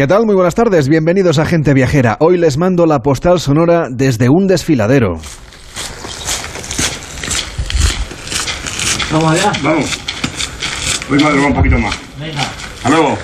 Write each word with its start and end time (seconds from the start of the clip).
¿Qué 0.00 0.06
tal? 0.06 0.24
Muy 0.24 0.34
buenas 0.34 0.54
tardes, 0.54 0.88
bienvenidos 0.88 1.38
a 1.38 1.44
Gente 1.44 1.74
Viajera. 1.74 2.16
Hoy 2.20 2.38
les 2.38 2.56
mando 2.56 2.86
la 2.86 3.00
postal 3.00 3.38
sonora 3.38 3.88
desde 3.90 4.30
un 4.30 4.46
desfiladero. 4.46 5.18
Vamos 9.12 9.32
allá. 9.32 9.52
Vamos. 9.62 10.00
Voy 11.10 11.22
a 11.22 11.46
un 11.46 11.52
poquito 11.52 11.78
más. 11.78 11.94
Venga. 12.18 12.40
Hasta 12.40 12.88
luego. 12.88 13.18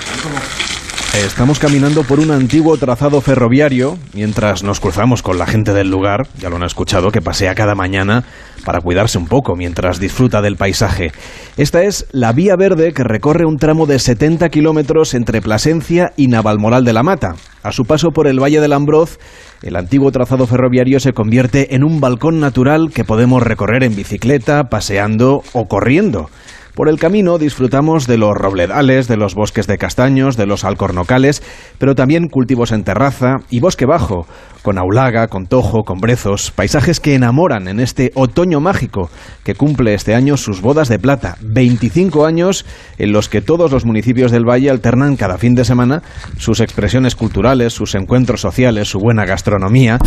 Estamos 1.24 1.58
caminando 1.58 2.02
por 2.02 2.20
un 2.20 2.30
antiguo 2.30 2.76
trazado 2.76 3.20
ferroviario 3.20 3.96
mientras 4.12 4.62
nos 4.62 4.80
cruzamos 4.80 5.22
con 5.22 5.38
la 5.38 5.46
gente 5.46 5.72
del 5.72 5.90
lugar, 5.90 6.28
ya 6.38 6.50
lo 6.50 6.56
han 6.56 6.62
escuchado, 6.62 7.10
que 7.10 7.22
pasea 7.22 7.54
cada 7.54 7.74
mañana 7.74 8.24
para 8.64 8.80
cuidarse 8.80 9.16
un 9.16 9.26
poco 9.26 9.56
mientras 9.56 9.98
disfruta 9.98 10.42
del 10.42 10.56
paisaje. 10.56 11.12
Esta 11.56 11.84
es 11.84 12.06
la 12.12 12.32
vía 12.32 12.54
verde 12.56 12.92
que 12.92 13.02
recorre 13.02 13.46
un 13.46 13.56
tramo 13.56 13.86
de 13.86 13.98
70 13.98 14.48
kilómetros 14.50 15.14
entre 15.14 15.40
Plasencia 15.40 16.12
y 16.16 16.28
Navalmoral 16.28 16.84
de 16.84 16.92
la 16.92 17.02
Mata. 17.02 17.34
A 17.62 17.72
su 17.72 17.84
paso 17.84 18.10
por 18.10 18.26
el 18.28 18.40
Valle 18.40 18.60
del 18.60 18.72
Ambroz, 18.72 19.18
el 19.62 19.76
antiguo 19.76 20.12
trazado 20.12 20.46
ferroviario 20.46 21.00
se 21.00 21.12
convierte 21.12 21.74
en 21.74 21.82
un 21.82 22.00
balcón 22.00 22.40
natural 22.40 22.90
que 22.94 23.04
podemos 23.04 23.42
recorrer 23.42 23.84
en 23.84 23.96
bicicleta, 23.96 24.64
paseando 24.64 25.42
o 25.52 25.66
corriendo. 25.66 26.28
Por 26.76 26.90
el 26.90 26.98
camino 26.98 27.38
disfrutamos 27.38 28.06
de 28.06 28.18
los 28.18 28.34
robledales, 28.36 29.08
de 29.08 29.16
los 29.16 29.34
bosques 29.34 29.66
de 29.66 29.78
castaños, 29.78 30.36
de 30.36 30.44
los 30.44 30.62
alcornocales, 30.62 31.42
pero 31.78 31.94
también 31.94 32.28
cultivos 32.28 32.70
en 32.70 32.84
terraza 32.84 33.36
y 33.48 33.60
bosque 33.60 33.86
bajo, 33.86 34.26
con 34.60 34.76
aulaga, 34.76 35.28
con 35.28 35.46
tojo, 35.46 35.84
con 35.84 36.00
brezos, 36.00 36.50
paisajes 36.50 37.00
que 37.00 37.14
enamoran 37.14 37.68
en 37.68 37.80
este 37.80 38.10
otoño 38.14 38.60
mágico 38.60 39.08
que 39.42 39.54
cumple 39.54 39.94
este 39.94 40.14
año 40.14 40.36
sus 40.36 40.60
bodas 40.60 40.88
de 40.88 40.98
plata, 40.98 41.38
25 41.40 42.26
años 42.26 42.66
en 42.98 43.12
los 43.12 43.30
que 43.30 43.40
todos 43.40 43.72
los 43.72 43.86
municipios 43.86 44.30
del 44.30 44.44
valle 44.44 44.68
alternan 44.68 45.16
cada 45.16 45.38
fin 45.38 45.54
de 45.54 45.64
semana 45.64 46.02
sus 46.36 46.60
expresiones 46.60 47.14
culturales, 47.14 47.72
sus 47.72 47.94
encuentros 47.94 48.42
sociales, 48.42 48.88
su 48.88 48.98
buena 48.98 49.24
gastronomía. 49.24 49.98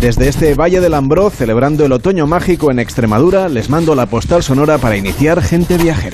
Desde 0.00 0.28
este 0.28 0.54
Valle 0.54 0.80
del 0.80 0.94
Ambroz, 0.94 1.34
celebrando 1.34 1.84
el 1.84 1.92
otoño 1.92 2.26
mágico 2.26 2.70
en 2.70 2.78
Extremadura, 2.78 3.48
les 3.48 3.68
mando 3.68 3.94
la 3.94 4.06
postal 4.06 4.42
sonora 4.42 4.78
para 4.78 4.96
iniciar 4.96 5.42
Gente 5.42 5.76
Viajera. 5.76 6.13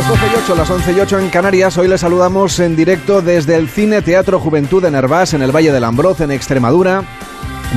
Las 0.00 0.08
12 0.08 0.26
y 0.26 0.42
8, 0.44 0.54
las 0.54 0.70
11 0.70 0.92
y 0.92 1.00
8 1.00 1.18
en 1.18 1.28
Canarias, 1.28 1.76
hoy 1.76 1.86
les 1.86 2.00
saludamos 2.00 2.58
en 2.58 2.74
directo 2.74 3.20
desde 3.20 3.56
el 3.56 3.68
Cine 3.68 4.00
Teatro 4.00 4.40
Juventud 4.40 4.82
de 4.82 4.90
Nervás, 4.90 5.34
en 5.34 5.42
el 5.42 5.54
Valle 5.54 5.72
del 5.72 5.84
Ambroz, 5.84 6.22
en 6.22 6.30
Extremadura. 6.30 7.04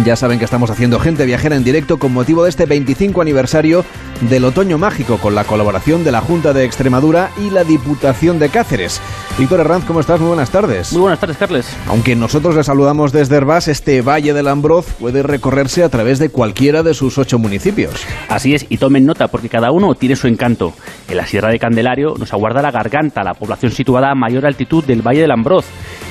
Ya 0.05 0.15
saben 0.15 0.39
que 0.39 0.45
estamos 0.45 0.69
haciendo 0.69 0.99
gente 0.99 1.25
viajera 1.25 1.57
en 1.57 1.65
directo 1.65 1.99
con 1.99 2.13
motivo 2.13 2.43
de 2.43 2.49
este 2.49 2.65
25 2.65 3.21
aniversario 3.21 3.83
del 4.29 4.45
Otoño 4.45 4.77
Mágico, 4.77 5.17
con 5.17 5.35
la 5.35 5.43
colaboración 5.43 6.03
de 6.03 6.11
la 6.11 6.21
Junta 6.21 6.53
de 6.53 6.63
Extremadura 6.65 7.31
y 7.41 7.49
la 7.49 7.63
Diputación 7.63 8.39
de 8.39 8.49
Cáceres. 8.49 9.01
Víctor 9.37 9.61
Herranz, 9.61 9.85
¿cómo 9.85 9.99
estás? 9.99 10.19
Muy 10.19 10.29
buenas 10.29 10.51
tardes. 10.51 10.91
Muy 10.93 11.01
buenas 11.01 11.19
tardes, 11.19 11.37
Carles. 11.37 11.67
Aunque 11.87 12.15
nosotros 12.15 12.55
le 12.55 12.63
saludamos 12.63 13.11
desde 13.11 13.35
Herbás, 13.35 13.67
este 13.67 14.01
Valle 14.01 14.33
del 14.33 14.47
Ambroz 14.47 14.85
puede 14.99 15.23
recorrerse 15.23 15.83
a 15.83 15.89
través 15.89 16.19
de 16.19 16.29
cualquiera 16.29 16.83
de 16.83 16.93
sus 16.93 17.17
ocho 17.17 17.39
municipios. 17.39 17.93
Así 18.29 18.53
es, 18.53 18.65
y 18.69 18.77
tomen 18.77 19.05
nota 19.05 19.27
porque 19.27 19.49
cada 19.49 19.71
uno 19.71 19.95
tiene 19.95 20.15
su 20.15 20.27
encanto. 20.27 20.73
En 21.09 21.17
la 21.17 21.25
Sierra 21.25 21.49
de 21.49 21.59
Candelario 21.59 22.13
nos 22.17 22.31
aguarda 22.31 22.61
la 22.61 22.71
Garganta, 22.71 23.23
la 23.23 23.33
población 23.33 23.71
situada 23.71 24.11
a 24.11 24.15
mayor 24.15 24.45
altitud 24.45 24.83
del 24.83 25.01
Valle 25.01 25.21
del 25.21 25.31
Ambroz. 25.31 25.65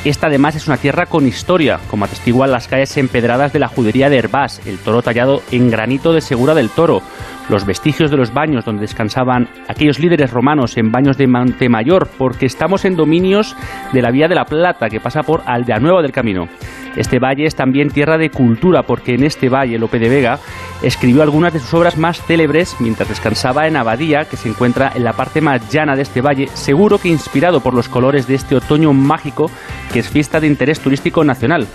Esta 0.05 0.27
además 0.27 0.57
es 0.57 0.67
una 0.67 0.77
tierra 0.77 1.07
con 1.07 1.29
historia, 1.29 1.79
como 1.89 2.05
atestiguan 2.05 2.51
las 2.51 2.67
calles 2.67 2.97
empedradas 2.97 3.53
de 3.53 3.61
la 3.61 3.69
judería 3.69 4.11
de 4.11 4.19
Herbás, 4.19 4.61
el 4.67 4.79
toro 4.79 5.01
tallado 5.01 5.43
en 5.53 5.71
granito 5.71 6.13
de 6.13 6.21
Segura 6.21 6.55
del 6.55 6.71
Toro, 6.71 7.03
los 7.49 7.67
vestigios 7.67 8.11
de 8.11 8.17
los 8.17 8.33
baños 8.33 8.65
donde 8.65 8.83
descansaban 8.83 9.49
aquellos 9.69 9.99
líderes 9.99 10.31
romanos 10.31 10.77
en 10.77 10.93
baños 10.93 11.17
de 11.17 11.27
Montemayor, 11.27 12.09
porque 12.19 12.47
estamos 12.47 12.85
en 12.85 12.97
dominios 12.97 13.57
de 13.93 14.03
la 14.03 14.11
Vía 14.11 14.29
de 14.29 14.35
la 14.35 14.45
Plata 14.45 14.89
que 14.89 15.01
pasa 15.01 15.23
por 15.23 15.43
Aldeanueva 15.47 16.03
del 16.03 16.13
Camino. 16.13 16.49
Este 16.97 17.19
valle 17.19 17.47
es 17.47 17.55
también 17.55 17.89
tierra 17.89 18.19
de 18.19 18.31
cultura 18.31 18.83
porque 18.83 19.15
en 19.15 19.25
este 19.25 19.49
valle 19.49 19.79
Lope 19.79 19.99
de 19.99 20.11
Vega 20.11 20.39
escribió 20.83 21.23
algunas 21.23 21.53
de 21.53 21.61
sus 21.61 21.73
obras 21.75 21.97
más 21.97 22.21
célebres 22.23 22.77
mientras 22.81 23.09
descansaba 23.09 23.67
en 23.67 23.77
Abadía, 23.77 24.25
que 24.25 24.37
se 24.37 24.49
encuentra 24.49 24.93
en 24.95 25.05
la 25.05 25.15
parte 25.15 25.41
más 25.41 25.71
llana 25.71 25.97
de 25.97 26.03
este 26.03 26.21
valle, 26.21 26.49
seguro 26.53 26.99
que 26.99 27.09
inspirado 27.09 27.61
por 27.61 27.73
los 27.73 27.89
colores 27.89 28.27
de 28.27 28.35
este 28.35 28.57
otoño 28.57 28.93
mágico 28.93 29.51
que 29.93 30.01
es 30.01 30.09
fiesta 30.09 30.41
de 30.41 30.49
interés 30.49 30.81
turístico 30.81 31.25
nacional 31.25 31.67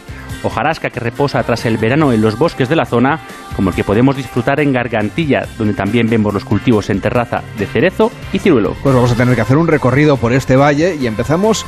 hojarasca 0.43 0.89
que 0.89 0.99
reposa 0.99 1.43
tras 1.43 1.65
el 1.65 1.77
verano 1.77 2.13
en 2.13 2.21
los 2.21 2.37
bosques 2.37 2.69
de 2.69 2.75
la 2.75 2.85
zona, 2.85 3.19
como 3.55 3.69
el 3.69 3.75
que 3.75 3.83
podemos 3.83 4.15
disfrutar 4.15 4.59
en 4.59 4.71
Gargantilla, 4.71 5.47
donde 5.57 5.73
también 5.73 6.09
vemos 6.09 6.33
los 6.33 6.45
cultivos 6.45 6.89
en 6.89 7.01
terraza 7.01 7.41
de 7.57 7.65
cerezo 7.65 8.11
y 8.31 8.39
ciruelo. 8.39 8.75
Pues 8.83 8.93
vamos 8.93 9.11
a 9.11 9.15
tener 9.15 9.35
que 9.35 9.41
hacer 9.41 9.57
un 9.57 9.67
recorrido 9.67 10.17
por 10.17 10.33
este 10.33 10.55
valle 10.55 10.95
y 10.95 11.07
empezamos, 11.07 11.65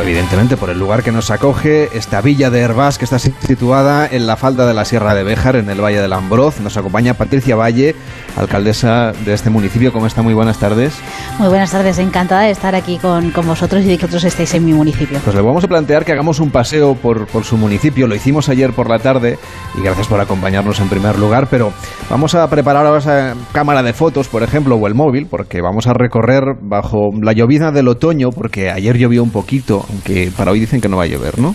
evidentemente, 0.00 0.56
por 0.56 0.70
el 0.70 0.78
lugar 0.78 1.02
que 1.02 1.12
nos 1.12 1.30
acoge, 1.30 1.88
esta 1.96 2.20
villa 2.20 2.50
de 2.50 2.60
Herbás 2.60 2.98
que 2.98 3.04
está 3.04 3.18
situada 3.18 4.06
en 4.06 4.26
la 4.26 4.36
falda 4.36 4.66
de 4.66 4.74
la 4.74 4.84
Sierra 4.84 5.14
de 5.14 5.24
Béjar, 5.24 5.56
en 5.56 5.68
el 5.68 5.80
Valle 5.80 6.00
del 6.00 6.12
Ambroz. 6.12 6.60
Nos 6.60 6.76
acompaña 6.76 7.14
Patricia 7.14 7.56
Valle, 7.56 7.94
alcaldesa 8.36 9.12
de 9.24 9.34
este 9.34 9.50
municipio. 9.50 9.92
¿Cómo 9.92 10.06
está? 10.06 10.22
Muy 10.22 10.34
buenas 10.34 10.58
tardes. 10.58 10.94
Muy 11.38 11.48
buenas 11.48 11.70
tardes, 11.70 11.98
encantada 11.98 12.42
de 12.42 12.50
estar 12.50 12.74
aquí 12.74 12.98
con, 12.98 13.30
con 13.30 13.46
vosotros 13.46 13.82
y 13.82 13.88
de 13.88 13.98
que 13.98 14.06
vosotros 14.06 14.24
estéis 14.24 14.54
en 14.54 14.64
mi 14.64 14.72
municipio. 14.72 15.18
Pues 15.24 15.34
le 15.34 15.42
vamos 15.42 15.64
a 15.64 15.68
plantear 15.68 16.04
que 16.04 16.12
hagamos 16.12 16.40
un 16.40 16.50
paseo 16.50 16.94
por, 16.94 17.26
por 17.26 17.44
su 17.44 17.56
municipio. 17.56 18.01
Lo 18.06 18.14
hicimos 18.14 18.48
ayer 18.48 18.72
por 18.72 18.88
la 18.88 18.98
tarde 18.98 19.38
y 19.78 19.82
gracias 19.82 20.06
por 20.06 20.20
acompañarnos 20.20 20.80
en 20.80 20.88
primer 20.88 21.18
lugar, 21.18 21.48
pero 21.50 21.72
vamos 22.10 22.34
a 22.34 22.48
preparar 22.48 22.86
ahora 22.86 22.98
esa 22.98 23.34
cámara 23.52 23.82
de 23.82 23.92
fotos, 23.92 24.28
por 24.28 24.42
ejemplo, 24.42 24.76
o 24.76 24.86
el 24.86 24.94
móvil, 24.94 25.26
porque 25.30 25.60
vamos 25.60 25.86
a 25.86 25.94
recorrer 25.94 26.42
bajo 26.60 27.10
la 27.20 27.32
llovizna 27.32 27.72
del 27.72 27.88
otoño, 27.88 28.30
porque 28.30 28.70
ayer 28.70 28.98
llovió 28.98 29.22
un 29.22 29.30
poquito, 29.30 29.84
aunque 29.88 30.30
para 30.36 30.50
hoy 30.50 30.60
dicen 30.60 30.80
que 30.80 30.88
no 30.88 30.96
va 30.96 31.04
a 31.04 31.06
llover, 31.06 31.38
¿no? 31.38 31.54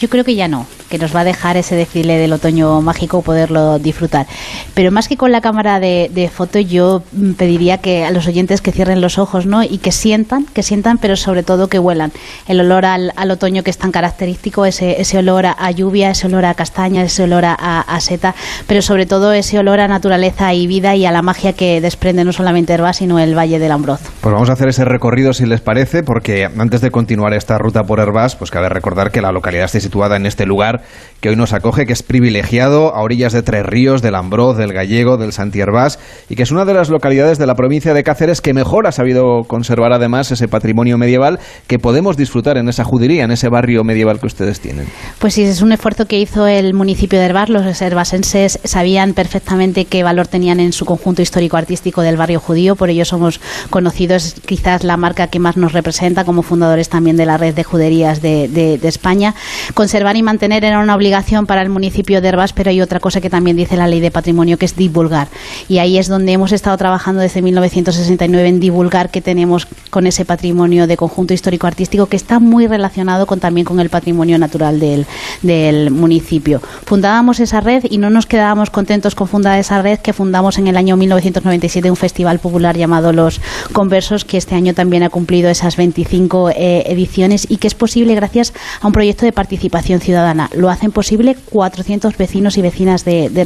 Yo 0.00 0.08
creo 0.08 0.24
que 0.24 0.34
ya 0.34 0.48
no, 0.48 0.66
que 0.88 0.98
nos 0.98 1.14
va 1.14 1.20
a 1.20 1.24
dejar 1.24 1.56
ese 1.56 1.76
desfile 1.76 2.18
del 2.18 2.32
otoño 2.32 2.80
mágico 2.82 3.22
poderlo 3.22 3.78
disfrutar. 3.78 4.26
Pero 4.74 4.90
más 4.90 5.08
que 5.08 5.16
con 5.16 5.32
la 5.32 5.40
cámara 5.40 5.80
de, 5.80 6.30
foto, 6.32 6.58
yo 6.58 7.02
pediría 7.36 7.78
que 7.78 8.04
a 8.04 8.10
los 8.10 8.26
oyentes 8.26 8.60
que 8.60 8.72
cierren 8.72 9.00
los 9.00 9.18
ojos, 9.18 9.46
¿no? 9.46 9.62
Y 9.62 9.78
que 9.78 9.92
sientan, 9.92 10.46
que 10.46 10.62
sientan, 10.62 10.98
pero 10.98 11.16
sobre 11.16 11.42
todo 11.42 11.68
que 11.68 11.78
huelan. 11.78 12.12
El 12.48 12.60
olor 12.60 12.84
al, 12.86 13.12
al 13.16 13.30
otoño 13.30 13.62
que 13.62 13.70
es 13.70 13.78
tan 13.78 13.92
característico, 13.92 14.66
ese, 14.66 15.00
ese 15.00 15.18
olor 15.18 15.46
a, 15.46 15.70
lluvia, 15.70 16.10
ese 16.10 16.26
olor 16.26 16.44
a 16.44 16.54
castaña, 16.54 17.02
ese 17.02 17.22
olor 17.22 17.44
a, 17.46 18.00
seta, 18.00 18.34
pero 18.66 18.82
sobre 18.82 19.06
todo 19.06 19.32
ese 19.32 19.58
olor 19.58 19.80
a 19.80 19.88
naturaleza 19.88 20.52
y 20.52 20.66
vida 20.66 20.94
y 20.96 21.06
a 21.06 21.12
la 21.12 21.22
magia 21.22 21.52
que 21.52 21.80
desprende 21.80 22.24
no 22.24 22.32
solamente 22.32 22.72
Herbás, 22.72 22.96
sino 22.96 23.18
el 23.18 23.36
Valle 23.36 23.58
del 23.58 23.72
Ambroz. 23.72 24.00
Pues 24.20 24.32
vamos 24.32 24.50
a 24.50 24.54
hacer 24.54 24.68
ese 24.68 24.84
recorrido 24.84 25.32
si 25.32 25.46
les 25.46 25.60
parece, 25.60 26.02
porque 26.02 26.44
antes 26.44 26.80
de 26.80 26.90
continuar 26.90 27.32
esta 27.34 27.56
ruta 27.58 27.82
por 27.82 28.00
Herbás, 28.00 28.36
pues 28.36 28.50
cabe 28.50 28.68
recordar 28.68 29.10
que 29.10 29.20
la 29.20 29.32
localidad 29.32 29.64
está 29.64 29.78
en 29.94 30.26
este 30.26 30.44
lugar 30.44 30.82
que 31.20 31.30
hoy 31.30 31.36
nos 31.36 31.52
acoge, 31.52 31.86
que 31.86 31.92
es 31.92 32.02
privilegiado 32.02 32.94
a 32.94 33.00
orillas 33.00 33.32
de 33.32 33.42
Tres 33.42 33.64
Ríos, 33.64 34.02
del 34.02 34.14
Ambroz, 34.14 34.58
del 34.58 34.72
Gallego, 34.74 35.16
del 35.16 35.32
Santierbás, 35.32 35.98
y 36.28 36.34
que 36.34 36.42
es 36.42 36.50
una 36.50 36.66
de 36.66 36.74
las 36.74 36.90
localidades 36.90 37.38
de 37.38 37.46
la 37.46 37.54
provincia 37.54 37.94
de 37.94 38.02
Cáceres 38.02 38.42
que 38.42 38.52
mejor 38.52 38.86
ha 38.86 38.92
sabido 38.92 39.44
conservar 39.46 39.92
además 39.92 40.30
ese 40.32 40.48
patrimonio 40.48 40.98
medieval 40.98 41.38
que 41.66 41.78
podemos 41.78 42.16
disfrutar 42.16 42.58
en 42.58 42.68
esa 42.68 42.84
judería, 42.84 43.24
en 43.24 43.30
ese 43.30 43.48
barrio 43.48 43.84
medieval 43.84 44.20
que 44.20 44.26
ustedes 44.26 44.60
tienen. 44.60 44.86
Pues 45.18 45.34
sí, 45.34 45.44
es 45.44 45.62
un 45.62 45.72
esfuerzo 45.72 46.06
que 46.06 46.18
hizo 46.18 46.46
el 46.46 46.74
municipio 46.74 47.18
de 47.18 47.24
Herbás. 47.24 47.48
Los 47.48 47.80
herbasenses 47.80 48.58
sabían 48.64 49.14
perfectamente 49.14 49.86
qué 49.86 50.02
valor 50.02 50.26
tenían 50.26 50.60
en 50.60 50.72
su 50.72 50.84
conjunto 50.84 51.22
histórico-artístico 51.22 52.02
del 52.02 52.16
barrio 52.16 52.40
judío, 52.40 52.76
por 52.76 52.90
ello 52.90 53.04
somos 53.04 53.40
conocidos, 53.70 54.34
quizás 54.44 54.84
la 54.84 54.96
marca 54.96 55.28
que 55.28 55.38
más 55.38 55.56
nos 55.56 55.72
representa 55.72 56.24
como 56.24 56.42
fundadores 56.42 56.90
también 56.90 57.16
de 57.16 57.24
la 57.24 57.38
red 57.38 57.54
de 57.54 57.64
juderías 57.64 58.20
de, 58.20 58.48
de, 58.48 58.76
de 58.76 58.88
España. 58.88 59.34
Conservar 59.74 60.16
y 60.16 60.22
mantener 60.22 60.64
era 60.64 60.78
una 60.78 60.94
obligación 60.94 61.46
para 61.46 61.60
el 61.60 61.68
municipio 61.68 62.20
de 62.20 62.28
Herbás, 62.28 62.52
pero 62.52 62.70
hay 62.70 62.80
otra 62.80 63.00
cosa 63.00 63.20
que 63.20 63.28
también 63.28 63.56
dice 63.56 63.76
la 63.76 63.88
ley 63.88 63.98
de 63.98 64.12
patrimonio, 64.12 64.56
que 64.56 64.66
es 64.66 64.76
divulgar. 64.76 65.26
Y 65.68 65.78
ahí 65.78 65.98
es 65.98 66.06
donde 66.06 66.30
hemos 66.30 66.52
estado 66.52 66.76
trabajando 66.76 67.20
desde 67.20 67.42
1969 67.42 68.48
en 68.48 68.60
divulgar 68.60 69.10
que 69.10 69.20
tenemos 69.20 69.66
con 69.90 70.06
ese 70.06 70.24
patrimonio 70.24 70.86
de 70.86 70.96
conjunto 70.96 71.34
histórico-artístico 71.34 72.06
que 72.06 72.14
está 72.14 72.38
muy 72.38 72.68
relacionado 72.68 73.26
con, 73.26 73.40
también 73.40 73.64
con 73.64 73.80
el 73.80 73.90
patrimonio 73.90 74.38
natural 74.38 74.78
del, 74.78 75.06
del 75.42 75.90
municipio. 75.90 76.62
Fundábamos 76.86 77.40
esa 77.40 77.60
red 77.60 77.84
y 77.90 77.98
no 77.98 78.10
nos 78.10 78.26
quedábamos 78.26 78.70
contentos 78.70 79.16
con 79.16 79.26
fundar 79.26 79.58
esa 79.58 79.82
red 79.82 79.98
que 79.98 80.12
fundamos 80.12 80.56
en 80.58 80.68
el 80.68 80.76
año 80.76 80.96
1997 80.96 81.90
un 81.90 81.96
festival 81.96 82.38
popular 82.38 82.76
llamado 82.76 83.12
Los 83.12 83.40
Conversos, 83.72 84.24
que 84.24 84.36
este 84.36 84.54
año 84.54 84.72
también 84.72 85.02
ha 85.02 85.10
cumplido 85.10 85.50
esas 85.50 85.76
25 85.76 86.50
eh, 86.50 86.84
ediciones 86.86 87.44
y 87.50 87.56
que 87.56 87.66
es 87.66 87.74
posible 87.74 88.14
gracias 88.14 88.52
a 88.80 88.86
un 88.86 88.92
proyecto 88.92 89.26
de 89.26 89.32
participación 89.32 89.63
participación 89.64 90.00
ciudadana. 90.00 90.50
Lo 90.54 90.68
hacen 90.68 90.90
posible 90.90 91.36
400 91.50 92.18
vecinos 92.18 92.58
y 92.58 92.62
vecinas 92.62 93.04
de, 93.04 93.30
de 93.30 93.44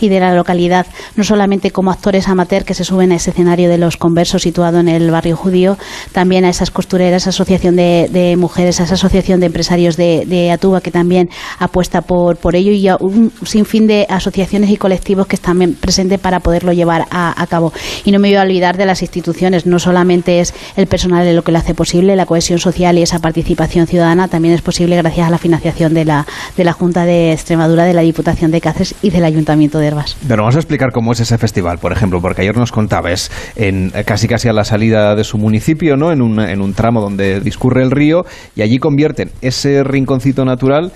y 0.00 0.08
de 0.08 0.20
la 0.20 0.34
localidad, 0.34 0.86
no 1.16 1.24
solamente 1.24 1.70
como 1.70 1.90
actores 1.90 2.28
amateur 2.28 2.64
que 2.64 2.74
se 2.74 2.84
suben 2.84 3.12
a 3.12 3.16
ese 3.16 3.30
escenario 3.30 3.68
de 3.68 3.78
los 3.78 3.96
conversos 3.96 4.42
situado 4.42 4.78
en 4.78 4.88
el 4.88 5.10
barrio 5.10 5.36
judío, 5.36 5.76
también 6.12 6.44
a 6.44 6.50
esas 6.50 6.70
costureras, 6.70 7.22
esa 7.22 7.30
asociación 7.30 7.76
de, 7.76 8.36
mujeres, 8.38 8.80
a 8.80 8.84
esa 8.84 8.94
asociación 8.94 9.40
de 9.40 9.46
empresarios 9.46 9.96
de, 9.96 10.24
de, 10.26 10.50
Atuba 10.50 10.80
que 10.80 10.90
también 10.90 11.28
apuesta 11.58 12.02
por, 12.02 12.36
ello 12.54 12.72
y 12.72 12.88
a 12.88 12.96
un 13.00 13.32
sinfín 13.44 13.86
de 13.86 14.06
asociaciones 14.08 14.70
y 14.70 14.76
colectivos 14.76 15.26
que 15.26 15.36
están 15.36 15.58
presentes 15.80 16.20
para 16.20 16.40
poderlo 16.40 16.72
llevar 16.72 17.06
a, 17.10 17.46
cabo. 17.48 17.72
Y 18.04 18.12
no 18.12 18.18
me 18.18 18.28
voy 18.28 18.36
a 18.36 18.42
olvidar 18.42 18.76
de 18.76 18.86
las 18.86 19.02
instituciones, 19.02 19.66
no 19.66 19.78
solamente 19.78 20.40
es 20.40 20.52
el 20.76 20.86
personal 20.86 21.34
lo 21.34 21.42
que 21.42 21.52
lo 21.52 21.58
hace 21.58 21.74
posible, 21.74 22.16
la 22.16 22.26
cohesión 22.26 22.58
social 22.58 22.98
y 22.98 23.02
esa 23.02 23.18
participación 23.18 23.86
ciudadana 23.86 24.28
también 24.28 24.54
es 24.54 24.62
posible 24.62 24.96
gracias 24.96 25.26
a 25.26 25.30
la 25.30 25.38
financiación 25.38 25.47
de 25.48 26.04
la, 26.04 26.26
de 26.56 26.64
la 26.64 26.72
Junta 26.72 27.04
de 27.04 27.32
Extremadura, 27.32 27.84
de 27.84 27.94
la 27.94 28.02
Diputación 28.02 28.50
de 28.50 28.60
Cáceres 28.60 28.94
y 29.02 29.10
del 29.10 29.24
Ayuntamiento 29.24 29.78
de 29.78 29.88
Herbas. 29.88 30.16
Pero 30.26 30.42
vamos 30.42 30.56
a 30.56 30.58
explicar 30.58 30.90
cómo 30.92 31.12
es 31.12 31.20
ese 31.20 31.38
festival, 31.38 31.78
por 31.78 31.92
ejemplo, 31.92 32.20
porque 32.20 32.42
ayer 32.42 32.56
nos 32.56 32.72
contabas 32.72 33.30
en 33.56 33.90
casi 34.04 34.28
casi 34.28 34.48
a 34.48 34.52
la 34.52 34.64
salida 34.64 35.14
de 35.14 35.24
su 35.24 35.38
municipio, 35.38 35.96
¿no? 35.96 36.12
En 36.12 36.22
un, 36.22 36.40
en 36.40 36.60
un 36.60 36.74
tramo 36.74 37.00
donde 37.00 37.40
discurre 37.40 37.82
el 37.82 37.90
río 37.90 38.24
y 38.54 38.62
allí 38.62 38.78
convierten 38.78 39.30
ese 39.40 39.82
rinconcito 39.84 40.44
natural 40.44 40.92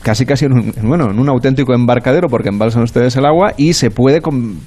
casi 0.00 0.24
casi 0.26 0.44
en 0.44 0.52
un, 0.52 0.72
bueno, 0.82 1.10
en 1.10 1.18
un 1.18 1.28
auténtico 1.28 1.74
embarcadero 1.74 2.28
porque 2.28 2.48
embalsan 2.50 2.84
ustedes 2.84 3.16
el 3.16 3.26
agua 3.26 3.52
y 3.56 3.72
se 3.72 3.90
puede 3.90 4.20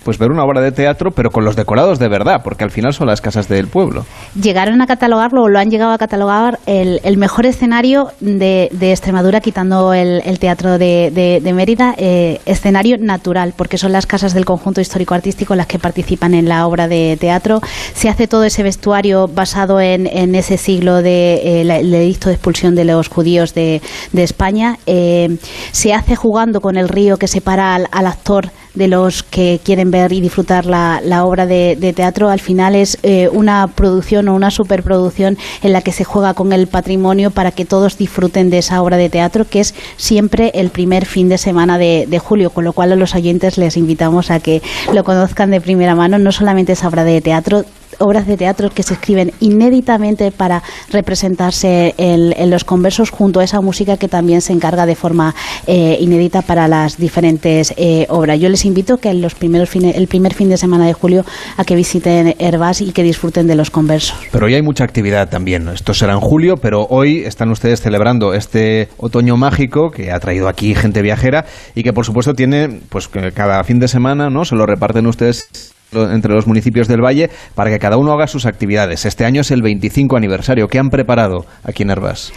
pues 0.04 0.18
ver 0.18 0.30
una 0.30 0.44
obra 0.44 0.60
de 0.60 0.74
teatro 0.74 1.12
pero 1.16 1.30
con 1.30 1.46
los 1.46 1.56
decorados 1.56 2.00
de 2.00 2.10
verdad 2.10 2.42
porque 2.44 2.66
al 2.66 2.72
final 2.72 2.94
son 2.94 3.08
las 3.08 3.22
casas 3.22 3.48
del 3.48 3.68
pueblo. 3.68 4.06
Llegaron 4.42 4.82
a 4.82 4.88
catalogarlo 4.88 5.44
o 5.44 5.48
lo 5.48 5.58
han 5.58 5.70
llegado 5.70 5.92
a 5.92 5.98
catalogar 5.98 6.60
el, 6.66 7.00
el 7.04 7.18
mejor 7.18 7.46
escenario 7.46 8.10
de, 8.20 8.70
de, 8.74 8.92
Extremadura 8.92 9.40
quitando 9.40 9.94
el, 9.94 10.40
teatro 10.40 10.78
de, 10.78 11.52
Mérida, 11.56 11.96
eh, 11.98 12.42
escenario 12.46 12.98
natural 13.00 13.54
porque 13.56 13.78
son 13.78 13.94
las 13.94 14.06
casas 14.06 14.34
del 14.34 14.44
conjunto 14.44 14.82
histórico-artístico 14.82 15.56
las 15.56 15.68
que 15.68 15.80
participan 15.80 16.34
en 16.34 16.50
la 16.50 16.68
obra 16.68 16.90
de 16.90 17.18
teatro. 17.20 17.62
Se 17.94 18.10
hace 18.10 18.28
todo 18.28 18.44
ese 18.44 18.64
vestuario 18.64 19.28
basado 19.28 19.80
en, 19.80 20.08
en 20.08 20.36
ese 20.36 20.58
siglo 20.58 21.02
de 21.02 21.36
eh, 21.36 21.62
el 21.62 21.94
edicto 21.94 22.28
de 22.28 22.36
expulsión 22.36 22.76
de 22.76 22.84
los 22.84 23.08
judíos 23.08 23.54
de 23.54 23.82
España 24.14 24.78
eh, 24.92 25.38
se 25.72 25.94
hace 25.94 26.16
jugando 26.16 26.62
con 26.62 26.76
el 26.76 26.90
río 26.90 27.18
que 27.18 27.28
separa 27.28 27.76
al, 27.76 28.08
actor 28.08 28.50
de 28.74 28.88
los 28.88 29.22
que 29.22 29.60
quieren 29.64 29.92
ver 29.92 30.12
y 30.12 30.20
disfrutar 30.20 30.66
la, 30.66 31.24
obra 31.24 31.46
de, 31.46 31.94
teatro. 31.96 32.30
Al 32.30 32.40
final 32.40 32.76
es 32.76 32.98
eh, 33.04 33.30
una 33.32 33.68
producción 33.68 34.28
o 34.30 34.36
una 34.36 34.50
superproducción 34.50 35.38
en 35.62 35.74
la 35.74 35.82
que 35.82 35.92
se 35.92 36.04
juega 36.04 36.34
con 36.34 36.54
el 36.54 36.68
patrimonio 36.68 37.30
para 37.30 37.52
que 37.52 37.66
todos 37.66 37.98
disfruten 37.98 38.50
de 38.50 38.58
esa 38.58 38.82
obra 38.82 38.98
de 38.98 39.10
teatro, 39.10 39.46
que 39.48 39.60
es 39.60 39.76
siempre 39.98 40.52
el 40.56 40.72
primer 40.72 41.06
fin 41.06 41.30
de 41.30 41.38
semana 41.38 41.78
de, 41.78 42.06
de 42.08 42.20
julio, 42.20 42.50
con 42.50 42.64
lo 42.64 42.74
cual 42.74 42.92
a 42.92 42.96
los 42.96 43.14
oyentes 43.14 43.58
les 43.58 43.78
invitamos 43.78 44.32
a 44.32 44.40
que 44.40 44.62
lo 44.92 45.04
conozcan 45.04 45.52
de 45.52 45.62
primera 45.62 45.94
mano, 45.94 46.18
no 46.18 46.32
solamente 46.32 46.74
esa 46.74 46.88
obra 46.88 47.04
de 47.04 47.22
teatro, 47.22 47.66
obras 47.98 48.28
de 48.28 48.38
teatro 48.38 48.70
que 48.70 48.84
se 48.84 48.94
escriben 48.94 49.32
inéditamente 49.40 50.32
para 50.32 50.64
representarse 50.92 51.96
en, 51.98 52.50
los 52.50 52.64
conversos 52.64 53.10
junto 53.10 53.40
a 53.40 53.44
esa 53.44 53.62
música 53.62 53.98
que 53.98 54.08
también 54.08 54.42
se 54.42 54.54
encarga 54.54 54.86
de 54.86 54.96
forma 54.96 55.36
eh, 55.68 55.98
inédita 56.00 56.42
para 56.42 56.68
las 56.68 56.98
diferentes 56.98 57.74
eh, 57.78 58.06
obras. 58.10 58.40
Yo 58.40 58.50
les 58.50 58.66
invito 58.66 58.98
que 58.98 59.14
los 59.14 59.36
primeros 59.36 59.70
el 59.76 60.08
primer 60.08 60.34
fin 60.34 60.50
de 60.50 60.58
semana 60.58 60.86
de 60.86 60.94
julio 60.94 61.26
a 61.58 61.64
que 61.64 61.76
visiten 61.76 62.36
Herbás 62.40 62.82
y 62.82 62.92
que 62.92 63.04
disfruten 63.04 63.48
de 63.48 63.56
los 63.56 63.70
conversos. 63.72 64.18
Pero 64.32 64.46
hoy 64.46 64.56
hay 64.56 64.62
mucha 64.62 64.84
actividad 64.84 65.30
también. 65.30 65.68
Esto 65.70 65.94
será 65.94 66.14
en 66.14 66.20
julio, 66.20 66.56
pero 66.58 66.86
hoy 66.90 67.20
están 67.20 67.50
ustedes 67.52 67.82
celebrando 67.82 68.34
este 68.34 68.90
otoño 68.98 69.38
mágico 69.38 69.92
que 69.92 70.12
ha 70.12 70.20
traído 70.20 70.48
aquí 70.48 70.76
gente 70.76 71.02
viajera 71.02 71.46
y 71.76 71.84
que 71.84 71.94
por 71.94 72.06
supuesto 72.06 72.34
tiene 72.34 72.82
pues 72.90 73.08
cada 73.08 73.64
fin 73.64 73.80
de 73.80 73.88
semana, 73.88 74.30
¿no? 74.30 74.46
Se 74.46 74.56
lo 74.56 74.66
reparten 74.66 75.08
ustedes 75.08 75.74
entre 75.92 76.34
los 76.34 76.48
municipios 76.48 76.88
del 76.88 77.04
Valle 77.04 77.30
para 77.56 77.70
que 77.70 77.80
cada 77.80 77.98
uno 77.98 78.14
haga 78.14 78.28
sus 78.28 78.46
actividades. 78.46 79.06
Este 79.06 79.26
año 79.26 79.42
es 79.42 79.52
el 79.52 79.62
25 79.62 80.16
aniversario. 80.18 80.68
¿Qué 80.68 80.80
han 80.80 80.90
preparado 80.90 81.46
aquí 81.64 81.84
en 81.84 81.92
Herbas? 81.92 82.32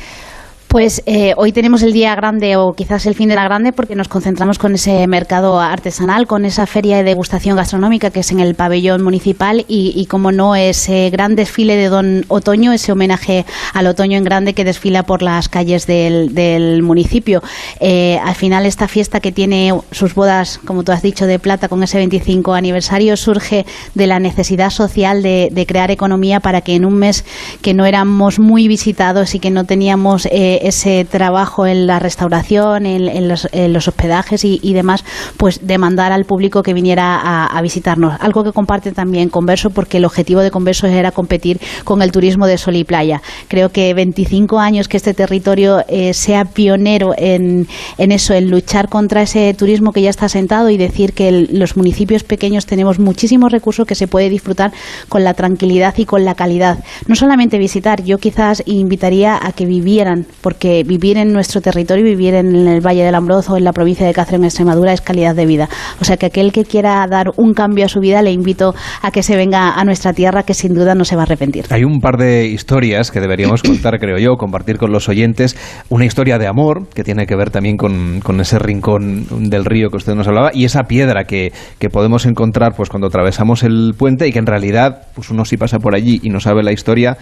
Pues 0.69 1.03
eh, 1.05 1.35
hoy 1.37 1.53
tenemos 1.53 1.83
el 1.83 1.93
día 1.93 2.15
grande 2.15 2.57
o 2.57 2.73
quizás 2.73 3.05
el 3.05 3.15
fin 3.15 3.29
de 3.29 3.35
la 3.35 3.45
grande 3.45 3.75
porque 3.75 3.95
nos 3.95 4.09
concentramos 4.09 4.59
con 4.59 4.75
ese 4.75 5.07
mercado 5.07 5.61
artesanal, 5.61 6.27
con 6.27 6.47
esa 6.47 6.67
feria 6.67 6.97
de 6.97 7.05
degustación 7.05 7.57
gastronómica 7.57 8.11
que 8.11 8.21
es 8.21 8.33
en 8.33 8.41
el 8.41 8.55
pabellón 8.55 9.03
municipal 9.03 9.67
y, 9.69 10.07
como 10.07 10.33
no, 10.33 10.57
ese 10.57 11.11
gran 11.11 11.37
desfile 11.37 11.77
de 11.77 11.89
Don 11.89 12.25
Otoño, 12.29 12.73
ese 12.73 12.91
homenaje 12.91 13.45
al 13.75 13.87
otoño 13.87 14.17
en 14.17 14.25
grande 14.25 14.55
que 14.55 14.65
desfila 14.65 15.03
por 15.03 15.21
las 15.21 15.51
calles 15.51 15.87
del, 15.87 16.83
municipio. 16.83 17.43
Eh, 17.79 18.19
al 18.25 18.35
final 18.35 18.65
esta 18.65 18.89
fiesta 18.89 19.21
que 19.21 19.31
tiene 19.31 19.75
sus 19.91 20.15
bodas, 20.15 20.59
como 20.65 20.85
tú 20.85 20.93
has 20.93 21.03
dicho, 21.03 21.27
de 21.27 21.39
plata 21.39 21.69
con 21.69 21.83
ese 21.83 21.99
25 21.99 22.55
aniversario 22.55 23.19
surge 23.19 23.67
de 23.95 24.07
la 24.07 24.21
necesidad 24.21 24.71
social 24.71 25.23
de, 25.23 25.65
crear 25.69 25.91
economía 25.91 26.41
para 26.41 26.61
que 26.63 26.75
en 26.75 26.85
un 26.85 26.95
mes 26.95 27.25
que 27.61 27.75
no 27.75 27.87
éramos 27.87 28.39
muy 28.39 28.69
visitados 28.69 29.35
y 29.35 29.39
que 29.39 29.51
no 29.51 29.65
teníamos... 29.65 30.27
Eh, 30.27 30.52
ese 30.63 31.05
trabajo 31.05 31.67
en 31.67 31.87
la 31.87 31.99
restauración, 31.99 32.87
en, 32.87 33.29
los, 33.29 33.89
hospedajes 33.89 34.45
y, 34.45 34.73
demás, 34.73 35.05
pues 35.37 35.67
demandar 35.67 36.13
al 36.13 36.25
público 36.25 36.63
que 36.63 36.75
viniera 36.75 37.47
a, 37.47 37.63
visitarnos. 37.63 38.15
Algo 38.21 38.45
que 38.45 38.53
comparte 38.53 38.93
también 38.93 39.29
Converso, 39.29 39.71
porque 39.71 39.99
el 39.99 40.05
objetivo 40.05 40.41
de 40.41 40.51
Converso 40.51 40.87
era 40.87 41.13
competir 41.13 41.61
con 41.85 42.03
el 42.03 42.13
turismo 42.13 42.47
de 42.47 42.59
sol 42.59 42.77
y 42.77 42.85
playa. 42.85 43.23
Creo 43.49 43.71
que 43.71 43.95
25 43.95 44.59
años 44.59 44.89
que 44.89 44.97
este 44.97 45.15
territorio 45.15 45.85
eh, 45.89 46.13
sea 46.15 46.45
pionero 46.45 47.15
en, 47.17 47.67
eso, 47.99 48.35
en 48.35 48.51
luchar 48.51 48.89
contra 48.89 49.23
ese 49.23 49.55
turismo 49.55 49.93
que 49.93 50.03
ya 50.03 50.11
está 50.11 50.29
sentado 50.29 50.71
y 50.71 50.77
decir 50.77 51.13
que 51.13 51.31
los 51.51 51.77
municipios 51.77 52.25
pequeños 52.25 52.67
tenemos 52.67 52.99
muchísimos 52.99 53.53
recursos 53.53 53.87
que 53.87 53.95
se 53.95 54.09
puede 54.09 54.29
disfrutar 54.29 54.73
con 55.09 55.25
la 55.25 55.35
tranquilidad 55.35 55.95
y 55.97 56.05
con 56.05 56.25
la 56.25 56.35
calidad. 56.35 56.79
No 57.07 57.15
solamente 57.15 57.59
visitar, 57.59 58.03
yo 58.03 58.19
quizás 58.19 58.63
invitaría 58.67 59.39
a 59.41 59.53
que 59.53 59.67
vivieran, 59.67 60.27
porque 60.43 60.83
vivir 60.85 61.17
en 61.17 61.33
nuestro 61.33 61.61
territorio, 61.61 62.05
vivir 62.05 62.35
en 62.35 62.69
el 62.69 62.81
Valle 62.85 63.05
del 63.05 63.15
Ambroz 63.15 63.49
o 63.49 63.57
en 63.57 63.65
la 63.65 63.73
provincia 63.73 64.07
de 64.07 64.13
Cáceres, 64.13 64.41
en 64.41 64.45
Extremadura, 64.45 64.93
es 64.93 65.01
calidad 65.01 65.35
de 65.35 65.47
vida. 65.47 65.69
O 66.01 66.05
sea 66.05 66.17
que 66.17 66.27
aquel 66.27 66.53
que 66.53 66.65
quiera 66.65 67.07
dar 67.09 67.31
un 67.37 67.55
cambio 67.55 67.85
a 67.85 67.89
su 67.89 68.01
vida, 68.01 68.23
le 68.23 68.33
invito 68.33 68.75
a 69.01 69.11
que 69.11 69.23
se 69.23 69.37
venga 69.37 69.73
a 69.75 69.85
nuestra 69.85 70.13
tierra, 70.13 70.43
que 70.43 70.55
sin 70.55 70.75
duda 70.75 70.95
no 70.95 71.05
se 71.05 71.17
va 71.17 71.23
a 71.23 71.25
arrepentir. 71.25 71.67
Hay 71.71 71.85
un 71.85 72.01
par 72.01 72.17
de 72.17 72.47
historias 72.47 73.11
que 73.11 73.21
deberíamos 73.21 73.63
contar, 73.63 73.99
creo 73.99 74.19
yo, 74.19 74.37
compartir 74.37 74.79
con 74.79 74.93
los 74.93 75.09
oyentes. 75.09 75.57
Una 75.89 76.05
historia 76.05 76.39
de 76.39 76.47
amor, 76.47 76.89
que 76.95 77.05
tiene 77.05 77.27
que 77.27 77.37
ver 77.37 77.51
también 77.51 77.77
con, 77.77 78.21
ese 78.41 78.59
rincón 78.59 79.51
del 79.51 79.65
río 79.65 79.91
que 79.91 79.99
usted 79.99 80.15
nos 80.15 80.27
hablaba, 80.27 80.51
y 80.53 80.65
esa 80.65 80.85
piedra 80.85 81.25
que, 81.25 81.53
que 81.79 81.89
podemos 81.89 82.27
encontrar 82.27 82.75
pues 82.77 82.89
cuando 82.89 83.07
atravesamos 83.07 83.63
el 83.63 83.95
puente 83.97 84.27
y 84.27 84.33
que 84.33 84.39
en 84.39 84.47
realidad 84.47 85.07
pues 85.15 85.31
uno 85.31 85.45
sí 85.45 85.57
pasa 85.57 85.79
por 85.79 85.95
allí 85.95 86.21
y 86.23 86.31
no 86.31 86.41
sabe 86.41 86.63
la 86.63 86.73
historia, 86.73 87.17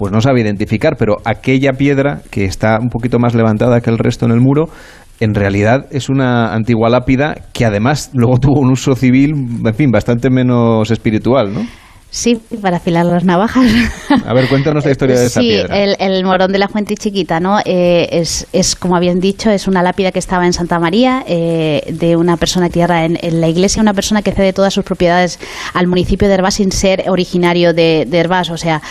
pues 0.00 0.12
no 0.12 0.22
sabe 0.22 0.40
identificar, 0.40 0.96
pero 0.98 1.18
aquella 1.26 1.72
piedra 1.72 2.22
que 2.30 2.46
está 2.46 2.78
un 2.80 2.88
poquito 2.88 3.18
más 3.18 3.34
levantada 3.34 3.82
que 3.82 3.90
el 3.90 3.98
resto 3.98 4.24
en 4.24 4.32
el 4.32 4.40
muro, 4.40 4.70
en 5.20 5.34
realidad 5.34 5.88
es 5.90 6.08
una 6.08 6.54
antigua 6.54 6.88
lápida 6.88 7.34
que 7.52 7.66
además 7.66 8.08
luego 8.14 8.38
tuvo 8.40 8.60
un 8.60 8.70
uso 8.70 8.96
civil, 8.96 9.32
en 9.62 9.74
fin, 9.74 9.90
bastante 9.90 10.30
menos 10.30 10.90
espiritual, 10.90 11.52
¿no? 11.52 11.66
Sí, 12.12 12.40
para 12.60 12.78
afilar 12.78 13.06
las 13.06 13.24
navajas. 13.24 13.64
A 14.26 14.34
ver, 14.34 14.48
cuéntanos 14.48 14.84
la 14.84 14.90
historia 14.90 15.16
de 15.16 15.26
esa 15.26 15.40
piedra. 15.40 15.76
Sí, 15.76 15.94
el, 16.00 16.24
morón 16.24 16.50
de 16.50 16.58
la 16.58 16.66
fuente 16.66 16.96
chiquita, 16.96 17.38
¿no? 17.38 17.60
Eh, 17.64 18.08
es, 18.10 18.48
es, 18.52 18.74
como 18.74 18.96
habían 18.96 19.20
dicho, 19.20 19.48
es 19.48 19.68
una 19.68 19.80
lápida 19.80 20.10
que 20.10 20.18
estaba 20.18 20.44
en 20.44 20.52
Santa 20.52 20.80
María, 20.80 21.22
eh, 21.28 21.82
de 21.92 22.16
una 22.16 22.36
persona 22.36 22.66
que 22.66 22.72
tierra 22.72 23.04
en, 23.04 23.40
la 23.40 23.48
iglesia, 23.48 23.80
una 23.80 23.94
persona 23.94 24.22
que 24.22 24.32
cede 24.32 24.52
todas 24.52 24.74
sus 24.74 24.82
propiedades 24.82 25.38
al 25.72 25.86
municipio 25.86 26.26
de 26.26 26.34
Herbás 26.34 26.54
sin 26.54 26.72
ser 26.72 27.04
originario 27.08 27.74
de, 27.74 28.06
de 28.08 28.18
Herbás. 28.18 28.50
O 28.50 28.56
sea, 28.56 28.82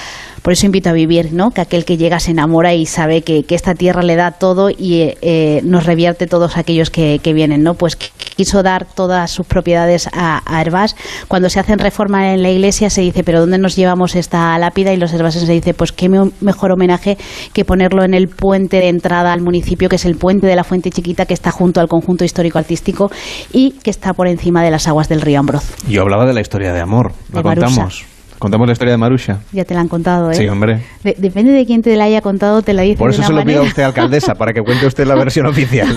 por 0.41 0.53
eso 0.53 0.65
invito 0.65 0.89
a 0.89 0.93
vivir, 0.93 1.33
¿no? 1.33 1.51
Que 1.51 1.61
aquel 1.61 1.85
que 1.85 1.97
llega 1.97 2.19
se 2.19 2.31
enamora 2.31 2.73
y 2.73 2.85
sabe 2.85 3.21
que, 3.21 3.45
esta 3.49 3.73
tierra 3.73 4.03
le 4.03 4.15
da 4.15 4.31
todo 4.31 4.69
y 4.69 5.15
eh, 5.21 5.61
nos 5.63 5.85
revierte 5.85 6.27
todos 6.27 6.55
aquellos 6.55 6.89
que, 6.89 7.19
vienen, 7.33 7.61
¿no? 7.61 7.75
Pues 7.75 7.95
quiso 7.95 8.63
dar 8.63 8.85
todas 8.85 9.29
sus 9.29 9.45
propiedades 9.45 10.09
a, 10.13 10.41
a 10.45 10.61
Herbás. 10.61 10.95
Cuando 11.27 11.49
se 11.49 11.59
hacen 11.59 11.77
reforma 11.77 12.33
en 12.33 12.41
la 12.41 12.49
iglesia 12.49 12.89
se 12.89 13.01
dice, 13.01 13.23
pero 13.23 13.41
¿dónde 13.41 13.57
nos 13.57 13.75
llevamos 13.75 14.15
esta 14.15 14.57
lápida? 14.57 14.93
Y 14.93 14.97
los 14.97 15.13
herbases 15.13 15.43
se 15.43 15.51
dice, 15.51 15.73
pues 15.73 15.91
qué 15.91 16.09
mejor 16.09 16.71
homenaje 16.71 17.17
que 17.53 17.65
ponerlo 17.65 18.03
en 18.03 18.13
el 18.13 18.29
puente 18.29 18.77
de 18.77 18.89
entrada 18.89 19.33
al 19.33 19.41
municipio, 19.41 19.89
que 19.89 19.97
es 19.97 20.05
el 20.05 20.15
puente 20.15 20.47
de 20.47 20.55
la 20.55 20.63
Fuente 20.63 20.89
Chiquita, 20.89 21.25
que 21.25 21.33
está 21.33 21.51
junto 21.51 21.81
al 21.81 21.87
conjunto 21.87 22.23
histórico-artístico 22.23 23.11
y 23.51 23.71
que 23.83 23.89
está 23.89 24.13
por 24.13 24.27
encima 24.27 24.63
de 24.63 24.71
las 24.71 24.87
aguas 24.87 25.09
del 25.09 25.21
río 25.21 25.39
Ambroz. 25.39 25.75
Yo 25.87 26.01
hablaba 26.01 26.25
de 26.25 26.33
la 26.33 26.41
historia 26.41 26.73
de 26.73 26.81
amor, 26.81 27.13
lo 27.31 27.43
contamos. 27.43 28.05
Contamos 28.39 28.67
la 28.67 28.71
historia 28.71 28.93
de 28.93 28.97
Marusha. 28.97 29.39
Ya 29.51 29.65
te 29.65 29.73
la 29.73 29.81
han 29.81 29.89
contado, 29.89 30.31
¿eh? 30.31 30.35
Sí, 30.35 30.47
hombre. 30.47 30.81
depende 31.03 31.51
de 31.51 31.65
quién 31.65 31.81
te 31.81 31.93
la 31.97 32.05
haya 32.05 32.21
contado, 32.21 32.61
te 32.61 32.71
la 32.71 32.83
dice 32.83 32.97
Por 32.97 33.09
eso 33.09 33.21
se 33.21 33.33
lo 33.33 33.43
pido 33.43 33.61
a 33.61 33.65
usted, 33.65 33.83
alcaldesa, 33.83 34.35
para 34.35 34.53
que 34.53 34.61
cuente 34.61 34.87
usted 34.87 35.05
la 35.05 35.15
versión 35.15 35.45
oficial. 35.45 35.89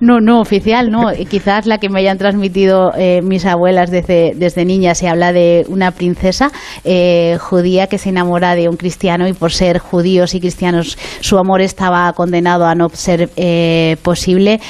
no, 0.00 0.20
no 0.20 0.40
oficial, 0.40 0.90
no. 0.90 1.12
Quizás 1.30 1.66
la 1.66 1.78
que 1.78 1.88
me 1.88 2.00
hayan 2.00 2.18
transmitido 2.18 2.92
eh, 2.96 3.22
mis 3.22 3.46
abuelas 3.46 3.92
desde, 3.92 4.34
desde 4.34 4.64
niña. 4.64 4.96
Se 4.96 5.06
habla 5.06 5.32
de 5.32 5.64
una 5.68 5.92
princesa 5.92 6.50
eh, 6.84 7.38
judía 7.40 7.86
que 7.86 7.98
se 7.98 8.08
enamora 8.08 8.56
de 8.56 8.68
un 8.68 8.76
cristiano 8.76 9.28
y 9.28 9.32
por 9.32 9.52
ser 9.52 9.78
judíos 9.78 10.34
y 10.34 10.40
cristianos 10.40 10.98
su 11.20 11.38
amor 11.38 11.60
estaba 11.60 12.12
condenado 12.14 12.66
a 12.66 12.74
no 12.74 12.88
ser 12.88 13.30
eh, 13.36 13.96
posible. 14.02 14.60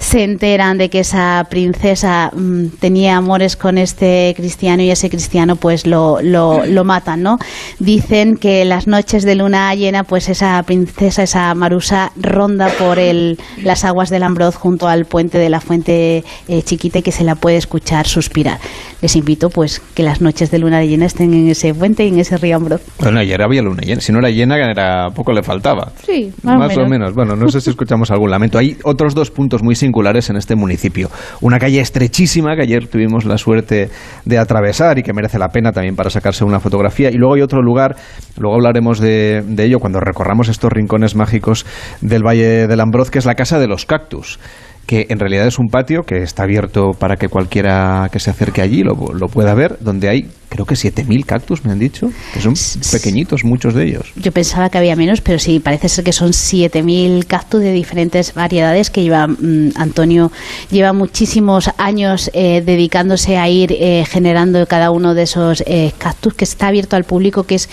Se 0.00 0.24
enteran 0.24 0.76
de 0.78 0.90
que 0.90 1.00
esa 1.00 1.46
princesa 1.48 2.32
mm, 2.34 2.66
tenía 2.80 3.16
amores 3.16 3.56
con 3.56 3.78
este 3.78 4.34
cristiano 4.36 4.82
y 4.82 4.90
ese 4.90 5.08
cristiano 5.08 5.54
pues 5.54 5.86
lo, 5.86 6.20
lo, 6.20 6.63
lo 6.66 6.84
matan, 6.84 7.22
¿no? 7.22 7.38
Dicen 7.78 8.36
que 8.36 8.64
las 8.64 8.86
noches 8.86 9.24
de 9.24 9.34
luna 9.34 9.74
llena 9.74 10.04
pues 10.04 10.28
esa 10.28 10.62
princesa, 10.62 11.22
esa 11.22 11.54
Marusa 11.54 12.12
ronda 12.16 12.68
por 12.78 12.98
el, 12.98 13.38
las 13.62 13.84
aguas 13.84 14.10
del 14.10 14.22
Ambroz 14.22 14.56
junto 14.56 14.88
al 14.88 15.04
puente 15.04 15.38
de 15.38 15.48
la 15.48 15.60
fuente 15.60 16.24
eh, 16.48 16.62
chiquita 16.62 16.98
y 16.98 17.02
que 17.02 17.12
se 17.12 17.24
la 17.24 17.34
puede 17.34 17.56
escuchar 17.56 18.06
suspirar. 18.06 18.58
Les 19.00 19.16
invito 19.16 19.50
pues 19.50 19.80
que 19.94 20.02
las 20.02 20.20
noches 20.20 20.50
de 20.50 20.58
luna 20.58 20.82
llena 20.84 21.06
estén 21.06 21.34
en 21.34 21.48
ese 21.48 21.74
puente 21.74 22.04
y 22.04 22.08
en 22.08 22.18
ese 22.18 22.36
río 22.36 22.56
Ambroz. 22.56 22.80
Bueno, 22.98 23.20
ayer 23.20 23.40
había 23.42 23.62
luna 23.62 23.82
llena. 23.82 24.00
Si 24.00 24.12
no 24.12 24.18
era 24.18 24.30
llena, 24.30 24.56
era 24.56 25.10
poco 25.10 25.32
le 25.32 25.42
faltaba. 25.42 25.92
Sí, 26.04 26.32
más, 26.42 26.76
o, 26.76 26.86
menos. 26.86 27.14
Bueno, 27.14 27.36
no 27.36 27.48
sé 27.48 27.60
si 27.60 27.70
escuchamos 27.70 28.10
algún 28.10 28.30
lamento. 28.30 28.58
Hay 28.58 28.76
otros 28.84 29.14
dos 29.14 29.30
puntos 29.30 29.62
muy 29.62 29.74
singulares 29.74 30.30
en 30.30 30.36
este 30.36 30.56
municipio. 30.56 31.10
Una 31.40 31.58
calle 31.58 31.80
estrechísima 31.80 32.56
que 32.56 32.62
ayer 32.62 32.88
tuvimos 32.88 33.24
la 33.24 33.38
suerte 33.38 33.90
de 34.24 34.38
atravesar 34.38 34.98
y 34.98 35.02
que 35.02 35.12
merece 35.12 35.38
la 35.38 35.48
pena 35.48 35.72
también 35.72 35.96
para 35.96 36.10
sacarse 36.10 36.44
una 36.44 36.53
fotografía. 36.60 37.10
Y 37.10 37.14
luego 37.14 37.34
hay 37.34 37.42
otro 37.42 37.62
lugar, 37.62 37.96
luego 38.36 38.56
hablaremos 38.56 39.00
de, 39.00 39.42
de 39.46 39.64
ello 39.64 39.78
cuando 39.78 40.00
recorramos 40.00 40.48
estos 40.48 40.72
rincones 40.72 41.14
mágicos 41.14 41.66
del 42.00 42.22
Valle 42.22 42.66
del 42.66 42.80
Ambroz, 42.80 43.10
que 43.10 43.18
es 43.18 43.26
la 43.26 43.34
Casa 43.34 43.58
de 43.58 43.66
los 43.66 43.86
Cactus 43.86 44.38
que 44.86 45.06
en 45.08 45.18
realidad 45.18 45.46
es 45.46 45.58
un 45.58 45.68
patio 45.68 46.02
que 46.02 46.18
está 46.18 46.42
abierto 46.42 46.90
para 46.92 47.16
que 47.16 47.28
cualquiera 47.28 48.08
que 48.12 48.20
se 48.20 48.30
acerque 48.30 48.60
allí 48.60 48.82
lo, 48.82 48.94
lo 49.14 49.28
pueda 49.28 49.54
ver, 49.54 49.78
donde 49.80 50.10
hay 50.10 50.28
creo 50.54 50.66
que 50.66 50.76
7.000 50.76 51.24
cactus, 51.24 51.64
me 51.64 51.72
han 51.72 51.80
dicho, 51.80 52.12
que 52.32 52.40
son 52.40 52.54
pequeñitos 52.92 53.42
muchos 53.42 53.74
de 53.74 53.88
ellos. 53.88 54.12
Yo 54.14 54.30
pensaba 54.30 54.70
que 54.70 54.78
había 54.78 54.94
menos, 54.94 55.20
pero 55.20 55.40
sí, 55.40 55.58
parece 55.58 55.88
ser 55.88 56.04
que 56.04 56.12
son 56.12 56.30
7.000 56.30 57.26
cactus 57.26 57.60
de 57.60 57.72
diferentes 57.72 58.34
variedades 58.34 58.88
que 58.88 59.02
lleva 59.02 59.26
mm, 59.26 59.72
Antonio, 59.74 60.30
lleva 60.70 60.92
muchísimos 60.92 61.70
años 61.76 62.30
eh, 62.34 62.62
dedicándose 62.64 63.36
a 63.36 63.48
ir 63.48 63.72
eh, 63.72 64.04
generando 64.08 64.64
cada 64.68 64.92
uno 64.92 65.14
de 65.14 65.24
esos 65.24 65.64
eh, 65.66 65.90
cactus, 65.98 66.34
que 66.34 66.44
está 66.44 66.68
abierto 66.68 66.94
al 66.94 67.02
público, 67.02 67.42
que 67.42 67.56
es 67.56 67.68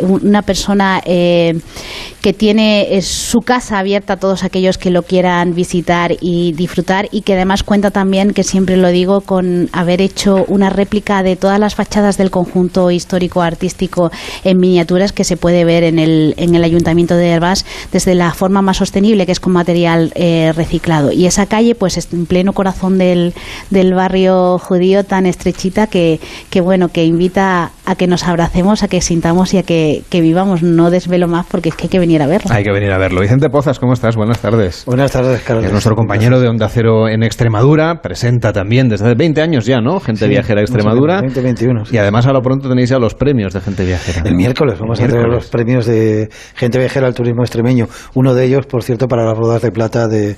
una 0.00 0.42
persona 0.42 1.00
que 1.04 2.32
tiene 2.36 3.00
su 3.02 3.42
casa 3.42 3.78
abierta 3.78 4.14
a 4.14 4.16
todos 4.16 4.42
aquellos 4.42 4.78
que 4.78 4.90
lo 4.90 5.02
quieran 5.02 5.54
visitar 5.54 6.16
y 6.20 6.52
disfrutar 6.52 7.08
y 7.12 7.22
que 7.22 7.34
además 7.34 7.62
cuenta 7.62 7.90
también, 7.90 8.32
que 8.32 8.42
siempre 8.42 8.76
lo 8.76 8.88
digo, 8.88 9.20
con 9.20 9.68
haber 9.72 10.00
hecho 10.00 10.44
una 10.48 10.70
réplica 10.70 11.22
de 11.22 11.36
todas 11.36 11.60
las 11.60 11.74
fachadas 11.74 11.91
del 11.92 12.30
conjunto 12.30 12.90
histórico 12.90 13.42
artístico 13.42 14.10
en 14.44 14.58
miniaturas 14.58 15.12
que 15.12 15.24
se 15.24 15.36
puede 15.36 15.66
ver 15.66 15.84
en 15.84 15.98
el, 15.98 16.34
en 16.38 16.54
el 16.54 16.64
Ayuntamiento 16.64 17.16
de 17.16 17.28
Herbás 17.28 17.66
desde 17.92 18.14
la 18.14 18.32
forma 18.32 18.62
más 18.62 18.78
sostenible 18.78 19.26
que 19.26 19.32
es 19.32 19.40
con 19.40 19.52
material 19.52 20.10
eh, 20.14 20.52
reciclado. 20.56 21.12
Y 21.12 21.26
esa 21.26 21.44
calle 21.44 21.74
pues 21.74 21.98
es 21.98 22.08
en 22.14 22.24
pleno 22.24 22.54
corazón 22.54 22.96
del, 22.96 23.34
del 23.68 23.92
barrio 23.92 24.58
judío 24.58 25.04
tan 25.04 25.26
estrechita 25.26 25.86
que, 25.86 26.18
que 26.48 26.62
bueno, 26.62 26.88
que 26.88 27.04
invita 27.04 27.72
a 27.84 27.96
que 27.96 28.06
nos 28.06 28.24
abracemos, 28.24 28.82
a 28.82 28.88
que 28.88 29.00
sintamos 29.00 29.54
y 29.54 29.58
a 29.58 29.62
que, 29.62 30.02
que 30.08 30.20
vivamos. 30.20 30.62
No 30.62 30.90
desvelo 30.90 31.28
más 31.28 31.46
porque 31.46 31.70
es 31.70 31.74
que 31.74 31.84
hay 31.84 31.88
que 31.88 31.98
venir 31.98 32.22
a 32.22 32.26
verlo. 32.26 32.50
Hay 32.52 32.64
que 32.64 32.72
venir 32.72 32.92
a 32.92 32.98
verlo. 32.98 33.20
Vicente 33.20 33.48
Pozas, 33.50 33.78
¿cómo 33.78 33.92
estás? 33.92 34.16
Buenas 34.16 34.40
tardes. 34.40 34.84
Buenas 34.86 35.10
tardes, 35.12 35.42
Carlos. 35.42 35.64
Es 35.64 35.72
nuestro 35.72 35.94
compañero 35.94 36.40
de 36.40 36.48
Onda 36.48 36.68
Cero 36.68 37.08
en 37.08 37.22
Extremadura, 37.22 38.00
presenta 38.02 38.52
también 38.52 38.88
desde 38.88 39.06
hace 39.06 39.14
20 39.14 39.42
años 39.42 39.66
ya, 39.66 39.80
¿no? 39.80 40.00
Gente 40.00 40.28
viajera 40.28 40.60
a 40.60 40.62
Extremadura. 40.62 41.20
20, 41.20 41.40
21, 41.40 41.82
Y 41.90 41.96
además 41.96 42.26
ahora 42.26 42.40
pronto 42.40 42.68
tenéis 42.68 42.90
ya 42.90 42.98
los 42.98 43.14
premios 43.14 43.52
de 43.52 43.60
Gente 43.60 43.84
Viajera. 43.84 44.22
El 44.24 44.34
miércoles 44.34 44.78
vamos 44.78 45.00
a 45.00 45.06
tener 45.06 45.26
los 45.26 45.48
premios 45.48 45.86
de 45.86 46.28
Gente 46.54 46.78
Viajera 46.78 47.06
al 47.06 47.14
Turismo 47.14 47.42
Extremeño. 47.42 47.86
Uno 48.14 48.34
de 48.34 48.44
ellos, 48.44 48.66
por 48.66 48.82
cierto, 48.82 49.08
para 49.08 49.24
las 49.24 49.38
bodas 49.38 49.62
de 49.62 49.70
plata 49.70 50.08
de 50.08 50.36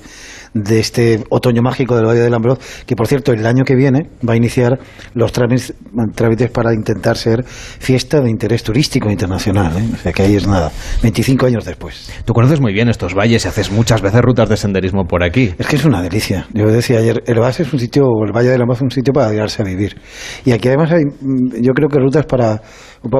de 0.55 0.79
este 0.79 1.23
otoño 1.29 1.61
mágico 1.61 1.95
del 1.97 2.05
Valle 2.05 2.21
del 2.21 2.33
Ambroz, 2.33 2.59
que 2.85 2.95
por 2.95 3.07
cierto 3.07 3.33
el 3.33 3.45
año 3.45 3.65
que 3.65 3.75
viene 3.75 4.09
va 4.27 4.33
a 4.33 4.37
iniciar 4.37 4.79
los 5.13 5.33
trámites, 5.33 5.73
trámites 6.15 6.49
para 6.49 6.73
intentar 6.73 7.17
ser 7.17 7.43
fiesta 7.45 8.21
de 8.21 8.29
interés 8.29 8.63
turístico 8.63 9.11
internacional. 9.11 9.77
¿eh? 9.77 9.89
O 9.93 9.97
sea 9.97 10.13
que 10.13 10.23
ahí 10.23 10.35
es 10.35 10.47
nada, 10.47 10.71
25 11.03 11.45
años 11.45 11.65
después. 11.65 12.09
Tú 12.23 12.33
conoces 12.33 12.61
muy 12.61 12.71
bien 12.71 12.87
estos 12.87 13.13
valles 13.13 13.43
y 13.43 13.47
haces 13.49 13.69
muchas 13.69 14.01
veces 14.01 14.21
rutas 14.21 14.47
de 14.47 14.55
senderismo 14.55 15.03
por 15.03 15.23
aquí. 15.23 15.53
Es 15.57 15.67
que 15.67 15.75
es 15.75 15.83
una 15.83 16.01
delicia. 16.01 16.47
Yo 16.53 16.67
decía 16.67 16.99
ayer, 16.99 17.21
el 17.27 17.39
Valle 17.39 17.63
es 17.63 17.73
un 17.73 17.79
sitio, 17.79 18.05
el 18.25 18.31
Valle 18.31 18.49
del 18.49 18.61
Ambroz 18.61 18.77
es 18.77 18.83
un 18.83 18.91
sitio 18.91 19.13
para 19.13 19.31
quedarse 19.31 19.61
a 19.61 19.65
vivir. 19.65 19.97
Y 20.45 20.53
aquí 20.53 20.69
además 20.69 20.89
hay, 20.93 21.03
mm, 21.03 21.61
yo 21.61 21.73
creo 21.73 21.89
que 21.89 21.99
rutas 21.99 22.25
para 22.25 22.61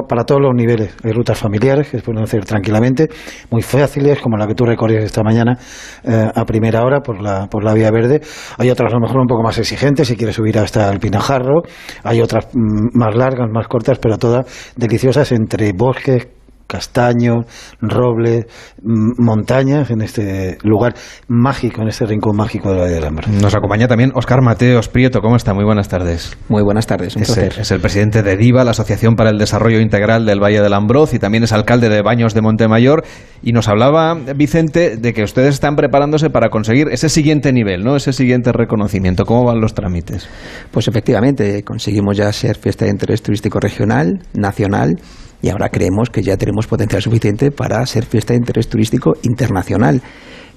para 0.08 0.24
todos 0.24 0.40
los 0.40 0.54
niveles. 0.54 0.94
Hay 1.04 1.12
rutas 1.12 1.38
familiares 1.38 1.88
que 1.88 1.98
se 1.98 2.02
pueden 2.02 2.22
hacer 2.22 2.44
tranquilamente, 2.44 3.08
muy 3.50 3.62
fáciles, 3.62 4.20
como 4.20 4.36
la 4.36 4.46
que 4.46 4.54
tú 4.54 4.64
recorrías 4.64 5.04
esta 5.04 5.22
mañana 5.22 5.58
eh, 6.04 6.30
a 6.34 6.44
primera 6.44 6.82
hora 6.82 7.00
por 7.00 7.22
la, 7.22 7.46
por 7.46 7.64
la 7.64 7.74
vía 7.74 7.90
verde. 7.90 8.20
Hay 8.58 8.70
otras 8.70 8.92
a 8.92 8.96
lo 8.96 9.00
mejor 9.00 9.20
un 9.20 9.26
poco 9.26 9.42
más 9.42 9.58
exigentes, 9.58 10.08
si 10.08 10.16
quieres 10.16 10.36
subir 10.36 10.58
hasta 10.58 10.90
el 10.90 10.98
Pinajarro. 11.00 11.62
Hay 12.04 12.20
otras 12.20 12.48
mm, 12.52 12.98
más 12.98 13.14
largas, 13.14 13.48
más 13.50 13.68
cortas, 13.68 13.98
pero 13.98 14.18
todas 14.18 14.46
deliciosas 14.76 15.32
entre 15.32 15.72
bosques, 15.72 16.28
castaños, 16.66 17.46
robles, 17.80 18.46
montañas 18.82 19.90
en 19.90 20.02
este 20.02 20.58
lugar 20.62 20.94
mágico, 21.28 21.82
en 21.82 21.88
este 21.88 22.06
rincón 22.06 22.36
mágico 22.36 22.72
de 22.72 22.76
la 22.78 22.86
de 22.86 23.06
Ambroz. 23.06 23.28
Nos 23.28 23.54
acompaña 23.54 23.88
también 23.88 24.12
Oscar 24.14 24.42
Mateos 24.42 24.88
Prieto. 24.88 25.20
¿Cómo 25.20 25.36
está? 25.36 25.54
Muy 25.54 25.64
buenas 25.64 25.88
tardes. 25.88 26.36
Muy 26.48 26.62
buenas 26.62 26.86
tardes, 26.86 27.16
un 27.16 27.22
es, 27.22 27.28
placer. 27.28 27.52
El, 27.54 27.60
es 27.60 27.70
el 27.70 27.80
presidente 27.80 28.22
de 28.22 28.36
DIVA, 28.36 28.64
la 28.64 28.72
Asociación 28.72 29.14
para 29.14 29.30
el 29.30 29.38
Desarrollo 29.38 29.80
Integral 29.80 30.26
del 30.26 30.42
Valle 30.42 30.60
del 30.60 30.74
Ambroz, 30.74 31.14
y 31.14 31.18
también 31.18 31.44
es 31.44 31.52
alcalde 31.52 31.88
de 31.88 32.02
Baños 32.02 32.34
de 32.34 32.42
Montemayor. 32.42 33.04
Y 33.42 33.52
nos 33.52 33.68
hablaba, 33.68 34.14
Vicente, 34.14 34.96
de 34.96 35.12
que 35.12 35.22
ustedes 35.22 35.54
están 35.54 35.76
preparándose 35.76 36.30
para 36.30 36.48
conseguir 36.48 36.88
ese 36.90 37.08
siguiente 37.08 37.52
nivel, 37.52 37.84
¿no? 37.84 37.96
ese 37.96 38.12
siguiente 38.12 38.52
reconocimiento. 38.52 39.24
¿Cómo 39.24 39.44
van 39.44 39.60
los 39.60 39.74
trámites? 39.74 40.28
Pues 40.70 40.88
efectivamente, 40.88 41.62
conseguimos 41.62 42.16
ya 42.16 42.32
ser 42.32 42.56
fiesta 42.56 42.84
de 42.84 42.90
interés 42.90 43.22
turístico 43.22 43.60
regional, 43.60 44.20
nacional 44.34 44.96
y 45.42 45.48
ahora 45.48 45.68
creemos 45.68 46.10
que 46.10 46.22
ya 46.22 46.36
tenemos 46.36 46.66
potencial 46.66 47.02
suficiente 47.02 47.50
para 47.50 47.84
ser 47.86 48.04
fiesta 48.04 48.32
de 48.32 48.38
interés 48.38 48.68
turístico 48.68 49.14
internacional. 49.22 50.02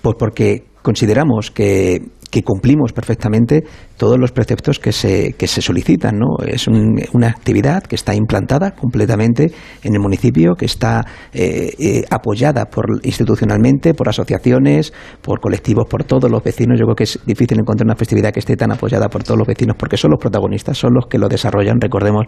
Pues 0.02 0.16
porque 0.18 0.64
consideramos 0.82 1.52
que, 1.52 2.02
que 2.30 2.44
cumplimos 2.44 2.94
perfectamente 2.94 3.64
todos 3.98 4.18
los 4.20 4.32
preceptos 4.32 4.80
que 4.80 4.92
se, 4.92 5.34
que 5.34 5.48
se 5.48 5.62
solicitan. 5.62 6.18
¿no? 6.18 6.46
Es 6.46 6.68
un, 6.68 7.02
una 7.14 7.28
actividad 7.28 7.84
que 7.84 7.96
está 7.96 8.14
implantada 8.16 8.72
completamente 8.72 9.52
en 9.84 9.94
el 9.94 10.00
municipio, 10.00 10.56
que 10.56 10.66
está 10.66 11.06
eh, 11.34 11.74
eh, 11.80 12.04
apoyada 12.10 12.66
por, 12.66 12.86
institucionalmente 13.04 13.94
por 13.94 14.10
asociaciones, 14.10 14.94
por 15.22 15.40
colectivos, 15.40 15.86
por 15.90 16.04
todos 16.04 16.30
los 16.30 16.44
vecinos. 16.44 16.80
Yo 16.80 16.86
creo 16.86 16.96
que 16.96 17.04
es 17.04 17.20
difícil 17.26 17.60
encontrar 17.60 17.86
una 17.86 17.96
festividad 17.96 18.32
que 18.32 18.40
esté 18.40 18.56
tan 18.56 18.72
apoyada 18.72 19.10
por 19.10 19.24
todos 19.24 19.38
los 19.38 19.48
vecinos, 19.48 19.76
porque 19.78 19.98
son 19.98 20.12
los 20.12 20.20
protagonistas, 20.20 20.78
son 20.78 20.94
los 20.94 21.08
que 21.08 21.18
lo 21.18 21.28
desarrollan. 21.28 21.82
Recordemos 21.82 22.26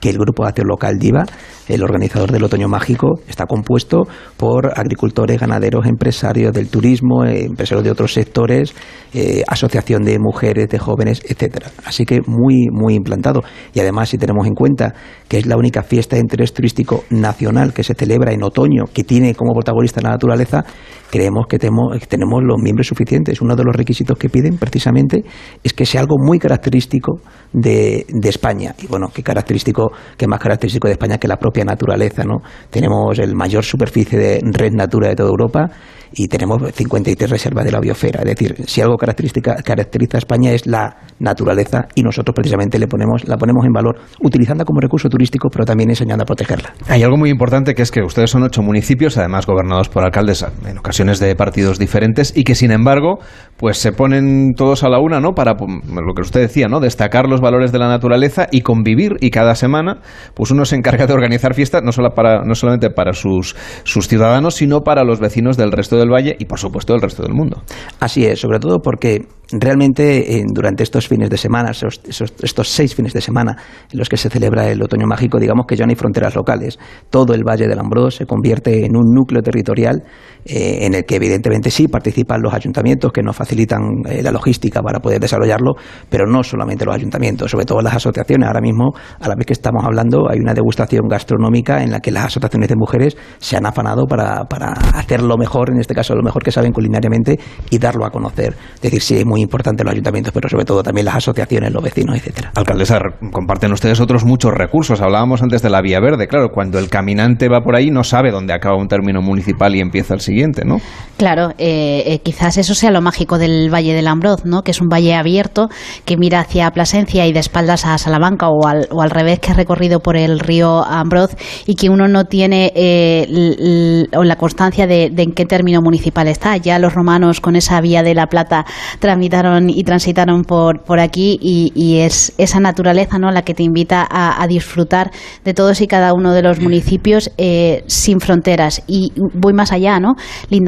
que 0.00 0.10
el 0.10 0.16
Grupo 0.16 0.44
Acción 0.44 0.66
Local 0.66 0.98
DIVA, 0.98 1.24
el 1.68 1.82
organizador 1.82 2.32
del 2.32 2.42
Otoño 2.42 2.68
Mágico, 2.68 3.20
está 3.28 3.46
compuesto 3.46 4.04
por 4.36 4.78
agricultores, 4.78 5.38
ganaderos, 5.38 5.86
empresarios 5.86 6.52
del 6.52 6.68
turismo, 6.68 7.24
eh, 7.24 7.44
empresarios 7.44 7.84
de 7.84 7.90
otros 7.90 8.14
sectores, 8.14 8.74
eh, 9.12 9.39
asociación 9.46 10.02
de 10.02 10.18
mujeres, 10.18 10.68
de 10.68 10.78
jóvenes, 10.78 11.22
etcétera. 11.24 11.70
Así 11.84 12.04
que 12.04 12.20
muy, 12.26 12.68
muy 12.70 12.94
implantado. 12.94 13.42
Y 13.74 13.80
además, 13.80 14.08
si 14.08 14.18
tenemos 14.18 14.46
en 14.46 14.54
cuenta 14.54 14.94
que 15.28 15.38
es 15.38 15.46
la 15.46 15.56
única 15.56 15.82
fiesta 15.82 16.16
de 16.16 16.22
interés 16.22 16.52
turístico 16.52 17.04
nacional 17.10 17.72
que 17.72 17.84
se 17.84 17.94
celebra 17.94 18.32
en 18.32 18.42
otoño, 18.42 18.84
que 18.92 19.04
tiene 19.04 19.34
como 19.34 19.52
protagonista 19.52 20.00
la 20.00 20.10
naturaleza, 20.10 20.64
creemos 21.10 21.46
que 21.48 21.58
tenemos, 21.58 21.98
tenemos 22.08 22.42
los 22.42 22.56
miembros 22.62 22.86
suficientes. 22.86 23.40
Uno 23.40 23.56
de 23.56 23.64
los 23.64 23.74
requisitos 23.74 24.16
que 24.16 24.28
piden, 24.28 24.56
precisamente, 24.56 25.24
es 25.62 25.72
que 25.72 25.84
sea 25.84 26.00
algo 26.00 26.16
muy 26.18 26.38
característico 26.38 27.20
de, 27.52 28.06
de 28.08 28.28
España. 28.28 28.74
Y 28.82 28.86
bueno, 28.86 29.08
qué 29.12 29.22
característico, 29.22 29.90
qué 30.16 30.26
más 30.26 30.40
característico 30.40 30.88
de 30.88 30.92
España 30.92 31.18
que 31.18 31.28
la 31.28 31.36
propia 31.36 31.64
naturaleza, 31.64 32.24
¿no? 32.24 32.38
Tenemos 32.70 33.18
el 33.18 33.34
mayor 33.34 33.64
superficie 33.64 34.18
de 34.18 34.40
red 34.42 34.72
natura 34.72 35.08
de 35.08 35.16
toda 35.16 35.28
Europa 35.28 35.70
y 36.12 36.28
tenemos 36.28 36.62
53 36.72 37.30
reservas 37.30 37.64
de 37.64 37.72
la 37.72 37.80
biosfera. 37.80 38.20
Es 38.20 38.26
decir, 38.26 38.56
si 38.66 38.80
algo 38.80 38.96
característica, 38.96 39.56
caracteriza 39.56 40.16
a 40.16 40.18
España 40.18 40.52
es 40.52 40.66
la 40.66 40.96
naturaleza 41.18 41.86
y 41.94 42.02
nosotros 42.02 42.34
precisamente 42.34 42.78
le 42.78 42.88
ponemos, 42.88 43.26
la 43.28 43.36
ponemos 43.36 43.64
en 43.64 43.72
valor 43.72 43.96
utilizándola 44.22 44.64
como 44.64 44.80
recurso 44.80 45.08
turístico, 45.08 45.48
pero 45.50 45.64
también 45.64 45.90
enseñando 45.90 46.22
a 46.22 46.26
protegerla. 46.26 46.72
Hay 46.88 47.02
algo 47.02 47.16
muy 47.16 47.30
importante 47.30 47.74
que 47.74 47.82
es 47.82 47.90
que 47.90 48.02
ustedes 48.02 48.30
son 48.30 48.42
ocho 48.42 48.62
municipios, 48.62 49.16
además 49.18 49.46
gobernados 49.46 49.88
por 49.88 50.04
alcaldes 50.04 50.44
en 50.66 50.78
ocasiones 50.78 50.99
de 51.00 51.34
partidos 51.34 51.78
diferentes 51.78 52.32
y 52.36 52.44
que 52.44 52.54
sin 52.54 52.72
embargo 52.72 53.18
pues 53.56 53.78
se 53.78 53.92
ponen 53.92 54.52
todos 54.54 54.84
a 54.84 54.88
la 54.88 55.00
una, 55.00 55.18
¿no? 55.18 55.32
Para 55.32 55.52
lo 55.54 56.14
que 56.14 56.22
usted 56.22 56.40
decía, 56.40 56.68
¿no? 56.68 56.78
Destacar 56.78 57.26
los 57.26 57.40
valores 57.40 57.72
de 57.72 57.78
la 57.78 57.88
naturaleza 57.88 58.48
y 58.50 58.60
convivir 58.60 59.16
y 59.20 59.30
cada 59.30 59.54
semana 59.54 60.00
pues 60.34 60.50
uno 60.50 60.64
se 60.66 60.76
encarga 60.76 61.06
de 61.06 61.14
organizar 61.14 61.54
fiestas 61.54 61.82
no 61.82 61.92
solo 61.92 62.10
para 62.10 62.44
no 62.44 62.54
solamente 62.54 62.90
para 62.90 63.14
sus 63.14 63.56
sus 63.84 64.08
ciudadanos, 64.08 64.56
sino 64.56 64.80
para 64.80 65.02
los 65.02 65.20
vecinos 65.20 65.56
del 65.56 65.72
resto 65.72 65.96
del 65.96 66.10
valle 66.10 66.36
y 66.38 66.44
por 66.44 66.58
supuesto 66.58 66.92
del 66.92 67.02
resto 67.02 67.22
del 67.22 67.32
mundo. 67.32 67.62
Así 67.98 68.26
es, 68.26 68.38
sobre 68.38 68.58
todo 68.58 68.80
porque 68.80 69.26
realmente 69.52 70.42
durante 70.52 70.82
estos 70.82 71.08
fines 71.08 71.30
de 71.30 71.36
semana, 71.36 71.70
estos, 71.70 72.68
seis 72.68 72.94
fines 72.94 73.12
de 73.12 73.20
semana 73.20 73.56
en 73.90 73.98
los 73.98 74.08
que 74.08 74.16
se 74.16 74.28
celebra 74.28 74.70
el 74.70 74.82
otoño 74.82 75.06
mágico, 75.06 75.38
digamos 75.38 75.66
que 75.66 75.76
ya 75.76 75.86
no 75.86 75.90
hay 75.90 75.96
fronteras 75.96 76.34
locales. 76.34 76.78
Todo 77.10 77.34
el 77.34 77.42
Valle 77.42 77.66
del 77.66 77.78
Ambrós 77.78 78.16
se 78.16 78.26
convierte 78.26 78.84
en 78.84 78.96
un 78.96 79.12
núcleo 79.12 79.42
territorial 79.42 80.02
eh, 80.44 80.78
en 80.90 80.94
el 80.96 81.04
que 81.04 81.16
evidentemente 81.16 81.70
sí 81.70 81.88
participan 81.88 82.42
los 82.42 82.52
ayuntamientos 82.52 83.12
que 83.12 83.22
nos 83.22 83.36
facilitan 83.36 83.80
eh, 84.08 84.22
la 84.22 84.32
logística 84.32 84.82
para 84.82 85.00
poder 85.00 85.20
desarrollarlo, 85.20 85.74
pero 86.08 86.26
no 86.26 86.42
solamente 86.42 86.84
los 86.84 86.94
ayuntamientos, 86.94 87.50
sobre 87.50 87.64
todo 87.64 87.80
las 87.80 87.94
asociaciones. 87.94 88.46
Ahora 88.48 88.60
mismo, 88.60 88.92
a 89.20 89.28
la 89.28 89.34
vez 89.36 89.46
que 89.46 89.52
estamos 89.52 89.84
hablando, 89.84 90.28
hay 90.28 90.38
una 90.38 90.52
degustación 90.52 91.08
gastronómica 91.08 91.82
en 91.82 91.92
la 91.92 92.00
que 92.00 92.10
las 92.10 92.26
asociaciones 92.26 92.68
de 92.68 92.76
mujeres 92.76 93.16
se 93.38 93.56
han 93.56 93.66
afanado 93.66 94.06
para, 94.06 94.44
para 94.44 94.72
hacer 94.72 95.22
lo 95.22 95.36
mejor, 95.36 95.70
en 95.70 95.80
este 95.80 95.94
caso 95.94 96.14
lo 96.14 96.22
mejor 96.22 96.42
que 96.42 96.50
saben 96.50 96.72
culinariamente, 96.72 97.38
y 97.70 97.78
darlo 97.78 98.04
a 98.04 98.10
conocer. 98.10 98.54
Es 98.74 98.80
decir, 98.80 99.00
sí, 99.00 99.16
es 99.18 99.26
muy 99.26 99.40
importante 99.40 99.84
los 99.84 99.92
ayuntamientos, 99.92 100.32
pero 100.32 100.48
sobre 100.48 100.64
todo 100.64 100.82
también 100.82 101.04
las 101.04 101.16
asociaciones, 101.16 101.72
los 101.72 101.82
vecinos, 101.82 102.16
etcétera. 102.16 102.52
Alcaldesa, 102.54 102.98
comparten 103.32 103.72
ustedes 103.72 104.00
otros 104.00 104.24
muchos 104.24 104.52
recursos. 104.52 105.00
Hablábamos 105.00 105.42
antes 105.42 105.62
de 105.62 105.70
la 105.70 105.80
vía 105.80 106.00
verde. 106.00 106.26
Claro, 106.26 106.48
cuando 106.50 106.78
el 106.78 106.88
caminante 106.88 107.48
va 107.48 107.60
por 107.62 107.76
ahí 107.76 107.90
no 107.90 108.02
sabe 108.02 108.30
dónde 108.30 108.52
acaba 108.52 108.76
un 108.76 108.88
término 108.88 109.22
municipal 109.22 109.74
y 109.76 109.80
empieza 109.80 110.14
el 110.14 110.20
siguiente, 110.20 110.64
¿no? 110.64 110.79
Claro, 111.20 111.50
eh, 111.58 112.02
eh, 112.06 112.20
quizás 112.22 112.56
eso 112.56 112.74
sea 112.74 112.90
lo 112.90 113.02
mágico 113.02 113.36
del 113.36 113.68
Valle 113.68 113.92
del 113.92 114.06
Ambroz, 114.06 114.46
¿no? 114.46 114.62
Que 114.62 114.70
es 114.70 114.80
un 114.80 114.88
valle 114.88 115.14
abierto 115.14 115.68
que 116.06 116.16
mira 116.16 116.40
hacia 116.40 116.70
Plasencia 116.70 117.26
y 117.26 117.32
de 117.34 117.40
espaldas 117.40 117.84
a 117.84 117.98
Salamanca 117.98 118.48
o 118.48 118.66
al, 118.66 118.88
o 118.90 119.02
al 119.02 119.10
revés 119.10 119.38
que 119.38 119.50
ha 119.50 119.54
recorrido 119.54 120.00
por 120.00 120.16
el 120.16 120.40
río 120.40 120.82
Ambroz 120.82 121.36
y 121.66 121.74
que 121.74 121.90
uno 121.90 122.08
no 122.08 122.24
tiene 122.24 122.72
eh, 122.74 124.06
la 124.10 124.36
constancia 124.36 124.86
de, 124.86 125.10
de 125.10 125.24
en 125.24 125.32
qué 125.32 125.44
término 125.44 125.82
municipal 125.82 126.26
está. 126.26 126.56
Ya 126.56 126.78
los 126.78 126.94
romanos 126.94 127.42
con 127.42 127.54
esa 127.54 127.82
vía 127.82 128.02
de 128.02 128.14
la 128.14 128.28
Plata 128.28 128.64
tramitaron 128.98 129.68
y 129.68 129.84
transitaron 129.84 130.44
por, 130.44 130.84
por 130.84 131.00
aquí 131.00 131.38
y, 131.42 131.98
es 131.98 132.32
esa 132.38 132.60
naturaleza 132.60 133.18
¿no? 133.18 133.30
la 133.30 133.42
que 133.42 133.52
te 133.52 133.62
invita 133.62 134.08
a, 134.10 134.46
disfrutar 134.46 135.10
de 135.44 135.52
todos 135.52 135.82
y 135.82 135.86
cada 135.86 136.14
uno 136.14 136.32
de 136.32 136.40
los 136.40 136.60
municipios 136.60 137.30
eh, 137.36 137.84
sin 137.88 138.20
fronteras. 138.20 138.82
Y 138.86 139.12
voy 139.34 139.52
más 139.52 139.70
allá, 139.70 140.00
¿no? 140.00 140.14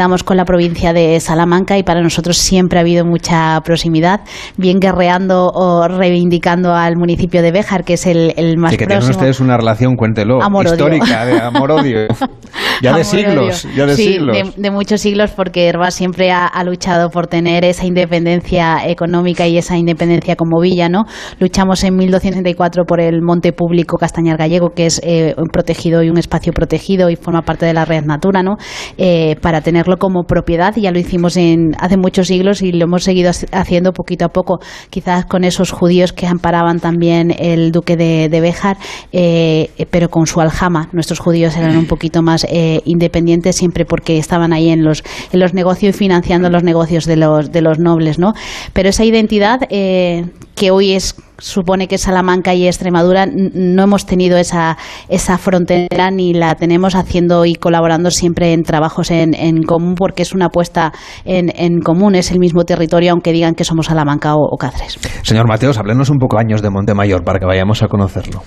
Lindamos 0.02 0.24
con 0.24 0.36
la 0.36 0.44
provincia 0.44 0.92
de 0.92 1.20
Salamanca 1.20 1.78
y 1.78 1.84
para 1.84 2.02
nosotros 2.02 2.36
siempre 2.36 2.80
ha 2.80 2.82
habido 2.82 3.04
mucha 3.04 3.60
proximidad, 3.60 4.22
bien 4.56 4.80
guerreando 4.80 5.46
o 5.54 5.86
reivindicando 5.86 6.74
al 6.74 6.96
municipio 6.96 7.40
de 7.40 7.52
Béjar, 7.52 7.84
que 7.84 7.92
es 7.92 8.06
el, 8.06 8.34
el 8.36 8.58
más 8.58 8.72
sí, 8.72 8.78
que 8.78 8.86
próximo. 8.86 9.02
tienen 9.02 9.16
ustedes 9.16 9.38
una 9.38 9.56
relación, 9.56 9.94
cuéntelo, 9.94 10.40
histórica, 10.64 11.24
de 11.24 11.40
amor-odio. 11.40 12.08
ya 12.82 12.96
de 12.96 13.04
siglos, 13.04 13.64
ya 13.76 13.86
de 13.86 13.94
sí, 13.94 14.14
siglos. 14.14 14.56
De, 14.56 14.70
muchos 14.72 15.00
siglos, 15.00 15.30
porque 15.30 15.68
Herbás 15.68 15.94
siempre 15.94 16.32
ha, 16.32 16.46
ha 16.46 16.64
luchado 16.64 17.10
por 17.10 17.28
tener 17.28 17.64
esa 17.64 17.86
independencia 17.86 18.84
económica 18.84 19.46
y 19.46 19.56
esa 19.56 19.76
independencia 19.76 20.34
como 20.34 20.60
villa, 20.60 20.88
¿no? 20.88 21.04
Luchamos 21.38 21.84
en 21.84 21.94
1264 21.94 22.86
por 22.86 23.00
el 23.00 23.22
monte 23.22 23.52
público 23.52 23.98
Castañar 23.98 24.36
Gallego, 24.36 24.70
que 24.70 24.86
es 24.86 25.00
eh, 25.04 25.36
protegido 25.52 26.02
y 26.02 26.10
un 26.10 26.18
espacio 26.18 26.52
protegido 26.52 27.08
y 27.08 27.14
forma 27.14 27.42
parte 27.42 27.66
de 27.66 27.74
la 27.74 27.84
red 27.84 28.04
Natura, 28.04 28.42
¿no? 28.42 28.56
Eh, 28.98 29.36
para 29.40 29.60
tenerlo 29.60 29.91
como 29.98 30.24
propiedad, 30.24 30.74
ya 30.76 30.90
lo 30.90 30.98
hicimos 30.98 31.36
en, 31.36 31.72
hace 31.78 31.96
muchos 31.96 32.28
siglos 32.28 32.62
y 32.62 32.72
lo 32.72 32.84
hemos 32.84 33.04
seguido 33.04 33.30
haciendo 33.52 33.92
poquito 33.92 34.24
a 34.24 34.28
poco, 34.28 34.60
quizás 34.90 35.24
con 35.26 35.44
esos 35.44 35.70
judíos 35.70 36.12
que 36.12 36.26
amparaban 36.26 36.80
también 36.80 37.34
el 37.36 37.72
duque 37.72 37.96
de, 37.96 38.28
de 38.28 38.40
Béjar, 38.40 38.76
eh, 39.12 39.70
pero 39.90 40.08
con 40.08 40.26
su 40.26 40.40
aljama. 40.40 40.88
Nuestros 40.92 41.18
judíos 41.18 41.56
eran 41.56 41.76
un 41.76 41.86
poquito 41.86 42.22
más 42.22 42.46
independientes 42.84 43.56
siempre 43.56 43.84
porque 43.84 44.18
estaban 44.18 44.52
ahí 44.52 44.70
en 44.70 44.84
los, 44.84 45.02
en 45.32 45.40
los 45.40 45.54
negocios 45.54 45.82
y 45.82 45.92
financiando 45.92 46.50
los 46.50 46.62
negocios 46.62 47.06
de 47.06 47.16
los, 47.16 47.52
de 47.52 47.62
los 47.62 47.78
nobles, 47.78 48.18
¿no? 48.18 48.34
Pero 48.72 48.88
esa 48.88 49.04
identidad 49.04 49.60
eh, 49.70 50.24
que 50.54 50.70
hoy 50.70 50.92
es 50.92 51.14
supone 51.42 51.88
que 51.88 51.98
Salamanca 51.98 52.54
y 52.54 52.66
Extremadura 52.66 53.26
no 53.26 53.82
hemos 53.82 54.06
tenido 54.06 54.38
esa, 54.38 54.78
esa 55.08 55.38
frontera 55.38 56.10
ni 56.10 56.32
la 56.32 56.54
tenemos 56.54 56.94
haciendo 56.94 57.44
y 57.44 57.54
colaborando 57.54 58.10
siempre 58.10 58.52
en 58.52 58.62
trabajos 58.62 59.10
en, 59.10 59.62
común 59.64 59.94
porque 59.96 60.22
es 60.22 60.32
una 60.32 60.46
apuesta 60.46 60.92
en, 61.24 61.80
común, 61.80 62.14
es 62.14 62.30
el 62.30 62.38
mismo 62.38 62.64
territorio 62.64 63.12
aunque 63.12 63.32
digan 63.32 63.54
que 63.54 63.64
somos 63.64 63.86
Salamanca 63.86 64.34
o, 64.36 64.56
Cáceres. 64.56 64.98
Señor 65.22 65.48
Mateos, 65.48 65.78
háblenos 65.78 66.08
un 66.08 66.18
poco 66.18 66.36
Baños 66.36 66.62
de 66.62 66.70
Montemayor 66.70 67.24
para 67.24 67.38
que 67.40 67.46
vayamos 67.46 67.82
a 67.82 67.88
conocerlo. 67.88 68.42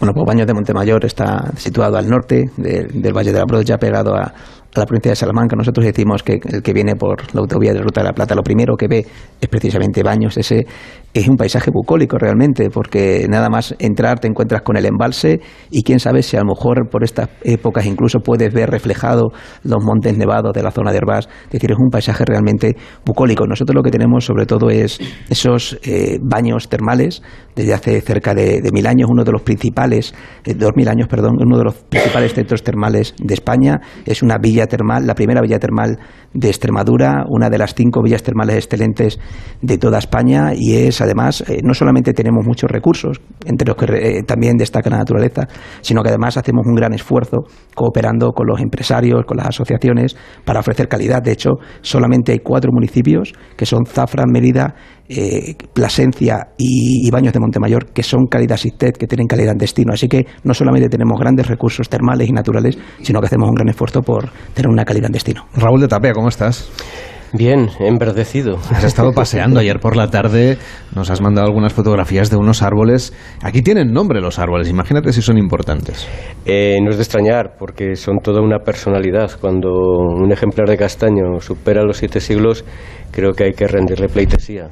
Bueno, 0.00 0.12
pues 0.12 0.26
Baños 0.26 0.46
de 0.46 0.54
Montemayor 0.54 1.04
está 1.04 1.52
situado 1.56 1.96
al 1.96 2.08
norte 2.08 2.46
del 2.56 3.12
Valle 3.12 3.32
de 3.32 3.38
la 3.38 3.44
Broda, 3.44 3.62
ya 3.62 3.78
pegado 3.78 4.16
a, 4.16 4.32
a 4.74 4.80
la 4.80 4.86
provincia 4.86 5.12
de 5.12 5.16
Salamanca. 5.16 5.56
Nosotros 5.56 5.84
decimos 5.84 6.22
que 6.22 6.40
el 6.44 6.62
que 6.62 6.72
viene 6.72 6.94
por 6.96 7.34
la 7.34 7.40
autovía 7.40 7.72
de 7.72 7.80
Ruta 7.80 8.00
de 8.00 8.06
la 8.06 8.12
Plata, 8.12 8.34
lo 8.34 8.42
primero 8.42 8.76
que 8.76 8.88
ve 8.88 9.06
es 9.40 9.48
precisamente 9.48 10.02
Baños. 10.02 10.36
Ese 10.38 10.66
es 11.14 11.28
un 11.28 11.36
paisaje 11.36 11.70
bucólico 11.72 12.16
realmente, 12.16 12.70
porque 12.70 13.26
nada 13.28 13.50
más 13.50 13.74
entrar 13.78 14.18
te 14.18 14.28
encuentras 14.28 14.62
con 14.62 14.76
el 14.76 14.86
embalse 14.86 15.40
y 15.70 15.82
quién 15.82 16.00
sabe 16.00 16.22
si 16.22 16.36
a 16.36 16.40
lo 16.40 16.46
mejor 16.46 16.88
por 16.90 17.04
estas 17.04 17.28
épocas 17.42 17.84
incluso 17.84 18.20
puedes 18.20 18.52
ver 18.52 18.70
reflejado 18.70 19.28
los 19.62 19.84
montes 19.84 20.16
nevados 20.16 20.52
de 20.54 20.62
la 20.62 20.70
zona 20.70 20.90
de 20.90 20.98
Herbás. 20.98 21.28
Es 21.46 21.52
decir, 21.52 21.72
es 21.72 21.78
un 21.78 21.90
paisaje 21.90 22.24
realmente 22.24 22.76
bucólico. 23.04 23.46
Nosotros 23.46 23.74
lo 23.74 23.82
que 23.82 23.90
tenemos 23.90 24.24
sobre 24.24 24.46
todo 24.46 24.70
es 24.70 24.98
esos 25.28 25.78
eh, 25.82 26.18
baños 26.22 26.68
termales 26.68 27.22
desde 27.54 27.74
hace 27.74 28.00
cerca 28.00 28.34
de, 28.34 28.62
mil 28.72 28.86
años, 28.86 29.10
uno 29.10 29.24
de 29.24 29.32
los 29.32 29.42
principales, 29.42 30.14
eh, 30.44 30.54
dos 30.54 30.70
mil 30.76 30.88
años, 30.88 31.08
perdón, 31.08 31.36
uno 31.38 31.58
de 31.58 31.64
los 31.64 31.74
principales 31.74 32.32
centros 32.32 32.62
termales 32.62 33.14
de 33.18 33.34
España. 33.34 33.80
Es 34.06 34.22
una 34.22 34.38
villa 34.38 34.61
termal, 34.66 35.06
la 35.06 35.14
primera 35.14 35.40
villa 35.40 35.58
termal 35.58 35.98
de 36.32 36.48
Extremadura, 36.48 37.24
una 37.28 37.50
de 37.50 37.58
las 37.58 37.74
cinco 37.74 38.02
villas 38.02 38.22
termales 38.22 38.56
excelentes 38.56 39.18
de 39.60 39.78
toda 39.78 39.98
España 39.98 40.52
y 40.54 40.74
es 40.74 41.00
además, 41.00 41.42
eh, 41.48 41.60
no 41.62 41.74
solamente 41.74 42.12
tenemos 42.12 42.46
muchos 42.46 42.70
recursos, 42.70 43.20
entre 43.44 43.68
los 43.68 43.76
que 43.76 43.86
eh, 44.18 44.22
también 44.22 44.56
destaca 44.56 44.90
la 44.90 44.98
naturaleza, 44.98 45.46
sino 45.80 46.02
que 46.02 46.08
además 46.08 46.36
hacemos 46.36 46.66
un 46.66 46.74
gran 46.74 46.92
esfuerzo 46.92 47.44
cooperando 47.74 48.32
con 48.32 48.46
los 48.46 48.60
empresarios, 48.60 49.24
con 49.26 49.36
las 49.36 49.48
asociaciones, 49.48 50.16
para 50.44 50.60
ofrecer 50.60 50.88
calidad. 50.88 51.22
De 51.22 51.32
hecho, 51.32 51.52
solamente 51.80 52.32
hay 52.32 52.38
cuatro 52.38 52.70
municipios, 52.72 53.32
que 53.56 53.66
son 53.66 53.84
Zafra, 53.86 54.24
Mérida, 54.26 54.74
eh, 55.14 55.56
Plasencia 55.72 56.48
y, 56.56 57.10
Baños 57.10 57.32
de 57.32 57.40
Montemayor, 57.40 57.92
que 57.92 58.02
son 58.02 58.26
calidad 58.26 58.56
SITED, 58.56 58.92
que 58.92 59.06
tienen 59.06 59.26
calidad 59.26 59.52
en 59.52 59.58
destino. 59.58 59.92
Así 59.92 60.08
que 60.08 60.26
no 60.44 60.54
solamente 60.54 60.88
tenemos 60.88 61.18
grandes 61.20 61.46
recursos 61.46 61.88
termales 61.88 62.28
y 62.28 62.32
naturales, 62.32 62.78
sino 63.02 63.20
que 63.20 63.26
hacemos 63.26 63.48
un 63.48 63.54
gran 63.54 63.68
esfuerzo 63.68 64.00
por 64.00 64.30
tener 64.54 64.70
una 64.70 64.84
calidad 64.84 65.06
en 65.06 65.12
destino. 65.12 65.44
Raúl 65.54 65.80
de 65.80 65.88
Tapia, 65.88 66.12
¿cómo 66.12 66.28
estás? 66.28 66.70
Bien, 67.34 67.70
enverdecido. 67.80 68.58
Has 68.70 68.84
estado 68.84 69.12
paseando 69.14 69.58
ayer 69.58 69.80
por 69.80 69.96
la 69.96 70.08
tarde, 70.08 70.58
nos 70.94 71.10
has 71.10 71.22
mandado 71.22 71.46
algunas 71.46 71.72
fotografías 71.72 72.30
de 72.30 72.36
unos 72.36 72.62
árboles. 72.62 73.14
Aquí 73.42 73.62
tienen 73.62 73.92
nombre 73.92 74.20
los 74.20 74.38
árboles, 74.38 74.68
imagínate 74.68 75.12
si 75.12 75.22
son 75.22 75.38
importantes. 75.38 76.06
Eh, 76.44 76.78
no 76.82 76.90
es 76.90 76.96
de 76.96 77.02
extrañar, 77.02 77.56
porque 77.58 77.96
son 77.96 78.18
toda 78.18 78.42
una 78.42 78.58
personalidad. 78.58 79.30
Cuando 79.40 79.70
un 79.70 80.30
ejemplar 80.30 80.68
de 80.68 80.76
castaño 80.76 81.40
supera 81.40 81.82
los 81.84 81.96
siete 81.96 82.20
siglos, 82.20 82.64
creo 83.10 83.32
que 83.32 83.44
hay 83.44 83.52
que 83.52 83.66
rendirle 83.66 84.08
pleitesía. 84.08 84.68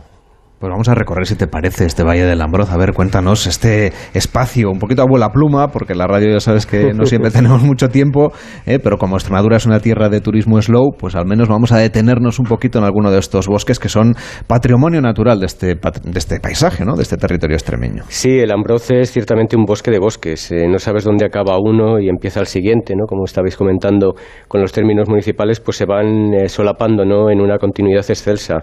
Pues 0.60 0.70
vamos 0.70 0.90
a 0.90 0.94
recorrer, 0.94 1.24
si 1.24 1.36
te 1.36 1.46
parece, 1.46 1.86
este 1.86 2.04
Valle 2.04 2.24
del 2.24 2.42
Ambroz. 2.42 2.70
A 2.70 2.76
ver, 2.76 2.92
cuéntanos 2.92 3.46
este 3.46 3.94
espacio, 4.12 4.68
un 4.70 4.78
poquito 4.78 5.00
a 5.00 5.06
vuela 5.08 5.30
pluma, 5.30 5.68
porque 5.68 5.94
la 5.94 6.06
radio 6.06 6.32
ya 6.32 6.40
sabes 6.40 6.66
que 6.66 6.92
no 6.92 7.06
siempre 7.06 7.30
tenemos 7.30 7.62
mucho 7.62 7.88
tiempo, 7.88 8.30
¿eh? 8.66 8.78
pero 8.78 8.98
como 8.98 9.16
Extremadura 9.16 9.56
es 9.56 9.64
una 9.64 9.80
tierra 9.80 10.10
de 10.10 10.20
turismo 10.20 10.60
slow, 10.60 10.92
pues 10.98 11.14
al 11.14 11.24
menos 11.24 11.48
vamos 11.48 11.72
a 11.72 11.78
detenernos 11.78 12.38
un 12.38 12.44
poquito 12.44 12.78
en 12.78 12.84
alguno 12.84 13.10
de 13.10 13.20
estos 13.20 13.46
bosques 13.46 13.78
que 13.78 13.88
son 13.88 14.14
patrimonio 14.46 15.00
natural 15.00 15.40
de 15.40 15.46
este, 15.46 15.66
de 15.76 16.18
este 16.18 16.40
paisaje, 16.40 16.84
¿no? 16.84 16.94
de 16.94 17.04
este 17.04 17.16
territorio 17.16 17.56
extremeño. 17.56 18.02
Sí, 18.08 18.40
el 18.40 18.52
Ambroz 18.52 18.90
es 18.90 19.12
ciertamente 19.12 19.56
un 19.56 19.64
bosque 19.64 19.90
de 19.90 19.98
bosques. 19.98 20.52
Eh, 20.52 20.68
no 20.68 20.78
sabes 20.78 21.04
dónde 21.04 21.24
acaba 21.24 21.56
uno 21.58 21.98
y 21.98 22.10
empieza 22.10 22.38
el 22.38 22.46
siguiente, 22.46 22.94
¿no? 22.94 23.06
como 23.06 23.24
estabais 23.24 23.56
comentando 23.56 24.12
con 24.46 24.60
los 24.60 24.72
términos 24.72 25.08
municipales, 25.08 25.58
pues 25.58 25.78
se 25.78 25.86
van 25.86 26.34
eh, 26.34 26.50
solapando 26.50 27.06
¿no? 27.06 27.30
en 27.30 27.40
una 27.40 27.56
continuidad 27.56 28.04
excelsa. 28.06 28.62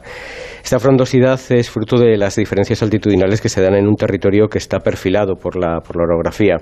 Esta 0.63 0.77
frondosidad 0.77 1.39
es 1.49 1.71
fruto 1.71 1.86
de 1.95 2.17
las 2.17 2.35
diferencias 2.35 2.83
altitudinales 2.83 3.39
que 3.39 3.47
se 3.47 3.61
dan 3.61 3.75
en 3.75 3.87
un 3.87 3.95
territorio 3.95 4.47
que 4.47 4.57
está 4.57 4.79
perfilado 4.79 5.35
por 5.35 5.55
la, 5.55 5.79
por 5.79 5.95
la 5.95 6.03
orografía. 6.03 6.57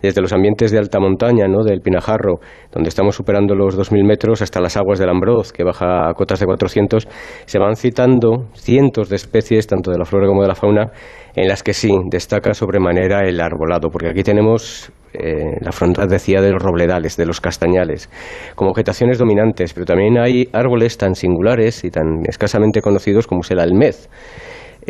Desde 0.00 0.22
los 0.22 0.32
ambientes 0.32 0.70
de 0.70 0.78
alta 0.78 0.98
montaña, 0.98 1.46
¿no? 1.46 1.62
del 1.62 1.82
Pinajarro, 1.82 2.40
donde 2.72 2.88
estamos 2.88 3.14
superando 3.14 3.54
los 3.54 3.78
2.000 3.78 4.06
metros, 4.06 4.40
hasta 4.40 4.60
las 4.60 4.78
aguas 4.78 4.98
del 4.98 5.10
Ambroz, 5.10 5.52
que 5.52 5.62
baja 5.62 6.08
a 6.08 6.14
cotas 6.14 6.40
de 6.40 6.46
400, 6.46 7.06
se 7.44 7.58
van 7.58 7.76
citando 7.76 8.46
cientos 8.54 9.10
de 9.10 9.16
especies, 9.16 9.66
tanto 9.66 9.90
de 9.90 9.98
la 9.98 10.06
flora 10.06 10.26
como 10.26 10.40
de 10.40 10.48
la 10.48 10.54
fauna, 10.54 10.90
en 11.36 11.46
las 11.46 11.62
que 11.62 11.74
sí 11.74 11.92
destaca 12.08 12.54
sobremanera 12.54 13.20
el 13.28 13.40
arbolado, 13.40 13.90
porque 13.90 14.08
aquí 14.08 14.22
tenemos 14.22 14.90
eh, 15.12 15.56
la 15.60 15.72
frontera 15.72 16.06
decía 16.06 16.40
de 16.40 16.52
los 16.52 16.62
robledales, 16.62 17.16
de 17.16 17.26
los 17.26 17.40
castañales, 17.40 18.08
como 18.54 18.72
vegetaciones 18.72 19.18
dominantes, 19.18 19.74
pero 19.74 19.84
también 19.84 20.18
hay 20.18 20.48
árboles 20.52 20.96
tan 20.98 21.14
singulares 21.14 21.84
y 21.84 21.90
tan 21.90 22.22
escasamente 22.28 22.80
conocidos 22.80 23.26
como 23.26 23.40
es 23.40 23.50
el 23.50 23.58
almez. 23.58 24.08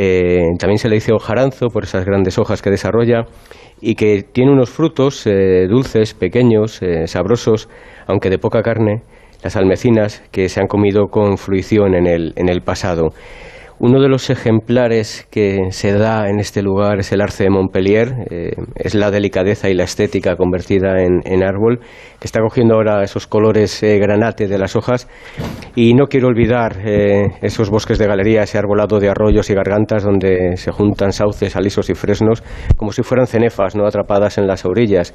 Eh, 0.03 0.57
también 0.59 0.79
se 0.79 0.89
le 0.89 0.95
dice 0.95 1.13
hojaranzo 1.13 1.69
por 1.69 1.85
esas 1.85 2.07
grandes 2.07 2.39
hojas 2.39 2.63
que 2.63 2.71
desarrolla 2.71 3.27
y 3.83 3.97
que 3.97 4.23
tiene 4.23 4.51
unos 4.51 4.71
frutos 4.71 5.27
eh, 5.27 5.67
dulces, 5.69 6.15
pequeños, 6.15 6.81
sabrosos, 7.05 7.69
aunque 8.07 8.31
de 8.31 8.39
poca 8.39 8.63
carne, 8.63 9.03
las 9.43 9.57
almecinas 9.57 10.23
que 10.31 10.49
se 10.49 10.59
han 10.59 10.69
comido 10.69 11.09
con 11.09 11.37
fruición 11.37 11.95
en 11.95 12.07
el, 12.07 12.33
en 12.37 12.49
el 12.49 12.63
pasado. 12.63 13.11
Uno 13.83 13.99
de 13.99 14.11
los 14.11 14.29
ejemplares 14.29 15.27
que 15.31 15.69
se 15.71 15.95
da 15.95 16.29
en 16.29 16.39
este 16.39 16.61
lugar 16.61 16.99
es 16.99 17.13
el 17.13 17.23
arce 17.23 17.45
de 17.45 17.51
Montpellier, 17.51 18.27
eh, 18.31 18.51
es 18.75 18.95
la 18.95 19.11
delicadeza 19.11 19.71
y 19.71 19.75
la 19.75 19.85
estética 19.85 20.37
convertida 20.37 21.03
en, 21.03 21.43
árbol, 21.43 21.81
que 22.19 22.27
está 22.27 22.43
cogiendo 22.43 22.75
ahora 22.75 23.03
esos 23.03 23.27
colores 23.27 23.83
eh, 23.83 23.99
granate 23.99 24.49
de 24.49 24.59
las 24.59 24.77
hojas. 24.77 25.09
Y 25.75 25.95
no 25.95 26.09
quiero 26.09 26.29
olvidar 26.29 26.77
eh, 26.85 27.29
esos 27.41 27.71
bosques 27.71 27.97
de 27.99 28.07
galería, 28.07 28.43
ese 28.43 28.59
arbolado 28.59 29.01
de 29.01 29.09
arroyos 29.09 29.49
y 29.49 29.55
gargantas 29.55 30.03
donde 30.03 30.59
se 30.59 30.71
juntan 30.73 31.13
sauces, 31.13 31.57
alisos 31.57 31.89
y 31.89 31.95
fresnos, 31.95 32.43
como 32.77 32.93
si 32.93 33.03
fueran 33.03 33.27
cenefas 33.27 33.77
no 33.77 33.87
atrapadas 33.87 34.37
en 34.37 34.47
las 34.47 34.67
orillas. 34.67 35.15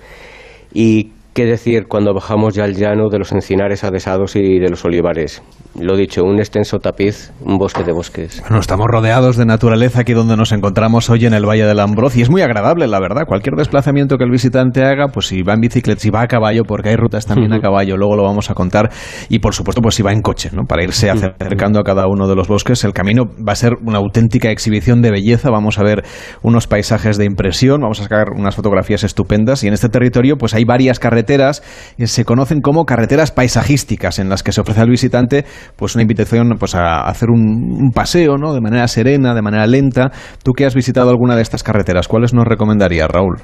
Y 0.73 1.11
qué 1.35 1.45
decir 1.45 1.87
cuando 1.87 2.13
bajamos 2.13 2.55
ya 2.55 2.63
al 2.63 2.75
llano 2.75 3.09
de 3.09 3.19
los 3.19 3.33
encinares 3.33 3.83
adesados 3.83 4.37
y 4.37 4.57
de 4.57 4.69
los 4.69 4.85
olivares 4.85 5.43
lo 5.79 5.97
dicho, 5.97 6.23
un 6.23 6.39
extenso 6.39 6.79
tapiz, 6.79 7.33
un 7.41 7.57
bosque 7.57 7.83
de 7.83 7.91
bosques. 7.91 8.39
Bueno, 8.41 8.59
estamos 8.59 8.87
rodeados 8.87 9.35
de 9.35 9.45
naturaleza 9.45 10.01
aquí 10.01 10.13
donde 10.13 10.37
nos 10.37 10.53
encontramos 10.53 11.09
hoy 11.09 11.25
en 11.25 11.33
el 11.33 11.45
Valle 11.45 11.65
del 11.65 11.79
Ambroz 11.81 12.15
y 12.15 12.21
es 12.21 12.29
muy 12.29 12.41
agradable, 12.41 12.87
la 12.87 12.99
verdad. 12.99 13.23
Cualquier 13.27 13.55
desplazamiento 13.55 14.17
que 14.17 14.23
el 14.23 14.31
visitante 14.31 14.85
haga, 14.85 15.07
pues 15.09 15.27
si 15.27 15.43
va 15.43 15.53
en 15.53 15.59
bicicleta, 15.59 15.99
si 15.99 16.09
va 16.09 16.21
a 16.21 16.27
caballo, 16.27 16.63
porque 16.63 16.89
hay 16.89 16.95
rutas 16.95 17.25
también 17.25 17.51
a 17.51 17.59
caballo, 17.59 17.97
luego 17.97 18.15
lo 18.15 18.23
vamos 18.23 18.49
a 18.49 18.53
contar, 18.53 18.89
y 19.27 19.39
por 19.39 19.53
supuesto, 19.53 19.81
pues 19.81 19.95
si 19.95 20.03
va 20.03 20.13
en 20.13 20.21
coche, 20.21 20.49
¿no? 20.53 20.63
Para 20.63 20.83
irse 20.83 21.09
acercando 21.09 21.79
a 21.79 21.83
cada 21.83 22.07
uno 22.07 22.27
de 22.27 22.35
los 22.35 22.47
bosques, 22.47 22.83
el 22.85 22.93
camino 22.93 23.25
va 23.25 23.51
a 23.51 23.55
ser 23.55 23.73
una 23.85 23.97
auténtica 23.97 24.51
exhibición 24.51 25.01
de 25.01 25.11
belleza. 25.11 25.49
Vamos 25.49 25.77
a 25.77 25.83
ver 25.83 26.03
unos 26.41 26.67
paisajes 26.67 27.17
de 27.17 27.25
impresión, 27.25 27.81
vamos 27.81 27.99
a 27.99 28.03
sacar 28.03 28.29
unas 28.33 28.55
fotografías 28.55 29.03
estupendas 29.03 29.63
y 29.63 29.67
en 29.67 29.73
este 29.73 29.89
territorio, 29.89 30.37
pues 30.37 30.53
hay 30.53 30.63
varias 30.63 30.99
carreteras 30.99 31.24
que 31.25 32.07
se 32.07 32.25
conocen 32.25 32.61
como 32.61 32.85
carreteras 32.85 33.31
paisajísticas 33.31 34.19
en 34.19 34.29
las 34.29 34.43
que 34.43 34.51
se 34.51 34.61
ofrece 34.61 34.81
al 34.81 34.89
visitante 34.89 35.45
pues 35.75 35.95
una 35.95 36.03
invitación 36.03 36.55
pues 36.59 36.75
a 36.75 37.01
hacer 37.01 37.29
un, 37.29 37.91
paseo, 37.93 38.37
¿no? 38.37 38.53
De 38.53 38.61
manera 38.61 38.87
serena, 38.87 39.33
de 39.33 39.41
manera 39.41 39.67
lenta. 39.67 40.11
Tú 40.43 40.51
que 40.53 40.65
has 40.65 40.75
visitado 40.75 41.09
alguna 41.09 41.35
de 41.35 41.41
estas 41.41 41.63
carreteras, 41.63 42.07
¿cuáles 42.07 42.33
nos 42.33 42.45
recomendarías, 42.45 43.09
Raúl? 43.09 43.37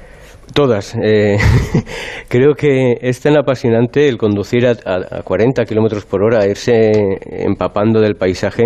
Todas. 0.54 0.94
Eh, 1.02 1.36
creo 2.28 2.54
que 2.54 2.94
es 3.00 3.20
tan 3.20 3.36
apasionante 3.36 4.08
el 4.08 4.18
conducir 4.18 4.66
a, 4.66 4.72
a 4.72 5.22
40 5.22 5.64
kilómetros 5.64 6.04
por 6.04 6.22
hora, 6.22 6.46
irse 6.46 6.92
empapando 7.30 8.00
del 8.00 8.16
paisaje 8.16 8.64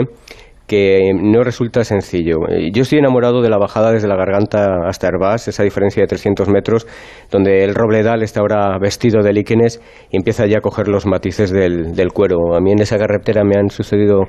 que 0.66 1.12
no 1.14 1.44
resulta 1.44 1.84
sencillo. 1.84 2.38
Yo 2.72 2.82
estoy 2.82 2.98
enamorado 2.98 3.40
de 3.40 3.50
la 3.50 3.58
bajada 3.58 3.92
desde 3.92 4.08
la 4.08 4.16
garganta 4.16 4.86
hasta 4.86 5.08
Herbás, 5.08 5.48
esa 5.48 5.62
diferencia 5.62 6.02
de 6.02 6.08
300 6.08 6.48
metros, 6.48 6.86
donde 7.30 7.62
el 7.64 7.74
robledal 7.74 8.22
está 8.22 8.40
ahora 8.40 8.76
vestido 8.78 9.22
de 9.22 9.32
líquenes 9.32 9.80
y 10.10 10.16
empieza 10.16 10.46
ya 10.46 10.58
a 10.58 10.60
coger 10.60 10.88
los 10.88 11.06
matices 11.06 11.50
del, 11.50 11.94
del 11.94 12.12
cuero. 12.12 12.54
A 12.56 12.60
mí 12.60 12.72
en 12.72 12.80
esa 12.80 12.98
carretera 12.98 13.44
me 13.44 13.56
han 13.56 13.70
sucedido 13.70 14.24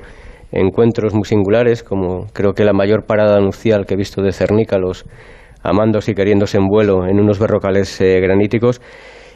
encuentros 0.52 1.12
muy 1.14 1.24
singulares, 1.24 1.82
como 1.82 2.26
creo 2.32 2.52
que 2.52 2.64
la 2.64 2.72
mayor 2.72 3.04
parada 3.04 3.36
anuncial 3.36 3.84
que 3.86 3.94
he 3.94 3.96
visto 3.96 4.22
de 4.22 4.32
cernícalos 4.32 5.04
amándose 5.62 6.12
y 6.12 6.14
queriéndose 6.14 6.56
en 6.56 6.66
vuelo 6.66 7.06
en 7.06 7.18
unos 7.18 7.38
berrocales 7.38 8.00
eh, 8.00 8.20
graníticos 8.20 8.80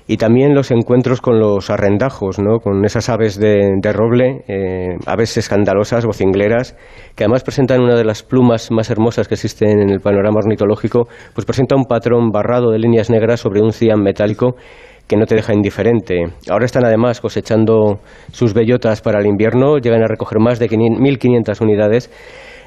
y 0.07 0.17
también 0.17 0.55
los 0.55 0.71
encuentros 0.71 1.21
con 1.21 1.39
los 1.39 1.71
arrendajos, 1.71 2.39
¿no? 2.39 2.59
con 2.59 2.85
esas 2.85 3.09
aves 3.09 3.39
de, 3.39 3.79
roble, 3.93 4.45
eh, 4.49 4.97
aves 5.07 5.37
escandalosas, 5.37 6.05
vocingleras, 6.05 6.77
que 7.15 7.25
además 7.25 7.45
presentan 7.45 7.81
una 7.81 7.95
de 7.95 8.05
las 8.05 8.23
plumas 8.23 8.71
más 8.71 8.91
hermosas 8.91 9.29
que 9.29 9.35
existen 9.35 9.81
en 9.81 9.91
el 9.91 10.01
panorama 10.01 10.41
ornitológico, 10.41 11.09
pues 11.35 11.45
presenta 11.45 11.77
un 11.77 11.85
patrón 11.85 12.31
barrado 12.31 12.71
de 12.71 12.79
líneas 12.79 13.11
negras 13.11 13.41
sobre 13.41 13.61
un 13.61 13.73
cian 13.73 14.03
metálico 14.03 14.57
que 15.07 15.17
no 15.17 15.27
te 15.27 15.35
deja 15.35 15.53
indiferente. 15.53 16.25
Ahora 16.49 16.65
están 16.65 16.85
además 16.85 17.21
cosechando 17.21 18.01
sus 18.31 18.55
bellotas 18.55 19.03
para 19.03 19.21
el 19.21 19.27
invierno, 19.27 19.79
llegan 19.79 20.03
a 20.03 20.07
recoger 20.07 20.39
más 20.39 20.59
de 20.59 20.69
1.500 20.69 21.61
unidades 21.61 22.11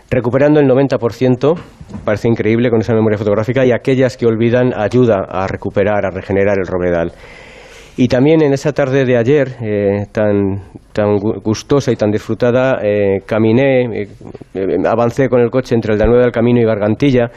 recuperando 0.10 0.60
el 0.60 0.68
90%, 0.68 1.56
parece 2.04 2.28
increíble 2.28 2.70
con 2.70 2.82
esa 2.82 2.94
memoria 2.94 3.18
fotográfica, 3.18 3.66
y 3.66 3.72
aquellas 3.72 4.18
que 4.18 4.26
olvidan 4.26 4.74
ayuda 4.76 5.26
a 5.28 5.48
recuperar, 5.48 6.06
a 6.06 6.12
regenerar 6.12 6.58
el 6.60 6.68
robledal. 6.68 7.12
Y 7.98 8.10
también 8.10 8.42
en 8.42 8.52
esa 8.52 8.74
tarde 8.74 9.06
de 9.06 9.18
ayer, 9.18 9.56
eh, 9.62 10.06
tan, 10.12 10.62
tan 10.92 11.18
gustosa 11.18 11.92
y 11.94 11.96
tan 11.96 12.12
disfrutada, 12.12 12.80
eh, 12.84 13.22
caminé, 13.26 14.02
eh, 14.02 14.78
avancé 14.86 15.30
con 15.30 15.40
el 15.40 15.50
coche 15.50 15.76
entre 15.76 15.94
el 15.94 16.00
Danube 16.00 16.20
del 16.20 16.32
Camino 16.32 16.60
y 16.60 16.66
Gargantilla, 16.66 17.32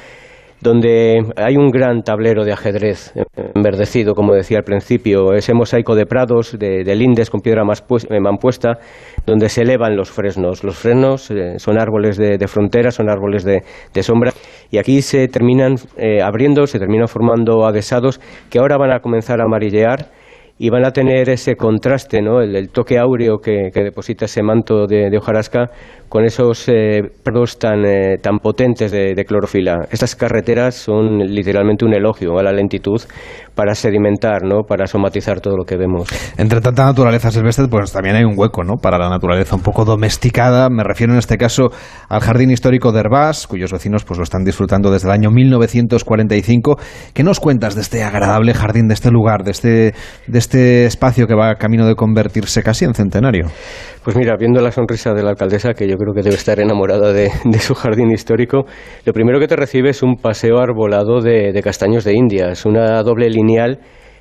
donde 0.60 1.22
hay 1.36 1.56
un 1.56 1.70
gran 1.70 2.02
tablero 2.02 2.44
de 2.44 2.52
ajedrez 2.52 3.12
enverdecido, 3.54 4.14
como 4.14 4.34
decía 4.34 4.58
al 4.58 4.64
principio, 4.64 5.32
ese 5.34 5.54
mosaico 5.54 5.94
de 5.94 6.06
prados, 6.06 6.58
de, 6.58 6.96
lindes 6.96 7.30
con 7.30 7.40
piedra 7.40 7.64
más 7.64 7.84
eh, 8.10 8.20
mampuesta, 8.20 8.78
donde 9.24 9.48
se 9.48 9.62
elevan 9.62 9.96
los 9.96 10.10
fresnos. 10.10 10.64
Los 10.64 10.78
fresnos 10.78 11.30
eh, 11.30 11.58
son 11.58 11.78
árboles 11.78 12.16
de, 12.16 12.48
frontera, 12.48 12.90
son 12.90 13.08
árboles 13.08 13.44
de, 13.44 13.62
sombra, 14.02 14.32
y 14.70 14.78
aquí 14.78 15.02
se 15.02 15.28
terminan 15.28 15.76
eh, 15.96 16.22
abriendo, 16.22 16.66
se 16.66 16.78
terminan 16.78 17.08
formando 17.08 17.66
adesados 17.66 18.20
que 18.50 18.58
ahora 18.58 18.76
van 18.76 18.92
a 18.92 19.00
comenzar 19.00 19.40
a 19.40 19.44
amarillear 19.44 20.06
y 20.58 20.70
van 20.70 20.84
a 20.84 20.90
tener 20.90 21.28
ese 21.30 21.54
contraste, 21.54 22.20
¿no? 22.20 22.40
el, 22.40 22.70
toque 22.70 22.98
áureo 22.98 23.38
que, 23.38 23.70
deposita 23.72 24.24
ese 24.24 24.42
manto 24.42 24.86
de, 24.86 25.16
hojarasca 25.16 25.70
con 26.08 26.24
esos 26.24 26.68
eh, 26.68 27.02
tan, 27.60 27.84
eh, 27.84 28.18
tan 28.20 28.38
potentes 28.38 28.90
de, 28.90 29.24
clorofila. 29.24 29.86
Estas 29.90 30.16
carreteras 30.16 30.74
son 30.74 31.18
literalmente 31.18 31.84
un 31.84 31.94
elogio 31.94 32.38
a 32.38 32.42
la 32.42 32.52
lentitud 32.52 33.00
para 33.58 33.74
sedimentar, 33.74 34.44
¿no? 34.44 34.62
para 34.62 34.86
somatizar 34.86 35.40
todo 35.40 35.56
lo 35.56 35.64
que 35.64 35.76
vemos. 35.76 36.08
Entre 36.36 36.60
tanta 36.60 36.84
naturaleza 36.84 37.32
silvestre, 37.32 37.66
pues 37.66 37.90
también 37.90 38.14
hay 38.14 38.22
un 38.22 38.34
hueco 38.36 38.62
¿no? 38.62 38.76
para 38.76 38.98
la 38.98 39.08
naturaleza 39.08 39.56
un 39.56 39.62
poco 39.62 39.84
domesticada. 39.84 40.70
Me 40.70 40.84
refiero 40.84 41.12
en 41.12 41.18
este 41.18 41.36
caso 41.38 41.72
al 42.08 42.20
Jardín 42.20 42.52
Histórico 42.52 42.92
de 42.92 43.00
Herbás, 43.00 43.48
cuyos 43.48 43.72
vecinos 43.72 44.04
pues, 44.04 44.18
lo 44.18 44.22
están 44.22 44.44
disfrutando 44.44 44.92
desde 44.92 45.08
el 45.08 45.12
año 45.12 45.32
1945. 45.32 46.78
¿Qué 47.12 47.24
nos 47.24 47.40
cuentas 47.40 47.74
de 47.74 47.80
este 47.80 48.04
agradable 48.04 48.54
jardín, 48.54 48.86
de 48.86 48.94
este 48.94 49.10
lugar, 49.10 49.42
de 49.42 49.50
este, 49.50 49.94
de 50.28 50.38
este 50.38 50.86
espacio 50.86 51.26
que 51.26 51.34
va 51.34 51.56
camino 51.56 51.84
de 51.84 51.96
convertirse 51.96 52.62
casi 52.62 52.84
en 52.84 52.94
centenario? 52.94 53.48
Pues 54.04 54.16
mira, 54.16 54.36
viendo 54.38 54.60
la 54.60 54.70
sonrisa 54.70 55.12
de 55.12 55.22
la 55.22 55.30
alcaldesa, 55.30 55.74
que 55.74 55.88
yo 55.88 55.96
creo 55.96 56.14
que 56.14 56.22
debe 56.22 56.36
estar 56.36 56.60
enamorada 56.60 57.12
de, 57.12 57.30
su 57.58 57.74
jardín 57.74 58.10
histórico, 58.10 58.64
lo 59.04 59.12
primero 59.12 59.40
que 59.40 59.48
te 59.48 59.56
recibe 59.56 59.90
es 59.90 60.02
un 60.02 60.16
paseo 60.16 60.58
arbolado 60.58 61.20
de, 61.20 61.58
castaños 61.62 62.04
de 62.04 62.14
India. 62.14 62.50
Es 62.50 62.64
una 62.64 63.02
doble 63.02 63.28
lineal 63.28 63.80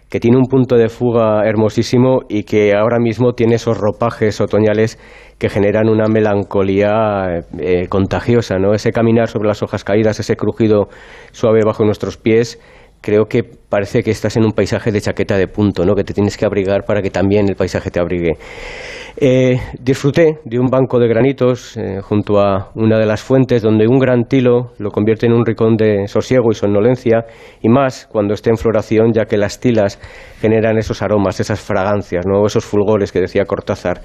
que 0.10 0.20
tiene 0.20 0.38
un 0.38 0.46
punto 0.46 0.78
de 0.78 0.88
fuga 0.90 1.44
hermosísimo 1.46 2.22
y 2.30 2.44
que 2.44 2.74
ahora 2.74 2.98
mismo 2.98 3.34
tiene 3.34 3.56
esos 3.56 3.78
ropajes 3.78 4.40
otoñales 4.40 4.98
que 5.38 5.50
generan 5.50 5.90
una 5.90 6.08
melancolía 6.08 7.44
eh, 7.60 7.88
contagiosa, 7.90 8.58
¿no? 8.58 8.74
Ese 8.74 8.92
caminar 8.92 9.28
sobre 9.28 9.50
las 9.50 9.62
hojas 9.64 9.84
caídas, 9.84 10.20
ese 10.20 10.36
crujido 10.38 10.88
suave 11.32 11.60
bajo 11.66 11.84
nuestros 11.84 12.18
pies, 12.18 12.58
creo 13.02 13.26
que 13.26 13.44
parece 13.44 14.02
que 14.02 14.12
estás 14.12 14.38
en 14.38 14.46
un 14.46 14.54
paisaje 14.54 14.92
de 14.92 15.02
chaqueta 15.02 15.38
de 15.38 15.48
punto, 15.48 15.86
¿no? 15.86 15.94
que 15.96 16.04
te 16.04 16.14
tienes 16.14 16.38
que 16.38 16.46
abrigar 16.46 16.86
para 16.86 17.02
que 17.02 17.10
también 17.10 17.50
el 17.50 17.56
paisaje 17.56 17.92
te 17.92 18.00
abrigue. 18.00 18.38
Eh, 19.20 19.60
disfruté 19.80 20.40
de 20.46 20.60
un 20.60 20.68
banco 20.68 21.00
de 21.00 21.08
granitos 21.08 21.76
eh, 21.76 22.02
junto 22.02 22.40
a 22.40 22.70
una 22.76 23.00
de 23.00 23.06
las 23.08 23.24
fuentes 23.24 23.64
donde 23.64 23.88
un 23.88 23.98
gran 23.98 24.26
tilo 24.26 24.74
lo 24.78 24.92
convierte 24.92 25.26
en 25.26 25.34
un 25.34 25.44
ricón 25.44 25.76
de 25.76 26.08
sosiego 26.08 26.52
y 26.52 26.56
somnolencia, 26.56 27.26
y 27.62 27.68
más 27.68 28.08
cuando 28.12 28.36
esté 28.36 28.52
en 28.52 28.58
floración, 28.58 29.12
ya 29.14 29.26
que 29.26 29.38
las 29.38 29.60
tilas 29.60 30.00
generan 30.40 30.78
esos 30.78 31.02
aromas, 31.02 31.40
esas 31.40 31.60
fragancias, 31.60 32.26
¿no? 32.28 32.46
esos 32.46 32.64
fulgores 32.64 33.12
que 33.12 33.20
decía 33.20 33.44
Cortázar. 33.46 34.02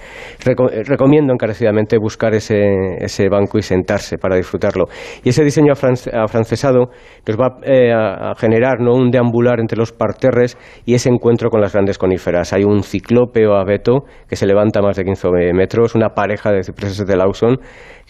Eh, 0.47 0.83
recomiendo 0.85 1.33
encarecidamente 1.33 1.99
buscar 1.99 2.35
ese, 2.35 3.29
banco 3.31 3.59
y 3.59 3.63
sentarse 3.63 4.17
para 4.17 4.37
disfrutarlo. 4.37 4.87
Y 5.23 5.29
ese 5.29 5.45
diseño 5.45 5.73
afrancesado 5.73 6.91
nos 7.27 7.37
va 7.37 7.59
a 8.31 8.35
generar 8.35 8.81
¿no? 8.81 8.92
Un 8.95 9.11
deambular 9.11 9.61
entre 9.61 9.79
los 9.79 9.93
parterres 9.93 10.57
y 10.85 10.95
ese 10.95 11.09
encuentro 11.09 11.51
con 11.51 11.61
las 11.61 11.73
grandes 11.73 11.99
coníferas. 11.99 12.53
Hay 12.53 12.65
un 12.65 12.83
ciclópeo 12.83 13.55
abeto 13.55 14.05
que 14.29 14.37
se 14.37 14.47
levanta 14.47 14.81
más 14.81 14.97
de 14.97 15.05
15 15.05 15.29
metros, 15.53 15.95
una 15.95 16.11
pareja 16.11 16.51
de 16.53 16.63
cipreses 16.63 17.07
de 17.07 17.17
Lawson 17.17 17.59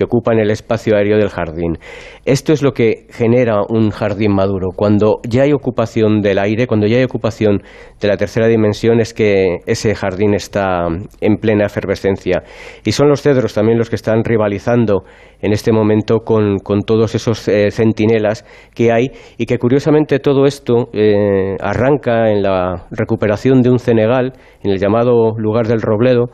que 0.03 0.05
ocupan 0.05 0.39
el 0.39 0.51
espacio 0.51 0.97
aéreo 0.97 1.17
del 1.17 1.29
jardín. 1.29 1.79
Esto 2.25 2.53
es 2.53 2.63
lo 2.63 2.73
que 2.73 3.07
genera 3.11 3.61
un 3.69 3.91
jardín 3.91 4.35
maduro. 4.35 4.71
Cuando 4.75 5.21
ya 5.29 5.43
hay 5.43 5.53
ocupación 5.53 6.21
del 6.21 6.39
aire, 6.39 6.67
cuando 6.67 6.87
ya 6.87 6.97
hay 6.97 7.05
ocupación 7.05 7.63
de 8.01 8.09
la 8.09 8.17
tercera 8.17 8.49
dimensión, 8.49 9.01
es 9.01 9.15
que 9.15 9.59
ese 9.67 9.95
jardín 9.95 10.35
está 10.35 10.87
en 11.21 11.37
plena 11.37 11.67
efervescencia. 11.67 12.43
Y 12.85 12.93
son 12.93 13.09
los 13.09 13.23
cedros 13.23 13.55
también 13.55 13.79
los 13.79 13.91
que 13.91 13.97
están 13.97 14.25
rivalizando 14.25 15.05
en 15.41 15.53
este 15.53 15.73
momento 15.73 16.21
con, 16.21 16.59
todos 16.87 17.15
esos 17.15 17.47
eh, 17.49 17.71
centinelas 17.71 18.45
que 18.75 18.93
hay 18.93 19.11
y 19.39 19.47
que 19.47 19.59
curiosamente 19.59 20.19
todo 20.19 20.47
esto 20.47 20.89
eh, 20.93 21.57
arranca 21.61 22.31
en 22.31 22.43
la 22.43 22.87
recuperación 22.91 23.63
de 23.63 23.71
un 23.71 23.79
cenegal, 23.79 24.33
en 24.63 24.71
el 24.71 24.79
llamado 24.79 25.35
lugar 25.37 25.67
del 25.67 25.81
Robledo, 25.81 26.31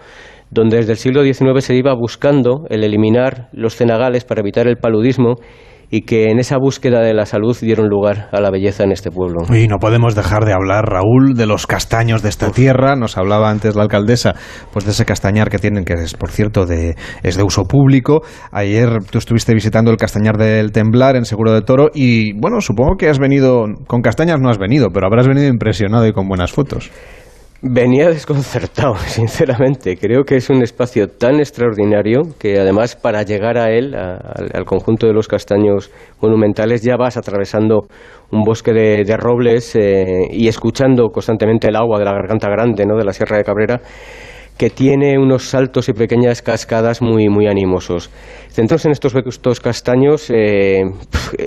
donde 0.51 0.79
desde 0.79 0.93
el 0.93 0.99
siglo 0.99 1.23
XIX 1.23 1.65
se 1.65 1.75
iba 1.75 1.95
buscando 1.95 2.65
el 2.71 2.85
eliminar 2.85 3.49
los 3.53 3.77
cenagales 3.77 4.25
para 4.25 4.41
evitar 4.41 4.67
el 4.67 4.77
paludismo 4.77 5.37
y 5.91 6.03
que 6.03 6.25
en 6.31 6.39
esa 6.39 6.59
búsqueda 6.59 7.01
de 7.01 7.15
la 7.15 7.25
salud 7.25 7.57
dieron 7.61 7.89
lugar 7.89 8.29
a 8.33 8.41
la 8.41 8.51
belleza 8.51 8.85
en 8.85 8.93
este 8.93 9.11
pueblo. 9.11 9.39
Y 9.55 9.69
no 9.69 9.79
podemos 9.79 10.15
dejar 10.15 10.45
de 10.45 10.53
hablar, 10.53 10.85
Raúl, 10.85 11.35
de 11.35 11.47
los 11.47 11.67
castaños 11.67 12.23
de 12.23 12.29
esta 12.29 12.51
tierra. 12.51 12.95
Nos 12.95 13.17
hablaba 13.17 13.51
antes 13.51 13.75
la 13.75 13.83
alcaldesa, 13.85 14.35
pues 14.73 14.85
de 14.85 14.91
ese 14.91 15.07
castañar 15.07 15.49
que 15.49 15.59
tienen, 15.59 15.85
que 15.85 15.95
es, 15.95 16.15
por 16.15 16.31
cierto, 16.31 16.67
de, 16.67 16.95
es 17.23 17.37
de 17.37 17.43
uso 17.43 17.65
público. 17.65 18.21
Ayer 18.53 18.99
tú 19.11 19.19
estuviste 19.19 19.55
visitando 19.55 19.91
el 19.91 19.97
castañar 19.97 20.37
del 20.37 20.73
Temblar 20.73 21.17
en 21.17 21.25
Seguro 21.25 21.53
de 21.53 21.63
Toro 21.63 21.89
y, 21.95 22.39
bueno, 22.39 22.61
supongo 22.61 22.97
que 22.99 23.09
has 23.09 23.19
venido, 23.19 23.65
con 23.87 24.03
castañas 24.03 24.41
no 24.41 24.51
has 24.51 24.59
venido, 24.59 24.89
pero 24.93 25.07
habrás 25.07 25.27
venido 25.27 25.49
impresionado 25.49 26.07
y 26.07 26.13
con 26.13 26.29
buenas 26.29 26.53
fotos. 26.53 26.91
Venía 27.61 28.09
desconcertado, 28.09 28.95
sinceramente. 29.07 29.97
Creo 29.97 30.23
que 30.23 30.37
es 30.37 30.49
un 30.49 30.63
espacio 30.63 31.09
tan 31.09 31.41
extraordinario 31.41 32.23
que 32.39 32.59
además 32.59 32.95
para 32.95 33.23
llegar 33.25 33.59
a 33.59 33.71
él, 33.73 33.97
al 33.97 34.65
conjunto 34.65 35.09
de 35.09 35.13
los 35.13 35.27
castaños 35.27 35.91
monumentales, 36.23 36.83
ya 36.83 36.97
vas 36.97 37.17
atravesando 37.17 37.89
un 38.31 38.45
bosque 38.45 38.73
de, 38.73 39.17
robles 39.17 39.75
eh, 39.75 40.29
y 40.31 40.47
escuchando 40.47 41.09
constantemente 41.09 41.69
el 41.69 41.75
agua 41.75 41.99
de 41.99 42.05
la 42.05 42.13
garganta 42.13 42.49
grande, 42.49 42.87
¿no? 42.87 42.97
de 42.97 43.05
la 43.05 43.13
Sierra 43.13 43.39
de 43.39 43.45
Cabrera 43.45 43.81
que 44.57 44.71
tiene 44.71 45.17
unos 45.17 45.45
saltos 45.45 45.89
y 45.89 45.93
pequeñas 45.93 46.43
cascadas 46.43 47.01
muy, 47.01 47.29
muy 47.29 47.47
animosos. 47.47 48.11
Centros 48.49 48.85
en 48.87 48.91
estos, 48.91 49.15
estos 49.15 49.61
castaños 49.61 50.29
eh, 50.35 50.83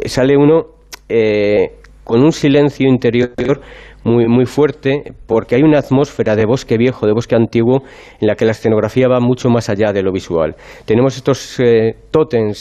sale 0.06 0.38
uno 0.38 0.68
eh, 1.10 1.74
con 2.06 2.24
un 2.24 2.32
silencio 2.32 2.88
interior 2.88 3.62
muy, 4.04 4.28
muy 4.28 4.46
fuerte 4.46 5.14
porque 5.28 5.56
hay 5.56 5.64
una 5.64 5.80
atmósfera 5.80 6.36
de 6.36 6.46
bosque 6.46 6.78
viejo, 6.78 7.06
de 7.06 7.14
bosque 7.14 7.36
antiguo, 7.36 7.84
en 8.20 8.28
la 8.28 8.36
que 8.36 8.46
la 8.46 8.52
escenografía 8.52 9.08
va 9.08 9.20
mucho 9.20 9.50
más 9.50 9.70
allá 9.70 9.94
de 9.94 10.04
lo 10.04 10.12
visual. 10.12 10.56
Tenemos 10.86 11.16
estos 11.16 11.60
eh, 11.60 11.96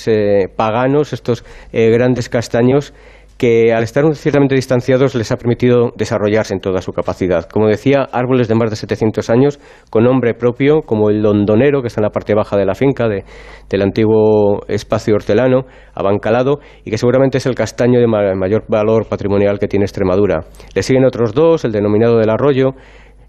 eh, 0.06 0.48
paganos, 0.56 1.12
estos 1.12 1.44
eh, 1.72 1.90
grandes 1.90 2.28
castaños 2.28 2.92
que 3.40 3.72
al 3.72 3.82
estar 3.84 4.04
ciertamente 4.16 4.54
distanciados 4.54 5.14
les 5.14 5.32
ha 5.32 5.38
permitido 5.38 5.92
desarrollarse 5.96 6.52
en 6.52 6.60
toda 6.60 6.82
su 6.82 6.92
capacidad. 6.92 7.48
Como 7.48 7.68
decía, 7.68 8.06
árboles 8.12 8.48
de 8.48 8.54
más 8.54 8.68
de 8.68 8.76
700 8.76 9.30
años 9.30 9.58
con 9.88 10.04
nombre 10.04 10.34
propio, 10.34 10.82
como 10.82 11.08
el 11.08 11.22
londonero, 11.22 11.80
que 11.80 11.88
está 11.88 12.02
en 12.02 12.04
la 12.04 12.10
parte 12.10 12.34
baja 12.34 12.58
de 12.58 12.66
la 12.66 12.74
finca 12.74 13.08
del 13.08 13.80
antiguo 13.80 14.60
espacio 14.68 15.14
hortelano, 15.14 15.62
abancalado, 15.94 16.60
y 16.84 16.90
que 16.90 16.98
seguramente 16.98 17.38
es 17.38 17.46
el 17.46 17.54
castaño 17.54 17.98
de 17.98 18.06
mayor 18.06 18.64
valor 18.68 19.06
patrimonial 19.08 19.58
que 19.58 19.68
tiene 19.68 19.86
Extremadura. 19.86 20.40
Le 20.74 20.82
siguen 20.82 21.06
otros 21.06 21.32
dos, 21.32 21.64
el 21.64 21.72
denominado 21.72 22.18
del 22.18 22.28
arroyo, 22.28 22.72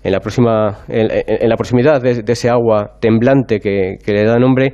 en 0.04 0.12
la, 0.12 0.20
proximidad 0.20 2.02
de, 2.02 2.24
ese 2.28 2.50
agua 2.50 2.98
temblante 3.00 3.62
que 3.62 3.98
le 4.06 4.26
da 4.26 4.38
nombre, 4.38 4.74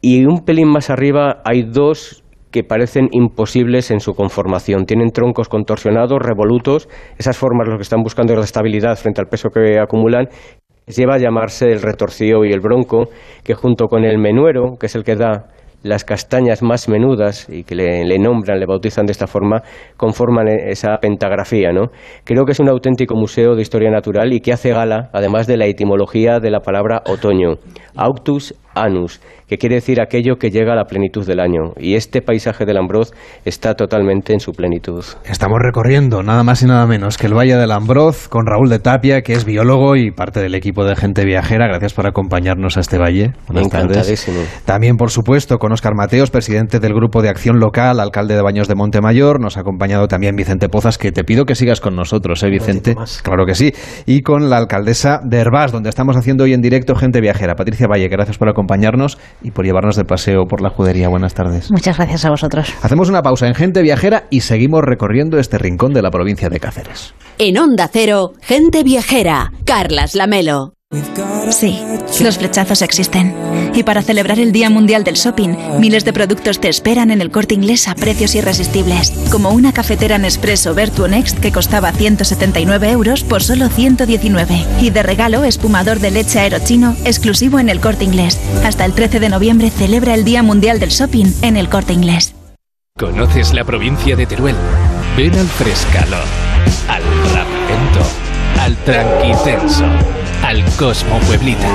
y 0.00 0.24
un 0.26 0.44
pelín 0.44 0.68
más 0.68 0.90
arriba 0.90 1.42
hay 1.44 1.64
dos 1.64 2.22
que 2.50 2.64
parecen 2.64 3.08
imposibles 3.12 3.90
en 3.90 4.00
su 4.00 4.14
conformación. 4.14 4.84
Tienen 4.84 5.10
troncos 5.10 5.48
contorsionados, 5.48 6.18
revolutos, 6.20 6.88
esas 7.18 7.36
formas 7.36 7.68
lo 7.68 7.76
que 7.76 7.82
están 7.82 8.02
buscando 8.02 8.32
es 8.32 8.38
la 8.38 8.44
estabilidad 8.44 8.96
frente 8.96 9.20
al 9.20 9.28
peso 9.28 9.50
que 9.50 9.78
acumulan. 9.78 10.28
Lleva 10.86 11.14
a 11.14 11.18
llamarse 11.18 11.66
el 11.70 11.82
retorcido 11.82 12.44
y 12.44 12.52
el 12.52 12.60
bronco, 12.60 13.08
que 13.44 13.54
junto 13.54 13.86
con 13.86 14.04
el 14.04 14.18
menuero, 14.18 14.76
que 14.78 14.86
es 14.86 14.96
el 14.96 15.04
que 15.04 15.14
da 15.14 15.46
las 15.82 16.04
castañas 16.04 16.62
más 16.62 16.88
menudas 16.88 17.48
y 17.48 17.64
que 17.64 17.74
le, 17.74 18.18
nombran, 18.18 18.58
le 18.58 18.66
bautizan 18.66 19.06
de 19.06 19.12
esta 19.12 19.26
forma, 19.26 19.62
conforman 19.96 20.48
e, 20.48 20.70
esa 20.70 20.96
pentagrafía. 20.98 21.72
¿no? 21.72 21.86
Creo 22.24 22.44
que 22.44 22.52
es 22.52 22.60
un 22.60 22.68
auténtico 22.68 23.14
museo 23.14 23.54
de 23.54 23.62
historia 23.62 23.90
natural 23.90 24.32
y 24.32 24.40
que 24.40 24.52
hace 24.52 24.70
gala, 24.70 25.08
además 25.12 25.46
de 25.46 25.56
la 25.56 25.66
etimología 25.66 26.38
de 26.38 26.50
la 26.50 26.60
palabra 26.60 27.02
otoño, 27.06 27.54
auctus 27.96 28.54
anus, 28.82 29.20
que 29.50 29.58
quiere 29.58 29.74
decir 29.74 30.00
aquello 30.00 30.36
que 30.36 30.50
llega 30.50 30.74
a 30.74 30.76
la 30.76 30.84
plenitud 30.84 31.26
del 31.26 31.40
año. 31.40 31.72
Y 31.76 31.94
este 31.96 32.22
paisaje 32.22 32.64
del 32.64 32.76
Ambroz 32.76 33.10
está 33.44 33.74
totalmente 33.74 34.32
en 34.32 34.40
su 34.40 34.52
plenitud. 34.52 35.04
Estamos 35.24 35.58
recorriendo 35.60 36.22
nada 36.22 36.44
más 36.44 36.62
y 36.62 36.66
nada 36.66 36.86
menos 36.86 37.18
que 37.18 37.26
el 37.26 37.34
Valle 37.34 37.56
del 37.56 37.72
Ambroz 37.72 38.28
con 38.28 38.46
Raúl 38.46 38.68
de 38.68 38.78
Tapia, 38.78 39.22
que 39.22 39.32
es 39.32 39.44
biólogo 39.44 39.96
y 39.96 40.10
parte 40.10 40.40
del 40.40 40.54
equipo 40.54 40.84
de 40.84 40.96
Gente 40.96 41.24
Viajera. 41.24 41.66
Gracias 41.66 41.94
por 41.94 42.06
acompañarnos 42.06 42.76
a 42.76 42.80
este 42.80 42.98
valle. 42.98 43.32
Buenas 43.48 43.70
tardes. 43.70 44.30
También, 44.64 44.96
por 44.96 45.10
supuesto, 45.10 45.58
con 45.58 45.72
Óscar 45.72 45.94
Mateos, 45.94 46.30
presidente 46.30 46.78
del 46.78 46.94
Grupo 46.94 47.20
de 47.20 47.28
Acción 47.28 47.58
Local, 47.58 48.00
alcalde 48.00 48.36
de 48.36 48.42
Baños 48.42 48.68
de 48.68 48.74
Montemayor. 48.74 49.40
Nos 49.40 49.56
ha 49.56 49.60
acompañado 49.60 50.06
también 50.06 50.36
Vicente 50.36 50.68
Pozas, 50.68 50.96
que 50.96 51.12
te 51.12 51.24
pido 51.24 51.44
que 51.44 51.54
sigas 51.54 51.80
con 51.80 51.96
nosotros, 51.96 52.42
¿eh, 52.42 52.50
Vicente? 52.50 52.94
Claro 53.22 53.46
que 53.46 53.54
sí. 53.54 53.72
Y 54.06 54.22
con 54.22 54.48
la 54.48 54.58
alcaldesa 54.58 55.20
de 55.24 55.38
Herbás, 55.38 55.72
donde 55.72 55.88
estamos 55.88 56.16
haciendo 56.16 56.44
hoy 56.44 56.52
en 56.52 56.60
directo 56.60 56.94
Gente 56.94 57.20
Viajera. 57.20 57.54
Patricia 57.56 57.86
Valle, 57.88 58.08
gracias 58.08 58.38
por 58.38 58.48
acompañarnos 58.48 58.69
y 59.42 59.50
por 59.50 59.64
llevarnos 59.64 59.96
de 59.96 60.04
paseo 60.04 60.46
por 60.46 60.60
la 60.60 60.70
judería. 60.70 61.08
Buenas 61.08 61.34
tardes. 61.34 61.70
Muchas 61.70 61.96
gracias 61.96 62.24
a 62.24 62.30
vosotros. 62.30 62.72
Hacemos 62.82 63.08
una 63.08 63.22
pausa 63.22 63.46
en 63.46 63.54
Gente 63.54 63.82
Viajera 63.82 64.24
y 64.30 64.40
seguimos 64.40 64.82
recorriendo 64.82 65.38
este 65.38 65.58
rincón 65.58 65.92
de 65.92 66.02
la 66.02 66.10
provincia 66.10 66.48
de 66.48 66.60
Cáceres. 66.60 67.14
En 67.38 67.58
Onda 67.58 67.88
Cero, 67.92 68.32
Gente 68.40 68.82
Viajera, 68.82 69.52
Carlas 69.64 70.14
Lamelo. 70.14 70.74
Sí, 71.50 71.80
los 72.20 72.38
flechazos 72.38 72.82
existen. 72.82 73.32
Y 73.74 73.84
para 73.84 74.02
celebrar 74.02 74.40
el 74.40 74.50
Día 74.50 74.70
Mundial 74.70 75.04
del 75.04 75.14
Shopping, 75.14 75.78
miles 75.78 76.04
de 76.04 76.12
productos 76.12 76.58
te 76.58 76.68
esperan 76.68 77.12
en 77.12 77.20
el 77.20 77.30
corte 77.30 77.54
inglés 77.54 77.86
a 77.86 77.94
precios 77.94 78.34
irresistibles. 78.34 79.12
Como 79.30 79.50
una 79.50 79.72
cafetera 79.72 80.18
Nespresso 80.18 80.74
Vertuo 80.74 81.06
Next 81.06 81.38
que 81.38 81.52
costaba 81.52 81.92
179 81.92 82.90
euros 82.90 83.22
por 83.22 83.40
solo 83.40 83.68
119. 83.68 84.66
Y 84.80 84.90
de 84.90 85.04
regalo, 85.04 85.44
espumador 85.44 86.00
de 86.00 86.10
leche 86.10 86.40
aerochino 86.40 86.96
exclusivo 87.04 87.60
en 87.60 87.68
el 87.68 87.80
corte 87.80 88.04
inglés. 88.04 88.40
Hasta 88.64 88.84
el 88.84 88.92
13 88.92 89.20
de 89.20 89.28
noviembre 89.28 89.70
celebra 89.70 90.14
el 90.14 90.24
Día 90.24 90.42
Mundial 90.42 90.80
del 90.80 90.90
Shopping 90.90 91.32
en 91.42 91.56
el 91.56 91.68
corte 91.68 91.92
inglés. 91.92 92.34
¿Conoces 92.98 93.54
la 93.54 93.62
provincia 93.62 94.16
de 94.16 94.26
Teruel? 94.26 94.56
Ven 95.16 95.34
al 95.36 95.46
Frescalo, 95.46 96.18
al 96.88 97.02
Rapento, 97.32 98.00
al 98.58 98.76
Tranquitenso 98.78 100.19
al 100.44 100.64
Cosmo 100.78 101.18
Pueblita. 101.26 101.68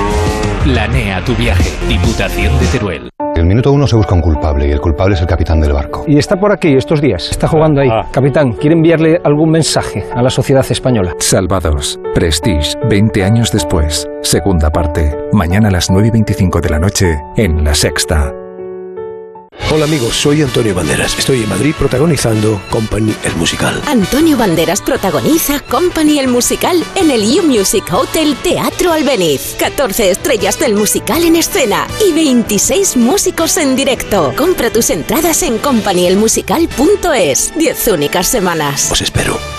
Planea 0.64 1.24
tu 1.24 1.34
viaje. 1.34 1.70
Diputación 1.88 2.58
de 2.58 2.66
Teruel. 2.66 3.10
El 3.34 3.44
minuto 3.44 3.70
uno 3.70 3.86
se 3.86 3.96
busca 3.96 4.14
un 4.14 4.22
culpable 4.22 4.66
y 4.66 4.70
el 4.70 4.80
culpable 4.80 5.14
es 5.14 5.20
el 5.20 5.26
capitán 5.26 5.60
del 5.60 5.72
barco. 5.72 6.04
Y 6.06 6.16
está 6.18 6.36
por 6.36 6.52
aquí 6.52 6.74
estos 6.74 7.02
días, 7.02 7.28
está 7.30 7.46
jugando 7.46 7.82
ahí. 7.82 7.88
Ah. 7.90 8.06
Capitán, 8.10 8.52
¿quiere 8.52 8.74
enviarle 8.74 9.20
algún 9.24 9.50
mensaje 9.50 10.04
a 10.14 10.22
la 10.22 10.30
sociedad 10.30 10.64
española? 10.70 11.14
Salvados. 11.18 12.00
Prestige, 12.14 12.76
20 12.88 13.24
años 13.24 13.52
después. 13.52 14.08
Segunda 14.22 14.70
parte. 14.70 15.14
Mañana 15.32 15.68
a 15.68 15.70
las 15.70 15.90
9 15.90 16.08
y 16.08 16.10
25 16.12 16.60
de 16.62 16.70
la 16.70 16.78
noche 16.78 17.20
en 17.36 17.62
La 17.62 17.74
Sexta. 17.74 18.32
Hola 19.72 19.84
amigos, 19.84 20.16
soy 20.16 20.42
Antonio 20.42 20.74
Banderas. 20.74 21.18
Estoy 21.18 21.42
en 21.42 21.48
Madrid 21.48 21.74
protagonizando 21.76 22.62
Company 22.70 23.12
el 23.24 23.34
musical. 23.34 23.82
Antonio 23.86 24.36
Banderas 24.36 24.80
protagoniza 24.80 25.58
Company 25.60 26.20
el 26.20 26.28
musical 26.28 26.84
en 26.94 27.10
el 27.10 27.22
U 27.40 27.42
Music 27.42 27.84
Hotel 27.92 28.36
Teatro 28.42 28.92
Albeniz. 28.92 29.56
14 29.58 30.10
estrellas 30.10 30.58
del 30.60 30.74
musical 30.74 31.24
en 31.24 31.34
escena 31.36 31.88
y 32.06 32.12
26 32.12 32.96
músicos 32.96 33.56
en 33.56 33.74
directo. 33.74 34.32
Compra 34.36 34.70
tus 34.70 34.90
entradas 34.90 35.42
en 35.42 35.58
companyelmusical.es. 35.58 37.52
10 37.56 37.88
únicas 37.88 38.28
semanas. 38.28 38.88
Os 38.92 39.00
espero. 39.00 39.55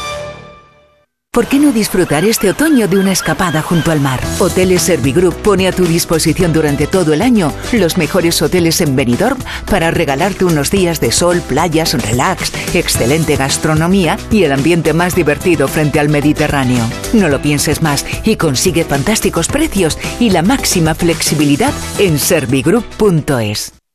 ¿Por 1.38 1.46
qué 1.46 1.60
no 1.60 1.72
disfrutar 1.72 2.26
este 2.26 2.50
otoño 2.50 2.88
de 2.88 2.98
una 2.98 3.12
escapada 3.12 3.62
junto 3.62 3.92
al 3.92 4.02
mar? 4.02 4.20
Hoteles 4.40 4.82
Servigroup 4.82 5.36
pone 5.36 5.68
a 5.68 5.72
tu 5.72 5.86
disposición 5.86 6.52
durante 6.52 6.88
todo 6.88 7.14
el 7.14 7.22
año 7.22 7.54
los 7.74 7.96
mejores 7.96 8.42
hoteles 8.42 8.82
en 8.82 8.96
Benidorm 8.96 9.38
para 9.70 9.92
regalarte 9.92 10.46
unos 10.46 10.72
días 10.72 11.00
de 11.00 11.12
sol, 11.12 11.40
playas, 11.48 11.94
relax, 11.94 12.52
excelente 12.74 13.36
gastronomía 13.36 14.18
y 14.32 14.46
el 14.46 14.52
ambiente 14.52 14.94
más 14.94 15.14
divertido 15.14 15.68
frente 15.68 16.00
al 16.00 16.10
Mediterráneo. 16.10 16.84
No 17.14 17.30
lo 17.30 17.40
pienses 17.40 17.84
más 17.84 18.04
y 18.24 18.36
consigue 18.38 18.84
fantásticos 18.84 19.48
precios 19.48 20.00
y 20.20 20.32
la 20.32 20.42
máxima 20.42 20.96
flexibilidad 20.96 21.72
en 22.00 22.18
servigroup.es. 22.18 23.77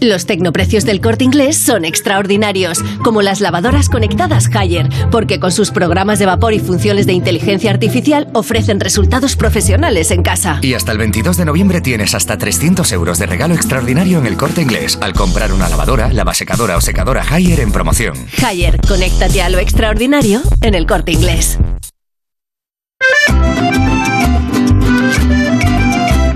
Los 0.00 0.24
tecnoprecios 0.24 0.86
del 0.86 1.02
corte 1.02 1.24
inglés 1.24 1.58
son 1.58 1.84
extraordinarios, 1.84 2.82
como 3.04 3.20
las 3.20 3.42
lavadoras 3.42 3.90
conectadas 3.90 4.48
Haier, 4.54 4.88
porque 5.10 5.38
con 5.38 5.52
sus 5.52 5.70
programas 5.70 6.18
de 6.18 6.24
vapor 6.24 6.54
y 6.54 6.58
funciones 6.58 7.04
de 7.04 7.12
inteligencia 7.12 7.70
artificial 7.70 8.28
ofrecen 8.32 8.80
resultados 8.80 9.36
profesionales 9.36 10.10
en 10.10 10.22
casa. 10.22 10.58
Y 10.62 10.72
hasta 10.72 10.92
el 10.92 10.98
22 10.98 11.36
de 11.36 11.44
noviembre 11.44 11.82
tienes 11.82 12.14
hasta 12.14 12.38
300 12.38 12.90
euros 12.92 13.18
de 13.18 13.26
regalo 13.26 13.54
extraordinario 13.54 14.18
en 14.18 14.26
el 14.26 14.38
corte 14.38 14.62
inglés 14.62 14.96
al 15.02 15.12
comprar 15.12 15.52
una 15.52 15.68
lavadora, 15.68 16.10
lavasecadora 16.10 16.78
o 16.78 16.80
secadora 16.80 17.22
Haier 17.28 17.60
en 17.60 17.70
promoción. 17.70 18.14
Haier, 18.42 18.80
conéctate 18.80 19.42
a 19.42 19.50
lo 19.50 19.58
extraordinario 19.58 20.40
en 20.62 20.74
el 20.74 20.86
corte 20.86 21.12
inglés. 21.12 21.58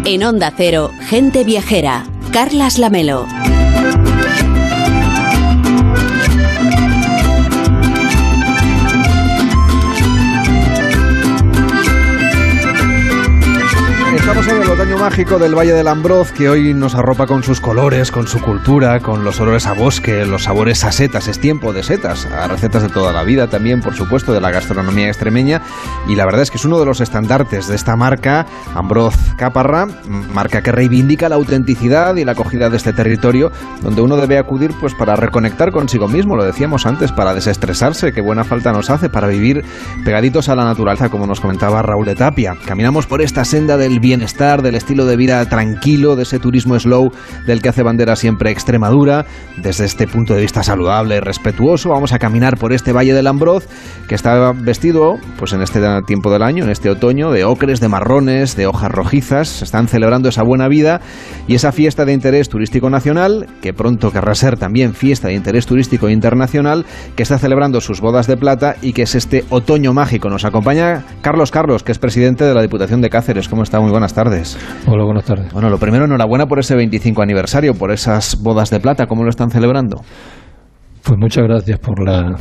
En 0.04 0.22
Onda 0.22 0.52
Cero, 0.54 0.90
Gente 1.08 1.44
Viajera, 1.44 2.04
Carlas 2.30 2.78
Lamelo. 2.78 3.26
El 14.46 14.70
otoño 14.70 14.98
mágico 14.98 15.38
del 15.38 15.54
Valle 15.54 15.72
del 15.72 15.88
Ambroz, 15.88 16.30
que 16.30 16.50
hoy 16.50 16.74
nos 16.74 16.94
arropa 16.94 17.26
con 17.26 17.42
sus 17.42 17.62
colores, 17.62 18.10
con 18.10 18.26
su 18.26 18.40
cultura, 18.40 19.00
con 19.00 19.24
los 19.24 19.40
olores 19.40 19.66
a 19.66 19.72
bosque, 19.72 20.26
los 20.26 20.42
sabores 20.44 20.84
a 20.84 20.92
setas. 20.92 21.28
Es 21.28 21.40
tiempo 21.40 21.72
de 21.72 21.82
setas, 21.82 22.26
a 22.26 22.46
recetas 22.46 22.82
de 22.82 22.90
toda 22.90 23.10
la 23.14 23.24
vida 23.24 23.48
también, 23.48 23.80
por 23.80 23.94
supuesto, 23.94 24.34
de 24.34 24.42
la 24.42 24.50
gastronomía 24.50 25.08
extremeña. 25.08 25.62
Y 26.08 26.14
la 26.14 26.26
verdad 26.26 26.42
es 26.42 26.50
que 26.50 26.58
es 26.58 26.64
uno 26.66 26.78
de 26.78 26.84
los 26.84 27.00
estandartes 27.00 27.68
de 27.68 27.74
esta 27.74 27.96
marca, 27.96 28.44
Ambroz 28.74 29.14
Caparra, 29.38 29.86
marca 30.06 30.60
que 30.60 30.72
reivindica 30.72 31.30
la 31.30 31.36
autenticidad 31.36 32.14
y 32.16 32.26
la 32.26 32.32
acogida 32.32 32.68
de 32.68 32.76
este 32.76 32.92
territorio, 32.92 33.50
donde 33.80 34.02
uno 34.02 34.16
debe 34.16 34.36
acudir 34.36 34.72
pues 34.78 34.92
para 34.94 35.16
reconectar 35.16 35.72
consigo 35.72 36.06
mismo, 36.06 36.36
lo 36.36 36.44
decíamos 36.44 36.84
antes, 36.84 37.12
para 37.12 37.32
desestresarse, 37.32 38.12
que 38.12 38.20
buena 38.20 38.44
falta 38.44 38.72
nos 38.72 38.90
hace, 38.90 39.08
para 39.08 39.26
vivir 39.26 39.64
pegaditos 40.04 40.50
a 40.50 40.54
la 40.54 40.64
naturaleza, 40.64 41.08
como 41.08 41.26
nos 41.26 41.40
comentaba 41.40 41.80
Raúl 41.80 42.04
de 42.04 42.14
Tapia. 42.14 42.56
Caminamos 42.66 43.06
por 43.06 43.22
esta 43.22 43.46
senda 43.46 43.78
del 43.78 44.00
bienestar, 44.00 44.33
del 44.34 44.74
estilo 44.74 45.06
de 45.06 45.16
vida 45.16 45.48
tranquilo, 45.48 46.16
de 46.16 46.24
ese 46.24 46.40
turismo 46.40 46.78
slow 46.78 47.12
del 47.46 47.62
que 47.62 47.68
hace 47.68 47.84
bandera 47.84 48.16
siempre 48.16 48.50
Extremadura. 48.50 49.26
Desde 49.62 49.84
este 49.84 50.08
punto 50.08 50.34
de 50.34 50.40
vista 50.40 50.64
saludable 50.64 51.16
y 51.16 51.20
respetuoso, 51.20 51.90
vamos 51.90 52.12
a 52.12 52.18
caminar 52.18 52.58
por 52.58 52.72
este 52.72 52.92
Valle 52.92 53.14
del 53.14 53.28
Ambroz, 53.28 53.68
que 54.08 54.16
está 54.16 54.52
vestido, 54.52 55.18
pues 55.38 55.52
en 55.52 55.62
este 55.62 55.80
tiempo 56.06 56.32
del 56.32 56.42
año, 56.42 56.64
en 56.64 56.70
este 56.70 56.90
otoño, 56.90 57.30
de 57.30 57.44
ocres, 57.44 57.78
de 57.78 57.88
marrones, 57.88 58.56
de 58.56 58.66
hojas 58.66 58.90
rojizas. 58.90 59.46
Se 59.48 59.64
están 59.64 59.86
celebrando 59.86 60.28
esa 60.28 60.42
buena 60.42 60.66
vida 60.66 61.00
y 61.46 61.54
esa 61.54 61.70
fiesta 61.70 62.04
de 62.04 62.12
interés 62.12 62.48
turístico 62.48 62.90
nacional, 62.90 63.46
que 63.62 63.72
pronto 63.72 64.10
querrá 64.10 64.34
ser 64.34 64.58
también 64.58 64.94
fiesta 64.94 65.28
de 65.28 65.34
interés 65.34 65.66
turístico 65.66 66.08
internacional, 66.08 66.86
que 67.14 67.22
está 67.22 67.38
celebrando 67.38 67.80
sus 67.80 68.00
bodas 68.00 68.26
de 68.26 68.36
plata 68.36 68.74
y 68.82 68.94
que 68.94 69.02
es 69.02 69.14
este 69.14 69.44
otoño 69.50 69.92
mágico. 69.92 70.28
Nos 70.28 70.44
acompaña 70.44 71.04
Carlos 71.22 71.52
Carlos, 71.52 71.84
que 71.84 71.92
es 71.92 72.00
presidente 72.00 72.44
de 72.44 72.52
la 72.52 72.62
Diputación 72.62 73.00
de 73.00 73.10
Cáceres. 73.10 73.48
¿Cómo 73.48 73.62
está? 73.62 73.78
Muy 73.78 73.92
buenas 73.92 74.12
tardes. 74.12 74.23
Hola, 74.86 75.04
buenas 75.04 75.24
tardes. 75.24 75.52
Bueno, 75.52 75.68
lo 75.68 75.78
primero, 75.78 76.06
enhorabuena 76.06 76.46
por 76.46 76.58
ese 76.58 76.74
25 76.74 77.20
aniversario, 77.20 77.74
por 77.74 77.92
esas 77.92 78.42
bodas 78.42 78.70
de 78.70 78.80
plata. 78.80 79.06
¿Cómo 79.06 79.22
lo 79.22 79.28
están 79.28 79.50
celebrando? 79.50 80.00
Pues 81.02 81.18
muchas 81.18 81.44
gracias 81.44 81.78
por 81.78 82.02
la 82.02 82.36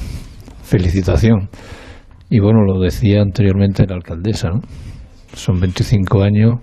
felicitación. 0.63 1.50
Y 2.30 2.39
bueno, 2.39 2.62
lo 2.63 2.80
decía 2.80 3.22
anteriormente 3.22 3.86
la 3.86 3.96
alcaldesa, 3.96 4.50
¿no? 4.50 4.62
Son 5.34 5.60
25 5.60 6.24
años 6.24 6.60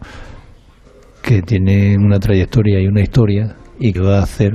que 1.22 1.42
tiene 1.42 1.96
una 1.98 2.18
trayectoria 2.18 2.80
y 2.80 2.86
una 2.86 3.02
historia 3.02 3.56
y 3.78 3.92
que 3.92 4.00
va 4.00 4.20
a 4.20 4.22
hacer 4.22 4.54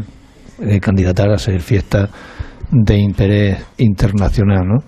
eh, 0.61 0.79
candidatar 0.79 1.29
a 1.29 1.37
ser 1.37 1.61
fiesta 1.61 2.09
de 2.71 2.97
interés 2.97 3.63
internacional, 3.77 4.67
¿no? 4.67 4.83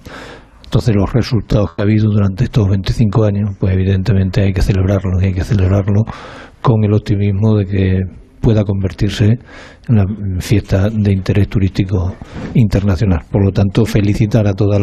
Entonces 0.68 0.94
los 0.94 1.14
resultados 1.14 1.74
que 1.74 1.82
ha 1.82 1.86
habido 1.86 2.12
durante 2.12 2.44
estos 2.44 2.68
25 2.68 3.24
años, 3.24 3.52
pues 3.58 3.74
evidentemente 3.74 4.42
hay 4.42 4.52
que 4.52 4.62
celebrarlo 4.62 5.22
y 5.22 5.28
hay 5.28 5.34
que 5.34 5.46
celebrarlo 5.46 6.04
con 6.62 6.84
el 6.84 6.94
optimismo 6.94 7.56
de 7.56 7.66
que 7.66 8.02
pueda 8.42 8.66
convertirse 8.66 9.28
en 9.28 9.40
una 9.88 10.04
fiesta 10.42 10.90
de 10.90 11.14
interés 11.14 11.48
turístico 11.48 12.14
internacional. 12.54 13.22
Por 13.32 13.46
lo 13.46 13.52
tanto, 13.52 13.86
felicitar 13.86 14.46
a 14.46 14.54
todos 14.54 14.82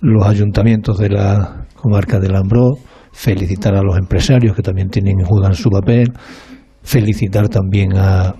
los 0.00 0.26
ayuntamientos 0.26 0.98
de 0.98 1.10
la 1.10 1.68
comarca 1.76 2.18
del 2.18 2.34
Ambró, 2.34 2.72
felicitar 3.12 3.76
a 3.76 3.82
los 3.82 3.96
empresarios 3.96 4.56
que 4.56 4.62
también 4.62 4.88
tienen 4.88 5.24
juegan 5.24 5.54
su 5.54 5.70
papel, 5.70 6.12
felicitar 6.82 7.48
también 7.48 7.96
a, 7.96 8.34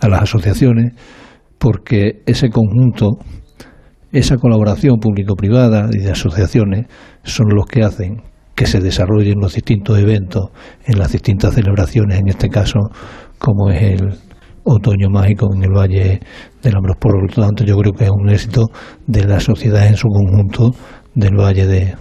a 0.00 0.08
las 0.08 0.22
asociaciones, 0.22 0.92
porque 1.58 2.22
ese 2.26 2.50
conjunto 2.50 3.16
esa 4.14 4.36
colaboración 4.36 4.98
público-privada 4.98 5.88
y 5.92 5.98
de 5.98 6.12
asociaciones 6.12 6.86
son 7.24 7.48
los 7.54 7.66
que 7.66 7.82
hacen 7.82 8.22
que 8.54 8.66
se 8.66 8.80
desarrollen 8.80 9.40
los 9.40 9.54
distintos 9.54 9.98
eventos 9.98 10.50
en 10.86 10.98
las 10.98 11.10
distintas 11.10 11.54
celebraciones, 11.54 12.20
en 12.20 12.28
este 12.28 12.48
caso, 12.48 12.78
como 13.38 13.70
es 13.70 13.82
el 13.82 14.14
otoño 14.62 15.10
mágico 15.10 15.48
en 15.52 15.64
el 15.64 15.72
Valle 15.72 16.20
del 16.62 16.76
Ambros. 16.76 16.96
Por 16.98 17.20
lo 17.20 17.42
tanto, 17.42 17.64
yo 17.64 17.76
creo 17.76 17.92
que 17.92 18.04
es 18.04 18.10
un 18.10 18.30
éxito 18.30 18.66
de 19.06 19.24
la 19.24 19.40
sociedad 19.40 19.86
en 19.86 19.96
su 19.96 20.08
conjunto 20.08 20.70
del 21.14 21.36
Valle 21.36 21.66
de. 21.66 21.94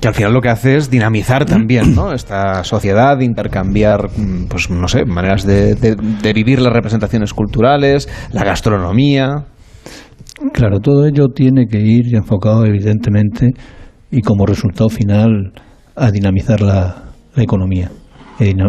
Que 0.00 0.08
al 0.08 0.14
final 0.14 0.32
lo 0.32 0.40
que 0.40 0.48
hace 0.48 0.76
es 0.76 0.90
dinamizar 0.90 1.44
también 1.44 1.94
¿no? 1.94 2.12
esta 2.12 2.64
sociedad, 2.64 3.20
intercambiar, 3.20 4.08
pues 4.48 4.68
no 4.70 4.88
sé, 4.88 5.04
maneras 5.04 5.46
de, 5.46 5.76
de, 5.76 5.94
de 5.94 6.32
vivir 6.32 6.60
las 6.60 6.72
representaciones 6.72 7.32
culturales, 7.32 8.08
la 8.32 8.42
gastronomía. 8.42 9.44
Claro, 10.50 10.80
todo 10.80 11.06
ello 11.06 11.28
tiene 11.28 11.66
que 11.66 11.78
ir 11.78 12.14
enfocado 12.14 12.64
evidentemente 12.66 13.50
y 14.10 14.20
como 14.22 14.44
resultado 14.44 14.88
final 14.88 15.52
a 15.94 16.10
dinamizar 16.10 16.60
la, 16.60 17.10
economía 17.36 17.90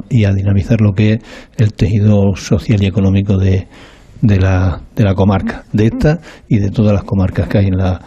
y 0.09 0.23
a 0.23 0.31
dinamizar 0.31 0.79
lo 0.79 0.93
que 0.93 1.13
es 1.13 1.19
el 1.57 1.73
tejido 1.73 2.33
social 2.36 2.81
y 2.81 2.86
económico 2.86 3.38
de, 3.38 3.67
de, 4.21 4.39
la, 4.39 4.81
de 4.95 5.03
la 5.03 5.15
comarca, 5.15 5.65
de 5.73 5.88
esta 5.88 6.19
y 6.47 6.59
de 6.59 6.69
todas 6.69 6.93
las 6.93 7.03
comarcas 7.03 7.49
que 7.49 7.57
hay 7.57 7.65
en 7.65 7.77
la, 7.77 7.99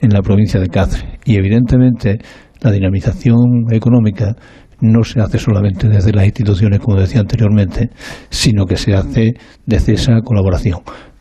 en 0.00 0.10
la 0.10 0.22
provincia 0.22 0.58
de 0.58 0.68
Cáceres. 0.68 1.18
Y 1.24 1.36
evidentemente 1.36 2.18
la 2.60 2.72
dinamización 2.72 3.66
económica 3.70 4.34
no 4.80 5.04
se 5.04 5.20
hace 5.20 5.38
solamente 5.38 5.88
desde 5.88 6.12
las 6.12 6.24
instituciones, 6.24 6.80
como 6.80 6.98
decía 6.98 7.20
anteriormente, 7.20 7.90
sino 8.30 8.64
que 8.64 8.76
se 8.76 8.94
hace 8.94 9.34
desde 9.66 9.92
esa 9.92 10.20
colaboración 10.24 10.80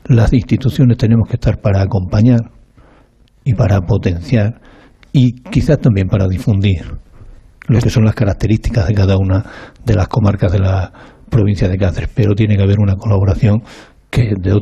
las 0.10 0.34
instituciones 0.34 0.98
tenemos 0.98 1.28
que 1.30 1.36
estar 1.36 1.62
para 1.62 1.82
acompañar 1.82 2.52
y 3.45 3.54
para 3.54 3.80
potenciar 3.82 4.60
y 5.13 5.41
quizás 5.43 5.80
también 5.80 6.08
para 6.08 6.28
difundir 6.28 6.82
lo 7.67 7.80
que 7.80 7.91
son 7.91 8.06
las 8.06 8.15
características 8.15 8.88
de 8.88 8.95
cada 8.95 9.17
una 9.17 9.45
de 9.86 9.93
las 9.93 10.08
comarcas 10.08 10.52
de 10.52 10.60
la 10.60 10.91
provincia 11.30 11.69
de 11.69 11.78
Cáceres, 11.78 12.10
pero 12.13 12.34
tiene 12.34 12.58
que 12.58 12.63
haber 12.63 12.80
una 12.80 12.95
colaboración 12.95 13.62
que 14.10 14.34
de, 14.36 14.60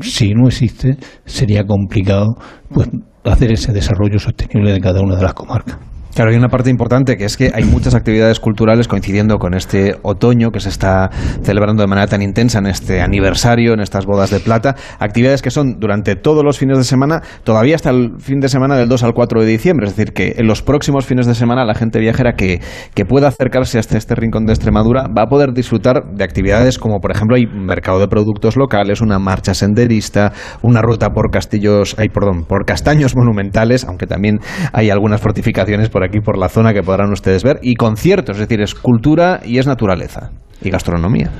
si 0.00 0.34
no 0.34 0.48
existe 0.48 0.98
sería 1.24 1.64
complicado 1.64 2.34
pues 2.68 2.90
hacer 3.24 3.52
ese 3.52 3.72
desarrollo 3.72 4.18
sostenible 4.18 4.72
de 4.72 4.80
cada 4.80 5.00
una 5.00 5.16
de 5.16 5.22
las 5.22 5.32
comarcas. 5.32 5.78
Claro, 6.14 6.32
hay 6.32 6.36
una 6.36 6.48
parte 6.48 6.70
importante 6.70 7.16
que 7.16 7.24
es 7.24 7.36
que 7.36 7.52
hay 7.54 7.64
muchas 7.64 7.94
actividades 7.94 8.40
culturales 8.40 8.88
coincidiendo 8.88 9.38
con 9.38 9.54
este 9.54 9.96
otoño 10.02 10.50
que 10.50 10.60
se 10.60 10.68
está 10.68 11.10
celebrando 11.42 11.82
de 11.82 11.86
manera 11.86 12.08
tan 12.08 12.20
intensa 12.20 12.58
en 12.58 12.66
este 12.66 13.00
aniversario, 13.00 13.72
en 13.74 13.80
estas 13.80 14.06
bodas 14.06 14.30
de 14.30 14.40
plata. 14.40 14.74
Actividades 14.98 15.40
que 15.40 15.50
son 15.50 15.78
durante 15.78 16.16
todos 16.16 16.44
los 16.44 16.58
fines 16.58 16.78
de 16.78 16.84
semana, 16.84 17.22
todavía 17.44 17.76
hasta 17.76 17.90
el 17.90 18.18
fin 18.18 18.40
de 18.40 18.48
semana 18.48 18.76
del 18.76 18.88
2 18.88 19.04
al 19.04 19.14
4 19.14 19.40
de 19.40 19.46
diciembre. 19.46 19.86
Es 19.86 19.96
decir, 19.96 20.12
que 20.12 20.34
en 20.36 20.46
los 20.46 20.62
próximos 20.62 21.06
fines 21.06 21.26
de 21.26 21.34
semana 21.34 21.64
la 21.64 21.74
gente 21.74 22.00
viajera 22.00 22.34
que, 22.34 22.60
que 22.94 23.04
pueda 23.04 23.28
acercarse 23.28 23.78
hasta 23.78 23.96
este 23.96 24.14
rincón 24.14 24.46
de 24.46 24.52
Extremadura 24.52 25.06
va 25.06 25.22
a 25.22 25.26
poder 25.26 25.52
disfrutar 25.52 26.12
de 26.12 26.24
actividades 26.24 26.78
como, 26.78 27.00
por 27.00 27.12
ejemplo, 27.12 27.36
hay 27.36 27.46
mercado 27.46 28.00
de 28.00 28.08
productos 28.08 28.56
locales, 28.56 29.00
una 29.00 29.18
marcha 29.18 29.54
senderista, 29.54 30.32
una 30.62 30.82
ruta 30.82 31.10
por 31.10 31.30
castillos, 31.30 31.94
hay, 31.98 32.08
perdón, 32.08 32.44
por 32.44 32.64
castaños 32.64 33.14
monumentales, 33.20 33.84
aunque 33.84 34.06
también 34.06 34.40
hay 34.72 34.90
algunas 34.90 35.20
fortificaciones 35.20 35.88
por 35.88 35.99
aquí 36.04 36.20
por 36.20 36.38
la 36.38 36.48
zona 36.48 36.72
que 36.72 36.82
podrán 36.82 37.12
ustedes 37.12 37.42
ver 37.42 37.58
y 37.62 37.74
conciertos, 37.74 38.36
es 38.36 38.48
decir, 38.48 38.60
es 38.60 38.74
cultura 38.74 39.40
y 39.44 39.58
es 39.58 39.66
naturaleza 39.66 40.30
y 40.62 40.70
gastronomía. 40.70 41.30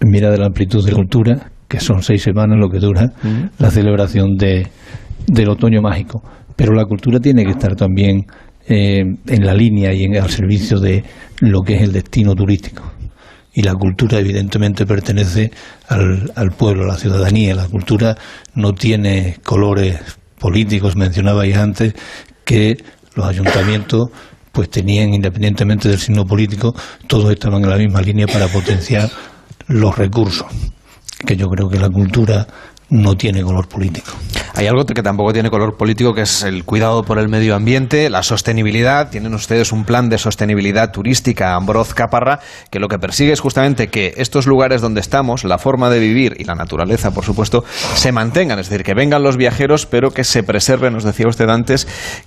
Mira 0.00 0.30
de 0.30 0.38
la 0.38 0.46
amplitud 0.46 0.84
de 0.84 0.92
cultura, 0.92 1.50
que 1.66 1.80
son 1.80 2.02
seis 2.02 2.22
semanas 2.22 2.58
lo 2.58 2.68
que 2.68 2.78
dura 2.78 3.06
mm. 3.22 3.62
la 3.62 3.70
celebración 3.70 4.36
de, 4.36 4.68
del 5.26 5.48
otoño 5.48 5.82
mágico, 5.82 6.22
pero 6.56 6.72
la 6.72 6.84
cultura 6.84 7.20
tiene 7.20 7.44
que 7.44 7.50
estar 7.50 7.74
también 7.74 8.26
eh, 8.66 9.02
en 9.26 9.46
la 9.46 9.54
línea 9.54 9.92
y 9.92 10.04
en, 10.04 10.16
al 10.16 10.30
servicio 10.30 10.78
de 10.78 11.04
lo 11.40 11.60
que 11.62 11.76
es 11.76 11.82
el 11.82 11.92
destino 11.92 12.34
turístico. 12.34 12.82
Y 13.54 13.62
la 13.62 13.74
cultura 13.74 14.18
evidentemente 14.18 14.86
pertenece 14.86 15.50
al, 15.88 16.30
al 16.36 16.50
pueblo, 16.50 16.84
a 16.84 16.88
la 16.88 16.96
ciudadanía. 16.96 17.54
La 17.54 17.66
cultura 17.66 18.16
no 18.54 18.72
tiene 18.72 19.36
colores 19.42 19.98
políticos, 20.38 20.96
mencionabais 20.96 21.56
antes, 21.56 21.94
que 22.44 22.76
los 23.18 23.26
ayuntamientos 23.26 24.10
pues 24.52 24.70
tenían, 24.70 25.12
independientemente 25.12 25.88
del 25.88 25.98
signo 25.98 26.24
político, 26.24 26.74
todos 27.06 27.30
estaban 27.32 27.62
en 27.64 27.70
la 27.70 27.76
misma 27.76 28.00
línea 28.00 28.26
para 28.26 28.46
potenciar 28.46 29.10
los 29.66 29.98
recursos 29.98 30.46
que 31.26 31.36
yo 31.36 31.48
creo 31.48 31.68
que 31.68 31.78
la 31.78 31.90
cultura 31.90 32.46
no 32.90 33.16
tiene 33.16 33.42
color 33.42 33.68
político. 33.68 34.12
Hay 34.54 34.66
algo 34.66 34.84
que 34.84 35.02
tampoco 35.02 35.32
tiene 35.32 35.50
color 35.50 35.76
político, 35.76 36.14
que 36.14 36.22
es 36.22 36.42
el 36.42 36.64
cuidado 36.64 37.02
por 37.02 37.18
el 37.18 37.28
medio 37.28 37.54
ambiente, 37.54 38.10
la 38.10 38.22
sostenibilidad. 38.22 39.10
Tienen 39.10 39.34
ustedes 39.34 39.72
un 39.72 39.84
plan 39.84 40.08
de 40.08 40.18
sostenibilidad 40.18 40.90
turística, 40.90 41.54
Ambroz 41.54 41.94
Caparra, 41.94 42.40
que 42.70 42.80
lo 42.80 42.88
que 42.88 42.98
persigue 42.98 43.32
es 43.32 43.40
justamente 43.40 43.88
que 43.88 44.14
estos 44.16 44.46
lugares 44.46 44.80
donde 44.80 45.00
estamos, 45.00 45.44
la 45.44 45.58
forma 45.58 45.90
de 45.90 46.00
vivir 46.00 46.34
y 46.38 46.44
la 46.44 46.54
naturaleza, 46.54 47.12
por 47.12 47.24
supuesto, 47.24 47.64
se 47.94 48.10
mantengan. 48.10 48.58
Es 48.58 48.68
decir, 48.68 48.84
que 48.84 48.94
vengan 48.94 49.22
los 49.22 49.36
viajeros, 49.36 49.86
pero 49.86 50.10
que 50.10 50.24
se 50.24 50.42
preserve, 50.42 50.90
nos 50.90 51.04
decía 51.04 51.28
usted 51.28 51.48
antes, 51.48 51.86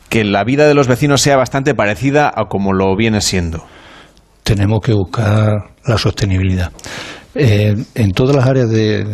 que 0.09 0.23
la 0.23 0.43
vida 0.43 0.67
de 0.67 0.73
los 0.73 0.87
vecinos 0.87 1.21
sea 1.21 1.37
bastante 1.37 1.73
parecida 1.73 2.31
a 2.33 2.45
como 2.45 2.71
lo 2.71 2.95
viene 2.95 3.21
siendo. 3.21 3.65
Tenemos 4.43 4.79
que 4.81 4.93
buscar 4.93 5.71
la 5.85 5.97
sostenibilidad. 5.97 6.71
Eh, 7.33 7.75
en 7.95 8.11
todas 8.11 8.35
las 8.35 8.45
áreas 8.45 8.69
de, 8.69 9.05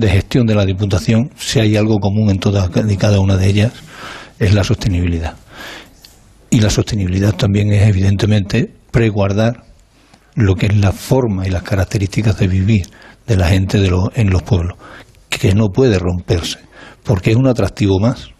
de 0.00 0.08
gestión 0.08 0.46
de 0.46 0.54
la 0.54 0.64
Diputación, 0.64 1.30
si 1.36 1.60
hay 1.60 1.76
algo 1.76 1.98
común 1.98 2.30
en 2.30 2.38
todas 2.38 2.70
y 2.88 2.96
cada 2.96 3.20
una 3.20 3.36
de 3.36 3.46
ellas, 3.46 3.72
es 4.38 4.54
la 4.54 4.64
sostenibilidad. 4.64 5.34
Y 6.48 6.60
la 6.60 6.70
sostenibilidad 6.70 7.34
también 7.34 7.72
es, 7.72 7.86
evidentemente, 7.86 8.72
preguardar 8.90 9.64
lo 10.34 10.54
que 10.56 10.66
es 10.66 10.76
la 10.76 10.92
forma 10.92 11.46
y 11.46 11.50
las 11.50 11.62
características 11.62 12.38
de 12.38 12.48
vivir 12.48 12.86
de 13.26 13.36
la 13.36 13.48
gente 13.48 13.78
de 13.78 13.92
en 14.14 14.30
los 14.30 14.42
pueblos, 14.42 14.78
que 15.28 15.54
no 15.54 15.68
puede 15.68 15.98
romperse, 15.98 16.58
porque 17.04 17.30
es 17.30 17.36
un 17.36 17.46
atractivo 17.46 18.00
más 18.00 18.30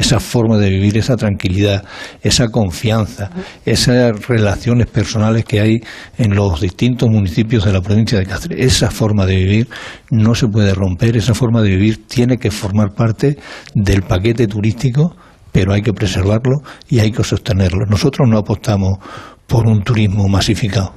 esa 0.00 0.18
forma 0.18 0.56
de 0.56 0.70
vivir, 0.70 0.96
esa 0.96 1.14
tranquilidad, 1.14 1.84
esa 2.22 2.48
confianza, 2.48 3.30
esas 3.66 4.26
relaciones 4.26 4.86
personales 4.86 5.44
que 5.44 5.60
hay 5.60 5.80
en 6.16 6.34
los 6.34 6.62
distintos 6.62 7.10
municipios 7.10 7.66
de 7.66 7.72
la 7.74 7.82
provincia 7.82 8.18
de 8.18 8.24
Cáceres. 8.24 8.64
Esa 8.64 8.90
forma 8.90 9.26
de 9.26 9.36
vivir 9.36 9.68
no 10.10 10.34
se 10.34 10.48
puede 10.48 10.72
romper, 10.72 11.18
esa 11.18 11.34
forma 11.34 11.60
de 11.60 11.68
vivir 11.68 12.06
tiene 12.06 12.38
que 12.38 12.50
formar 12.50 12.94
parte 12.94 13.36
del 13.74 14.00
paquete 14.00 14.46
turístico, 14.46 15.14
pero 15.52 15.74
hay 15.74 15.82
que 15.82 15.92
preservarlo 15.92 16.62
y 16.88 17.00
hay 17.00 17.12
que 17.12 17.22
sostenerlo. 17.22 17.84
Nosotros 17.84 18.26
no 18.26 18.38
apostamos 18.38 18.98
por 19.46 19.66
un 19.66 19.82
turismo 19.82 20.28
masificado, 20.28 20.94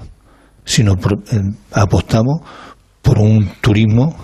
sino 0.63 0.93
eh, 0.93 1.41
apostamos 1.73 2.39
por 3.01 3.19
un 3.19 3.49
turismo 3.59 4.15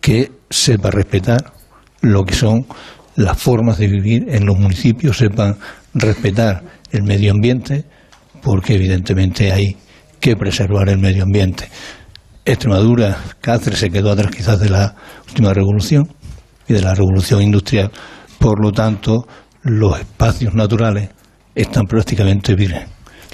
que 0.00 0.32
sepa 0.48 0.90
respetar 0.90 1.52
lo 2.00 2.24
que 2.24 2.34
son 2.34 2.64
las 3.16 3.38
formas 3.38 3.78
de 3.78 3.88
vivir 3.88 4.26
en 4.28 4.46
los 4.46 4.58
municipios, 4.58 5.18
sepan 5.18 5.56
respetar 5.94 6.62
el 6.90 7.02
medio 7.02 7.32
ambiente, 7.32 7.84
porque 8.42 8.74
evidentemente 8.74 9.52
hay 9.52 9.76
que 10.18 10.36
preservar 10.36 10.88
el 10.88 10.98
medio 10.98 11.24
ambiente. 11.24 11.68
Extremadura, 12.44 13.16
Cáceres 13.40 13.78
se 13.78 13.90
quedó 13.90 14.12
atrás 14.12 14.30
quizás 14.34 14.58
de 14.60 14.70
la 14.70 14.94
última 15.28 15.52
revolución 15.52 16.08
y 16.68 16.72
de 16.72 16.82
la 16.82 16.94
revolución 16.94 17.42
industrial, 17.42 17.90
por 18.38 18.62
lo 18.62 18.72
tanto 18.72 19.26
los 19.62 19.98
espacios 19.98 20.54
naturales 20.54 21.10
están 21.54 21.84
prácticamente 21.86 22.54
virgen. 22.54 22.84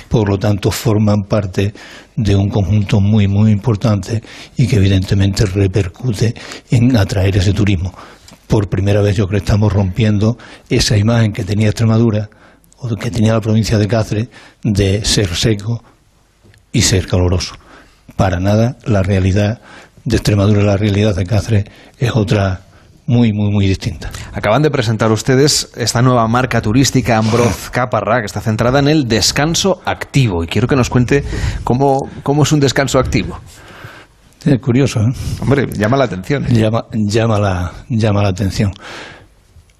Por 0.09 0.29
lo 0.29 0.39
tanto, 0.39 0.70
forman 0.70 1.22
parte 1.29 1.74
de 2.14 2.37
un 2.37 2.49
conjunto 2.49 3.01
muy, 3.01 3.27
muy 3.27 3.51
importante 3.51 4.22
y 4.57 4.66
que 4.66 4.77
evidentemente 4.77 5.45
repercute 5.47 6.35
en 6.70 6.97
atraer 6.97 7.37
ese 7.37 7.53
turismo 7.53 7.93
por 8.47 8.68
primera 8.68 9.01
vez 9.01 9.16
yo 9.16 9.26
creo 9.26 9.40
que 9.40 9.44
estamos 9.44 9.72
rompiendo 9.72 10.36
esa 10.68 10.97
imagen 10.97 11.32
que 11.32 11.44
tenía 11.44 11.68
Extremadura 11.68 12.28
o 12.78 12.94
que 12.97 13.11
tenía 13.11 13.32
la 13.32 13.40
provincia 13.40 13.78
de 13.78 13.88
Cáceres 13.88 14.28
de 14.62 15.05
ser 15.05 15.34
seco 15.34 15.82
y 16.72 16.82
ser 16.82 17.07
caluroso. 17.07 17.55
Para 18.16 18.38
nada 18.38 18.76
la 18.84 19.03
realidad 19.03 19.61
de 20.05 20.16
Extremadura 20.16 20.62
la 20.62 20.76
realidad 20.76 21.14
de 21.14 21.24
Cáceres 21.24 21.64
es 21.99 22.12
otra 22.14 22.61
muy, 23.07 23.32
muy, 23.32 23.51
muy 23.51 23.66
distinta. 23.66 24.11
Acaban 24.32 24.62
de 24.62 24.70
presentar 24.70 25.12
ustedes 25.12 25.70
esta 25.76 26.03
nueva 26.03 26.26
marca 26.26 26.61
turística 26.61 27.16
Ambroz 27.16 27.70
Caparra, 27.72 28.20
que 28.20 28.26
está 28.26 28.40
centrada 28.40 28.80
en 28.80 28.88
el 28.88 29.07
descanso 29.07 29.80
activo. 29.84 30.42
Y 30.42 30.49
quiero 30.49 30.66
que 30.66 30.76
nos 30.76 30.90
cuente 30.90 31.24
cómo, 31.62 32.09
cómo 32.22 32.42
es 32.42 32.53
un 32.53 32.61
descanso 32.61 32.99
activo. 32.99 33.38
Es 34.47 34.61
curioso, 34.61 35.01
¿eh? 35.01 35.12
Hombre, 35.40 35.66
llama 35.76 35.97
la 35.97 36.05
atención. 36.05 36.44
¿eh? 36.44 36.53
Llama, 36.53 36.86
llama, 36.92 37.38
la, 37.40 37.72
llama 37.88 38.22
la 38.22 38.28
atención. 38.28 38.72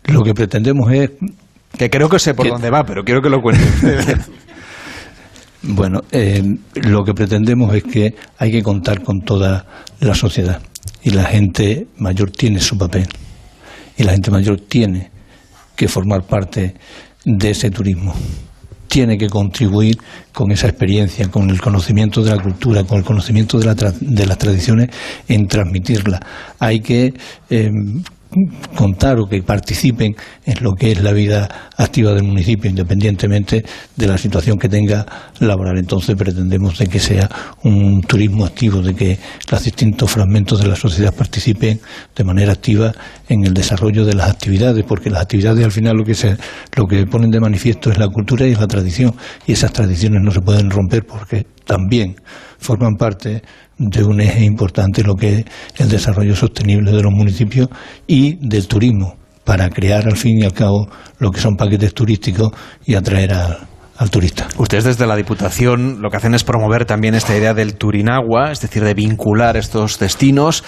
Lo 0.07 0.25
que 0.25 0.35
pretendemos 0.35 0.93
es... 0.93 1.11
Que 1.79 1.89
creo 1.89 2.09
que 2.09 2.19
sé 2.19 2.35
por 2.35 2.49
dónde 2.49 2.69
va, 2.69 2.85
pero 2.85 3.05
quiero 3.05 3.23
que 3.23 3.29
lo 3.29 3.41
cuente. 3.41 3.63
bueno, 5.63 6.01
eh, 6.11 6.43
lo 6.75 7.05
que 7.05 7.15
pretendemos 7.15 7.73
es 7.77 7.85
que 7.85 8.15
hay 8.39 8.51
que 8.51 8.63
contar 8.63 9.03
con 9.03 9.21
toda 9.21 9.65
la 10.01 10.15
sociedad. 10.15 10.61
Y 11.03 11.11
la 11.11 11.25
gente 11.25 11.87
mayor 11.99 12.33
tiene 12.33 12.59
su 12.59 12.77
papel. 12.77 13.07
Y 13.97 14.03
la 14.03 14.13
gente 14.13 14.33
mayor 14.33 14.63
tiene 14.69 15.11
que 15.77 15.87
formar 15.87 16.23
parte 16.23 16.75
de 17.25 17.51
ese 17.51 17.71
turismo 17.71 18.15
tiene 18.89 19.19
que 19.19 19.29
contribuir 19.29 19.99
con 20.33 20.51
esa 20.51 20.69
experiencia, 20.69 21.31
con 21.31 21.51
el 21.51 21.61
conocimiento 21.61 22.23
de 22.23 22.31
la 22.31 22.43
cultura, 22.43 22.85
con 22.85 22.99
el 22.99 23.05
conocimiento 23.05 23.59
de, 23.59 23.67
la 23.67 23.75
de 23.75 24.27
las 24.27 24.39
tradiciones, 24.39 24.91
en 25.29 25.49
transmitirla. 25.49 26.21
Hay 26.59 26.81
que 26.81 27.15
eh, 27.51 27.71
contar 28.75 29.19
o 29.19 29.27
que 29.27 29.43
participen 29.43 30.15
en 30.45 30.63
lo 30.63 30.73
que 30.73 30.93
es 30.93 31.03
la 31.03 31.13
vida 31.13 31.71
activa 31.77 32.13
del 32.13 32.25
municipio, 32.25 32.69
independientemente 32.69 33.65
de 33.97 34.07
la 34.07 34.19
situación 34.19 34.59
que 34.59 34.69
tenga 34.69 35.07
laboral. 35.41 35.79
Entonces 35.79 36.17
pretendemos 36.17 36.79
de 36.79 36.87
que 36.87 36.99
sea 36.99 37.29
un 37.63 38.03
turismo 38.03 38.45
activo, 38.45 38.83
de 38.83 38.95
que 38.95 39.19
los 39.51 39.65
distintos 39.65 40.11
fragmentos 40.11 40.61
de 40.61 40.69
la 40.69 40.77
sociedad 40.77 41.15
participen 41.15 41.81
de 42.15 42.25
manera 42.25 42.53
activa 42.53 42.93
en 43.29 43.45
el 43.45 43.55
desarrollo 43.55 44.05
de 44.05 44.15
las 44.15 44.31
actividades, 44.31 44.85
porque 44.85 45.11
las 45.11 45.23
actividades 45.23 45.65
al 45.65 45.73
final 45.73 45.97
lo 45.97 46.05
que 46.05 46.15
se, 46.15 46.37
lo 46.75 46.87
que 46.87 47.07
ponen 47.07 47.31
de 47.31 47.41
manifiesto 47.41 47.91
es 47.91 47.99
la 47.99 48.09
cultura 48.09 48.47
y 48.47 48.53
es 48.53 48.61
la 48.61 48.67
tradición, 48.67 49.15
y 49.47 49.53
esas 49.53 49.73
tradiciones 49.73 50.23
no 50.23 50.31
se 50.31 50.41
pueden 50.41 50.71
romper 50.71 51.07
porque 51.07 51.47
también 51.65 52.17
forman 52.59 52.97
parte 52.97 53.43
de 53.79 54.05
un 54.05 54.21
eje 54.21 54.45
importante 54.45 55.03
lo 55.03 55.15
que 55.15 55.39
es 55.39 55.45
el 55.79 55.89
desarrollo 55.89 56.35
sostenible 56.35 56.93
de 56.93 57.03
los 57.03 57.13
municipios 57.13 57.69
y 58.07 58.37
del 58.47 58.67
turismo, 58.67 59.17
para 59.45 59.69
crear 59.71 60.07
al 60.07 60.17
fin 60.17 60.39
y 60.41 60.45
al 60.45 60.53
cabo 60.53 60.89
lo 61.19 61.31
que 61.31 61.41
son 61.41 61.57
paquetes 61.57 61.95
turísticos 61.95 62.53
y 62.85 62.95
atraer 62.95 63.33
al, 63.33 64.11
turista. 64.11 64.47
Ustedes 64.59 64.85
desde 64.85 65.07
la 65.07 65.17
Diputación 65.17 66.03
lo 66.03 66.11
que 66.11 66.19
hacen 66.19 66.35
es 66.35 66.45
promover 66.45 66.85
también 66.85 67.15
esta 67.15 67.37
idea 67.37 67.55
del 67.55 67.77
turinagua, 67.77 68.53
es 68.53 68.61
decir, 68.61 68.85
de 68.85 68.93
vincular 68.93 69.57
estos 69.57 69.99
destinos 69.99 70.65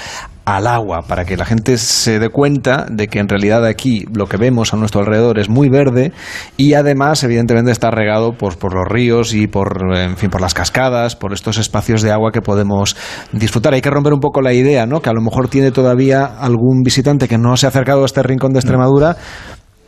al 0.57 0.67
agua, 0.67 1.03
para 1.07 1.27
que 1.27 1.37
la 1.37 1.45
gente 1.45 1.77
se 1.77 2.19
dé 2.19 2.31
cuenta 2.31 2.87
de 2.91 3.09
que 3.09 3.19
en 3.19 3.29
realidad 3.29 3.67
aquí 3.67 4.07
lo 4.15 4.27
que 4.27 4.39
vemos 4.39 4.73
a 4.73 4.79
nuestro 4.79 5.03
alrededor 5.03 5.39
es 5.39 5.51
muy 5.51 5.69
verde 5.69 6.13
y 6.57 6.73
además 6.73 7.23
evidentemente 7.23 7.71
está 7.71 7.91
regado 7.91 8.33
por, 8.33 8.57
por 8.57 8.75
los 8.75 8.87
ríos 8.89 9.35
y 9.35 9.47
por, 9.47 9.95
en 9.95 10.17
fin, 10.17 10.31
por 10.31 10.41
las 10.41 10.55
cascadas, 10.55 11.17
por 11.17 11.35
estos 11.35 11.59
espacios 11.59 12.01
de 12.01 12.13
agua 12.13 12.33
que 12.33 12.41
podemos 12.41 12.97
disfrutar. 13.31 13.75
Hay 13.75 13.83
que 13.83 13.91
romper 13.91 14.15
un 14.15 14.21
poco 14.21 14.41
la 14.41 14.55
idea, 14.55 14.87
¿no? 14.87 15.03
que 15.03 15.11
a 15.11 15.13
lo 15.13 15.21
mejor 15.21 15.49
tiene 15.49 15.71
todavía 15.71 16.25
algún 16.25 16.81
visitante 16.83 17.29
que 17.29 17.37
no 17.37 17.55
se 17.59 17.67
ha 17.67 17.69
acercado 17.69 18.03
a 18.03 18.07
este 18.07 18.23
rincón 18.23 18.55
de 18.55 18.61
Extremadura, 18.61 19.19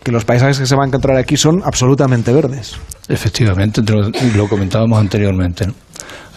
que 0.03 0.13
los 0.13 0.25
paisajes 0.25 0.59
que 0.59 0.67
se 0.67 0.75
van 0.75 0.85
a 0.85 0.89
encontrar 0.89 1.17
aquí 1.17 1.37
son 1.37 1.63
absolutamente 1.65 2.33
verdes. 2.33 2.77
Efectivamente, 3.09 3.83
lo, 3.83 4.49
comentábamos 4.49 4.99
anteriormente. 4.99 5.67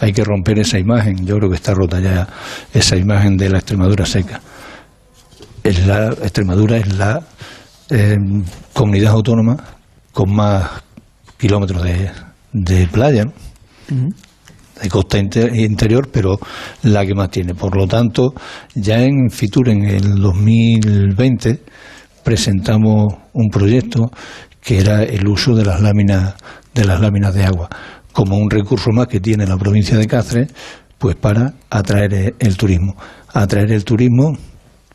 Hay 0.00 0.12
que 0.12 0.24
romper 0.24 0.58
esa 0.58 0.78
imagen. 0.78 1.24
Yo 1.24 1.36
creo 1.36 1.48
que 1.48 1.56
está 1.56 1.72
rota 1.72 2.00
ya 2.00 2.28
esa 2.72 2.96
imagen 2.96 3.36
de 3.36 3.48
la 3.48 3.58
Extremadura 3.58 4.04
seca. 4.04 4.40
Es 5.62 5.86
la 5.86 6.08
Extremadura 6.08 6.76
es 6.76 6.94
la 6.94 7.22
eh, 7.90 8.16
comunidad 8.72 9.12
autónoma 9.12 9.56
con 10.12 10.34
más 10.34 10.82
kilómetros 11.38 11.82
de, 12.52 12.86
playa, 12.88 13.24
de 13.88 14.88
costa 14.88 15.18
interior, 15.18 16.08
pero 16.12 16.38
la 16.82 17.04
que 17.04 17.14
más 17.14 17.30
tiene. 17.30 17.54
Por 17.54 17.76
lo 17.76 17.86
tanto, 17.86 18.34
ya 18.74 19.02
en 19.02 19.30
Fitur 19.30 19.68
en 19.70 19.84
el 19.84 20.14
2020 20.16 21.62
presentamos 22.24 23.14
un 23.32 23.48
proyecto 23.50 24.10
que 24.60 24.78
era 24.78 25.02
el 25.02 25.28
uso 25.28 25.54
de 25.54 25.64
las 25.64 25.80
láminas 25.80 26.34
de 26.74 26.84
las 26.84 27.00
láminas 27.00 27.34
de 27.34 27.44
agua 27.44 27.68
como 28.12 28.36
un 28.36 28.50
recurso 28.50 28.90
más 28.90 29.06
que 29.06 29.20
tiene 29.20 29.46
la 29.46 29.56
provincia 29.56 29.96
de 29.96 30.06
Cáceres 30.06 30.52
pues 30.98 31.16
para 31.16 31.54
atraer 31.70 32.34
el 32.38 32.56
turismo 32.56 32.96
atraer 33.32 33.72
el 33.72 33.84
turismo 33.84 34.36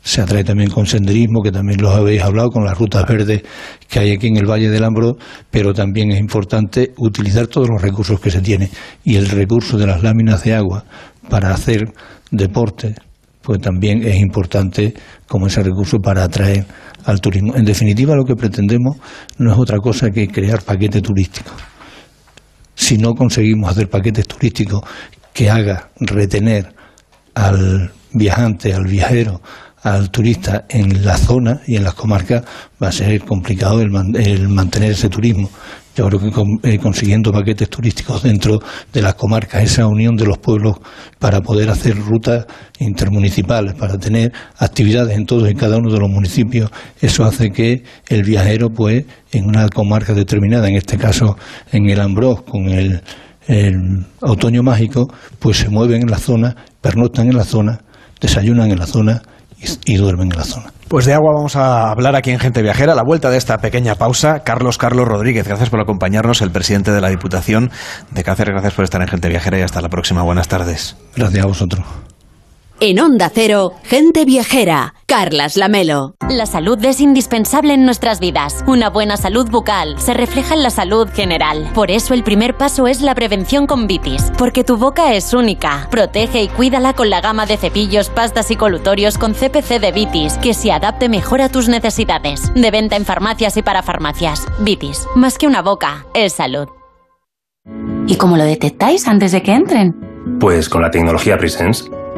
se 0.02 0.22
atrae 0.22 0.44
también 0.44 0.70
con 0.70 0.86
senderismo, 0.86 1.42
que 1.42 1.52
también 1.52 1.80
los 1.80 1.94
habéis 1.94 2.22
hablado, 2.22 2.48
con 2.48 2.64
las 2.64 2.78
rutas 2.78 3.06
verdes 3.06 3.42
que 3.88 3.98
hay 3.98 4.12
aquí 4.12 4.28
en 4.28 4.36
el 4.38 4.46
Valle 4.46 4.70
del 4.70 4.84
Ambro, 4.84 5.16
pero 5.50 5.74
también 5.74 6.10
es 6.10 6.18
importante 6.18 6.92
utilizar 6.96 7.46
todos 7.48 7.68
los 7.68 7.82
recursos 7.82 8.18
que 8.18 8.30
se 8.30 8.40
tiene. 8.40 8.70
Y 9.04 9.16
el 9.16 9.28
recurso 9.28 9.76
de 9.76 9.86
las 9.86 10.02
láminas 10.02 10.42
de 10.44 10.54
agua 10.54 10.84
para 11.28 11.52
hacer 11.52 11.92
deporte, 12.30 12.94
pues 13.50 13.62
también 13.62 14.06
es 14.06 14.14
importante 14.20 14.94
como 15.26 15.48
ese 15.48 15.60
recurso 15.60 15.98
para 15.98 16.22
atraer 16.22 16.64
al 17.04 17.20
turismo. 17.20 17.56
En 17.56 17.64
definitiva, 17.64 18.14
lo 18.14 18.24
que 18.24 18.36
pretendemos 18.36 18.98
no 19.38 19.50
es 19.50 19.58
otra 19.58 19.78
cosa 19.78 20.08
que 20.12 20.28
crear 20.28 20.62
paquetes 20.62 21.02
turísticos. 21.02 21.54
Si 22.76 22.96
no 22.96 23.12
conseguimos 23.12 23.68
hacer 23.68 23.90
paquetes 23.90 24.28
turísticos 24.28 24.82
que 25.32 25.50
haga 25.50 25.90
retener 25.98 26.72
al 27.34 27.90
viajante, 28.12 28.72
al 28.72 28.84
viajero, 28.84 29.42
al 29.82 30.12
turista 30.12 30.66
en 30.68 31.04
la 31.04 31.16
zona 31.16 31.60
y 31.66 31.74
en 31.74 31.82
las 31.82 31.94
comarcas, 31.94 32.44
va 32.80 32.86
a 32.86 32.92
ser 32.92 33.20
complicado 33.22 33.80
el, 33.80 33.90
mantener 34.48 34.92
ese 34.92 35.08
turismo. 35.08 35.50
Yo 36.00 36.08
creo 36.08 36.20
que 36.62 36.72
eh, 36.72 36.78
consiguiendo 36.78 37.30
paquetes 37.30 37.68
turísticos 37.68 38.22
dentro 38.22 38.58
de 38.90 39.02
las 39.02 39.14
comarcas, 39.16 39.62
esa 39.62 39.86
unión 39.86 40.16
de 40.16 40.24
los 40.24 40.38
pueblos 40.38 40.78
para 41.18 41.42
poder 41.42 41.68
hacer 41.68 41.94
rutas 41.94 42.46
intermunicipales, 42.78 43.74
para 43.74 43.98
tener 43.98 44.32
actividades 44.56 45.14
en 45.18 45.26
todos 45.26 45.50
y 45.50 45.54
cada 45.54 45.76
uno 45.76 45.92
de 45.92 45.98
los 45.98 46.08
municipios, 46.08 46.70
eso 47.02 47.24
hace 47.24 47.50
que 47.50 47.82
el 48.08 48.22
viajero, 48.22 48.70
pues, 48.70 49.04
en 49.32 49.44
una 49.44 49.68
comarca 49.68 50.14
determinada, 50.14 50.68
en 50.68 50.76
este 50.76 50.96
caso 50.96 51.36
en 51.70 51.90
el 51.90 52.00
Ambrós, 52.00 52.42
con 52.42 52.70
el, 52.70 53.02
el 53.46 54.06
otoño 54.20 54.62
mágico, 54.62 55.12
pues 55.38 55.58
se 55.58 55.68
mueven 55.68 56.00
en 56.00 56.10
la 56.10 56.18
zona, 56.18 56.56
pernoctan 56.80 57.28
en 57.28 57.36
la 57.36 57.44
zona, 57.44 57.82
desayunan 58.22 58.70
en 58.70 58.78
la 58.78 58.86
zona 58.86 59.20
y, 59.84 59.96
duermen 59.96 60.32
en 60.32 60.38
la 60.38 60.44
zona. 60.44 60.72
Pues 60.90 61.06
de 61.06 61.14
agua 61.14 61.32
vamos 61.32 61.54
a 61.54 61.92
hablar 61.92 62.16
aquí 62.16 62.32
en 62.32 62.40
Gente 62.40 62.62
Viajera. 62.62 62.94
A 62.94 62.96
la 62.96 63.04
vuelta 63.04 63.30
de 63.30 63.36
esta 63.36 63.58
pequeña 63.58 63.94
pausa, 63.94 64.40
Carlos 64.40 64.76
Carlos 64.76 65.06
Rodríguez, 65.06 65.46
gracias 65.46 65.70
por 65.70 65.78
acompañarnos, 65.78 66.42
el 66.42 66.50
presidente 66.50 66.90
de 66.90 67.00
la 67.00 67.10
Diputación 67.10 67.70
de 68.10 68.24
Cáceres. 68.24 68.54
Gracias 68.54 68.74
por 68.74 68.82
estar 68.82 69.00
en 69.00 69.06
Gente 69.06 69.28
Viajera 69.28 69.56
y 69.56 69.62
hasta 69.62 69.80
la 69.80 69.88
próxima. 69.88 70.24
Buenas 70.24 70.48
tardes. 70.48 70.96
Gracias 71.14 71.44
a 71.44 71.46
vosotros. 71.46 71.84
En 72.82 72.98
Onda 72.98 73.30
Cero, 73.30 73.74
gente 73.84 74.24
viajera. 74.24 74.94
Carlas 75.04 75.58
Lamelo. 75.58 76.14
La 76.30 76.46
salud 76.46 76.82
es 76.82 77.02
indispensable 77.02 77.74
en 77.74 77.84
nuestras 77.84 78.20
vidas. 78.20 78.64
Una 78.66 78.88
buena 78.88 79.18
salud 79.18 79.50
bucal 79.50 80.00
se 80.00 80.14
refleja 80.14 80.54
en 80.54 80.62
la 80.62 80.70
salud 80.70 81.06
general. 81.12 81.70
Por 81.74 81.90
eso 81.90 82.14
el 82.14 82.24
primer 82.24 82.56
paso 82.56 82.86
es 82.86 83.02
la 83.02 83.14
prevención 83.14 83.66
con 83.66 83.86
Vitis, 83.86 84.32
porque 84.38 84.64
tu 84.64 84.78
boca 84.78 85.12
es 85.12 85.34
única. 85.34 85.88
Protege 85.90 86.44
y 86.44 86.48
cuídala 86.48 86.94
con 86.94 87.10
la 87.10 87.20
gama 87.20 87.44
de 87.44 87.58
cepillos, 87.58 88.08
pastas 88.08 88.50
y 88.50 88.56
colutorios 88.56 89.18
con 89.18 89.34
CPC 89.34 89.78
de 89.78 89.92
Vitis, 89.92 90.38
que 90.38 90.54
se 90.54 90.72
adapte 90.72 91.10
mejor 91.10 91.42
a 91.42 91.50
tus 91.50 91.68
necesidades. 91.68 92.50
De 92.54 92.70
venta 92.70 92.96
en 92.96 93.04
farmacias 93.04 93.58
y 93.58 93.62
para 93.62 93.82
farmacias. 93.82 94.46
Vitis, 94.60 95.06
más 95.16 95.36
que 95.36 95.46
una 95.46 95.60
boca, 95.60 96.06
es 96.14 96.32
salud. 96.32 96.66
¿Y 98.06 98.16
cómo 98.16 98.38
lo 98.38 98.44
detectáis 98.44 99.06
antes 99.06 99.32
de 99.32 99.42
que 99.42 99.52
entren? 99.52 99.94
Pues 100.40 100.70
con 100.70 100.80
la 100.80 100.90
tecnología 100.90 101.36
Presence 101.36 101.90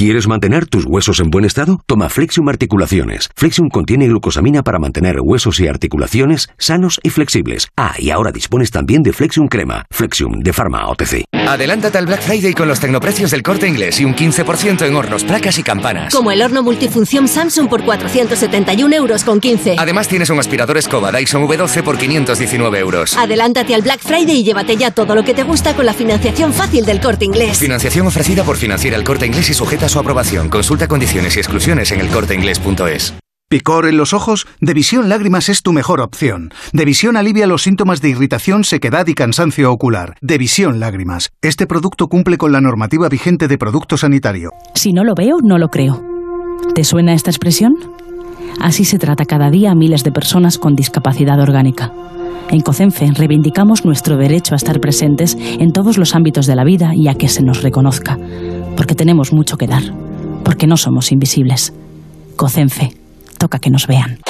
¿Quieres 0.00 0.26
mantener 0.26 0.64
tus 0.64 0.86
huesos 0.86 1.20
en 1.20 1.28
buen 1.28 1.44
estado? 1.44 1.82
Toma 1.84 2.08
Flexium 2.08 2.48
Articulaciones. 2.48 3.28
Flexium 3.36 3.68
contiene 3.68 4.08
glucosamina 4.08 4.62
para 4.62 4.78
mantener 4.78 5.20
huesos 5.20 5.60
y 5.60 5.68
articulaciones 5.68 6.48
sanos 6.56 7.00
y 7.02 7.10
flexibles. 7.10 7.68
Ah, 7.76 7.92
y 7.98 8.08
ahora 8.08 8.32
dispones 8.32 8.70
también 8.70 9.02
de 9.02 9.12
Flexium 9.12 9.46
Crema. 9.46 9.84
Flexium 9.90 10.40
de 10.40 10.54
Pharma 10.54 10.88
OTC. 10.88 11.24
Adelántate 11.34 11.98
al 11.98 12.06
Black 12.06 12.22
Friday 12.22 12.54
con 12.54 12.66
los 12.66 12.80
tecnoprecios 12.80 13.30
del 13.30 13.42
corte 13.42 13.68
inglés 13.68 14.00
y 14.00 14.06
un 14.06 14.16
15% 14.16 14.86
en 14.86 14.94
hornos, 14.94 15.22
placas 15.22 15.58
y 15.58 15.62
campanas. 15.62 16.14
Como 16.14 16.30
el 16.32 16.40
horno 16.40 16.62
multifunción 16.62 17.28
Samsung 17.28 17.68
por 17.68 17.84
471 17.84 18.96
euros 18.96 19.22
con 19.22 19.38
15. 19.38 19.76
Además 19.76 20.08
tienes 20.08 20.30
un 20.30 20.38
aspirador 20.38 20.78
escoba 20.78 21.12
Dyson 21.12 21.46
V12 21.46 21.82
por 21.82 21.98
519 21.98 22.78
euros. 22.78 23.18
Adelántate 23.18 23.74
al 23.74 23.82
Black 23.82 24.00
Friday 24.00 24.38
y 24.38 24.44
llévate 24.44 24.78
ya 24.78 24.92
todo 24.92 25.14
lo 25.14 25.24
que 25.24 25.34
te 25.34 25.42
gusta 25.42 25.76
con 25.76 25.84
la 25.84 25.92
financiación 25.92 26.54
fácil 26.54 26.86
del 26.86 27.02
corte 27.02 27.26
inglés. 27.26 27.58
Financiación 27.58 28.06
ofrecida 28.06 28.44
por 28.44 28.56
Financiera 28.56 28.96
el 28.96 29.04
Corte 29.04 29.26
Inglés 29.26 29.50
y 29.50 29.52
sujeta 29.52 29.89
su 29.90 29.98
aprobación. 29.98 30.48
Consulta 30.48 30.88
condiciones 30.88 31.36
y 31.36 31.40
exclusiones 31.40 31.92
en 31.92 32.00
elcorteinglés.es. 32.00 33.14
¿Picor 33.50 33.86
en 33.86 33.96
los 33.96 34.12
ojos? 34.12 34.46
Devisión 34.60 35.08
Lágrimas 35.08 35.48
es 35.48 35.62
tu 35.62 35.72
mejor 35.72 36.00
opción. 36.00 36.52
Devisión 36.72 37.16
alivia 37.16 37.48
los 37.48 37.62
síntomas 37.62 38.00
de 38.00 38.10
irritación, 38.10 38.62
sequedad 38.62 39.08
y 39.08 39.14
cansancio 39.14 39.72
ocular. 39.72 40.14
Devisión 40.20 40.78
Lágrimas. 40.78 41.30
Este 41.42 41.66
producto 41.66 42.06
cumple 42.06 42.38
con 42.38 42.52
la 42.52 42.60
normativa 42.60 43.08
vigente 43.08 43.48
de 43.48 43.58
producto 43.58 43.96
sanitario. 43.96 44.50
Si 44.76 44.92
no 44.92 45.02
lo 45.02 45.14
veo, 45.16 45.38
no 45.42 45.58
lo 45.58 45.66
creo. 45.66 46.00
¿Te 46.76 46.84
suena 46.84 47.12
esta 47.12 47.30
expresión? 47.30 47.72
Así 48.60 48.84
se 48.84 48.98
trata 48.98 49.24
cada 49.24 49.50
día 49.50 49.72
a 49.72 49.74
miles 49.74 50.04
de 50.04 50.12
personas 50.12 50.56
con 50.56 50.76
discapacidad 50.76 51.40
orgánica. 51.40 51.90
En 52.50 52.60
COCENFE 52.60 53.10
reivindicamos 53.14 53.84
nuestro 53.84 54.16
derecho 54.16 54.54
a 54.54 54.58
estar 54.58 54.78
presentes 54.78 55.36
en 55.36 55.72
todos 55.72 55.98
los 55.98 56.14
ámbitos 56.14 56.46
de 56.46 56.54
la 56.54 56.62
vida 56.62 56.92
y 56.94 57.08
a 57.08 57.14
que 57.14 57.28
se 57.28 57.42
nos 57.42 57.62
reconozca 57.62 58.16
porque 58.80 58.94
tenemos 58.94 59.34
mucho 59.34 59.58
que 59.58 59.66
dar, 59.66 59.82
porque 60.42 60.66
no 60.66 60.78
somos 60.78 61.12
invisibles. 61.12 61.74
COCENFE, 62.36 62.94
toca 63.36 63.58
que 63.58 63.68
nos 63.68 63.86
vean. 63.86 64.20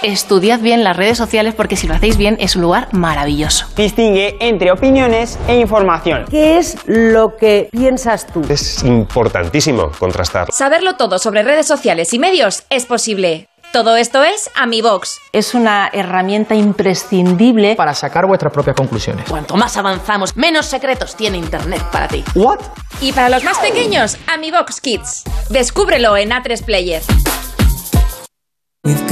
Estudiad 0.00 0.60
bien 0.60 0.84
las 0.84 0.96
redes 0.96 1.18
sociales 1.18 1.54
porque 1.56 1.74
si 1.74 1.88
lo 1.88 1.94
hacéis 1.94 2.16
bien 2.16 2.36
es 2.38 2.54
un 2.54 2.62
lugar 2.62 2.86
maravilloso. 2.92 3.66
Distingue 3.76 4.36
entre 4.38 4.70
opiniones 4.70 5.40
e 5.48 5.58
información. 5.58 6.26
¿Qué 6.30 6.56
es 6.56 6.76
lo 6.86 7.34
que 7.34 7.68
piensas 7.72 8.28
tú? 8.28 8.42
Es 8.48 8.84
importantísimo 8.84 9.90
contrastar. 9.98 10.52
Saberlo 10.52 10.94
todo 10.94 11.18
sobre 11.18 11.42
redes 11.42 11.66
sociales 11.66 12.14
y 12.14 12.20
medios 12.20 12.62
es 12.70 12.86
posible. 12.86 13.48
Todo 13.74 13.96
esto 13.96 14.22
es 14.22 14.52
AmiBox. 14.54 15.20
Es 15.32 15.52
una 15.52 15.90
herramienta 15.92 16.54
imprescindible 16.54 17.74
para 17.74 17.92
sacar 17.92 18.24
vuestras 18.24 18.52
propias 18.52 18.76
conclusiones. 18.76 19.28
Cuanto 19.28 19.56
más 19.56 19.76
avanzamos, 19.76 20.36
menos 20.36 20.66
secretos 20.66 21.16
tiene 21.16 21.38
Internet 21.38 21.82
para 21.90 22.06
ti. 22.06 22.22
¿What? 22.36 22.60
Y 23.00 23.12
para 23.12 23.28
los 23.28 23.42
más 23.42 23.58
pequeños, 23.58 24.16
AmiBox 24.28 24.80
Kids. 24.80 25.24
Descúbrelo 25.50 26.16
en 26.16 26.30
A3 26.30 26.64
Player. 26.64 27.02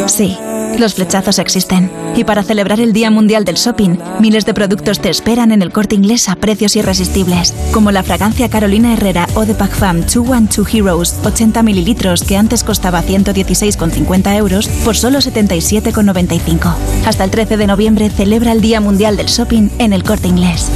Sí, 0.07 0.37
los 0.79 0.95
flechazos 0.95 1.39
existen. 1.39 1.91
Y 2.15 2.25
para 2.25 2.43
celebrar 2.43 2.81
el 2.81 2.93
Día 2.93 3.11
Mundial 3.11 3.45
del 3.45 3.55
Shopping, 3.55 3.97
miles 4.21 4.45
de 4.45 4.53
productos 4.53 5.01
te 5.01 5.09
esperan 5.09 5.53
en 5.53 5.63
el 5.63 5.73
corte 5.73 5.95
inglés 5.95 6.29
a 6.29 6.37
precios 6.37 6.77
irresistibles. 6.77 7.55
Como 7.73 7.91
la 7.91 8.03
fragancia 8.03 8.51
Carolina 8.51 8.93
Herrera 8.93 9.27
o 9.35 9.47
de 9.47 9.55
Pac 9.55 9.73
Fam 9.73 10.03
212 10.03 10.77
Heroes, 10.77 11.19
80 11.25 11.63
mililitros, 11.63 12.23
que 12.25 12.37
antes 12.37 12.65
costaba 12.65 13.03
116,50 13.03 14.37
euros, 14.37 14.69
por 14.85 14.97
solo 14.97 15.21
77,95. 15.21 16.75
Hasta 17.07 17.25
el 17.25 17.31
13 17.31 17.57
de 17.57 17.67
noviembre 17.67 18.11
celebra 18.11 18.53
el 18.53 18.61
Día 18.61 18.81
Mundial 18.81 19.17
del 19.17 19.27
Shopping 19.27 19.71
en 19.79 19.95
el 19.95 20.05
corte 20.05 20.29
inglés. 20.29 20.71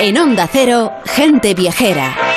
En 0.00 0.18
Onda 0.18 0.48
Cero, 0.50 0.92
gente 1.04 1.54
viajera. 1.54 2.29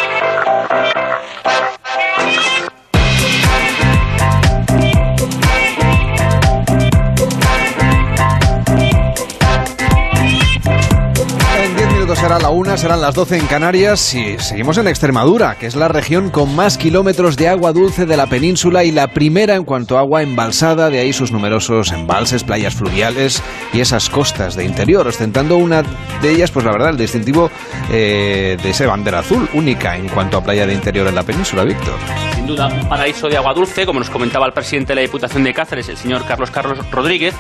Será 12.34 12.50
la 12.50 12.50
una, 12.50 12.78
serán 12.78 13.00
las 13.00 13.14
12 13.14 13.38
en 13.38 13.46
Canarias 13.46 14.16
y 14.16 14.40
seguimos 14.40 14.80
en 14.80 14.88
Extremadura, 14.88 15.56
que 15.60 15.68
es 15.68 15.76
la 15.76 15.88
región 15.88 16.32
con 16.32 16.56
más 16.56 16.80
kilómetros 16.80 17.38
de 17.38 17.48
agua 17.48 17.74
dulce 17.74 18.08
de 18.08 18.18
la 18.18 18.26
península 18.26 18.84
y 18.84 18.92
la 18.92 19.10
primera 19.10 19.54
en 19.54 19.66
cuanto 19.66 19.98
a 19.98 20.00
agua 20.00 20.24
embalsada, 20.24 20.90
de 20.90 20.98
ahí 20.98 21.14
sus 21.14 21.32
numerosos 21.32 21.92
embalses, 21.92 22.44
playas 22.44 22.74
fluviales 22.74 23.44
y 23.72 23.82
esas 23.82 24.10
costas 24.10 24.56
de 24.56 24.66
interior, 24.66 25.08
ostentando 25.08 25.58
una 25.58 25.84
de 26.24 26.32
ellas, 26.32 26.50
pues 26.50 26.66
la 26.66 26.72
verdad, 26.72 26.90
el 26.90 26.98
distintivo 26.98 27.52
eh, 27.92 28.58
de 28.64 28.70
ese 28.72 28.88
bandera 28.88 29.20
azul, 29.20 29.48
única 29.54 29.96
en 29.96 30.08
cuanto 30.10 30.38
a 30.38 30.44
playa 30.44 30.66
de 30.66 30.74
interior 30.74 31.06
en 31.06 31.14
la 31.14 31.24
península, 31.24 31.64
Víctor. 31.64 32.00
Sin 32.44 32.58
duda, 32.58 32.68
un 32.68 32.90
paraíso 32.90 33.30
de 33.30 33.38
agua 33.38 33.54
dulce, 33.54 33.86
como 33.86 34.00
nos 34.00 34.10
comentaba 34.10 34.46
el 34.46 34.52
presidente 34.52 34.90
de 34.90 34.96
la 34.96 35.02
Diputación 35.04 35.46
de 35.46 35.54
Cáceres, 35.54 35.88
el 35.88 35.96
señor 35.96 36.26
Carlos 36.26 36.52
Carlos 36.52 36.78
Rodríguez, 36.92 37.34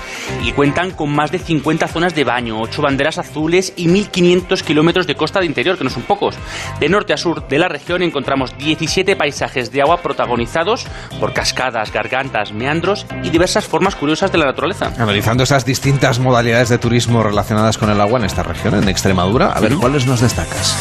y 0.46 0.54
cuentan 0.54 0.92
con 0.92 1.14
más 1.14 1.30
de 1.30 1.40
50 1.40 1.90
zonas 1.90 2.16
de 2.16 2.24
baño, 2.24 2.62
8 2.62 2.82
banderas 2.82 3.18
azules 3.18 3.74
y 3.76 3.88
1.500 3.88 4.62
kilómetros 4.62 5.06
de 5.06 5.16
costa 5.16 5.42
de 5.42 5.46
interior, 5.46 5.78
que 5.78 5.84
no 5.84 5.90
son 5.90 6.04
pocos. 6.04 6.36
De 6.80 6.88
norte 6.88 7.12
a 7.12 7.18
sur 7.18 7.46
de 7.50 7.60
la 7.60 7.68
región 7.68 8.02
encontramos 8.02 8.58
17 8.58 9.18
paisajes 9.18 9.74
de 9.74 9.82
agua 9.82 10.02
protagonizados 10.02 10.88
por 11.20 11.34
cascadas, 11.34 11.92
gargantas, 11.92 12.54
meandros 12.54 13.06
y 13.24 13.30
diversas 13.30 13.66
formas 13.66 13.96
curiosas 13.96 14.32
de 14.32 14.38
la 14.38 14.46
naturaleza. 14.46 14.94
Analizando 14.98 15.44
esas 15.44 15.66
distintas 15.66 16.20
modalidades 16.20 16.70
de 16.70 16.78
turismo 16.78 17.24
relacionadas 17.24 17.78
con 17.78 17.90
el 17.90 18.00
agua 18.00 18.20
en 18.20 18.26
esta 18.26 18.44
región, 18.44 18.76
en 18.76 18.88
Extremadura, 18.88 19.52
a 19.52 19.60
ver, 19.60 19.76
¿cuáles 19.76 20.08
nos 20.08 20.22
destacas? 20.22 20.78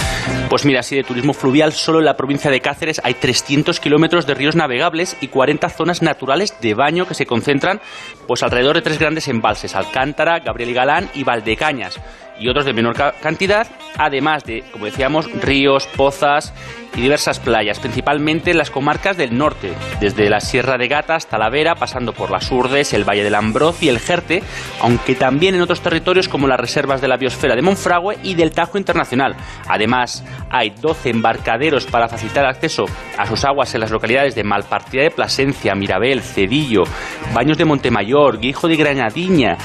Pues 0.48 0.64
mira, 0.64 0.78
así 0.78 0.94
de 0.94 1.02
turismo 1.02 1.34
fluvial, 1.34 1.72
solo 1.72 1.98
en 1.98 2.04
la 2.04 2.16
provincia 2.16 2.52
de 2.52 2.60
Cáceres 2.60 3.00
hay 3.02 3.14
300 3.14 3.80
kilómetros 3.80 4.11
de 4.12 4.34
ríos 4.34 4.54
navegables 4.54 5.16
y 5.22 5.28
40 5.28 5.70
zonas 5.70 6.02
naturales 6.02 6.54
de 6.60 6.74
baño 6.74 7.08
que 7.08 7.14
se 7.14 7.24
concentran 7.24 7.80
pues 8.26 8.42
alrededor 8.42 8.76
de 8.76 8.82
tres 8.82 8.98
grandes 8.98 9.26
embalses, 9.26 9.74
Alcántara, 9.74 10.40
Gabriel 10.40 10.70
y 10.70 10.74
Galán 10.74 11.10
y 11.14 11.24
Valdecañas 11.24 11.98
y 12.38 12.48
otros 12.48 12.66
de 12.66 12.74
menor 12.74 12.94
cantidad, 13.22 13.66
además 13.96 14.44
de, 14.44 14.64
como 14.70 14.84
decíamos, 14.84 15.30
ríos, 15.40 15.86
pozas 15.96 16.52
y 16.96 17.00
diversas 17.00 17.40
playas, 17.40 17.78
principalmente 17.78 18.50
en 18.50 18.58
las 18.58 18.70
comarcas 18.70 19.16
del 19.16 19.36
norte, 19.36 19.72
desde 20.00 20.28
la 20.28 20.40
Sierra 20.40 20.76
de 20.78 20.88
Gata 20.88 21.14
hasta 21.14 21.38
la 21.38 21.50
Vera, 21.50 21.74
pasando 21.74 22.12
por 22.12 22.30
las 22.30 22.50
Urdes, 22.50 22.92
el 22.92 23.08
Valle 23.08 23.24
del 23.24 23.34
Ambroz 23.34 23.82
y 23.82 23.88
el 23.88 23.98
Jerte, 23.98 24.42
aunque 24.80 25.14
también 25.14 25.54
en 25.54 25.62
otros 25.62 25.80
territorios 25.80 26.28
como 26.28 26.46
las 26.46 26.60
reservas 26.60 27.00
de 27.00 27.08
la 27.08 27.16
biosfera 27.16 27.56
de 27.56 27.62
Monfragüe 27.62 28.18
y 28.22 28.34
del 28.34 28.52
Tajo 28.52 28.78
Internacional. 28.78 29.36
Además, 29.68 30.24
hay 30.50 30.70
12 30.70 31.10
embarcaderos 31.10 31.86
para 31.86 32.08
facilitar 32.08 32.44
acceso 32.44 32.84
a 33.16 33.26
sus 33.26 33.44
aguas 33.44 33.74
en 33.74 33.80
las 33.80 33.90
localidades 33.90 34.34
de 34.34 34.44
Malpartida 34.44 35.02
de 35.02 35.10
Plasencia, 35.10 35.74
Mirabel, 35.74 36.20
Cedillo, 36.22 36.84
Baños 37.32 37.58
de 37.58 37.64
Montemayor, 37.64 38.38
Guijo 38.38 38.68
de 38.68 38.76
Granadiña, 38.76 39.56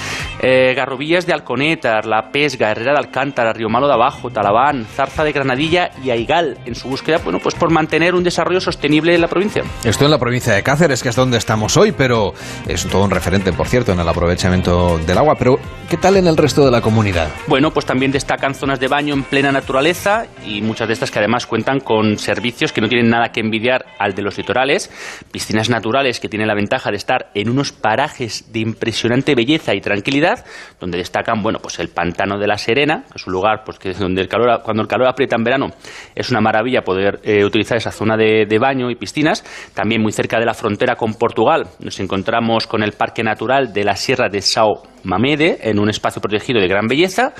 eh, 0.41 0.73
Garrobillas 0.75 1.25
de 1.25 1.33
Alconetar, 1.33 2.05
La 2.05 2.31
Pesga, 2.31 2.71
Herrera 2.71 2.93
de 2.93 2.99
Alcántara, 2.99 3.53
Río 3.53 3.69
Malo 3.69 3.87
de 3.87 3.93
Abajo, 3.93 4.29
Talabán, 4.29 4.85
Zarza 4.85 5.23
de 5.23 5.31
Granadilla 5.31 5.91
y 6.03 6.11
Aigal, 6.11 6.57
en 6.65 6.75
su 6.75 6.87
búsqueda 6.87 7.16
bueno, 7.23 7.39
pues 7.39 7.55
por 7.55 7.71
mantener 7.71 8.15
un 8.15 8.23
desarrollo 8.23 8.59
sostenible 8.59 9.15
en 9.15 9.21
la 9.21 9.27
provincia. 9.27 9.63
Esto 9.83 10.05
en 10.05 10.11
la 10.11 10.19
provincia 10.19 10.53
de 10.53 10.63
Cáceres, 10.63 11.01
que 11.03 11.09
es 11.09 11.15
donde 11.15 11.37
estamos 11.37 11.77
hoy, 11.77 11.91
pero 11.91 12.33
es 12.67 12.85
todo 12.87 13.03
un 13.03 13.11
referente, 13.11 13.53
por 13.53 13.67
cierto, 13.67 13.91
en 13.91 13.99
el 13.99 14.07
aprovechamiento 14.07 14.97
del 14.99 15.17
agua. 15.17 15.35
Pero, 15.37 15.59
¿qué 15.89 15.97
tal 15.97 16.17
en 16.17 16.27
el 16.27 16.37
resto 16.37 16.65
de 16.65 16.71
la 16.71 16.81
comunidad? 16.81 17.29
Bueno, 17.47 17.71
pues 17.71 17.85
también 17.85 18.11
destacan 18.11 18.55
zonas 18.55 18.79
de 18.79 18.87
baño 18.87 19.13
en 19.13 19.23
plena 19.23 19.51
naturaleza 19.51 20.25
y 20.45 20.61
muchas 20.61 20.87
de 20.87 20.93
estas 20.93 21.11
que 21.11 21.19
además 21.19 21.45
cuentan 21.45 21.79
con 21.79 22.17
servicios 22.17 22.71
que 22.71 22.81
no 22.81 22.89
tienen 22.89 23.09
nada 23.09 23.31
que 23.31 23.39
envidiar 23.39 23.85
al 23.99 24.13
de 24.13 24.21
los 24.21 24.37
litorales, 24.37 24.91
piscinas 25.31 25.69
naturales 25.69 26.19
que 26.19 26.29
tienen 26.29 26.47
la 26.47 26.55
ventaja 26.55 26.91
de 26.91 26.97
estar 26.97 27.31
en 27.33 27.49
unos 27.49 27.71
parajes 27.71 28.51
de 28.51 28.59
impresionante 28.59 29.35
belleza 29.35 29.73
y 29.73 29.81
tranquilidad, 29.81 30.45
donde 30.79 30.97
destacan, 30.97 31.41
bueno, 31.41 31.59
pues 31.59 31.79
el 31.79 31.89
pantano 31.89 32.37
de 32.37 32.47
la 32.47 32.57
Serena, 32.57 33.03
que 33.11 33.17
es 33.17 33.27
un 33.27 33.33
lugar 33.33 33.63
pues 33.65 33.79
que 33.79 33.91
es 33.91 33.99
donde 33.99 34.21
el 34.21 34.27
calor, 34.27 34.61
cuando 34.63 34.81
el 34.81 34.87
calor 34.87 35.07
aprieta 35.07 35.35
en 35.35 35.43
verano, 35.43 35.67
es 36.15 36.29
una 36.29 36.41
maravilla 36.41 36.81
poder 36.81 37.06
eh, 37.23 37.43
utilizar 37.45 37.77
esa 37.77 37.91
zona 37.91 38.15
de, 38.17 38.57
baño 38.59 38.89
y 38.89 38.95
piscinas. 38.95 39.43
También 39.73 40.01
muy 40.01 40.11
cerca 40.11 40.39
de 40.39 40.45
la 40.45 40.53
frontera 40.53 40.95
con 40.95 41.13
Portugal 41.13 41.67
nos 41.79 41.99
encontramos 41.99 42.67
con 42.67 42.83
el 42.83 42.93
Parque 42.93 43.23
Natural 43.23 43.73
de 43.73 43.83
la 43.83 43.95
Sierra 43.95 44.29
de 44.29 44.41
Sao 44.41 44.83
Mamede, 45.03 45.59
en 45.61 45.79
un 45.79 45.89
espacio 45.89 46.21
protegido 46.21 46.59
de 46.59 46.67
gran 46.67 46.87
belleza 46.87 47.33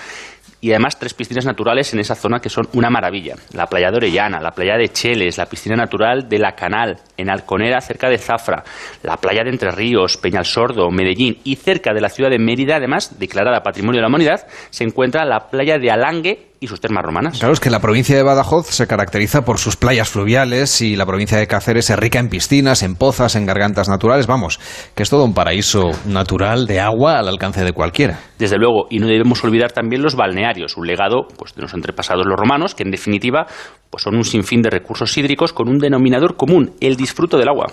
y 0.59 0.72
además 0.72 0.97
tres 0.97 1.13
piscinas 1.13 1.45
naturales 1.45 1.93
en 1.93 1.99
esa 1.99 2.15
zona 2.15 2.39
que 2.39 2.49
son 2.49 2.68
una 2.74 2.89
maravilla. 2.89 3.36
La 3.53 3.68
playa 3.68 3.91
de 3.91 3.97
Orellana, 3.97 4.39
la 4.39 4.51
playa 4.51 4.78
de 4.78 4.89
Cheles, 4.89 5.38
la 5.38 5.45
piscina 5.45 5.76
natural 5.76 6.28
de 6.28 6.39
La 6.39 6.53
Canal, 6.53 6.97
en 7.15 7.30
Alconera, 7.30 7.80
cerca 7.82 8.09
de 8.09 8.18
Zafra, 8.18 8.63
la 9.03 9.18
playa 9.18 9.43
de 9.43 9.51
Entre 9.51 9.72
Ríos, 9.72 10.18
Peñal 10.18 10.45
Sordo, 10.45 10.89
Medellín 10.89 11.38
y 11.43 11.55
cerca 11.57 11.93
de 11.93 12.01
la 12.01 12.09
ciudad 12.09 12.32
de 12.32 12.39
Mérida, 12.39 12.78
además 12.78 13.20
declarada 13.20 13.61
Patrimonio 13.61 13.99
de 13.99 14.03
la 14.03 14.07
Humanidad, 14.07 14.47
se 14.70 14.84
encuentra 14.84 15.26
la 15.26 15.49
playa 15.49 15.78
de 15.78 15.91
Alangue 15.91 16.47
y 16.59 16.67
sus 16.67 16.81
termas 16.81 17.03
romanas. 17.03 17.39
Claro, 17.39 17.53
es 17.53 17.59
que 17.59 17.69
la 17.69 17.79
provincia 17.79 18.15
de 18.15 18.23
Badajoz 18.23 18.67
se 18.67 18.87
caracteriza 18.87 19.43
por 19.43 19.59
sus 19.59 19.75
playas 19.75 20.09
fluviales 20.09 20.81
y 20.81 20.95
la 20.95 21.05
provincia 21.05 21.37
de 21.37 21.47
Cáceres 21.47 21.89
es 21.89 21.97
rica 21.97 22.19
en 22.19 22.29
piscinas, 22.29 22.83
en 22.83 22.95
pozas, 22.95 23.35
en 23.35 23.45
gargantas 23.45 23.89
naturales, 23.89 24.27
vamos, 24.27 24.59
que 24.95 25.03
es 25.03 25.09
todo 25.09 25.23
un 25.23 25.33
paraíso 25.33 25.91
natural 26.05 26.65
de 26.67 26.79
agua 26.79 27.19
al 27.19 27.27
alcance 27.27 27.63
de 27.63 27.73
cualquiera. 27.73 28.19
Desde 28.39 28.57
luego, 28.57 28.87
y 28.89 28.99
no 28.99 29.07
debemos 29.07 29.43
olvidar 29.43 29.71
también 29.71 30.01
los 30.01 30.15
balnearios, 30.15 30.77
un 30.77 30.87
legado 30.87 31.27
pues, 31.37 31.55
de 31.55 31.61
los 31.61 31.73
antepasados 31.73 32.25
los 32.25 32.39
romanos, 32.39 32.75
que 32.75 32.83
en 32.83 32.91
definitiva 32.91 33.47
pues 33.89 34.03
son 34.03 34.15
un 34.15 34.23
sinfín 34.23 34.61
de 34.61 34.69
recursos 34.69 35.17
hídricos 35.17 35.53
con 35.53 35.69
un 35.69 35.77
denominador 35.77 36.35
común, 36.35 36.73
el 36.81 36.95
disfruto 36.95 37.38
del 37.38 37.49
agua. 37.49 37.67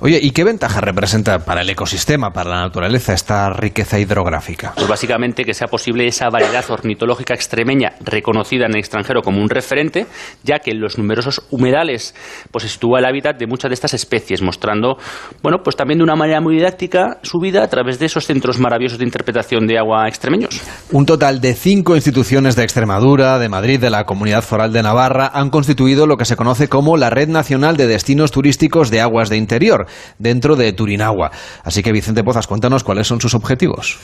Oye, 0.00 0.18
¿y 0.22 0.30
qué 0.30 0.44
ventaja 0.44 0.80
representa 0.80 1.44
para 1.44 1.62
el 1.62 1.70
ecosistema, 1.70 2.30
para 2.30 2.50
la 2.50 2.60
naturaleza, 2.62 3.12
esta 3.12 3.50
riqueza 3.50 3.98
hidrográfica? 3.98 4.72
Pues 4.74 4.88
básicamente 4.88 5.44
que 5.44 5.54
sea 5.54 5.68
posible 5.68 6.06
esa 6.06 6.28
variedad 6.30 6.64
ornitológica 6.70 7.34
extremeña 7.34 7.92
reconocida 8.00 8.66
en 8.66 8.72
el 8.72 8.78
extranjero 8.78 9.22
como 9.22 9.40
un 9.42 9.48
referente, 9.48 10.06
ya 10.42 10.58
que 10.60 10.70
en 10.70 10.80
los 10.80 10.98
numerosos 10.98 11.42
humedales 11.50 12.14
pues 12.50 12.62
se 12.62 12.68
sitúa 12.68 13.00
el 13.00 13.04
hábitat 13.04 13.38
de 13.38 13.46
muchas 13.46 13.70
de 13.70 13.74
estas 13.74 13.94
especies, 13.94 14.42
mostrando, 14.42 14.96
bueno, 15.42 15.58
pues 15.62 15.76
también 15.76 15.98
de 15.98 16.04
una 16.04 16.16
manera 16.16 16.40
muy 16.40 16.56
didáctica 16.56 17.18
su 17.22 17.38
vida 17.38 17.62
a 17.62 17.68
través 17.68 17.98
de 17.98 18.06
esos 18.06 18.24
centros 18.24 18.58
maravillosos 18.58 18.98
de 18.98 19.04
interpretación 19.04 19.66
de 19.66 19.78
agua 19.78 20.08
extremeños. 20.08 20.60
Un 20.92 21.06
total 21.06 21.40
de 21.40 21.54
cinco 21.54 21.96
instituciones 21.96 22.56
de 22.56 22.64
Extremadura, 22.64 23.38
de 23.38 23.48
Madrid, 23.48 23.80
de 23.80 23.90
la 23.90 24.04
Comunidad 24.04 24.42
Foral 24.42 24.72
de 24.72 24.82
Navarra 24.82 25.30
han 25.34 25.50
constituido 25.58 26.06
lo 26.06 26.16
que 26.16 26.24
se 26.24 26.36
conoce 26.36 26.68
como 26.68 26.96
la 26.96 27.10
Red 27.10 27.30
Nacional 27.30 27.76
de 27.76 27.88
Destinos 27.88 28.30
Turísticos 28.30 28.90
de 28.90 29.00
Aguas 29.00 29.28
de 29.28 29.38
Interior, 29.38 29.86
dentro 30.16 30.54
de 30.54 30.72
Turinagua. 30.72 31.32
Así 31.64 31.82
que, 31.82 31.90
Vicente 31.90 32.22
Pozas, 32.22 32.46
cuéntanos 32.46 32.84
cuáles 32.84 33.08
son 33.08 33.20
sus 33.20 33.34
objetivos. 33.34 33.98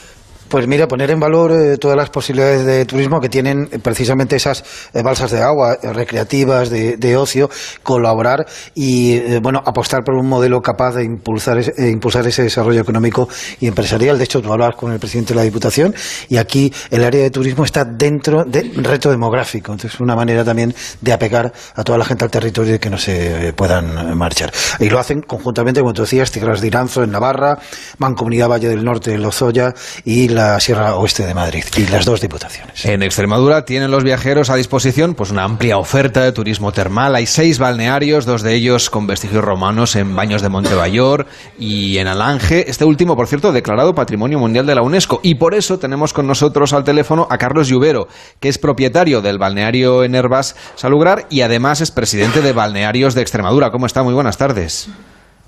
Pues 0.47 0.67
mira, 0.67 0.87
poner 0.87 1.09
en 1.09 1.19
valor 1.19 1.51
eh, 1.51 1.77
todas 1.77 1.97
las 1.97 2.11
posibilidades 2.11 2.65
de 2.65 2.85
turismo 2.85 3.19
que 3.19 3.29
tienen 3.29 3.67
eh, 3.71 3.79
precisamente 3.79 4.35
esas 4.35 4.63
eh, 4.93 5.01
balsas 5.01 5.31
de 5.31 5.41
agua 5.41 5.75
recreativas, 5.81 6.69
de, 6.69 7.17
ocio, 7.17 7.49
colaborar 7.81 8.45
y 8.75 9.39
bueno 9.39 9.61
apostar 9.65 10.03
por 10.03 10.15
un 10.15 10.27
modelo 10.27 10.61
capaz 10.61 10.95
de 10.95 11.03
impulsar, 11.03 11.61
impulsar 11.77 12.27
ese 12.27 12.43
desarrollo 12.43 12.81
económico 12.81 13.27
y 13.59 13.67
empresarial. 13.67 14.17
De 14.17 14.25
hecho, 14.25 14.41
tú 14.41 14.51
hablabas 14.51 14.75
con 14.75 14.91
el 14.91 14.99
presidente 14.99 15.33
de 15.33 15.39
la 15.39 15.43
Diputación 15.43 15.95
y 16.29 16.37
aquí 16.37 16.71
el 16.91 17.03
área 17.03 17.23
de 17.23 17.31
turismo 17.31 17.63
está 17.63 17.85
dentro 17.85 18.43
del 18.43 18.83
reto 18.83 19.09
demográfico. 19.09 19.71
Entonces, 19.71 19.99
una 19.99 20.15
manera 20.15 20.43
también 20.43 20.75
de 21.01 21.13
apegar 21.13 21.53
a 21.73 21.83
toda 21.83 21.97
la 21.97 22.05
gente 22.05 22.25
al 22.25 22.31
territorio 22.31 22.75
y 22.75 22.79
que 22.79 22.89
no 22.89 22.97
se 22.97 23.53
puedan 23.53 24.15
marchar. 24.17 24.51
Y 24.79 24.89
lo 24.89 24.99
hacen 24.99 25.21
conjuntamente, 25.21 25.79
como 25.79 25.93
tú 25.93 26.01
decías, 26.03 26.31
Tigras 26.31 26.61
de 26.61 26.67
Iranzo 26.67 27.03
en 27.03 27.11
Navarra, 27.11 27.57
Mancomunidad 27.97 28.49
Valle 28.49 28.67
del 28.67 28.83
Norte 28.83 29.13
en 29.13 29.21
Lozoya 29.21 29.73
y 30.03 30.34
la 30.35 30.59
Sierra 30.59 30.95
Oeste 30.95 31.25
de 31.25 31.33
Madrid 31.33 31.63
y 31.77 31.89
las 31.89 32.05
dos 32.05 32.19
diputaciones. 32.19 32.85
En 32.85 33.01
Extremadura 33.03 33.63
tienen 33.63 33.89
los 33.89 34.03
viajeros 34.03 34.49
a 34.49 34.57
disposición 34.57 35.15
pues 35.15 35.31
una 35.31 35.45
amplia 35.45 35.77
oferta 35.77 36.23
de 36.23 36.33
turismo 36.33 36.73
termal. 36.73 37.15
Hay 37.15 37.25
seis 37.25 37.57
balnearios, 37.57 38.25
dos 38.25 38.43
de 38.43 38.53
ellos 38.53 38.89
con 38.89 39.07
vestigios 39.07 39.43
romanos 39.43 39.95
en 39.95 40.13
Baños 40.13 40.41
de 40.41 40.49
Montebayor 40.49 41.25
y 41.57 41.97
en 41.99 42.07
Alange. 42.07 42.69
Este 42.69 42.83
último, 42.83 43.15
por 43.15 43.27
cierto, 43.27 43.53
declarado 43.53 43.95
Patrimonio 43.95 44.37
Mundial 44.37 44.65
de 44.65 44.75
la 44.75 44.81
UNESCO. 44.81 45.21
Y 45.23 45.35
por 45.35 45.53
eso 45.53 45.79
tenemos 45.79 46.11
con 46.11 46.27
nosotros 46.27 46.73
al 46.73 46.83
teléfono 46.83 47.27
a 47.29 47.37
Carlos 47.37 47.69
Lluvero, 47.69 48.09
que 48.41 48.49
es 48.49 48.57
propietario 48.57 49.21
del 49.21 49.37
balneario 49.37 50.03
en 50.03 50.15
Herbas 50.15 50.55
Salugrar 50.75 51.27
y 51.29 51.41
además 51.41 51.79
es 51.79 51.91
presidente 51.91 52.41
de 52.41 52.51
Balnearios 52.51 53.15
de 53.15 53.21
Extremadura. 53.21 53.71
¿Cómo 53.71 53.85
está? 53.85 54.03
Muy 54.03 54.13
buenas 54.13 54.37
tardes. 54.37 54.93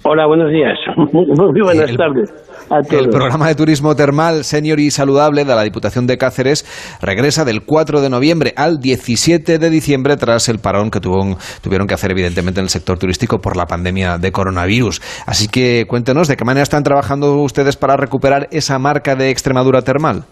Hola, 0.04 0.26
buenos 0.28 0.50
días. 0.50 0.78
Muy 0.96 1.62
buenas 1.62 1.94
tardes. 1.98 2.47
El 2.70 3.10
programa 3.10 3.48
de 3.48 3.56
turismo 3.56 3.96
termal 3.96 4.44
senior 4.44 4.80
y 4.80 4.92
saludable 4.92 5.46
de 5.46 5.56
la 5.56 5.64
Diputación 5.64 6.06
de 6.06 6.18
Cáceres 6.18 6.66
regresa 7.02 7.46
del 7.46 7.62
4 7.64 8.02
de 8.02 8.10
noviembre 8.10 8.54
al 8.58 8.80
17 8.80 9.58
de 9.58 9.70
diciembre 9.70 10.18
tras 10.18 10.50
el 10.50 10.60
parón 10.60 10.92
que 10.92 11.00
tuvieron 11.00 11.88
que 11.88 11.94
hacer 11.94 12.12
evidentemente 12.12 12.60
en 12.60 12.66
el 12.66 12.70
sector 12.70 13.00
turístico 13.00 13.40
por 13.40 13.56
la 13.56 13.66
pandemia 13.66 14.18
de 14.18 14.32
coronavirus. 14.32 15.02
Así 15.26 15.48
que 15.48 15.86
cuéntenos 15.88 16.28
de 16.28 16.36
qué 16.36 16.44
manera 16.44 16.64
están 16.64 16.84
trabajando 16.84 17.42
ustedes 17.42 17.78
para 17.78 17.96
recuperar 17.96 18.48
esa 18.52 18.78
marca 18.80 19.16
de 19.16 19.30
Extremadura 19.30 19.82
termal. 19.82 20.24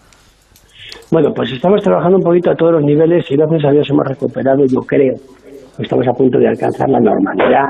Bueno, 1.10 1.30
pues 1.34 1.52
estamos 1.52 1.82
trabajando 1.82 2.18
un 2.18 2.22
poquito 2.22 2.50
a 2.50 2.54
todos 2.54 2.72
los 2.72 2.82
niveles 2.82 3.24
y 3.30 3.36
gracias 3.36 3.64
a 3.64 3.70
Dios 3.70 3.88
hemos 3.90 4.06
recuperado, 4.06 4.64
yo 4.66 4.80
creo, 4.80 5.14
estamos 5.78 6.06
a 6.06 6.12
punto 6.12 6.38
de 6.38 6.48
alcanzar 6.48 6.88
la 6.88 7.00
normalidad 7.00 7.68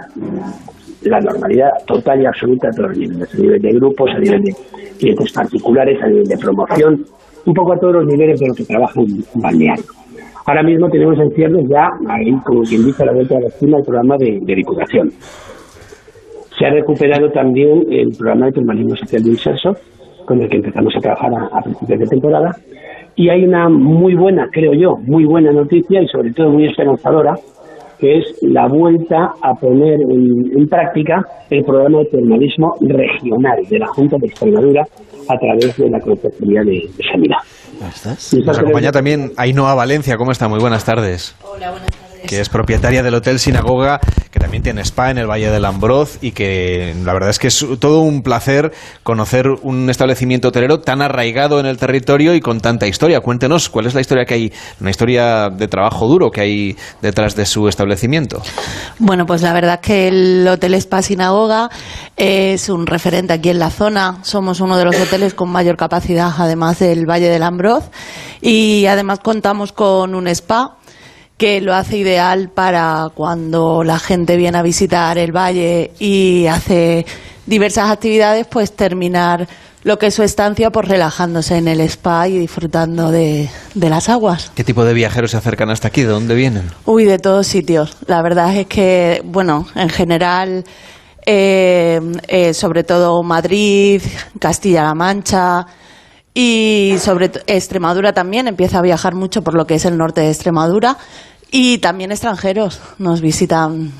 la 1.03 1.21
normalidad 1.21 1.71
total 1.87 2.23
y 2.23 2.27
absoluta 2.27 2.69
a 2.69 2.71
todos 2.71 2.91
los 2.91 2.99
niveles, 2.99 3.35
a 3.35 3.39
nivel 3.39 3.63
de 3.63 3.73
grupos, 3.73 4.11
a 4.11 4.19
nivel 4.19 4.43
de 4.43 4.55
clientes 4.99 5.33
particulares, 5.33 6.03
a 6.03 6.07
nivel 6.07 6.27
de 6.27 6.39
promoción, 6.39 7.05
un 7.45 7.55
poco 7.55 7.73
a 7.73 7.79
todos 7.79 7.95
los 7.95 8.07
niveles 8.07 8.41
de 8.41 8.49
lo 8.49 8.55
que 8.55 8.65
trabaja 8.65 9.01
un, 9.01 9.25
balneario. 9.35 9.85
Ahora 10.47 10.63
mismo 10.63 10.89
tenemos 10.89 11.19
en 11.19 11.31
ciernes 11.33 11.69
ya, 11.69 11.91
ahí, 12.09 12.33
como 12.45 12.63
quien 12.63 12.85
dice, 12.85 13.03
a 13.03 13.07
la 13.07 13.13
vuelta 13.13 13.35
de 13.35 13.41
la 13.43 13.49
esquina, 13.49 13.79
el 13.79 13.85
programa 13.85 14.17
de, 14.17 14.41
diputación. 14.47 15.11
Se 16.59 16.67
ha 16.67 16.71
recuperado 16.71 17.31
también 17.31 17.85
el 17.91 18.11
programa 18.17 18.47
de 18.47 18.53
permanencia 18.53 18.97
social 18.97 19.23
de 19.23 19.31
inserso, 19.31 19.77
con 20.25 20.41
el 20.41 20.49
que 20.49 20.57
empezamos 20.57 20.95
a 20.97 21.01
trabajar 21.01 21.33
a, 21.35 21.59
a 21.59 21.63
principios 21.63 22.01
de 22.01 22.07
temporada. 22.07 22.57
Y 23.17 23.29
hay 23.29 23.45
una 23.45 23.69
muy 23.69 24.15
buena, 24.15 24.49
creo 24.53 24.73
yo, 24.73 24.97
muy 24.97 25.25
buena 25.25 25.51
noticia 25.51 26.01
y 26.03 26.09
sobre 26.09 26.33
todo 26.33 26.51
muy 26.51 26.67
esperanzadora, 26.67 27.35
que 27.99 28.19
es 28.19 28.25
la 28.43 28.69
vuelta 28.69 29.35
a 29.43 29.55
poner 29.55 30.01
en, 30.01 30.69
práctica 30.69 31.25
el 31.51 31.65
programa 31.65 31.99
de 31.99 32.05
termalismo 32.07 32.75
regional 32.81 33.59
de 33.69 33.79
la 33.79 33.87
Junta 33.87 34.17
de 34.21 34.27
Extremadura 34.27 34.83
a 35.29 35.39
través 35.39 35.77
de 35.77 35.91
la 35.91 36.01
Consejería 36.01 36.63
de, 36.63 36.89
Sanidad. 37.11 37.39
Nos 38.45 38.59
acompaña 38.59 38.93
también 38.93 39.33
Ainhoa 39.37 39.75
Valencia. 39.75 40.17
¿Cómo 40.17 40.33
está? 40.33 40.49
Muy 40.49 40.61
buenas 40.61 40.85
tardes. 40.85 41.37
Hola, 41.43 41.71
buenas 41.71 41.91
tardes. 41.91 42.06
Que 42.27 42.41
es 42.41 42.49
propietaria 42.49 43.03
del 43.03 43.14
Hotel 43.14 43.39
Sinagoga, 43.39 44.01
que 44.31 44.39
también 44.39 44.62
tiene 44.62 44.83
spa 44.83 45.11
en 45.11 45.18
el 45.18 45.27
Valle 45.27 45.51
del 45.51 45.64
Ambroz 45.64 46.18
y 46.20 46.33
que 46.33 46.95
la 47.05 47.12
verdad 47.12 47.31
es 47.31 47.39
que 47.39 47.49
es 47.49 47.64
todo 47.81 48.01
un 48.01 48.22
placer 48.22 48.72
conocer 49.03 49.47
un 49.62 49.89
establecimiento 49.89 50.49
hotelero 50.49 50.81
tan 50.81 51.03
arraigado 51.03 51.61
en 51.61 51.66
el 51.66 51.77
territorio 51.77 52.35
y 52.35 52.41
con 52.41 52.61
tanta 52.61 52.87
historia. 52.87 53.20
Cuéntenos 53.20 53.68
cuál 53.68 53.87
es 53.87 53.95
la 53.95 54.01
historia 54.01 54.24
que 54.24 54.35
hay, 54.35 54.53
una 54.81 54.91
historia 54.91 55.49
de 55.49 55.68
trabajo 55.68 56.07
duro 56.07 56.31
que 56.31 56.41
hay 56.41 56.77
detrás 57.01 57.37
de 57.37 57.47
su 57.47 57.68
establecimiento. 57.68 58.43
Bueno, 58.99 59.27
pues 59.27 59.43
la 59.43 59.53
verdad 59.53 59.81
es 59.83 59.87
que 59.87 60.09
el 60.09 60.49
Hotel 60.49 60.74
Spa 60.74 61.03
Sinagoga 61.03 61.70
es 62.16 62.68
un 62.68 62.87
referente 62.87 63.33
aquí 63.33 63.51
en 63.51 63.59
la 63.59 63.70
zona. 63.70 64.18
Somos 64.22 64.61
uno 64.61 64.77
de 64.77 64.85
los 64.85 64.97
hoteles 64.97 65.35
con 65.35 65.51
mayor 65.51 65.77
capacidad, 65.77 66.33
además 66.37 66.79
del 66.79 67.09
Valle 67.09 67.29
del 67.29 67.43
Ambroz. 67.43 67.91
Y 68.41 68.87
además 68.87 69.20
contamos 69.20 69.72
con 69.72 70.14
un 70.14 70.29
spa 70.29 70.77
que 71.37 71.61
lo 71.61 71.74
hace 71.74 71.99
ideal 71.99 72.51
para 72.55 73.11
cuando 73.14 73.84
la 73.84 73.99
gente 73.99 74.37
viene 74.37 74.59
a 74.59 74.62
visitar 74.62 75.18
el 75.18 75.32
valle 75.32 75.93
y 75.99 76.47
hace 76.47 77.05
diversas 77.45 77.91
actividades, 77.91 78.47
pues 78.47 78.74
terminar 78.74 79.47
lo 79.82 79.99
que 79.99 80.07
es 80.07 80.14
su 80.14 80.24
estancia, 80.24 80.70
pues 80.70 80.89
relajándose 80.89 81.59
en 81.59 81.68
el 81.68 81.80
spa 81.82 82.26
y 82.26 82.39
disfrutando 82.39 83.11
de, 83.11 83.49
las 83.74 84.09
aguas. 84.09 84.51
¿Qué 84.55 84.64
tipo 84.64 84.84
de 84.84 84.95
viajeros 84.95 85.30
se 85.30 85.37
acercan 85.37 85.70
hasta 85.70 85.89
aquí? 85.89 86.03
¿De 86.03 86.09
dónde 86.09 86.34
vienen? 86.34 86.64
Uy, 86.87 87.05
de 87.05 87.18
todos 87.18 87.47
sitios. 87.47 87.97
La 88.07 88.20
verdad 88.20 88.57
es 88.57 88.66
que, 88.66 89.22
bueno, 89.24 89.66
en 89.76 89.89
general, 89.89 90.64
eh, 91.24 92.01
eh, 92.26 92.53
sobre 92.53 92.82
todo 92.82 93.22
Madrid, 93.22 94.03
Castilla-La 94.41 94.95
Mancha, 94.95 95.66
y 96.39 96.97
sobre 96.99 97.30
Extremadura 97.47 98.12
también 98.12 98.47
empieza 98.47 98.80
a 98.80 98.82
viajar 98.82 99.14
mucho 99.14 99.43
por 99.43 99.55
lo 99.55 99.66
que 99.66 99.76
es 99.76 99.87
el 99.87 99.97
norte 99.97 100.20
de 100.20 100.28
Extremadura 100.28 100.99
y 101.51 101.79
también 101.79 102.11
extranjeros 102.11 102.81
nos 102.99 103.21
visitan. 103.21 103.93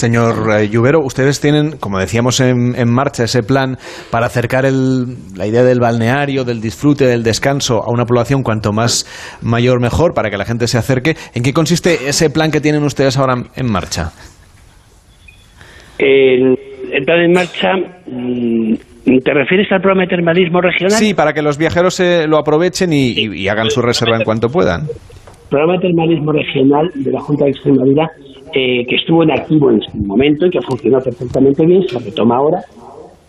Señor 0.00 0.50
eh, 0.58 0.68
Lluvero, 0.70 1.00
ustedes 1.04 1.40
tienen, 1.40 1.76
como 1.78 1.98
decíamos, 1.98 2.40
en, 2.40 2.74
en 2.74 2.90
marcha 2.90 3.24
ese 3.24 3.42
plan 3.42 3.76
para 4.10 4.26
acercar 4.26 4.64
el, 4.64 5.36
la 5.36 5.46
idea 5.46 5.62
del 5.62 5.78
balneario, 5.78 6.44
del 6.44 6.62
disfrute, 6.62 7.06
del 7.06 7.22
descanso 7.22 7.82
a 7.84 7.92
una 7.92 8.06
población 8.06 8.42
cuanto 8.42 8.72
más 8.72 9.04
mayor 9.42 9.82
mejor, 9.82 10.14
para 10.14 10.30
que 10.30 10.38
la 10.38 10.46
gente 10.46 10.66
se 10.68 10.78
acerque. 10.78 11.16
¿En 11.34 11.42
qué 11.42 11.52
consiste 11.52 12.08
ese 12.08 12.30
plan 12.30 12.50
que 12.50 12.62
tienen 12.62 12.82
ustedes 12.82 13.18
ahora 13.18 13.34
en 13.54 13.70
marcha? 13.70 14.10
El, 15.98 16.58
el 16.92 17.04
plan 17.04 17.20
en 17.20 17.32
marcha 17.32 17.68
mm, 18.06 18.74
¿Te 19.04 19.32
refieres 19.34 19.70
al 19.72 19.80
programa 19.80 20.02
de 20.02 20.08
termalismo 20.08 20.60
regional? 20.60 20.98
Sí, 20.98 21.14
para 21.14 21.32
que 21.32 21.42
los 21.42 21.56
viajeros 21.58 21.94
se 21.94 22.26
lo 22.26 22.38
aprovechen 22.38 22.92
y, 22.92 23.48
hagan 23.48 23.70
su 23.70 23.80
reserva 23.80 24.16
en 24.16 24.24
cuanto 24.24 24.48
puedan. 24.48 24.86
Programa 25.50 25.74
de 25.74 25.80
termalismo 25.80 26.32
regional 26.32 26.90
de 26.94 27.10
la 27.10 27.20
Junta 27.20 27.44
de 27.44 27.50
Extremadura, 27.50 28.08
eh, 28.54 28.86
que 28.86 28.94
estuvo 28.94 29.24
en 29.24 29.32
activo 29.32 29.70
en 29.70 29.82
su 29.82 29.98
momento 29.98 30.46
y 30.46 30.50
que 30.50 30.60
funcionó 30.62 31.00
perfectamente 31.00 31.66
bien, 31.66 31.82
se 31.88 31.98
retoma 31.98 32.36
ahora. 32.36 32.62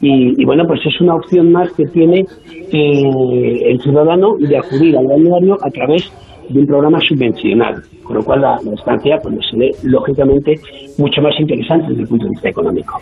Y, 0.03 0.45
bueno, 0.45 0.65
pues 0.65 0.79
es 0.85 0.99
una 0.99 1.15
opción 1.15 1.51
más 1.51 1.71
que 1.73 1.85
tiene 1.85 2.25
eh, 2.71 3.61
el 3.65 3.79
ciudadano 3.81 4.35
de 4.37 4.57
acudir 4.57 4.97
al 4.97 5.05
balneario 5.05 5.57
a 5.61 5.69
través 5.69 6.11
de 6.49 6.59
un 6.59 6.65
programa 6.65 6.99
subvencional, 7.01 7.83
con 8.03 8.15
lo 8.15 8.23
cual 8.23 8.41
la, 8.41 8.59
estancia 8.73 9.19
pues, 9.21 9.35
se 9.49 9.57
ve 9.57 9.71
lógicamente 9.83 10.59
mucho 10.97 11.21
más 11.21 11.39
interesante 11.39 11.89
desde 11.89 12.01
el 12.01 12.07
punto 12.07 12.25
de 12.25 12.31
vista 12.31 12.49
económico. 12.49 12.99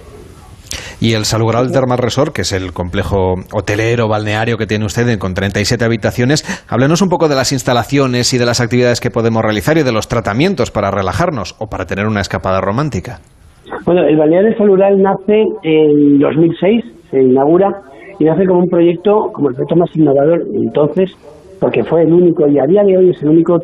Y 1.01 1.13
el 1.13 1.25
Salugral 1.25 1.71
Thermal 1.71 1.97
Resort, 1.97 2.33
que 2.33 2.41
es 2.41 2.51
el 2.51 2.73
complejo 2.73 3.35
hotelero, 3.53 4.07
balneario 4.07 4.57
que 4.57 4.65
tiene 4.65 4.85
usted 4.85 5.17
con 5.17 5.33
37 5.33 5.83
habitaciones, 5.83 6.43
háblenos 6.67 7.01
un 7.01 7.09
poco 7.09 7.27
de 7.27 7.35
las 7.35 7.51
instalaciones 7.51 8.33
y 8.33 8.37
de 8.37 8.45
las 8.45 8.61
actividades 8.61 8.99
que 8.99 9.09
podemos 9.09 9.43
realizar 9.43 9.77
y 9.77 9.83
de 9.83 9.91
los 9.91 10.07
tratamientos 10.07 10.71
para 10.71 10.91
relajarnos 10.91 11.55
o 11.59 11.67
para 11.67 11.85
tener 11.85 12.07
una 12.07 12.21
escapada 12.21 12.61
romántica. 12.61 13.19
Bueno, 13.85 14.03
el 14.03 14.17
balneario 14.17 14.57
Salugral 14.57 15.01
nace 15.01 15.43
en 15.63 16.19
2006, 16.19 16.85
se 17.11 17.21
inaugura 17.21 17.81
y 18.19 18.25
nace 18.25 18.45
como 18.45 18.59
un 18.61 18.69
proyecto, 18.69 19.31
como 19.33 19.49
el 19.49 19.55
proyecto 19.55 19.75
más 19.75 19.95
innovador 19.95 20.43
entonces, 20.53 21.11
porque 21.59 21.83
fue 21.83 22.03
el 22.03 22.13
único 22.13 22.47
y 22.47 22.59
a 22.59 22.65
día 22.65 22.83
de 22.83 22.97
hoy 22.97 23.09
es 23.11 23.21
el 23.21 23.29
único 23.29 23.59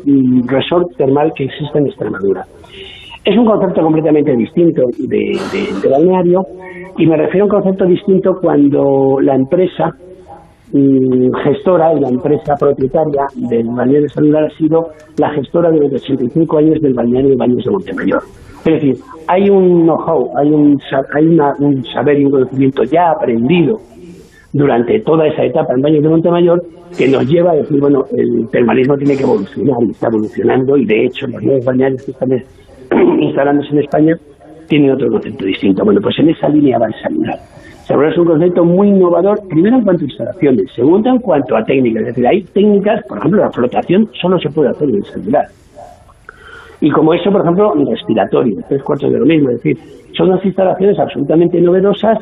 resort 0.46 0.96
termal 0.96 1.32
que 1.34 1.44
existe 1.44 1.78
en 1.78 1.86
Extremadura. 1.86 2.44
Es 3.26 3.36
un 3.36 3.44
concepto 3.44 3.82
completamente 3.82 4.36
distinto 4.36 4.82
de, 4.98 5.36
balneario 5.90 6.46
y 6.96 7.06
me 7.08 7.16
refiero 7.16 7.42
a 7.42 7.46
un 7.46 7.50
concepto 7.50 7.84
distinto 7.84 8.38
cuando 8.40 9.18
la 9.20 9.34
empresa 9.34 9.90
mm, 10.72 11.32
gestora 11.42 11.92
y 11.94 12.00
la 12.00 12.08
empresa 12.08 12.54
propietaria 12.54 13.26
del 13.34 13.66
balneario 13.66 14.08
celular 14.10 14.44
ha 14.44 14.56
sido 14.56 14.90
la 15.18 15.30
gestora 15.30 15.70
de 15.70 15.80
los 15.80 15.92
85 15.94 16.58
años 16.58 16.80
del 16.80 16.94
balneario 16.94 17.30
de 17.30 17.36
Baños 17.36 17.64
de 17.64 17.70
Montemayor. 17.72 18.22
Es 18.64 18.72
decir, 18.74 18.96
hay 19.26 19.50
un 19.50 19.82
know-how, 19.82 20.30
hay, 20.38 20.48
un, 20.48 20.78
hay 21.12 21.26
un 21.26 21.84
saber 21.86 22.20
y 22.20 22.26
un 22.26 22.30
conocimiento 22.30 22.84
ya 22.84 23.10
aprendido 23.10 23.78
durante 24.52 25.00
toda 25.00 25.26
esa 25.26 25.42
etapa 25.42 25.74
en 25.74 25.82
Baños 25.82 26.04
de 26.04 26.08
Montemayor 26.10 26.62
que 26.96 27.08
nos 27.08 27.26
lleva 27.26 27.50
a 27.50 27.56
decir, 27.56 27.80
bueno, 27.80 28.04
el 28.16 28.48
termalismo 28.50 28.96
tiene 28.96 29.16
que 29.16 29.24
evolucionar 29.24 29.82
y 29.82 29.90
está 29.90 30.06
evolucionando 30.06 30.76
y 30.76 30.86
de 30.86 31.06
hecho 31.06 31.26
los 31.26 31.42
nuevos 31.42 31.64
balnearios 31.64 32.04
que 32.04 32.12
están 32.12 32.30
instalándose 33.20 33.70
en 33.70 33.78
España 33.78 34.16
tienen 34.68 34.90
otro 34.92 35.10
concepto 35.10 35.44
distinto. 35.44 35.84
Bueno, 35.84 36.00
pues 36.00 36.18
en 36.18 36.30
esa 36.30 36.48
línea 36.48 36.78
va 36.78 36.86
el 36.86 36.94
Salunar. 37.02 37.38
Salunar 37.86 38.12
es 38.12 38.18
un 38.18 38.26
concepto 38.26 38.64
muy 38.64 38.88
innovador, 38.88 39.40
primero 39.48 39.76
en 39.76 39.84
cuanto 39.84 40.02
a 40.02 40.06
instalaciones, 40.06 40.72
segundo 40.74 41.10
en 41.10 41.18
cuanto 41.18 41.56
a 41.56 41.64
técnicas. 41.64 42.02
Es 42.02 42.08
decir, 42.08 42.26
hay 42.26 42.42
técnicas, 42.42 43.04
por 43.08 43.18
ejemplo, 43.18 43.40
la 43.42 43.50
flotación 43.50 44.10
solo 44.20 44.38
se 44.40 44.50
puede 44.50 44.70
hacer 44.70 44.88
en 44.88 44.96
el 44.96 45.04
celular. 45.04 45.46
Y 46.80 46.90
como 46.90 47.14
eso, 47.14 47.30
por 47.30 47.42
ejemplo, 47.42 47.72
respiratorio, 47.88 48.58
tres 48.68 48.82
cuartos 48.82 49.12
de 49.12 49.18
lo 49.18 49.24
mismo. 49.24 49.50
Es 49.50 49.62
decir, 49.62 49.78
son 50.16 50.30
unas 50.30 50.44
instalaciones 50.44 50.98
absolutamente 50.98 51.60
novedosas 51.60 52.18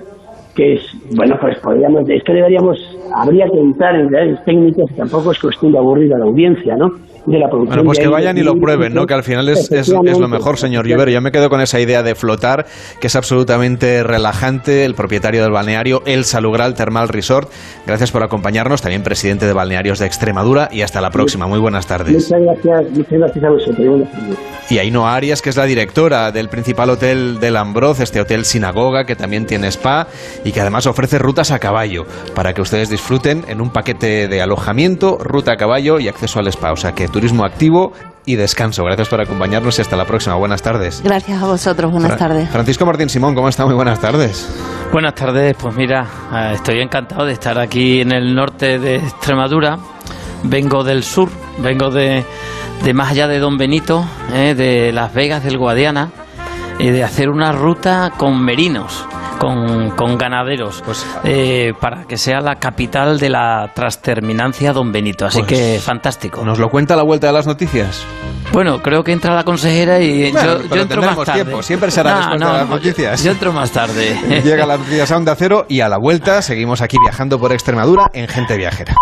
que 0.55 0.75
es, 0.75 0.83
bueno, 1.17 1.37
pues 1.41 1.59
podríamos, 1.59 2.09
es 2.09 2.23
que 2.23 2.33
deberíamos, 2.33 2.79
habría 3.13 3.49
que 3.49 3.59
entrar 3.59 3.97
en 3.97 4.09
realidades 4.09 4.45
técnicas 4.45 4.87
y 4.93 4.95
tampoco 4.95 5.33
es 5.33 5.41
cuestión 5.41 5.73
de 5.73 5.79
aburrir 5.79 6.15
a 6.15 6.19
la 6.19 6.27
audiencia, 6.27 6.77
¿no? 6.77 6.93
De 7.27 7.39
la 7.39 7.49
bueno, 7.49 7.85
pues 7.85 7.99
que 7.99 8.09
vayan 8.09 8.37
y 8.37 8.43
lo 8.43 8.55
prueben, 8.55 8.93
¿no? 8.93 9.07
Que 9.07 9.15
al 9.15 9.23
final 9.23 9.49
es, 9.49 9.73
es, 9.73 9.89
lo 9.89 10.29
mejor, 10.29 10.59
señor 10.59 10.87
Lluvero. 10.87 11.11
Yo 11.11 11.23
me 11.23 11.33
quedo 11.33 11.49
con 11.49 11.63
esa 11.63 11.81
idea 11.81 12.03
de 12.03 12.15
flotar, 12.15 12.67
que 13.01 13.07
es 13.07 13.17
absolutamente 13.17 14.03
relajante. 14.03 14.85
El 14.85 14.95
propietario 14.95 15.43
del 15.43 15.51
balneario, 15.51 16.03
El 16.05 16.25
Salugral 16.25 16.75
Thermal 16.75 17.09
Resort. 17.09 17.51
Gracias 17.87 18.11
por 18.11 18.23
acompañarnos, 18.23 18.83
también 18.83 19.03
presidente 19.03 19.47
de 19.47 19.55
Balnearios 19.55 19.99
de 19.99 20.07
Extremadura. 20.07 20.69
Y 20.71 20.83
hasta 20.83 21.01
la 21.01 21.11
próxima. 21.11 21.47
Muy 21.47 21.59
buenas 21.59 21.87
tardes. 21.87 22.13
Muchas 22.13 22.41
gracias, 22.43 22.91
muchas 22.91 23.19
gracias 23.19 23.45
a 23.45 23.51
vosotros. 23.51 24.09
Y 24.69 24.79
Ainhoa 24.79 25.15
Arias, 25.15 25.41
que 25.41 25.51
es 25.51 25.57
la 25.57 25.65
directora 25.65 26.33
del 26.33 26.49
principal 26.49 26.91
hotel 26.91 27.39
del 27.41 27.57
Ambroz, 27.57 28.01
este 28.01 28.21
hotel 28.21 28.45
sinagoga, 28.45 29.05
que 29.05 29.17
también 29.17 29.47
tiene 29.47 29.69
spa 29.69 30.09
y 30.45 30.53
que 30.53 30.61
además 30.61 30.87
ofrece 30.87 31.19
rutas 31.19 31.51
a 31.51 31.59
caballo 31.59 32.05
para 32.35 32.53
que 32.53 32.63
ustedes 32.63 32.89
disfruten 32.89 33.45
en 33.49 33.61
un 33.61 33.71
paquete 33.71 34.29
de 34.29 34.43
alojamiento, 34.43 35.19
ruta 35.19 35.53
a 35.53 35.57
caballo 35.57 36.01
y 36.01 36.09
acceso 36.09 36.39
al 36.39 36.49
spa. 36.49 36.73
O 36.73 36.77
sea 36.77 36.93
que 36.93 37.09
turismo 37.15 37.45
activo 37.45 37.93
y 38.27 38.35
descanso. 38.35 38.83
Gracias 38.85 39.09
por 39.09 39.21
acompañarnos 39.21 39.79
y 39.79 39.83
hasta 39.83 39.97
la 39.97 40.05
próxima. 40.05 40.35
Buenas 40.35 40.63
tardes. 40.63 41.01
Gracias 41.05 41.41
a 41.41 41.47
vosotros. 41.47 41.93
Buenas 41.93 42.19
tardes. 42.19 42.51
Francisco 42.51 42.85
Martín 42.85 43.09
Simón, 43.09 43.37
¿cómo 43.37 43.49
está? 43.49 43.65
Muy 43.65 43.75
buenas 43.75 44.01
tardes. 44.01 44.49
Buenas 44.93 45.15
tardes. 45.15 45.55
Pues 45.57 45.77
mira, 45.77 46.07
eh, 46.35 46.51
estoy 46.55 46.81
encantado 46.81 47.25
de 47.25 47.33
estar 47.33 47.57
aquí 47.61 48.01
en 48.01 48.11
el 48.11 48.35
norte 48.35 48.81
de 48.81 48.97
Extremadura. 48.97 49.79
Vengo 50.43 50.83
del 50.83 51.05
sur, 51.05 51.31
vengo 51.59 51.91
de, 51.91 52.25
de 52.83 52.95
más 52.95 53.13
allá 53.13 53.29
de 53.29 53.39
Don 53.39 53.57
Benito, 53.57 54.05
eh, 54.33 54.55
de 54.57 54.93
Las 54.93 55.15
Vegas, 55.15 55.45
del 55.45 55.57
Guadiana, 55.57 56.11
y 56.79 56.91
de 56.91 57.05
hacer 57.05 57.29
una 57.29 57.53
ruta 57.53 58.13
con 58.17 58.45
merinos 58.45 59.07
con, 59.97 60.17
ganaderos, 60.17 60.83
pues, 60.85 61.07
eh, 61.25 61.73
para 61.81 62.05
que 62.05 62.17
sea 62.17 62.41
la 62.41 62.57
capital 62.57 63.19
de 63.19 63.29
la 63.29 63.71
trasterminancia 63.75 64.73
Don 64.73 64.93
Benito. 64.93 65.27
Así 65.27 65.41
pues 65.41 65.49
que 65.49 65.81
fantástico. 65.81 66.45
¿Nos 66.45 66.59
lo 66.59 66.69
cuenta 66.69 66.95
a 66.95 66.97
la 66.97 67.03
vuelta 67.03 67.27
de 67.27 67.33
las 67.33 67.47
noticias? 67.47 68.07
Bueno, 68.53 68.81
creo 68.83 69.03
que 69.03 69.13
entra 69.13 69.35
la 69.35 69.45
consejera 69.45 70.01
y 70.01 70.33
yo, 70.33 70.77
entro 70.77 71.03
más 71.03 71.17
tarde. 71.17 71.43
Tiempo. 71.43 71.63
Siempre 71.63 71.91
será 71.91 72.17
después 72.17 72.41
de 72.41 72.47
las 72.47 72.69
noticias. 72.69 73.25
Yo, 73.25 73.33
entro 73.33 73.53
más 73.53 73.71
tarde. 73.71 74.19
Llega 74.45 74.67
la 74.67 74.77
noticias 74.77 75.11
a 75.11 75.17
Onda 75.17 75.35
Cero 75.37 75.67
y 75.69 75.81
a 75.81 75.89
la 75.89 75.99
vuelta 75.99 76.43
seguimos 76.43 76.81
aquí 76.81 76.97
viajando 77.03 77.39
por 77.39 77.53
Extremadura 77.53 78.11
en 78.13 78.29
Gente 78.29 78.57
Viajera. 78.57 78.95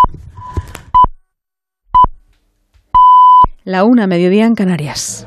La 3.65 3.85
una, 3.85 4.07
mediodía 4.09 4.45
en 4.47 4.55
Canarias. 4.55 5.27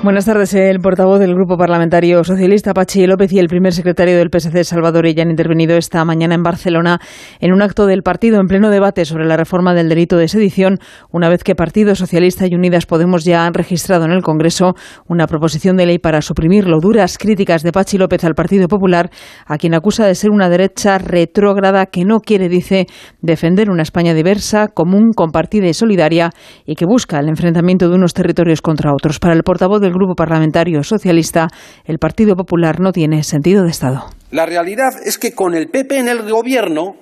Buenas 0.00 0.26
tardes. 0.26 0.54
El 0.54 0.78
portavoz 0.78 1.18
del 1.18 1.34
Grupo 1.34 1.56
Parlamentario 1.56 2.22
Socialista, 2.22 2.72
Pachi 2.72 3.04
López, 3.08 3.32
y 3.32 3.40
el 3.40 3.48
primer 3.48 3.72
secretario 3.72 4.16
del 4.16 4.30
PSC, 4.32 4.62
Salvador 4.62 5.06
Ella, 5.06 5.24
han 5.24 5.30
intervenido 5.30 5.76
esta 5.76 6.04
mañana 6.04 6.36
en 6.36 6.44
Barcelona 6.44 7.00
en 7.40 7.52
un 7.52 7.62
acto 7.62 7.84
del 7.84 8.04
partido 8.04 8.38
en 8.40 8.46
pleno 8.46 8.70
debate 8.70 9.04
sobre 9.04 9.26
la 9.26 9.36
reforma 9.36 9.74
del 9.74 9.88
delito 9.88 10.16
de 10.16 10.28
sedición, 10.28 10.78
una 11.10 11.28
vez 11.28 11.42
que 11.42 11.56
Partido 11.56 11.96
Socialista 11.96 12.46
y 12.46 12.54
Unidas 12.54 12.86
Podemos 12.86 13.24
ya 13.24 13.44
han 13.44 13.54
registrado 13.54 14.04
en 14.04 14.12
el 14.12 14.22
Congreso 14.22 14.74
una 15.08 15.26
proposición 15.26 15.76
de 15.76 15.86
ley 15.86 15.98
para 15.98 16.22
suprimirlo. 16.22 16.78
Duras 16.80 17.18
críticas 17.18 17.64
de 17.64 17.72
Pachi 17.72 17.98
López 17.98 18.22
al 18.22 18.36
Partido 18.36 18.68
Popular, 18.68 19.10
a 19.46 19.58
quien 19.58 19.74
acusa 19.74 20.06
de 20.06 20.14
ser 20.14 20.30
una 20.30 20.48
derecha 20.48 20.98
retrógrada 20.98 21.86
que 21.86 22.04
no 22.04 22.20
quiere, 22.20 22.48
dice, 22.48 22.86
defender 23.20 23.68
una 23.68 23.82
España 23.82 24.14
diversa, 24.14 24.68
común, 24.68 25.10
compartida 25.12 25.66
y 25.66 25.74
solidaria 25.74 26.30
y 26.64 26.76
que 26.76 26.86
busca 26.86 27.18
el 27.18 27.28
enfrentamiento 27.28 27.88
de 27.88 27.96
unos 27.96 28.14
territorios 28.14 28.62
contra 28.62 28.92
otros. 28.92 29.18
Para 29.18 29.34
el 29.34 29.42
portavoz 29.42 29.80
del 29.80 29.87
Grupo 29.92 30.14
Parlamentario 30.14 30.82
Socialista, 30.82 31.48
el 31.84 31.98
Partido 31.98 32.36
Popular 32.36 32.80
no 32.80 32.92
tiene 32.92 33.22
sentido 33.22 33.64
de 33.64 33.70
Estado. 33.70 34.06
La 34.30 34.46
realidad 34.46 34.90
es 35.04 35.18
que 35.18 35.34
con 35.34 35.54
el 35.54 35.68
PP 35.68 35.98
en 35.98 36.08
el 36.08 36.30
gobierno 36.30 36.96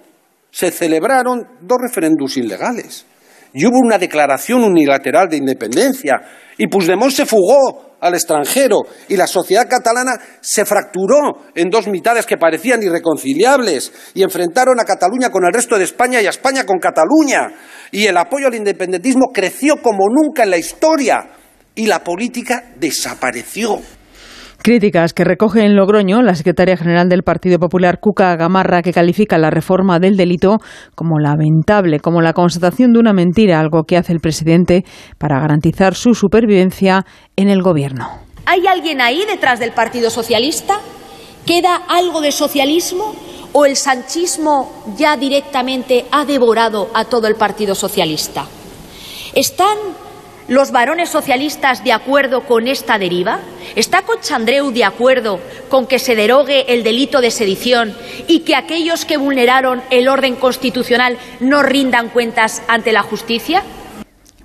se 0.51 0.71
celebraron 0.71 1.47
dos 1.61 1.79
referéndums 1.83 2.37
ilegales. 2.37 3.07
Y 3.53 3.67
hubo 3.67 3.79
una 3.79 3.99
declaración 3.99 4.65
unilateral 4.65 5.29
de 5.29 5.37
independencia 5.37 6.21
y 6.59 6.67
Puigdemont 6.69 7.13
se 7.13 7.27
fugó 7.27 7.97
al 8.01 8.15
extranjero 8.15 8.81
y 9.09 9.17
la 9.17 9.27
sociedad 9.27 9.69
catalana 9.69 10.13
se 10.41 10.65
fracturó 10.65 11.47
en 11.55 11.71
dos 11.71 11.87
mitades 11.89 12.27
que 12.27 12.37
parecían 12.37 12.83
irreconciliables 12.83 13.93
y 14.15 14.23
enfrentaron 14.23 14.79
a 14.81 14.85
Cataluña 14.85 15.31
con 15.31 15.45
el 15.45 15.53
resto 15.53 15.79
de 15.79 15.85
España 15.85 16.21
y 16.21 16.27
a 16.27 16.31
España 16.31 16.65
con 16.65 16.79
Cataluña. 16.79 17.49
Y 17.91 18.07
el 18.07 18.17
apoyo 18.17 18.47
al 18.47 18.55
independentismo 18.55 19.33
creció 19.33 19.77
como 19.83 20.07
nunca 20.11 20.45
en 20.45 20.51
la 20.51 20.59
historia 20.59 21.36
y 21.77 21.87
la 21.87 22.03
política 22.03 22.65
desapareció. 22.81 23.79
Críticas 24.63 25.13
que 25.13 25.23
recoge 25.23 25.65
en 25.65 25.77
Logroño 25.77 26.23
la 26.23 26.35
secretaria 26.35 26.77
general 26.77 27.09
del 27.09 27.23
Partido 27.23 27.61
Popular, 27.61 27.99
Cuca 28.01 28.35
Gamarra, 28.35 28.83
que 28.83 28.93
califica 28.93 29.39
la 29.39 29.51
reforma 29.51 30.01
del 30.01 30.17
delito 30.17 30.57
como 30.97 31.21
lamentable, 31.21 32.01
como 32.01 32.21
la 32.21 32.33
constatación 32.33 32.93
de 32.93 32.99
una 32.99 33.13
mentira, 33.13 33.61
algo 33.61 33.85
que 33.85 33.97
hace 33.97 34.13
el 34.13 34.19
presidente 34.19 34.85
para 35.19 35.39
garantizar 35.39 35.95
su 35.95 36.15
supervivencia 36.15 37.05
en 37.37 37.49
el 37.49 37.63
gobierno. 37.63 38.09
¿Hay 38.47 38.67
alguien 38.67 39.01
ahí 39.01 39.25
detrás 39.25 39.61
del 39.61 39.71
Partido 39.71 40.11
Socialista? 40.11 40.81
¿Queda 41.45 41.77
algo 41.89 42.21
de 42.21 42.33
socialismo? 42.33 43.15
¿O 43.53 43.67
el 43.67 43.77
sanchismo 43.77 44.85
ya 44.97 45.17
directamente 45.17 46.07
ha 46.11 46.25
devorado 46.25 46.89
a 46.93 47.05
todo 47.05 47.29
el 47.29 47.37
Partido 47.37 47.75
Socialista? 47.77 48.47
¿Están 49.35 49.77
los 50.49 50.71
varones 50.71 51.09
socialistas 51.09 51.83
de 51.85 51.93
acuerdo 51.93 52.43
con 52.43 52.69
esta 52.69 52.99
deriva? 52.99 53.41
¿Está 53.75 54.03
Cochandreu 54.03 54.71
de 54.71 54.85
acuerdo 54.85 55.41
con 55.69 55.87
que 55.87 55.99
se 55.99 56.15
derogue 56.15 56.73
el 56.73 56.83
delito 56.83 57.21
de 57.21 57.31
sedición 57.31 57.97
y 58.29 58.41
que 58.41 58.55
aquellos 58.55 59.05
que 59.05 59.17
vulneraron 59.17 59.83
el 59.91 60.09
orden 60.09 60.37
constitucional 60.37 61.19
no 61.41 61.63
rindan 61.63 62.09
cuentas 62.09 62.63
ante 62.69 62.93
la 62.93 63.03
justicia? 63.03 63.63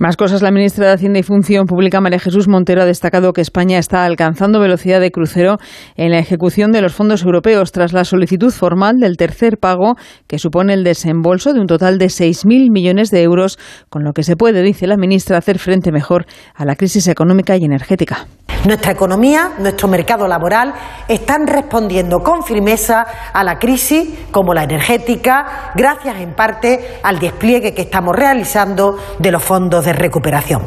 Más 0.02 0.18
cosas. 0.18 0.42
La 0.42 0.50
ministra 0.50 0.88
de 0.88 0.94
Hacienda 0.94 1.20
y 1.20 1.22
Función 1.22 1.68
Pública, 1.68 2.02
María 2.02 2.18
Jesús 2.18 2.48
Montero, 2.48 2.82
ha 2.82 2.86
destacado 2.86 3.34
que 3.34 3.42
España 3.42 3.78
está 3.78 4.04
alcanzando 4.04 4.60
velocidad 4.60 5.00
de 5.00 5.12
crucero 5.12 5.58
en 5.96 6.10
la 6.10 6.18
ejecución 6.18 6.72
de 6.72 6.82
los 6.82 6.96
fondos 6.96 7.22
europeos 7.22 7.72
tras 7.72 7.94
la 7.94 8.04
solicitud 8.04 8.52
formal 8.52 8.96
del 9.00 9.16
tercer 9.16 9.60
pago, 9.60 9.94
que 10.26 10.40
supone 10.40 10.74
el 10.74 10.84
desembolso 10.84 11.54
de 11.54 11.60
un 11.60 11.68
total 11.68 12.00
de 12.00 12.08
6.000 12.08 12.72
millones 12.72 13.12
de 13.12 13.22
euros, 13.22 13.60
con 13.92 14.04
lo 14.04 14.14
que 14.14 14.24
se 14.24 14.36
puede, 14.36 14.64
dice 14.64 14.88
la 14.88 14.98
ministra, 14.98 15.38
hacer 15.38 15.60
frente 15.60 15.92
mejor 15.92 16.26
a 16.56 16.66
la 16.66 16.76
crisis 16.76 17.08
económica 17.08 17.56
y 17.56 17.64
energética. 17.64 18.26
Nuestra 18.66 18.92
economía, 18.92 19.54
nuestro 19.58 19.88
mercado 19.88 20.28
laboral 20.28 20.72
están 21.08 21.48
respondiendo 21.48 22.20
con 22.20 22.44
firmeza 22.44 23.06
a 23.34 23.44
la 23.44 23.58
crisis, 23.58 24.08
como 24.30 24.54
la 24.54 24.64
energética, 24.64 25.72
gracias 25.76 26.18
en 26.18 26.36
parte 26.36 27.00
al 27.02 27.18
despliegue 27.18 27.74
que 27.74 27.82
estamos 27.82 28.16
realizando 28.16 28.98
de 29.18 29.32
los 29.32 29.42
fondos 29.42 29.86
de 29.86 29.91
recuperación. 29.98 30.62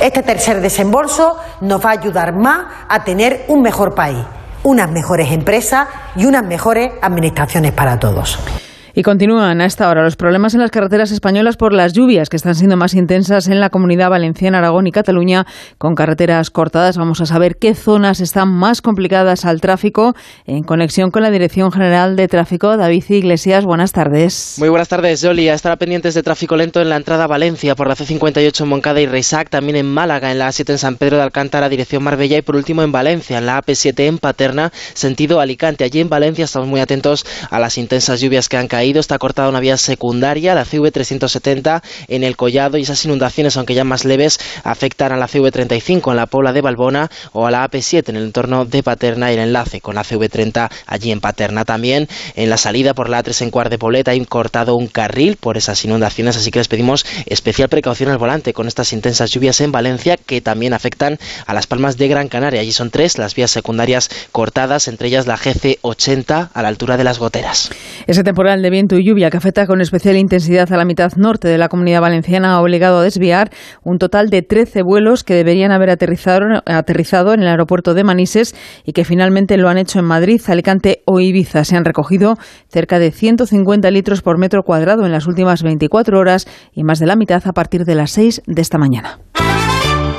Este 0.00 0.22
tercer 0.22 0.60
desembolso 0.60 1.38
nos 1.60 1.84
va 1.84 1.90
a 1.90 1.92
ayudar 1.92 2.32
más 2.34 2.66
a 2.88 3.04
tener 3.04 3.44
un 3.48 3.62
mejor 3.62 3.94
país, 3.94 4.18
unas 4.62 4.90
mejores 4.90 5.30
empresas 5.32 5.88
y 6.16 6.26
unas 6.26 6.44
mejores 6.44 6.92
administraciones 7.02 7.72
para 7.72 7.98
todos. 7.98 8.38
Y 8.94 9.02
continúan 9.02 9.60
a 9.60 9.66
esta 9.66 9.88
hora 9.88 10.02
los 10.02 10.16
problemas 10.16 10.54
en 10.54 10.60
las 10.60 10.70
carreteras 10.70 11.12
españolas 11.12 11.56
por 11.56 11.72
las 11.72 11.92
lluvias 11.92 12.28
que 12.28 12.36
están 12.36 12.54
siendo 12.54 12.76
más 12.76 12.94
intensas 12.94 13.48
en 13.48 13.60
la 13.60 13.70
comunidad 13.70 14.10
valenciana, 14.10 14.58
Aragón 14.58 14.86
y 14.86 14.92
Cataluña, 14.92 15.46
con 15.78 15.94
carreteras 15.94 16.50
cortadas. 16.50 16.96
Vamos 16.96 17.20
a 17.20 17.26
saber 17.26 17.56
qué 17.56 17.74
zonas 17.74 18.20
están 18.20 18.48
más 18.48 18.82
complicadas 18.82 19.44
al 19.44 19.60
tráfico 19.60 20.14
en 20.46 20.64
conexión 20.64 21.10
con 21.10 21.22
la 21.22 21.30
Dirección 21.30 21.70
General 21.70 22.16
de 22.16 22.26
Tráfico. 22.28 22.76
David 22.76 23.04
Iglesias, 23.08 23.64
buenas 23.64 23.92
tardes. 23.92 24.56
Muy 24.58 24.68
buenas 24.68 24.88
tardes, 24.88 25.22
Yoli. 25.22 25.48
A 25.48 25.54
estar 25.54 25.76
pendientes 25.78 26.14
de 26.14 26.22
tráfico 26.22 26.56
lento 26.56 26.80
en 26.80 26.88
la 26.88 26.96
entrada 26.96 27.24
a 27.24 27.26
Valencia 27.28 27.76
por 27.76 27.86
la 27.86 27.94
C58 27.94 28.62
en 28.62 28.68
Moncada 28.68 29.00
y 29.00 29.06
Reisac, 29.06 29.48
también 29.50 29.76
en 29.76 29.86
Málaga, 29.86 30.32
en 30.32 30.38
la 30.38 30.48
A7 30.48 30.70
en 30.70 30.78
San 30.78 30.96
Pedro 30.96 31.16
de 31.16 31.22
Alcántara, 31.22 31.68
dirección 31.68 32.02
Marbella 32.02 32.38
y 32.38 32.42
por 32.42 32.56
último 32.56 32.82
en 32.82 32.92
Valencia, 32.92 33.38
en 33.38 33.46
la 33.46 33.62
AP7 33.62 34.00
en 34.00 34.18
Paterna, 34.18 34.72
sentido 34.94 35.40
Alicante. 35.40 35.84
Allí 35.84 36.00
en 36.00 36.08
Valencia 36.08 36.44
estamos 36.44 36.68
muy 36.68 36.80
atentos 36.80 37.24
a 37.50 37.58
las 37.60 37.78
intensas 37.78 38.20
lluvias 38.20 38.48
que 38.48 38.56
han 38.56 38.68
caído 38.68 38.79
Está 38.80 39.18
cortada 39.18 39.50
una 39.50 39.60
vía 39.60 39.76
secundaria, 39.76 40.54
la 40.54 40.64
CV370 40.64 41.82
en 42.08 42.24
el 42.24 42.34
Collado 42.34 42.78
y 42.78 42.82
esas 42.82 43.04
inundaciones, 43.04 43.58
aunque 43.58 43.74
ya 43.74 43.84
más 43.84 44.06
leves, 44.06 44.40
afectan 44.64 45.12
a 45.12 45.18
la 45.18 45.28
CV35 45.28 46.10
en 46.10 46.16
la 46.16 46.24
Pobla 46.24 46.54
de 46.54 46.62
Balbona 46.62 47.10
o 47.32 47.46
a 47.46 47.50
la 47.50 47.68
AP7 47.68 48.08
en 48.08 48.16
el 48.16 48.24
entorno 48.24 48.64
de 48.64 48.82
Paterna 48.82 49.30
y 49.30 49.34
el 49.34 49.40
enlace 49.40 49.82
con 49.82 49.96
la 49.96 50.02
CV30 50.02 50.70
allí 50.86 51.12
en 51.12 51.20
Paterna. 51.20 51.66
También 51.66 52.08
en 52.36 52.48
la 52.48 52.56
salida 52.56 52.94
por 52.94 53.10
la 53.10 53.22
A3 53.22 53.42
en 53.42 53.50
Cuart 53.50 53.70
de 53.70 53.76
Pobleta 53.78 54.12
hay 54.12 54.24
cortado 54.24 54.76
un 54.76 54.86
carril 54.86 55.36
por 55.36 55.58
esas 55.58 55.84
inundaciones, 55.84 56.38
así 56.38 56.50
que 56.50 56.60
les 56.60 56.68
pedimos 56.68 57.04
especial 57.26 57.68
precaución 57.68 58.10
al 58.10 58.16
volante 58.16 58.54
con 58.54 58.66
estas 58.66 58.94
intensas 58.94 59.30
lluvias 59.30 59.60
en 59.60 59.72
Valencia 59.72 60.16
que 60.16 60.40
también 60.40 60.72
afectan 60.72 61.18
a 61.46 61.52
las 61.52 61.66
palmas 61.66 61.98
de 61.98 62.08
Gran 62.08 62.28
Canaria. 62.28 62.62
Allí 62.62 62.72
son 62.72 62.90
tres 62.90 63.18
las 63.18 63.34
vías 63.34 63.50
secundarias 63.50 64.08
cortadas, 64.32 64.88
entre 64.88 65.08
ellas 65.08 65.26
la 65.26 65.36
GC80 65.36 66.48
a 66.54 66.62
la 66.62 66.68
altura 66.68 66.96
de 66.96 67.04
las 67.04 67.18
goteras. 67.18 67.70
Ese 68.06 68.24
temporal 68.24 68.62
de 68.62 68.69
viento 68.70 68.96
y 68.96 69.04
lluvia 69.04 69.30
que 69.30 69.36
afecta 69.36 69.66
con 69.66 69.80
especial 69.80 70.16
intensidad 70.16 70.72
a 70.72 70.76
la 70.76 70.84
mitad 70.84 71.12
norte 71.16 71.48
de 71.48 71.58
la 71.58 71.68
comunidad 71.68 72.00
valenciana 72.00 72.54
ha 72.54 72.60
obligado 72.60 72.98
a 72.98 73.02
desviar 73.02 73.50
un 73.82 73.98
total 73.98 74.30
de 74.30 74.42
13 74.42 74.82
vuelos 74.82 75.24
que 75.24 75.34
deberían 75.34 75.72
haber 75.72 75.90
aterrizado, 75.90 76.62
aterrizado 76.66 77.34
en 77.34 77.40
el 77.40 77.48
aeropuerto 77.48 77.94
de 77.94 78.04
Manises 78.04 78.54
y 78.84 78.92
que 78.92 79.04
finalmente 79.04 79.56
lo 79.56 79.68
han 79.68 79.78
hecho 79.78 79.98
en 79.98 80.06
Madrid, 80.06 80.40
Alicante 80.46 81.02
o 81.06 81.20
Ibiza. 81.20 81.64
Se 81.64 81.76
han 81.76 81.84
recogido 81.84 82.36
cerca 82.68 82.98
de 82.98 83.10
150 83.10 83.90
litros 83.90 84.22
por 84.22 84.38
metro 84.38 84.62
cuadrado 84.62 85.04
en 85.04 85.12
las 85.12 85.26
últimas 85.26 85.62
24 85.62 86.18
horas 86.18 86.46
y 86.72 86.84
más 86.84 86.98
de 86.98 87.06
la 87.06 87.16
mitad 87.16 87.42
a 87.46 87.52
partir 87.52 87.84
de 87.84 87.94
las 87.94 88.12
6 88.12 88.42
de 88.46 88.62
esta 88.62 88.78
mañana. 88.78 89.18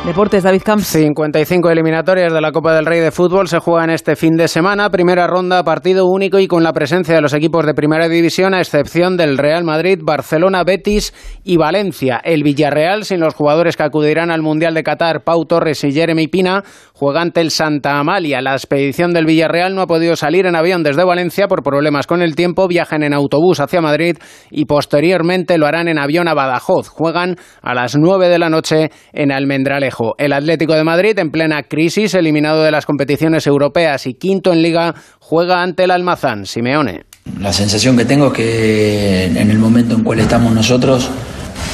Deportes, 0.05 0.41
David 0.41 0.63
Camps. 0.63 0.87
55 0.87 1.69
eliminatorias 1.69 2.33
de 2.33 2.41
la 2.41 2.51
Copa 2.51 2.73
del 2.73 2.87
Rey 2.87 2.99
de 2.99 3.11
Fútbol 3.11 3.47
se 3.47 3.59
juegan 3.59 3.91
este 3.91 4.15
fin 4.15 4.35
de 4.35 4.47
semana. 4.47 4.89
Primera 4.89 5.27
ronda, 5.27 5.63
partido 5.63 6.07
único 6.07 6.39
y 6.39 6.47
con 6.47 6.63
la 6.63 6.73
presencia 6.73 7.13
de 7.13 7.21
los 7.21 7.35
equipos 7.35 7.67
de 7.67 7.75
primera 7.75 8.09
división, 8.09 8.55
a 8.55 8.61
excepción 8.61 9.15
del 9.15 9.37
Real 9.37 9.63
Madrid, 9.63 9.99
Barcelona, 10.01 10.63
Betis 10.63 11.13
y 11.43 11.57
Valencia. 11.57 12.19
El 12.23 12.41
Villarreal, 12.41 13.05
sin 13.05 13.19
los 13.19 13.35
jugadores 13.35 13.77
que 13.77 13.83
acudirán 13.83 14.31
al 14.31 14.41
Mundial 14.41 14.73
de 14.73 14.81
Qatar, 14.81 15.23
Pau 15.23 15.45
Torres 15.45 15.83
y 15.83 15.91
Jeremy 15.91 16.27
Pina, 16.27 16.63
juega 17.01 17.23
ante 17.23 17.41
el 17.41 17.49
Santa 17.49 17.97
Amalia. 17.97 18.41
La 18.41 18.53
expedición 18.53 19.11
del 19.11 19.25
Villarreal 19.25 19.73
no 19.73 19.81
ha 19.81 19.87
podido 19.87 20.15
salir 20.15 20.45
en 20.45 20.55
avión 20.55 20.83
desde 20.83 21.03
Valencia 21.03 21.47
por 21.47 21.63
problemas 21.63 22.05
con 22.05 22.21
el 22.21 22.35
tiempo. 22.35 22.67
Viajan 22.67 23.01
en 23.01 23.15
autobús 23.15 23.59
hacia 23.59 23.81
Madrid 23.81 24.17
y 24.51 24.65
posteriormente 24.65 25.57
lo 25.57 25.65
harán 25.65 25.87
en 25.87 25.97
avión 25.97 26.27
a 26.27 26.35
Badajoz. 26.35 26.89
Juegan 26.89 27.37
a 27.63 27.73
las 27.73 27.95
9 27.97 28.29
de 28.29 28.37
la 28.37 28.51
noche 28.51 28.91
en 29.13 29.31
Almendralejo. 29.31 30.13
El 30.19 30.31
Atlético 30.31 30.75
de 30.75 30.83
Madrid, 30.83 31.17
en 31.17 31.31
plena 31.31 31.63
crisis, 31.63 32.13
eliminado 32.13 32.61
de 32.61 32.69
las 32.69 32.85
competiciones 32.85 33.47
europeas 33.47 34.05
y 34.05 34.13
quinto 34.13 34.53
en 34.53 34.61
liga, 34.61 34.93
juega 35.19 35.63
ante 35.63 35.85
el 35.85 35.91
Almazán. 35.91 36.45
Simeone. 36.45 37.05
La 37.39 37.51
sensación 37.51 37.97
que 37.97 38.05
tengo 38.05 38.27
es 38.27 38.33
que 38.33 39.25
en 39.25 39.49
el 39.49 39.57
momento 39.57 39.95
en 39.95 40.03
cual 40.03 40.19
estamos 40.19 40.53
nosotros 40.53 41.09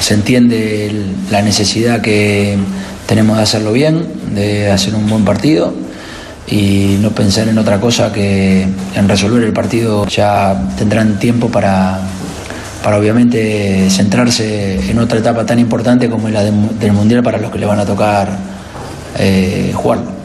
se 0.00 0.14
entiende 0.14 0.90
la 1.30 1.42
necesidad 1.42 2.00
que 2.00 2.56
tenemos 3.08 3.38
de 3.38 3.42
hacerlo 3.42 3.72
bien, 3.72 4.06
de 4.34 4.70
hacer 4.70 4.94
un 4.94 5.08
buen 5.08 5.24
partido 5.24 5.72
y 6.46 6.98
no 7.00 7.10
pensar 7.12 7.48
en 7.48 7.58
otra 7.58 7.80
cosa 7.80 8.12
que 8.12 8.66
en 8.94 9.08
resolver 9.08 9.42
el 9.42 9.54
partido. 9.54 10.06
Ya 10.06 10.54
tendrán 10.76 11.18
tiempo 11.18 11.48
para, 11.48 12.00
para 12.84 12.98
obviamente 12.98 13.88
centrarse 13.88 14.90
en 14.90 14.98
otra 14.98 15.20
etapa 15.20 15.46
tan 15.46 15.58
importante 15.58 16.10
como 16.10 16.28
es 16.28 16.34
la 16.34 16.44
del 16.44 16.92
Mundial 16.92 17.22
para 17.22 17.38
los 17.38 17.50
que 17.50 17.58
le 17.58 17.64
van 17.64 17.80
a 17.80 17.86
tocar 17.86 18.28
eh, 19.18 19.72
jugarlo. 19.74 20.17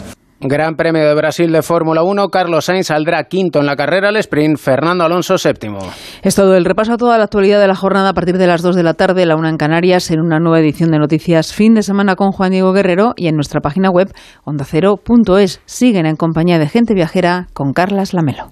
Gran 0.46 0.76
Premio 0.76 1.08
de 1.08 1.16
Brasil 1.16 1.52
de 1.52 1.62
Fórmula 1.62 2.04
1. 2.04 2.28
Carlos 2.28 2.66
Sainz 2.66 2.88
saldrá 2.88 3.24
quinto 3.26 3.60
en 3.60 3.66
la 3.66 3.76
carrera 3.76 4.10
al 4.10 4.18
sprint. 4.18 4.58
Fernando 4.58 5.06
Alonso 5.06 5.38
séptimo. 5.38 5.80
Es 6.22 6.36
todo 6.36 6.56
el 6.56 6.66
repaso 6.66 6.94
a 6.94 6.98
toda 6.98 7.18
la 7.18 7.24
actualidad 7.24 7.62
de 7.62 7.68
la 7.68 7.76
jornada 7.76 8.10
a 8.10 8.14
partir 8.14 8.38
de 8.38 8.48
las 8.48 8.62
2 8.62 8.76
de 8.76 8.84
la 8.84 8.94
tarde, 8.94 9.26
la 9.26 9.36
una 9.36 9.50
en 9.50 9.58
Canarias, 9.58 10.12
en 10.12 10.20
una 10.20 10.40
nueva 10.40 10.60
edición 10.60 10.92
de 10.92 11.00
Noticias 11.00 11.54
Fin 11.54 11.74
de 11.74 11.82
Semana 11.82 12.16
con 12.16 12.32
Juan 12.32 12.52
Diego 12.52 12.74
Guerrero 12.74 13.14
y 13.16 13.28
en 13.28 13.36
nuestra 13.36 13.62
página 13.62 13.90
web 13.90 14.12
ondacero.es. 14.44 15.62
Siguen 15.66 16.06
en 16.06 16.18
compañía 16.18 16.60
de 16.60 16.68
gente 16.68 16.94
viajera 16.94 17.48
con 17.54 17.72
Carlas 17.74 18.14
Lamelo 18.14 18.52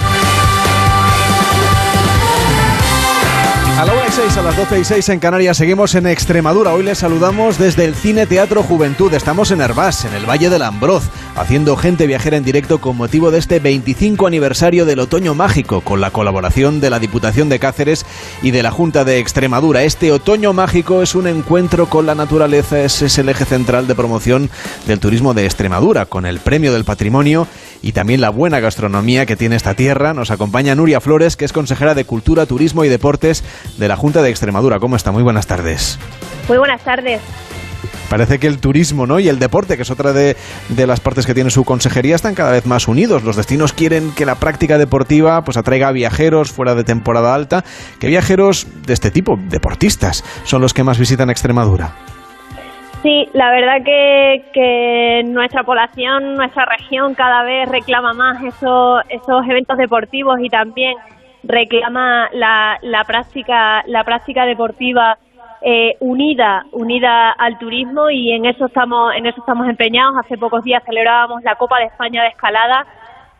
Y 4.11 4.13
6, 4.13 4.37
a 4.37 4.41
las 4.41 4.57
12 4.57 4.79
y 4.79 4.83
6 4.83 5.09
en 5.09 5.19
Canarias, 5.19 5.57
seguimos 5.57 5.95
en 5.95 6.05
Extremadura. 6.07 6.73
Hoy 6.73 6.83
les 6.83 6.97
saludamos 6.97 7.57
desde 7.57 7.85
el 7.85 7.95
Cine 7.95 8.25
Teatro 8.25 8.63
Juventud. 8.63 9.13
Estamos 9.13 9.51
en 9.51 9.61
Herbás, 9.61 10.05
en 10.05 10.13
el 10.13 10.25
Valle 10.25 10.49
del 10.49 10.63
Ambroz, 10.63 11.03
haciendo 11.35 11.77
gente 11.77 12.07
viajera 12.07 12.37
en 12.37 12.43
directo 12.43 12.81
con 12.81 12.97
motivo 12.97 13.31
de 13.31 13.37
este 13.37 13.59
25 13.59 14.27
aniversario 14.27 14.85
del 14.85 14.99
Otoño 14.99 15.33
Mágico, 15.33 15.81
con 15.81 16.01
la 16.01 16.11
colaboración 16.11 16.81
de 16.81 16.89
la 16.89 16.99
Diputación 16.99 17.47
de 17.47 17.59
Cáceres 17.59 18.05
y 18.41 18.51
de 18.51 18.63
la 18.63 18.71
Junta 18.71 19.05
de 19.05 19.19
Extremadura. 19.19 19.83
Este 19.83 20.11
Otoño 20.11 20.51
Mágico 20.51 21.01
es 21.01 21.15
un 21.15 21.27
encuentro 21.27 21.87
con 21.87 22.05
la 22.05 22.15
naturaleza, 22.15 22.81
es, 22.81 23.01
es 23.01 23.17
el 23.17 23.29
eje 23.29 23.45
central 23.45 23.87
de 23.87 23.95
promoción 23.95 24.49
del 24.87 24.99
turismo 24.99 25.33
de 25.33 25.45
Extremadura, 25.45 26.05
con 26.05 26.25
el 26.25 26.39
Premio 26.39 26.73
del 26.73 26.83
Patrimonio 26.83 27.47
y 27.81 27.91
también 27.93 28.21
la 28.21 28.29
buena 28.29 28.59
gastronomía 28.59 29.25
que 29.25 29.35
tiene 29.35 29.55
esta 29.55 29.73
tierra. 29.73 30.13
Nos 30.13 30.31
acompaña 30.31 30.75
Nuria 30.75 31.01
Flores, 31.01 31.35
que 31.35 31.45
es 31.45 31.53
consejera 31.53 31.95
de 31.95 32.05
Cultura, 32.05 32.45
Turismo 32.45 32.83
y 32.83 32.89
Deportes 32.89 33.43
de 33.77 33.87
la 33.87 33.95
Junta 33.95 34.21
de 34.21 34.29
Extremadura. 34.29 34.79
¿Cómo 34.79 34.95
está? 34.95 35.11
Muy 35.11 35.23
buenas 35.23 35.47
tardes. 35.47 35.99
Muy 36.47 36.57
buenas 36.57 36.83
tardes. 36.83 37.21
Parece 38.09 38.39
que 38.39 38.47
el 38.47 38.59
turismo 38.59 39.07
¿no? 39.07 39.21
y 39.21 39.29
el 39.29 39.39
deporte, 39.39 39.77
que 39.77 39.83
es 39.83 39.89
otra 39.89 40.11
de, 40.11 40.35
de, 40.67 40.85
las 40.85 40.99
partes 40.99 41.25
que 41.25 41.33
tiene 41.33 41.49
su 41.49 41.63
consejería, 41.63 42.13
están 42.13 42.35
cada 42.35 42.51
vez 42.51 42.65
más 42.65 42.89
unidos. 42.89 43.23
Los 43.23 43.37
destinos 43.37 43.71
quieren 43.71 44.11
que 44.11 44.25
la 44.25 44.35
práctica 44.35 44.77
deportiva 44.77 45.45
pues, 45.45 45.55
atraiga 45.55 45.87
a 45.87 45.91
viajeros 45.93 46.51
fuera 46.51 46.75
de 46.75 46.83
temporada 46.83 47.33
alta. 47.33 47.63
¿Qué 47.99 48.07
viajeros 48.07 48.67
de 48.85 48.93
este 48.93 49.11
tipo, 49.11 49.39
deportistas, 49.47 50.25
son 50.43 50.61
los 50.61 50.73
que 50.73 50.83
más 50.83 50.99
visitan 50.99 51.29
Extremadura? 51.29 51.95
Sí, 53.01 53.27
la 53.33 53.49
verdad 53.49 53.83
que, 53.83 54.45
que 54.53 55.23
nuestra 55.25 55.63
población, 55.63 56.35
nuestra 56.35 56.65
región 56.65 57.15
cada 57.15 57.41
vez 57.41 57.67
reclama 57.67 58.13
más 58.13 58.43
esos, 58.43 59.01
esos 59.09 59.43
eventos 59.47 59.75
deportivos 59.77 60.39
y 60.39 60.49
también 60.49 60.95
reclama 61.41 62.29
la, 62.31 62.77
la 62.83 63.03
práctica 63.03 63.83
la 63.87 64.03
práctica 64.03 64.45
deportiva 64.45 65.17
eh, 65.63 65.95
unida 65.99 66.65
unida 66.71 67.31
al 67.31 67.57
turismo 67.57 68.11
y 68.11 68.33
en 68.33 68.45
eso 68.45 68.67
estamos 68.67 69.15
en 69.15 69.25
eso 69.25 69.39
estamos 69.39 69.67
empeñados. 69.67 70.15
Hace 70.17 70.37
pocos 70.37 70.63
días 70.63 70.83
celebrábamos 70.85 71.41
la 71.41 71.55
Copa 71.55 71.79
de 71.79 71.85
España 71.85 72.21
de 72.21 72.29
escalada 72.29 72.85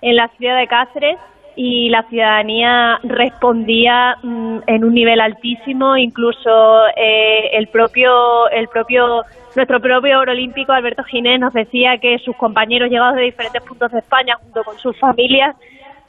en 0.02 0.16
la 0.16 0.28
ciudad 0.30 0.58
de 0.58 0.68
Cáceres 0.68 1.20
y 1.56 1.90
la 1.90 2.04
ciudadanía 2.04 3.00
respondía 3.04 4.16
mm, 4.24 4.60
en 4.68 4.84
un 4.84 4.94
nivel 4.94 5.20
altísimo 5.20 5.98
incluso 5.98 6.88
eh, 6.96 7.50
el 7.54 7.68
propio 7.68 8.50
el 8.50 8.68
propio 8.68 9.24
nuestro 9.56 9.80
propio 9.82 10.20
olímpico 10.20 10.72
Alberto 10.72 11.04
Ginés 11.04 11.40
nos 11.40 11.54
decía 11.54 11.98
que 11.98 12.18
sus 12.20 12.36
compañeros 12.38 12.90
llegados 12.90 13.16
de 13.16 13.24
diferentes 13.24 13.62
puntos 13.64 13.92
de 13.92 14.00
España 14.00 14.36
junto 14.42 14.64
con 14.64 14.78
sus 14.78 14.98
familias 14.98 15.56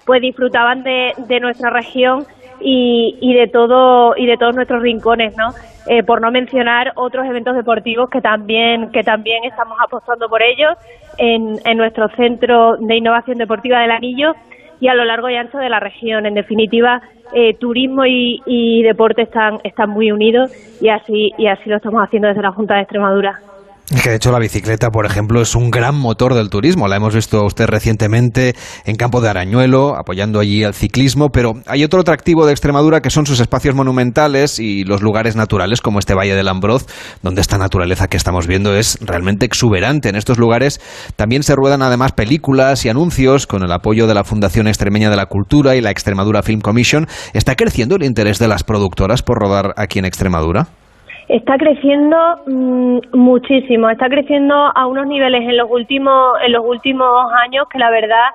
pues 0.05 0.21
disfrutaban 0.21 0.83
de, 0.83 1.13
de 1.29 1.41
nuestra 1.41 1.71
región 1.71 2.25
y, 2.61 3.19
y, 3.21 3.35
de 3.35 3.49
todo 3.49 4.15
y 4.17 4.27
de 4.27 4.37
todos 4.37 4.55
nuestros 4.55 4.83
rincones, 4.83 5.37
¿no? 5.37 5.49
Eh, 5.89 6.05
por 6.05 6.21
no 6.21 6.31
mencionar 6.31 6.93
otros 6.95 7.27
eventos 7.27 7.57
deportivos 7.57 8.09
que 8.09 8.21
también 8.21 8.91
que 8.93 9.03
también 9.03 9.43
estamos 9.45 9.77
apostando 9.85 10.29
por 10.29 10.41
ellos 10.43 10.77
en, 11.19 11.57
en 11.65 11.77
nuestro 11.77 12.09
centro 12.11 12.77
de 12.77 12.97
innovación 12.97 13.39
deportiva 13.39 13.81
del 13.81 13.91
Anillo 13.91 14.33
y 14.83 14.89
a 14.89 14.95
lo 14.95 15.05
largo 15.05 15.31
y 15.31 15.37
ancho 15.37 15.59
de 15.59 15.69
la 15.69 15.79
región. 15.79 16.27
En 16.27 16.35
definitiva, 16.35 17.01
eh, 17.33 17.55
turismo 17.55 18.05
y, 18.05 18.43
y 18.45 18.83
deporte 18.83 19.23
están 19.23 19.61
están 19.63 19.91
muy 19.91 20.11
unidos 20.11 20.51
y 20.81 20.89
así 20.89 21.31
y 21.39 21.47
así 21.47 21.71
lo 21.71 21.77
estamos 21.77 22.03
haciendo 22.03 22.27
desde 22.27 22.43
la 22.43 22.51
Junta 22.51 22.75
de 22.75 22.81
Extremadura. 22.81 23.41
Que 24.01 24.09
de 24.09 24.17
hecho 24.17 24.33
la 24.33 24.39
bicicleta, 24.39 24.91
por 24.91 25.05
ejemplo, 25.05 25.43
es 25.43 25.55
un 25.55 25.71
gran 25.71 25.95
motor 25.95 26.35
del 26.35 26.49
turismo. 26.49 26.89
La 26.89 26.97
hemos 26.97 27.15
visto 27.15 27.45
usted 27.45 27.67
recientemente 27.67 28.55
en 28.85 28.97
Campo 28.97 29.21
de 29.21 29.29
Arañuelo, 29.29 29.97
apoyando 29.97 30.41
allí 30.41 30.65
el 30.65 30.73
ciclismo. 30.73 31.29
Pero 31.29 31.55
hay 31.67 31.85
otro 31.85 32.01
atractivo 32.01 32.47
de 32.47 32.53
Extremadura 32.53 33.01
que 33.01 33.11
son 33.11 33.27
sus 33.27 33.39
espacios 33.39 33.75
monumentales 33.75 34.59
y 34.59 34.85
los 34.85 35.03
lugares 35.03 35.37
naturales, 35.37 35.81
como 35.81 35.99
este 35.99 36.15
Valle 36.15 36.35
del 36.35 36.49
Ambroz, 36.49 36.87
donde 37.23 37.43
esta 37.43 37.59
naturaleza 37.59 38.09
que 38.09 38.17
estamos 38.17 38.47
viendo 38.47 38.75
es 38.75 38.99
realmente 39.01 39.45
exuberante. 39.45 40.09
En 40.09 40.17
estos 40.17 40.39
lugares 40.39 40.81
también 41.17 41.43
se 41.43 41.55
ruedan 41.55 41.83
además 41.83 42.13
películas 42.13 42.85
y 42.85 42.89
anuncios 42.89 43.47
con 43.47 43.63
el 43.63 43.73
apoyo 43.73 44.07
de 44.07 44.15
la 44.15 44.25
Fundación 44.25 44.69
Extremeña 44.69 45.11
de 45.11 45.17
la 45.17 45.27
Cultura 45.27 45.77
y 45.77 45.81
la 45.81 45.91
Extremadura 45.91 46.43
Film 46.43 46.61
Commission. 46.61 47.07
¿Está 47.35 47.57
creciendo 47.57 47.97
el 47.97 48.05
interés 48.05 48.39
de 48.39 48.49
las 48.49 48.65
productoras 48.65 49.23
por 49.23 49.39
rodar 49.39 49.75
aquí 49.77 49.99
en 49.99 50.07
Extremadura? 50.07 50.69
Está 51.33 51.57
creciendo 51.57 52.15
mmm, 52.47 52.99
muchísimo, 53.15 53.89
está 53.89 54.11
creciendo 54.11 54.55
a 54.55 54.87
unos 54.87 55.07
niveles 55.07 55.41
en 55.41 55.57
los 55.57 55.71
últimos 55.71 56.37
en 56.45 56.53
los 56.53 56.63
últimos 56.63 57.09
años 57.43 57.65
que 57.73 57.79
la 57.79 57.91
verdad 57.91 58.27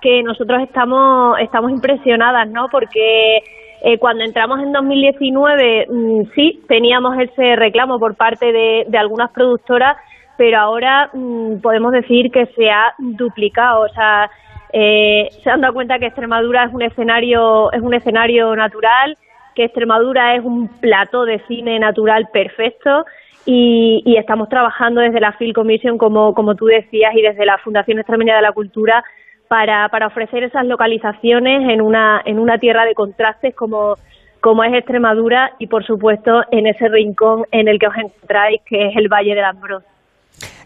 que 0.00 0.22
nosotros 0.22 0.62
estamos 0.62 1.36
estamos 1.40 1.72
impresionadas, 1.72 2.48
¿no? 2.48 2.68
Porque 2.70 3.38
eh, 3.82 3.98
cuando 3.98 4.22
entramos 4.22 4.60
en 4.60 4.70
2019 4.70 5.86
mmm, 5.90 6.22
sí 6.36 6.62
teníamos 6.68 7.18
ese 7.18 7.56
reclamo 7.56 7.98
por 7.98 8.14
parte 8.14 8.52
de, 8.52 8.84
de 8.86 8.98
algunas 8.98 9.32
productoras, 9.32 9.96
pero 10.38 10.60
ahora 10.60 11.10
mmm, 11.12 11.56
podemos 11.60 11.90
decir 11.90 12.30
que 12.30 12.46
se 12.54 12.70
ha 12.70 12.94
duplicado, 12.98 13.80
o 13.80 13.88
sea, 13.88 14.30
eh, 14.72 15.26
se 15.42 15.50
han 15.50 15.60
dado 15.60 15.74
cuenta 15.74 15.98
que 15.98 16.06
Extremadura 16.06 16.66
es 16.66 16.72
un 16.72 16.82
escenario 16.82 17.72
es 17.72 17.82
un 17.82 17.94
escenario 17.94 18.54
natural 18.54 19.18
que 19.54 19.64
Extremadura 19.64 20.34
es 20.34 20.44
un 20.44 20.68
plató 20.80 21.24
de 21.24 21.40
cine 21.46 21.78
natural 21.78 22.28
perfecto 22.32 23.04
y, 23.46 24.02
y, 24.06 24.16
estamos 24.16 24.48
trabajando 24.48 25.00
desde 25.02 25.20
la 25.20 25.32
Film 25.32 25.52
Commission, 25.52 25.98
como, 25.98 26.32
como 26.32 26.54
tú 26.54 26.64
decías, 26.64 27.14
y 27.14 27.20
desde 27.20 27.44
la 27.44 27.58
Fundación 27.58 27.98
Extremeña 27.98 28.36
de 28.36 28.42
la 28.42 28.52
Cultura 28.52 29.04
para, 29.48 29.88
para 29.90 30.06
ofrecer 30.06 30.42
esas 30.44 30.66
localizaciones 30.66 31.68
en 31.70 31.82
una, 31.82 32.22
en 32.24 32.38
una 32.38 32.58
tierra 32.58 32.84
de 32.86 32.94
contrastes 32.94 33.54
como, 33.54 33.96
como 34.40 34.64
es 34.64 34.72
Extremadura 34.72 35.52
y, 35.58 35.66
por 35.66 35.84
supuesto, 35.84 36.42
en 36.50 36.66
ese 36.66 36.88
rincón 36.88 37.44
en 37.52 37.68
el 37.68 37.78
que 37.78 37.86
os 37.86 37.96
encontráis, 37.96 38.62
que 38.66 38.86
es 38.86 38.96
el 38.96 39.08
Valle 39.08 39.34
del 39.34 39.44
Ambros. 39.44 39.82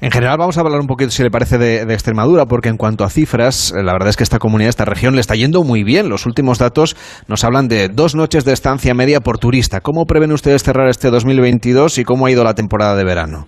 En 0.00 0.10
general 0.10 0.38
vamos 0.38 0.56
a 0.56 0.60
hablar 0.60 0.80
un 0.80 0.86
poquito, 0.86 1.10
si 1.10 1.22
le 1.22 1.30
parece, 1.30 1.58
de, 1.58 1.82
Extremadura, 1.92 2.46
porque 2.46 2.68
en 2.68 2.76
cuanto 2.76 3.04
a 3.04 3.08
cifras, 3.08 3.74
la 3.74 3.92
verdad 3.92 4.08
es 4.10 4.16
que 4.16 4.22
esta 4.22 4.38
comunidad, 4.38 4.68
esta 4.68 4.84
región, 4.84 5.14
le 5.14 5.20
está 5.20 5.34
yendo 5.34 5.64
muy 5.64 5.82
bien. 5.82 6.08
Los 6.08 6.24
últimos 6.24 6.58
datos 6.58 6.94
nos 7.28 7.44
hablan 7.44 7.68
de 7.68 7.88
dos 7.88 8.14
noches 8.14 8.44
de 8.44 8.52
estancia 8.52 8.94
media 8.94 9.20
por 9.20 9.38
turista. 9.38 9.80
¿Cómo 9.80 10.06
prevén 10.06 10.32
ustedes 10.32 10.62
cerrar 10.62 10.88
este 10.88 11.10
2022 11.10 11.98
y 11.98 12.04
cómo 12.04 12.26
ha 12.26 12.30
ido 12.30 12.44
la 12.44 12.54
temporada 12.54 12.94
de 12.94 13.04
verano? 13.04 13.46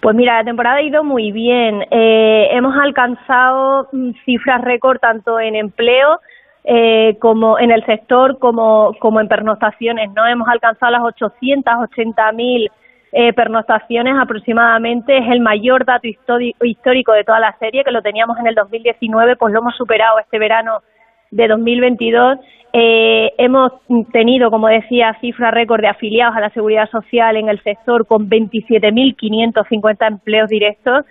Pues 0.00 0.16
mira, 0.16 0.38
la 0.38 0.44
temporada 0.44 0.76
ha 0.76 0.82
ido 0.82 1.04
muy 1.04 1.30
bien. 1.30 1.82
Eh, 1.90 2.48
hemos 2.52 2.74
alcanzado 2.74 3.88
cifras 4.24 4.62
récord 4.62 4.98
tanto 4.98 5.38
en 5.38 5.56
empleo 5.56 6.20
eh, 6.64 7.18
como 7.20 7.58
en 7.58 7.70
el 7.70 7.84
sector 7.84 8.38
como, 8.38 8.92
como 8.98 9.20
en 9.20 9.28
pernoctaciones. 9.28 10.10
No 10.16 10.26
hemos 10.26 10.48
alcanzado 10.48 10.92
las 10.92 11.02
880.000 11.02 12.70
eh, 13.12 13.32
pernoctaciones 13.32 14.14
aproximadamente. 14.18 15.18
Es 15.18 15.28
el 15.28 15.40
mayor 15.40 15.84
dato 15.84 16.06
histórico 16.06 17.12
de 17.12 17.24
toda 17.24 17.40
la 17.40 17.56
serie, 17.58 17.84
que 17.84 17.90
lo 17.90 18.02
teníamos 18.02 18.38
en 18.38 18.46
el 18.46 18.54
2019, 18.54 19.36
pues 19.36 19.52
lo 19.52 19.60
hemos 19.60 19.76
superado 19.76 20.18
este 20.18 20.38
verano 20.38 20.82
de 21.30 21.48
2022. 21.48 22.38
Eh, 22.72 23.32
hemos 23.38 23.72
tenido, 24.12 24.50
como 24.50 24.68
decía, 24.68 25.16
cifra 25.20 25.50
récord 25.50 25.80
de 25.80 25.88
afiliados 25.88 26.36
a 26.36 26.40
la 26.40 26.50
seguridad 26.50 26.88
social 26.90 27.36
en 27.36 27.48
el 27.48 27.60
sector 27.62 28.06
con 28.06 28.30
27.550 28.30 30.06
empleos 30.06 30.48
directos, 30.48 31.04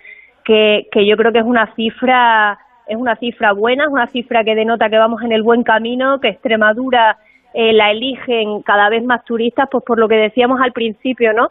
que, 0.44 0.88
que 0.90 1.06
yo 1.06 1.16
creo 1.16 1.32
que 1.32 1.40
es 1.40 1.44
una 1.44 1.74
cifra 1.74 2.58
es 2.90 2.96
una 2.96 3.14
cifra 3.14 3.52
buena, 3.52 3.84
es 3.84 3.90
una 3.90 4.08
cifra 4.08 4.42
que 4.42 4.56
denota 4.56 4.90
que 4.90 4.98
vamos 4.98 5.22
en 5.22 5.30
el 5.30 5.44
buen 5.44 5.62
camino, 5.62 6.18
que 6.18 6.26
Extremadura 6.26 7.18
eh, 7.54 7.72
la 7.72 7.92
eligen 7.92 8.62
cada 8.62 8.88
vez 8.88 9.04
más 9.04 9.24
turistas, 9.24 9.68
pues 9.70 9.84
por 9.84 9.96
lo 9.96 10.08
que 10.08 10.16
decíamos 10.16 10.60
al 10.60 10.72
principio, 10.72 11.32
¿no? 11.32 11.50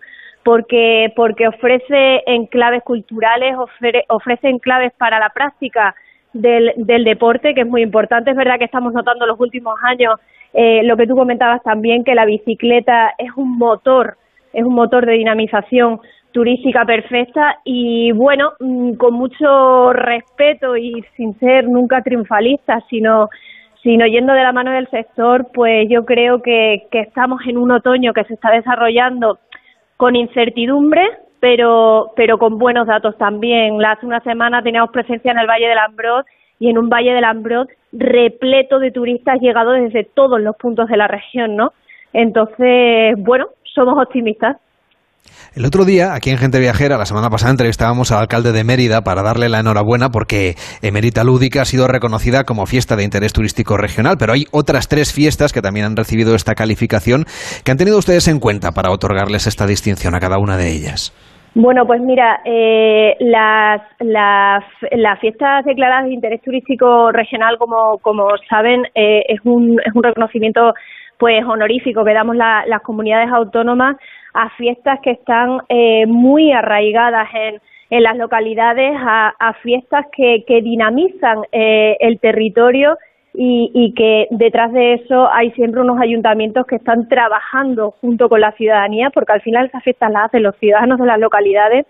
Porque, 0.49 1.13
porque 1.15 1.47
ofrece 1.47 2.23
enclaves 2.25 2.81
culturales, 2.81 3.55
ofrece 4.07 4.49
enclaves 4.49 4.91
para 4.97 5.19
la 5.19 5.29
práctica 5.29 5.93
del, 6.33 6.73
deporte, 7.03 7.53
que 7.53 7.61
es 7.61 7.67
muy 7.67 7.83
importante. 7.83 8.31
Es 8.31 8.35
verdad 8.35 8.57
que 8.57 8.65
estamos 8.65 8.91
notando 8.91 9.25
en 9.25 9.29
los 9.29 9.39
últimos 9.39 9.75
años 9.83 10.15
eh, 10.55 10.81
lo 10.85 10.97
que 10.97 11.05
tú 11.05 11.15
comentabas 11.15 11.61
también, 11.61 12.03
que 12.03 12.15
la 12.15 12.25
bicicleta 12.25 13.13
es 13.19 13.29
un 13.35 13.59
motor, 13.59 14.17
es 14.51 14.63
un 14.63 14.73
motor 14.73 15.05
de 15.05 15.13
dinamización 15.13 15.99
turística 16.31 16.83
perfecta 16.83 17.59
y 17.63 18.11
bueno, 18.13 18.53
mm, 18.59 18.93
con 18.93 19.13
mucho 19.13 19.93
respeto 19.93 20.75
y 20.77 21.05
sin 21.15 21.37
ser 21.37 21.69
nunca 21.69 22.01
triunfalista, 22.01 22.81
sino 22.89 23.29
sino 23.83 24.07
yendo 24.07 24.33
de 24.33 24.43
la 24.43 24.51
mano 24.51 24.71
del 24.71 24.89
sector, 24.89 25.47
pues 25.53 25.87
yo 25.89 26.05
creo 26.05 26.41
que, 26.41 26.87
que 26.91 27.01
estamos 27.01 27.39
en 27.47 27.57
un 27.57 27.71
otoño 27.71 28.13
que 28.13 28.23
se 28.23 28.33
está 28.33 28.49
desarrollando 28.51 29.37
con 29.99 30.15
incertidumbre, 30.15 31.01
pero, 31.41 32.13
pero 32.15 32.37
con 32.37 32.57
buenos 32.57 32.87
datos 32.87 33.17
también. 33.17 33.83
Hace 33.83 34.05
una 34.05 34.21
semana 34.21 34.63
teníamos 34.63 34.91
presencia 34.91 35.29
en 35.29 35.39
el 35.39 35.45
Valle 35.45 35.67
del 35.67 35.77
Ambroz 35.77 36.25
y 36.57 36.69
en 36.69 36.77
un 36.77 36.87
Valle 36.87 37.11
del 37.11 37.25
Ambroz 37.25 37.67
repleto 37.91 38.79
de 38.79 38.91
turistas 38.91 39.41
llegados 39.41 39.75
desde 39.77 40.05
todos 40.05 40.39
los 40.39 40.55
puntos 40.55 40.87
de 40.87 40.95
la 40.95 41.09
región, 41.09 41.57
¿no? 41.57 41.73
Entonces, 42.13 43.15
bueno, 43.17 43.47
somos 43.75 44.01
optimistas. 44.01 44.55
El 45.55 45.65
otro 45.65 45.83
día, 45.83 46.13
aquí 46.13 46.29
en 46.29 46.37
Gente 46.37 46.59
Viajera, 46.59 46.97
la 46.97 47.05
semana 47.05 47.29
pasada 47.29 47.51
entrevistábamos 47.51 48.11
al 48.11 48.21
alcalde 48.21 48.51
de 48.51 48.63
Mérida 48.63 49.01
para 49.01 49.23
darle 49.23 49.49
la 49.49 49.59
enhorabuena 49.59 50.09
porque 50.09 50.53
Emerita 50.81 51.23
Lúdica 51.23 51.63
ha 51.63 51.65
sido 51.65 51.87
reconocida 51.87 52.43
como 52.43 52.65
fiesta 52.65 52.95
de 52.95 53.03
interés 53.03 53.33
turístico 53.33 53.75
regional, 53.75 54.15
pero 54.19 54.33
hay 54.33 54.45
otras 54.51 54.87
tres 54.87 55.11
fiestas 55.11 55.51
que 55.51 55.61
también 55.61 55.85
han 55.87 55.95
recibido 55.95 56.35
esta 56.35 56.53
calificación 56.55 57.25
que 57.65 57.71
han 57.71 57.77
tenido 57.77 57.97
ustedes 57.97 58.27
en 58.27 58.39
cuenta 58.39 58.71
para 58.71 58.91
otorgarles 58.91 59.47
esta 59.47 59.65
distinción 59.65 60.15
a 60.15 60.19
cada 60.19 60.37
una 60.37 60.55
de 60.55 60.71
ellas. 60.71 61.13
Bueno, 61.55 61.85
pues 61.87 61.99
mira, 61.99 62.41
eh, 62.45 63.15
las, 63.19 63.81
las, 63.99 65.19
fiestas 65.19 65.65
declaradas 65.65 66.05
de 66.05 66.13
interés 66.13 66.41
turístico 66.43 67.11
regional, 67.11 67.57
como, 67.57 67.97
como 68.01 68.27
saben, 68.47 68.83
eh, 68.93 69.23
es, 69.27 69.39
un, 69.43 69.79
es 69.83 69.93
un 69.95 70.03
reconocimiento 70.03 70.73
pues 71.17 71.43
honorífico 71.45 72.05
que 72.05 72.13
damos 72.13 72.35
las 72.37 72.81
comunidades 72.81 73.29
autónomas 73.31 73.97
a 74.33 74.49
fiestas 74.51 74.99
que 75.01 75.11
están 75.11 75.61
eh, 75.69 76.05
muy 76.05 76.51
arraigadas 76.51 77.27
en, 77.33 77.61
en 77.89 78.03
las 78.03 78.17
localidades, 78.17 78.93
a, 78.97 79.33
a 79.39 79.53
fiestas 79.53 80.05
que, 80.15 80.43
que 80.47 80.61
dinamizan 80.61 81.39
eh, 81.51 81.97
el 81.99 82.19
territorio 82.19 82.97
y, 83.33 83.71
y, 83.73 83.93
que 83.93 84.27
detrás 84.31 84.73
de 84.73 84.93
eso 84.93 85.31
hay 85.31 85.51
siempre 85.51 85.81
unos 85.81 85.99
ayuntamientos 86.01 86.65
que 86.65 86.75
están 86.75 87.07
trabajando 87.07 87.91
junto 88.01 88.27
con 88.27 88.41
la 88.41 88.51
ciudadanía, 88.53 89.11
porque 89.11 89.33
al 89.33 89.41
final 89.41 89.67
esas 89.67 89.83
fiestas 89.83 90.11
las 90.11 90.25
hacen 90.25 90.43
los 90.43 90.55
ciudadanos 90.57 90.99
de 90.99 91.05
las 91.05 91.19
localidades 91.19 91.85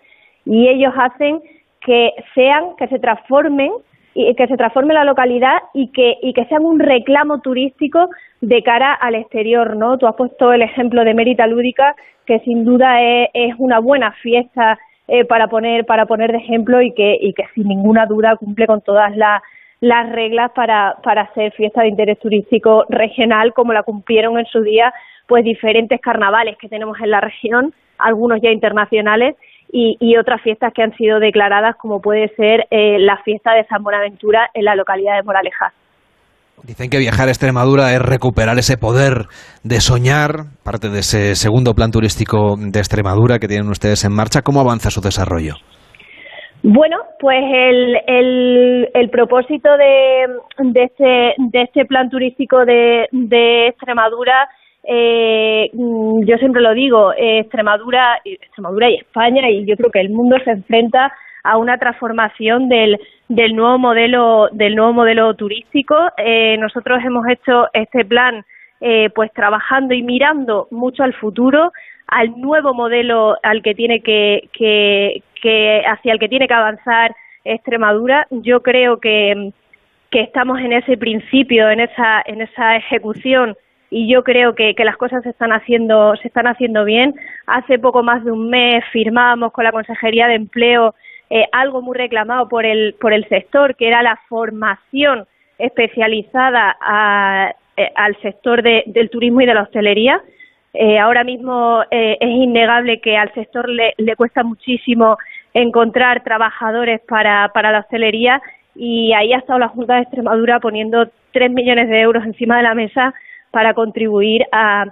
y 0.45 0.67
ellos 0.67 0.93
hacen 0.97 1.41
que 1.81 2.11
sean, 2.35 2.75
que 2.77 2.87
se 2.87 2.99
transformen 2.99 3.71
y 4.13 4.33
que 4.35 4.47
se 4.47 4.57
transforme 4.57 4.93
la 4.93 5.03
localidad 5.03 5.59
y 5.73 5.91
que, 5.91 6.17
y 6.21 6.33
que 6.33 6.45
sean 6.45 6.65
un 6.65 6.79
reclamo 6.79 7.41
turístico 7.41 8.09
de 8.41 8.63
cara 8.63 8.93
al 8.93 9.15
exterior, 9.15 9.75
¿no? 9.75 9.97
Tú 9.97 10.07
has 10.07 10.15
puesto 10.15 10.51
el 10.51 10.61
ejemplo 10.61 11.03
de 11.03 11.13
Mérita 11.13 11.47
Lúdica, 11.47 11.95
que 12.25 12.39
sin 12.39 12.65
duda 12.65 13.01
es, 13.01 13.29
es 13.33 13.55
una 13.57 13.79
buena 13.79 14.11
fiesta 14.13 14.77
eh, 15.07 15.25
para 15.25 15.47
poner 15.47 15.85
para 15.85 16.05
poner 16.05 16.31
de 16.31 16.37
ejemplo 16.37 16.81
y 16.81 16.93
que, 16.93 17.17
y 17.19 17.33
que 17.33 17.45
sin 17.55 17.67
ninguna 17.67 18.05
duda 18.05 18.35
cumple 18.35 18.67
con 18.67 18.81
todas 18.81 19.15
las 19.15 19.41
las 19.81 20.09
reglas 20.11 20.51
para, 20.51 20.97
para 21.03 21.33
ser 21.33 21.53
fiesta 21.53 21.81
de 21.81 21.87
interés 21.87 22.19
turístico 22.19 22.85
regional, 22.89 23.53
como 23.53 23.73
la 23.73 23.83
cumplieron 23.83 24.37
en 24.37 24.45
su 24.45 24.61
día 24.61 24.93
pues 25.27 25.43
diferentes 25.43 26.01
carnavales 26.01 26.57
que 26.57 26.67
tenemos 26.67 26.99
en 26.99 27.11
la 27.11 27.21
región, 27.21 27.73
algunos 27.97 28.41
ya 28.41 28.49
internacionales, 28.49 29.35
y, 29.71 30.17
otras 30.17 30.41
fiestas 30.41 30.73
que 30.73 30.81
han 30.81 30.95
sido 30.95 31.19
declaradas, 31.19 31.75
como 31.77 32.01
puede 32.01 32.29
ser 32.35 32.65
eh, 32.71 32.97
la 32.99 33.17
fiesta 33.23 33.53
de 33.53 33.65
San 33.65 33.83
Buenaventura 33.83 34.49
en 34.53 34.65
la 34.65 34.75
localidad 34.75 35.15
de 35.15 35.23
Moraleja. 35.23 35.71
Dicen 36.63 36.89
que 36.89 36.97
viajar 36.97 37.27
a 37.27 37.31
Extremadura 37.31 37.93
es 37.93 38.01
recuperar 38.01 38.57
ese 38.57 38.77
poder 38.77 39.27
de 39.63 39.79
soñar, 39.79 40.51
parte 40.63 40.89
de 40.89 40.99
ese 40.99 41.35
segundo 41.35 41.73
plan 41.73 41.91
turístico 41.91 42.55
de 42.57 42.79
Extremadura 42.79 43.39
que 43.39 43.47
tienen 43.47 43.69
ustedes 43.69 44.03
en 44.03 44.13
marcha. 44.13 44.41
¿Cómo 44.41 44.59
avanza 44.59 44.89
su 44.89 44.99
desarrollo? 44.99 45.53
Bueno, 46.61 46.97
pues 47.19 47.39
el, 47.41 47.95
el, 48.07 48.89
el 48.93 49.09
propósito 49.09 49.69
de, 49.77 50.27
de, 50.71 50.83
este, 50.83 51.33
de 51.37 51.61
este 51.61 51.85
plan 51.85 52.09
turístico 52.09 52.65
de, 52.65 53.07
de 53.11 53.67
Extremadura 53.67 54.49
eh, 54.91 55.69
mm, 55.71 56.23
yo 56.25 56.37
siempre 56.37 56.63
lo 56.63 56.73
digo, 56.73 57.13
eh, 57.13 57.41
Extremadura, 57.41 58.19
Extremadura 58.25 58.89
y 58.89 58.95
España 58.95 59.47
y 59.47 59.63
yo 59.63 59.77
creo 59.77 59.91
que 59.91 60.01
el 60.01 60.09
mundo 60.09 60.37
se 60.43 60.49
enfrenta 60.49 61.13
a 61.43 61.57
una 61.57 61.77
transformación 61.77 62.69
del, 62.69 62.99
del 63.27 63.55
nuevo 63.55 63.77
modelo 63.77 64.49
del 64.51 64.75
nuevo 64.75 64.93
modelo 64.93 65.35
turístico. 65.35 65.95
Eh, 66.17 66.57
nosotros 66.57 67.03
hemos 67.05 67.27
hecho 67.29 67.67
este 67.73 68.03
plan 68.03 68.43
eh, 68.81 69.11
pues 69.13 69.31
trabajando 69.33 69.93
y 69.93 70.01
mirando 70.01 70.67
mucho 70.71 71.03
al 71.03 71.13
futuro, 71.13 71.71
al 72.07 72.31
nuevo 72.41 72.73
modelo 72.73 73.37
al 73.43 73.61
que 73.61 73.75
tiene 73.75 74.01
que, 74.01 74.49
que, 74.53 75.21
que 75.39 75.83
hacia 75.85 76.13
el 76.13 76.19
que 76.19 76.29
tiene 76.29 76.47
que 76.47 76.55
avanzar 76.55 77.15
Extremadura. 77.43 78.25
Yo 78.31 78.63
creo 78.63 78.99
que, 78.99 79.51
que 80.09 80.21
estamos 80.21 80.59
en 80.61 80.73
ese 80.73 80.97
principio, 80.97 81.69
en 81.69 81.81
esa, 81.81 82.23
en 82.25 82.41
esa 82.41 82.75
ejecución 82.75 83.55
y 83.91 84.07
yo 84.11 84.23
creo 84.23 84.53
que, 84.55 84.75
que 84.75 84.85
las 84.85 84.97
cosas 84.97 85.23
se 85.23 85.29
están 85.29 85.51
haciendo 85.51 86.15
se 86.17 86.27
están 86.27 86.47
haciendo 86.47 86.85
bien. 86.85 87.15
Hace 87.47 87.79
poco 87.79 88.03
más 88.03 88.23
de 88.23 88.31
un 88.31 88.49
mes 88.49 88.83
firmábamos 88.91 89.51
con 89.51 89.63
la 89.63 89.71
Consejería 89.71 90.27
de 90.27 90.35
Empleo 90.35 90.95
eh, 91.29 91.45
algo 91.51 91.81
muy 91.81 91.97
reclamado 91.97 92.47
por 92.47 92.65
el 92.65 92.95
por 92.99 93.13
el 93.13 93.27
sector, 93.29 93.75
que 93.75 93.87
era 93.87 94.01
la 94.03 94.19
formación 94.27 95.25
especializada 95.57 96.77
a, 96.81 97.53
eh, 97.77 97.91
al 97.95 98.15
sector 98.21 98.63
de, 98.63 98.83
del 98.87 99.09
turismo 99.09 99.41
y 99.41 99.45
de 99.45 99.53
la 99.53 99.63
hostelería. 99.63 100.21
Eh, 100.73 100.99
ahora 100.99 101.23
mismo 101.23 101.81
eh, 101.89 102.17
es 102.19 102.29
innegable 102.29 103.01
que 103.01 103.17
al 103.17 103.33
sector 103.33 103.67
le, 103.67 103.93
le 103.97 104.15
cuesta 104.15 104.43
muchísimo 104.43 105.17
encontrar 105.53 106.23
trabajadores 106.23 107.01
para, 107.07 107.49
para 107.53 107.71
la 107.71 107.79
hostelería 107.79 108.41
y 108.75 109.13
ahí 109.13 109.33
ha 109.33 109.39
estado 109.39 109.59
la 109.59 109.67
Junta 109.67 109.95
de 109.95 110.01
Extremadura 110.01 110.59
poniendo 110.59 111.09
tres 111.31 111.51
millones 111.51 111.89
de 111.89 112.01
euros 112.01 112.23
encima 112.23 112.57
de 112.57 112.63
la 112.63 112.75
mesa 112.75 113.13
para 113.51 113.73
contribuir 113.73 114.43
a, 114.51 114.85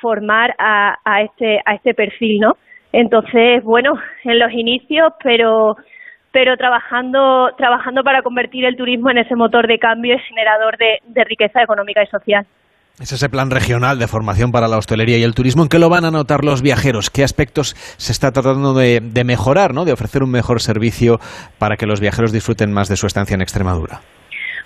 formar 0.00 0.54
a, 0.58 0.96
a, 1.04 1.22
este, 1.22 1.60
a 1.64 1.74
este 1.74 1.94
perfil, 1.94 2.40
¿no? 2.40 2.56
Entonces, 2.92 3.62
bueno, 3.64 3.92
en 4.24 4.38
los 4.38 4.52
inicios, 4.52 5.12
pero 5.22 5.76
pero 6.32 6.56
trabajando 6.56 7.48
trabajando 7.58 8.04
para 8.04 8.22
convertir 8.22 8.64
el 8.64 8.76
turismo 8.76 9.10
en 9.10 9.18
ese 9.18 9.34
motor 9.34 9.66
de 9.66 9.78
cambio 9.78 10.14
y 10.14 10.18
generador 10.20 10.76
de, 10.78 10.98
de 11.08 11.24
riqueza 11.24 11.60
económica 11.60 12.04
y 12.04 12.06
social. 12.06 12.46
Es 13.00 13.12
ese 13.12 13.28
plan 13.28 13.50
regional 13.50 13.98
de 13.98 14.06
formación 14.06 14.52
para 14.52 14.68
la 14.68 14.76
hostelería 14.76 15.16
y 15.16 15.22
el 15.22 15.34
turismo. 15.34 15.62
¿En 15.62 15.68
qué 15.68 15.78
lo 15.78 15.88
van 15.88 16.04
a 16.04 16.10
notar 16.10 16.44
los 16.44 16.60
viajeros? 16.60 17.08
¿Qué 17.10 17.24
aspectos 17.24 17.74
se 17.96 18.12
está 18.12 18.30
tratando 18.30 18.74
de, 18.74 19.00
de 19.00 19.24
mejorar, 19.24 19.72
¿no? 19.72 19.84
de 19.84 19.92
ofrecer 19.92 20.22
un 20.22 20.30
mejor 20.30 20.60
servicio 20.60 21.18
para 21.58 21.76
que 21.76 21.86
los 21.86 22.00
viajeros 22.00 22.30
disfruten 22.30 22.72
más 22.72 22.88
de 22.88 22.96
su 22.96 23.06
estancia 23.06 23.34
en 23.34 23.40
Extremadura? 23.40 24.02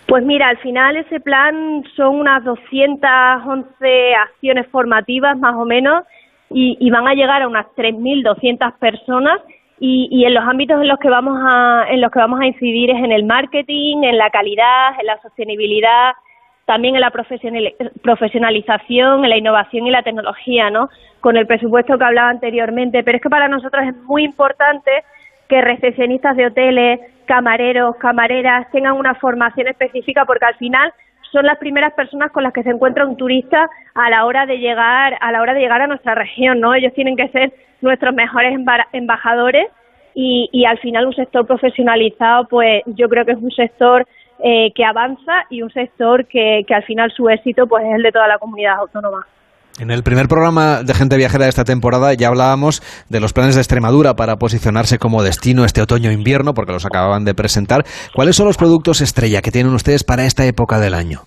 Pues 0.07 0.25
mira, 0.25 0.49
al 0.49 0.59
final 0.59 0.97
ese 0.97 1.21
plan 1.21 1.83
son 1.97 2.21
unas 2.21 2.45
211 2.45 4.15
acciones 4.15 4.67
formativas 4.69 5.39
más 5.39 5.55
o 5.55 5.65
menos 5.65 6.05
y, 6.51 6.91
van 6.91 7.09
a 7.09 7.15
llegar 7.15 7.43
a 7.43 7.49
unas 7.49 7.67
3.200 7.75 8.79
personas 8.79 9.41
y, 9.81 10.09
y, 10.11 10.25
en 10.25 10.35
los 10.35 10.45
ámbitos 10.45 10.81
en 10.81 10.89
los 10.89 10.99
que 10.99 11.09
vamos 11.09 11.41
a 11.43 11.87
en 11.89 12.01
los 12.01 12.13
que 12.13 12.19
vamos 12.19 12.41
a 12.41 12.47
incidir 12.47 12.91
es 12.91 13.03
en 13.03 13.13
el 13.13 13.25
marketing, 13.25 14.05
en 14.05 14.19
la 14.19 14.31
calidad, 14.31 15.01
en 15.01 15.07
la 15.07 15.21
sostenibilidad, 15.21 16.13
también 16.67 16.95
en 16.95 17.01
la 17.01 17.11
profesionalización, 17.11 19.25
en 19.25 19.31
la 19.31 19.37
innovación 19.37 19.87
y 19.87 19.91
la 19.91 20.03
tecnología, 20.03 20.71
¿no? 20.71 20.91
Con 21.21 21.37
el 21.37 21.47
presupuesto 21.47 21.99
que 21.99 22.05
hablaba 22.05 22.29
anteriormente, 22.29 23.03
pero 23.03 23.17
es 23.17 23.23
que 23.23 23.31
para 23.31 23.49
nosotros 23.49 23.85
es 23.85 23.97
muy 24.05 24.25
importante 24.25 24.91
que 25.49 25.61
recepcionistas 25.61 26.37
de 26.37 26.47
hoteles, 26.47 27.01
camareros, 27.27 27.97
camareras 27.97 28.71
tengan 28.71 28.97
una 28.97 29.15
formación 29.15 29.69
específica 29.69 30.25
porque 30.25 30.47
al 30.47 30.57
final 30.57 30.93
son 31.33 31.47
las 31.47 31.59
primeras 31.59 31.93
personas 31.95 32.31
con 32.31 32.45
las 32.45 32.53
que 32.53 32.63
se 32.63 32.71
encuentra 32.71 33.07
un 33.07 33.17
turista 33.17 33.69
a 33.95 34.11
la 34.11 34.25
hora 34.25 34.47
de 34.47 34.59
llegar 34.59 35.19
a 35.21 35.33
la 35.33 35.41
hora 35.41 35.53
de 35.53 35.61
llegar 35.61 35.83
a 35.83 35.87
nuestra 35.87 36.15
región, 36.15 36.61
¿no? 36.61 36.75
Ellos 36.75 36.93
tienen 36.95 37.17
que 37.17 37.29
ser 37.29 37.53
nuestros 37.81 38.15
mejores 38.15 38.57
embajadores 38.93 39.67
y, 40.15 40.49
y 40.53 40.65
al 40.65 40.79
final 40.79 41.07
un 41.07 41.15
sector 41.15 41.47
profesionalizado, 41.47 42.47
pues 42.49 42.83
yo 42.87 43.09
creo 43.09 43.25
que 43.25 43.33
es 43.33 43.39
un 43.39 43.51
sector 43.51 44.07
eh, 44.39 44.73
que 44.75 44.85
avanza 44.85 45.45
y 45.51 45.63
un 45.63 45.71
sector 45.71 46.27
que, 46.27 46.65
que 46.67 46.75
al 46.75 46.85
final 46.85 47.11
su 47.11 47.29
éxito 47.29 47.67
pues 47.67 47.85
es 47.85 47.95
el 47.95 48.03
de 48.03 48.13
toda 48.13 48.29
la 48.29 48.39
comunidad 48.39 48.79
autónoma. 48.79 49.27
En 49.81 49.91
el 49.91 50.05
primer 50.05 50.29
programa 50.29 50.85
de 50.85 50.95
Gente 50.95 51.17
Viajera 51.17 51.45
de 51.45 51.51
esta 51.51 51.65
temporada 51.65 52.15
ya 52.15 52.29
hablábamos 52.29 52.81
de 53.11 53.19
los 53.19 53.33
planes 53.33 53.57
de 53.57 53.61
Extremadura 53.61 54.15
para 54.15 54.37
posicionarse 54.37 54.99
como 54.99 55.25
destino 55.25 55.65
este 55.65 55.83
otoño-invierno, 55.83 56.55
porque 56.55 56.73
los 56.73 56.87
acababan 56.87 57.25
de 57.25 57.35
presentar. 57.35 57.83
¿Cuáles 58.15 58.37
son 58.37 58.47
los 58.47 58.57
productos 58.57 59.01
estrella 59.01 59.43
que 59.43 59.51
tienen 59.51 59.75
ustedes 59.75 60.05
para 60.05 60.27
esta 60.27 60.47
época 60.47 60.79
del 60.79 60.95
año? 60.95 61.23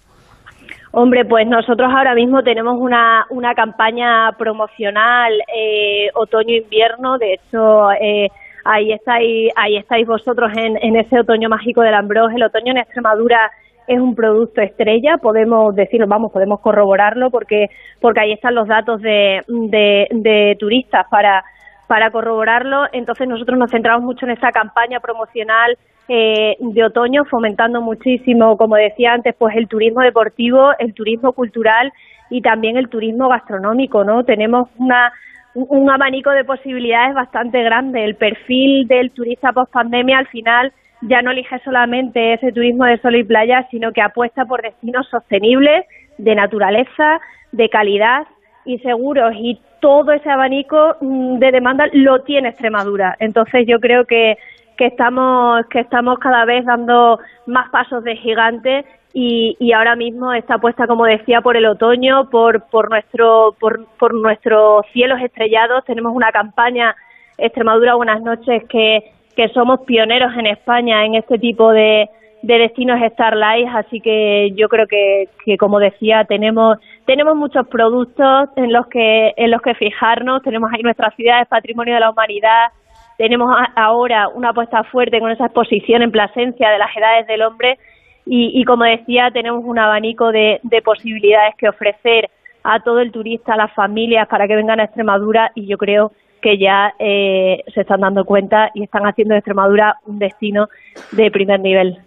Hombre, 0.93 1.25
pues 1.25 1.45
nosotros 1.45 1.91
ahora 1.93 2.15
mismo 2.15 2.41
tenemos 2.41 2.75
una, 2.79 3.25
una 3.31 3.53
campaña 3.53 4.31
promocional 4.39 5.33
eh, 5.53 6.07
otoño-invierno. 6.15 7.17
De 7.17 7.33
hecho, 7.33 7.91
eh, 7.91 8.29
ahí 8.63 8.93
estáis, 8.93 9.51
ahí 9.57 9.75
estáis 9.75 10.07
vosotros 10.07 10.49
en, 10.55 10.77
en 10.81 10.95
ese 10.95 11.19
otoño 11.19 11.49
mágico 11.49 11.81
del 11.81 11.93
Ambrós. 11.93 12.31
El 12.33 12.43
otoño 12.43 12.71
en 12.71 12.77
Extremadura 12.77 13.51
es 13.87 13.99
un 13.99 14.15
producto 14.15 14.61
estrella, 14.61 15.17
podemos 15.17 15.73
decirlo, 15.75 16.07
vamos, 16.07 16.31
podemos 16.31 16.59
corroborarlo 16.59 17.31
porque, 17.31 17.67
porque 18.01 18.19
ahí 18.19 18.33
están 18.33 18.53
los 18.53 18.67
datos 18.67 19.01
de, 19.01 19.41
de, 19.47 20.55
turistas 20.59 21.05
para, 21.09 21.43
para 21.87 22.11
corroborarlo. 22.11 22.83
Entonces 22.91 23.27
nosotros 23.27 23.57
nos 23.57 23.71
centramos 23.71 24.03
mucho 24.03 24.25
en 24.25 24.33
esta 24.33 24.51
campaña 24.51 24.99
promocional 24.99 25.77
eh, 26.09 26.57
de 26.59 26.83
otoño, 26.83 27.23
fomentando 27.25 27.81
muchísimo, 27.81 28.57
como 28.57 28.75
decía 28.75 29.13
antes, 29.13 29.35
pues 29.37 29.55
el 29.55 29.67
turismo 29.67 30.01
deportivo, 30.01 30.71
el 30.79 30.93
turismo 30.93 31.31
cultural 31.31 31.91
y 32.29 32.41
también 32.41 32.77
el 32.77 32.89
turismo 32.89 33.29
gastronómico, 33.29 34.03
¿no? 34.03 34.23
Tenemos 34.23 34.69
una 34.77 35.11
un 35.55 35.89
abanico 35.89 36.29
de 36.29 36.43
posibilidades 36.43 37.15
bastante 37.15 37.63
grande. 37.63 38.03
El 38.03 38.15
perfil 38.15 38.87
del 38.87 39.11
turista 39.11 39.53
post 39.53 39.71
pandemia 39.71 40.19
al 40.19 40.27
final 40.27 40.71
ya 41.01 41.21
no 41.21 41.31
elige 41.31 41.59
solamente 41.59 42.33
ese 42.33 42.51
turismo 42.51 42.85
de 42.85 42.97
sol 42.99 43.15
y 43.15 43.23
playa, 43.23 43.67
sino 43.69 43.91
que 43.91 44.01
apuesta 44.01 44.45
por 44.45 44.61
destinos 44.61 45.07
sostenibles, 45.09 45.85
de 46.17 46.35
naturaleza, 46.35 47.19
de 47.51 47.69
calidad 47.69 48.25
y 48.65 48.79
seguros. 48.79 49.33
Y 49.35 49.59
todo 49.79 50.11
ese 50.11 50.29
abanico 50.29 50.95
mm, 51.01 51.37
de 51.37 51.51
demanda 51.51 51.85
lo 51.93 52.21
tiene 52.21 52.49
Extremadura. 52.49 53.15
Entonces 53.19 53.65
yo 53.67 53.79
creo 53.79 54.05
que, 54.05 54.37
que 54.77 54.87
estamos 54.87 55.65
que 55.67 55.79
estamos 55.79 56.19
cada 56.19 56.45
vez 56.45 56.65
dando 56.65 57.19
más 57.45 57.69
pasos 57.69 58.03
de 58.03 58.15
gigante 58.15 58.85
y, 59.13 59.55
y 59.59 59.71
ahora 59.71 59.95
mismo 59.95 60.33
está 60.33 60.55
apuesta, 60.55 60.87
como 60.87 61.05
decía, 61.05 61.41
por 61.41 61.57
el 61.57 61.65
otoño, 61.65 62.29
por, 62.29 62.67
por, 62.69 62.89
nuestro, 62.89 63.55
por, 63.59 63.85
por 63.97 64.13
nuestros 64.13 64.85
cielos 64.93 65.19
estrellados. 65.21 65.85
Tenemos 65.85 66.13
una 66.13 66.31
campaña 66.31 66.95
Extremadura 67.37 67.95
Buenas 67.95 68.21
noches 68.21 68.63
que 68.67 69.11
que 69.37 69.47
somos 69.49 69.81
pioneros 69.85 70.33
en 70.35 70.47
España 70.47 71.05
en 71.05 71.13
este 71.13 71.37
tipo 71.37 71.71
de, 71.71 72.09
de 72.41 72.57
destinos 72.57 72.99
Starlight, 73.13 73.67
así 73.75 74.01
que 74.01 74.49
yo 74.55 74.67
creo 74.67 74.87
que, 74.87 75.27
como 75.57 75.79
decía, 75.79 76.25
tenemos 76.27 76.79
tenemos 77.05 77.35
muchos 77.35 77.67
productos 77.67 78.49
en 78.55 78.73
los 78.73 78.87
que 78.87 79.33
en 79.37 79.51
los 79.51 79.61
que 79.61 79.75
fijarnos, 79.75 80.41
tenemos 80.41 80.71
ahí 80.73 80.81
nuestras 80.81 81.15
ciudades 81.15 81.47
patrimonio 81.47 81.93
de 81.93 81.99
la 81.99 82.09
humanidad, 82.09 82.71
tenemos 83.17 83.47
ahora 83.75 84.27
una 84.29 84.49
apuesta 84.49 84.83
fuerte 84.85 85.19
con 85.19 85.31
esa 85.31 85.45
exposición 85.45 86.01
en 86.01 86.11
Plasencia 86.11 86.69
de 86.71 86.79
las 86.79 86.95
edades 86.97 87.27
del 87.27 87.43
hombre. 87.43 87.77
Y, 88.25 88.59
y 88.59 88.65
como 88.65 88.83
decía, 88.83 89.29
tenemos 89.31 89.63
un 89.63 89.79
abanico 89.79 90.31
de, 90.31 90.59
de 90.63 90.81
posibilidades 90.81 91.55
que 91.57 91.69
ofrecer 91.69 92.29
a 92.63 92.79
todo 92.81 92.99
el 92.99 93.11
turista, 93.11 93.53
a 93.53 93.57
las 93.57 93.73
familias 93.73 94.27
para 94.27 94.47
que 94.47 94.55
vengan 94.55 94.79
a 94.79 94.83
Extremadura. 94.83 95.51
Y 95.55 95.65
yo 95.65 95.77
creo 95.77 96.09
que 96.09 96.26
ya 96.57 96.93
eh, 96.99 97.63
se 97.73 97.81
están 97.81 98.01
dando 98.01 98.25
cuenta 98.25 98.71
y 98.73 98.83
están 98.83 99.03
haciendo 99.03 99.33
de 99.33 99.39
Extremadura 99.39 99.97
un 100.05 100.19
destino 100.19 100.67
de 101.11 101.31
primer 101.31 101.59
nivel. 101.59 101.97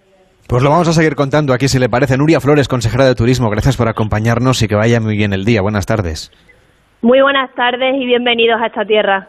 Pues 0.49 0.63
lo 0.63 0.71
vamos 0.71 0.89
a 0.89 0.93
seguir 0.93 1.15
contando 1.15 1.53
aquí, 1.53 1.69
si 1.69 1.79
le 1.79 1.89
parece. 1.89 2.17
Nuria 2.17 2.41
Flores, 2.41 2.67
consejera 2.67 3.05
de 3.05 3.15
Turismo, 3.15 3.51
gracias 3.51 3.77
por 3.77 3.89
acompañarnos 3.89 4.63
y 4.63 4.69
que 4.69 4.75
vaya 4.75 5.01
muy 5.01 5.17
bien 5.17 5.33
el 5.33 5.45
día. 5.45 5.63
Buenas 5.63 5.87
tardes. 5.87 6.33
Muy 7.03 7.21
buenas 7.21 7.55
tardes 7.55 7.95
y 7.95 8.05
bienvenidos 8.05 8.61
a 8.61 8.67
esta 8.67 8.85
tierra. 8.85 9.29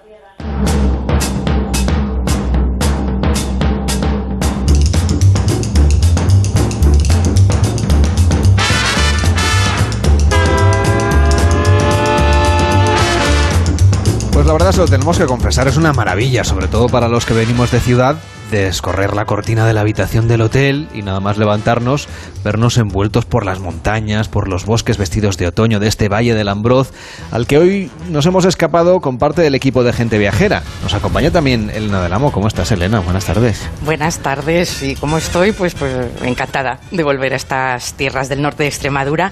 Pues 14.41 14.47
la 14.47 14.53
verdad 14.53 14.71
se 14.71 14.79
lo 14.79 14.87
tenemos 14.87 15.19
que 15.19 15.27
confesar, 15.27 15.67
es 15.67 15.77
una 15.77 15.93
maravilla, 15.93 16.43
sobre 16.43 16.67
todo 16.67 16.89
para 16.89 17.07
los 17.07 17.27
que 17.27 17.35
venimos 17.35 17.69
de 17.69 17.79
ciudad, 17.79 18.15
descorrer 18.49 19.15
la 19.15 19.25
cortina 19.25 19.67
de 19.67 19.73
la 19.73 19.81
habitación 19.81 20.27
del 20.27 20.41
hotel 20.41 20.89
y 20.95 21.03
nada 21.03 21.19
más 21.19 21.37
levantarnos, 21.37 22.07
vernos 22.43 22.79
envueltos 22.79 23.25
por 23.25 23.45
las 23.45 23.59
montañas, 23.59 24.29
por 24.29 24.47
los 24.47 24.65
bosques 24.65 24.97
vestidos 24.97 25.37
de 25.37 25.45
otoño 25.45 25.79
de 25.79 25.87
este 25.87 26.09
valle 26.09 26.33
del 26.33 26.49
Ambroz, 26.49 26.91
al 27.29 27.45
que 27.45 27.59
hoy 27.59 27.91
nos 28.09 28.25
hemos 28.25 28.45
escapado 28.45 28.99
con 28.99 29.19
parte 29.19 29.43
del 29.43 29.53
equipo 29.53 29.83
de 29.83 29.93
gente 29.93 30.17
viajera. 30.17 30.63
Nos 30.81 30.95
acompaña 30.95 31.29
también 31.29 31.69
Elena 31.69 32.01
del 32.01 32.11
Amo. 32.11 32.31
¿Cómo 32.31 32.47
estás, 32.47 32.71
Elena? 32.71 32.99
Buenas 32.99 33.25
tardes. 33.25 33.69
Buenas 33.85 34.17
tardes. 34.19 34.81
¿Y 34.81 34.95
cómo 34.95 35.19
estoy? 35.19 35.51
Pues, 35.51 35.75
pues 35.75 35.93
encantada 36.23 36.79
de 36.89 37.03
volver 37.03 37.33
a 37.33 37.35
estas 37.35 37.93
tierras 37.93 38.27
del 38.27 38.41
norte 38.41 38.63
de 38.63 38.69
Extremadura 38.69 39.31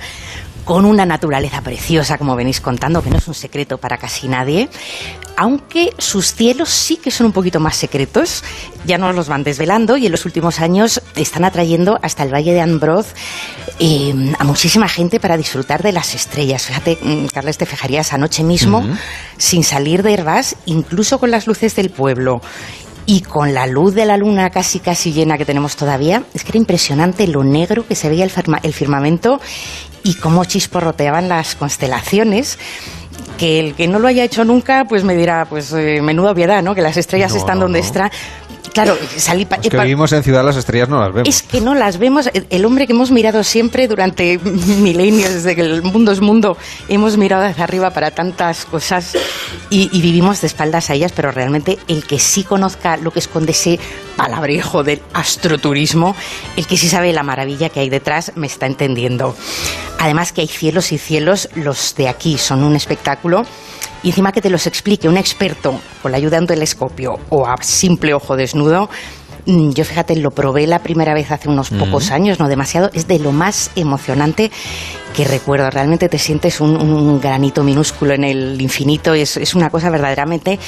con 0.66 0.86
una 0.86 1.06
naturaleza 1.06 1.62
preciosa, 1.62 2.18
como 2.18 2.36
venís 2.36 2.62
contando, 2.62 3.02
que 3.02 3.10
no 3.10 3.18
es 3.18 3.28
un 3.28 3.34
secreto 3.34 3.78
para 3.78 3.98
casi 3.98 4.28
nadie, 4.28 4.70
aunque 5.36 5.94
sus 5.98 6.34
cielos 6.34 6.70
sí 6.70 6.98
que 6.98 7.12
son 7.12 7.28
un 7.28 7.32
poquito 7.32 7.62
más 7.62 7.78
secretos, 7.78 8.44
ya 8.86 8.98
nos 8.98 9.16
los 9.16 9.30
van 9.30 9.44
desvelando 9.44 9.96
y 9.96 10.06
en 10.06 10.12
los 10.12 10.26
últimos 10.26 10.60
años 10.60 11.02
están 11.16 11.46
atrayendo 11.46 11.98
hasta 12.02 12.24
el 12.24 12.34
Valle 12.34 12.54
de 12.54 12.60
Ambroz 12.60 13.14
eh, 13.80 14.34
a 14.38 14.44
muchísima 14.44 14.90
gente 14.90 15.20
para 15.22 15.38
disfrutar 15.38 15.82
de 15.82 15.94
las 15.94 16.14
estrellas. 16.14 16.66
Fíjate, 16.66 17.00
mm, 17.02 17.28
Carles, 17.28 17.58
te 17.58 17.66
fijarías 17.66 18.12
anoche 18.12 18.44
mismo, 18.44 18.84
sin 19.38 19.64
salir 19.64 20.04
de 20.04 20.14
Herbás, 20.14 20.58
incluso 20.66 21.20
con 21.20 21.32
las 21.32 21.48
luces 21.48 21.74
del 21.76 21.90
pueblo 21.90 22.42
y 23.06 23.22
con 23.22 23.54
la 23.54 23.66
luz 23.66 23.96
de 23.96 24.06
la 24.06 24.18
luna 24.18 24.52
casi 24.52 24.80
casi 24.80 25.14
llena 25.14 25.38
que 25.38 25.46
tenemos 25.46 25.76
todavía, 25.76 26.24
es 26.34 26.44
que 26.44 26.50
era 26.50 26.60
impresionante 26.60 27.26
lo 27.28 27.44
negro 27.44 27.88
que 27.88 27.96
se 27.96 28.10
veía 28.10 28.26
el, 28.26 28.32
el 28.62 28.74
firmamento 28.74 29.40
y 30.04 30.16
cómo 30.16 30.46
chisporroteaban 30.46 31.30
las 31.30 31.56
constelaciones 31.56 32.58
que 33.38 33.60
el 33.60 33.76
que 33.76 33.88
no 33.88 34.00
lo 34.00 34.08
haya 34.08 34.24
hecho 34.24 34.44
nunca, 34.44 34.86
pues 34.86 35.04
me 35.04 35.16
dirá, 35.16 35.46
pues 35.46 35.72
eh, 35.74 36.02
menuda 36.02 36.32
obviedad, 36.32 36.62
¿no? 36.62 36.76
Que 36.76 36.82
las 36.82 36.98
estrellas 36.98 37.34
están 37.36 37.60
donde 37.60 37.80
están. 37.80 38.12
Claro, 38.74 38.98
salí 39.18 39.48
Los 39.50 39.60
que 39.60 39.78
vivimos 39.78 40.12
en 40.12 40.24
ciudad 40.24 40.44
las 40.44 40.56
estrellas 40.56 40.90
no 40.90 41.00
las 41.00 41.14
vemos. 41.14 41.28
Es 41.28 41.42
que 41.42 41.62
no 41.62 41.76
las 41.76 41.98
vemos. 41.98 42.30
El 42.50 42.66
hombre 42.66 42.88
que 42.88 42.94
hemos 42.94 43.12
mirado 43.12 43.44
siempre 43.44 43.88
durante 43.88 44.38
milenios, 44.44 45.34
desde 45.34 45.56
que 45.56 45.62
el 45.62 45.82
mundo 45.84 46.12
es 46.12 46.22
mundo, 46.22 46.58
hemos 46.88 47.18
mirado 47.18 47.46
hacia 47.46 47.64
arriba 47.64 47.92
para 47.92 48.12
tantas 48.12 48.66
cosas 48.66 49.16
y, 49.70 49.90
y, 49.92 50.02
vivimos 50.02 50.42
de 50.42 50.48
espaldas 50.48 50.90
a 50.90 50.94
ellas, 50.94 51.12
pero 51.16 51.32
realmente 51.32 51.78
el 51.88 52.06
que 52.06 52.20
sí 52.20 52.44
conozca 52.44 52.98
lo 52.98 53.12
que 53.12 53.20
esconde 53.20 53.52
ese 53.52 53.80
palabrejo 54.16 54.84
del 54.84 55.02
astroturismo, 55.14 56.16
el 56.58 56.68
que 56.68 56.78
sí 56.78 56.90
sabe 56.90 57.14
la 57.14 57.24
maravilla 57.24 57.70
que 57.70 57.80
hay 57.80 57.90
detrás, 57.90 58.34
me 58.36 58.48
está 58.48 58.66
entendiendo. 58.66 59.36
Además 60.00 60.32
que 60.32 60.42
hay 60.42 60.48
cielos 60.48 60.92
y 60.92 60.98
cielos, 60.98 61.50
los 61.56 61.96
de 61.96 62.08
aquí 62.08 62.38
son 62.38 62.64
un 62.64 62.76
espectáculo 62.76 63.44
y 64.02 64.10
encima 64.10 64.32
que 64.32 64.42
te 64.42 64.50
los 64.50 64.66
explique 64.66 65.10
un 65.10 65.18
experto 65.18 65.80
con 66.02 66.12
la 66.12 66.18
ayuda 66.18 66.38
de 66.38 66.42
un 66.42 66.48
telescopio 66.48 67.20
o 67.30 67.46
a 67.46 67.58
simple 67.62 68.14
ojo 68.14 68.36
desnudo, 68.36 68.59
mm, 69.46 69.70
yo 69.72 69.84
fíjate, 69.84 70.16
lo 70.16 70.32
probé 70.32 70.68
la 70.68 70.80
primera 70.80 71.14
vez 71.14 71.32
hace 71.32 71.50
unos 71.50 71.70
pocos 71.70 72.12
años, 72.12 72.40
no 72.40 72.48
demasiado, 72.48 72.90
es 72.94 73.08
de 73.08 73.20
lo 73.20 73.32
más 73.32 73.72
emocionante 73.76 74.52
que 75.16 75.26
recuerdo. 75.26 75.70
Realmente 75.70 76.10
te 76.10 76.18
sientes 76.18 76.62
un, 76.62 77.20
granito 77.20 77.64
minúsculo 77.64 78.14
en 78.14 78.24
el 78.24 78.62
infinito, 78.62 79.14
es, 79.14 79.38
es 79.38 79.56
una 79.56 79.70
cosa 79.70 79.90
verdaderamente 79.90 80.60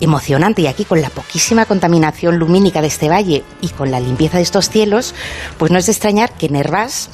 emocionante. 0.00 0.62
Y 0.62 0.66
aquí 0.66 0.84
con 0.84 1.00
la 1.00 1.10
poquísima 1.10 1.64
contaminación 1.66 2.38
lumínica 2.38 2.80
de 2.80 2.88
este 2.88 3.08
valle 3.08 3.44
y 3.60 3.68
con 3.68 3.90
la 3.90 4.00
limpieza 4.00 4.38
de 4.38 4.42
estos 4.42 4.70
cielos, 4.70 5.14
pues 5.58 5.70
no 5.70 5.78
es 5.78 5.86
de 5.86 5.92
extrañar 5.92 6.32
que 6.32 6.48
Nervás 6.48 7.10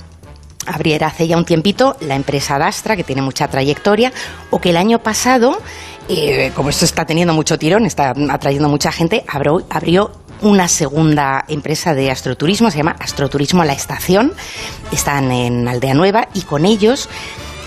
abriera 0.66 1.08
hace 1.08 1.26
ya 1.26 1.36
un 1.36 1.44
tiempito 1.44 1.96
la 2.00 2.14
empresa 2.14 2.58
Dastra, 2.58 2.96
que 2.96 3.04
tiene 3.04 3.22
mucha 3.22 3.48
trayectoria, 3.48 4.12
o 4.50 4.60
que 4.60 4.70
el 4.70 4.76
año 4.76 4.98
pasado, 4.98 5.58
eh, 6.08 6.52
como 6.54 6.70
esto 6.70 6.84
está 6.84 7.04
teniendo 7.04 7.32
mucho 7.32 7.58
tirón, 7.58 7.86
está 7.86 8.14
atrayendo 8.30 8.68
mucha 8.68 8.92
gente, 8.92 9.24
abrió, 9.26 9.64
abrió 9.70 10.10
una 10.42 10.68
segunda 10.68 11.44
empresa 11.48 11.94
de 11.94 12.10
astroturismo, 12.10 12.70
se 12.70 12.78
llama 12.78 12.96
Astroturismo 12.98 13.64
La 13.64 13.72
Estación, 13.72 14.32
están 14.92 15.32
en 15.32 15.66
Aldea 15.66 15.94
Nueva 15.94 16.28
y 16.34 16.42
con 16.42 16.66
ellos 16.66 17.08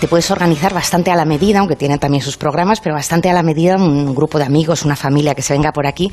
te 0.00 0.06
puedes 0.06 0.30
organizar 0.30 0.72
bastante 0.72 1.10
a 1.10 1.16
la 1.16 1.24
medida, 1.24 1.58
aunque 1.58 1.74
tienen 1.74 1.98
también 1.98 2.22
sus 2.22 2.36
programas, 2.36 2.80
pero 2.80 2.94
bastante 2.94 3.28
a 3.28 3.32
la 3.32 3.42
medida, 3.42 3.76
un 3.76 4.14
grupo 4.14 4.38
de 4.38 4.44
amigos, 4.44 4.84
una 4.84 4.94
familia 4.94 5.34
que 5.34 5.42
se 5.42 5.54
venga 5.54 5.72
por 5.72 5.86
aquí, 5.86 6.10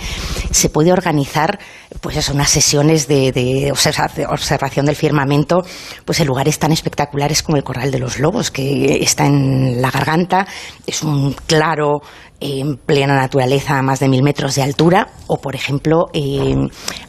se 0.52 0.70
puede 0.70 0.91
organizar, 0.91 1.60
pues 2.02 2.18
eso, 2.18 2.34
unas 2.34 2.49
sesiones 2.49 3.07
de, 3.07 3.32
de 3.32 3.72
observación 3.72 4.86
del 4.88 4.95
firmamento, 4.95 5.64
pues 6.03 6.20
en 6.20 6.28
lugares 6.28 6.57
tan 6.57 6.72
espectaculares 6.72 7.44
como 7.44 7.57
el 7.57 7.64
Corral 7.64 7.91
de 7.91 7.99
los 7.99 8.20
Lobos, 8.20 8.49
que 8.49 9.03
está 9.03 9.28
en 9.28 9.82
la 9.82 9.91
garganta, 9.91 10.48
es 10.88 11.03
un 11.03 11.34
claro 11.45 12.02
en 12.45 12.77
plena 12.77 13.15
naturaleza 13.15 13.77
a 13.77 13.81
más 13.81 13.99
de 13.99 14.07
mil 14.07 14.23
metros 14.23 14.55
de 14.55 14.61
altura 14.61 15.09
o, 15.27 15.41
por 15.41 15.55
ejemplo, 15.55 16.05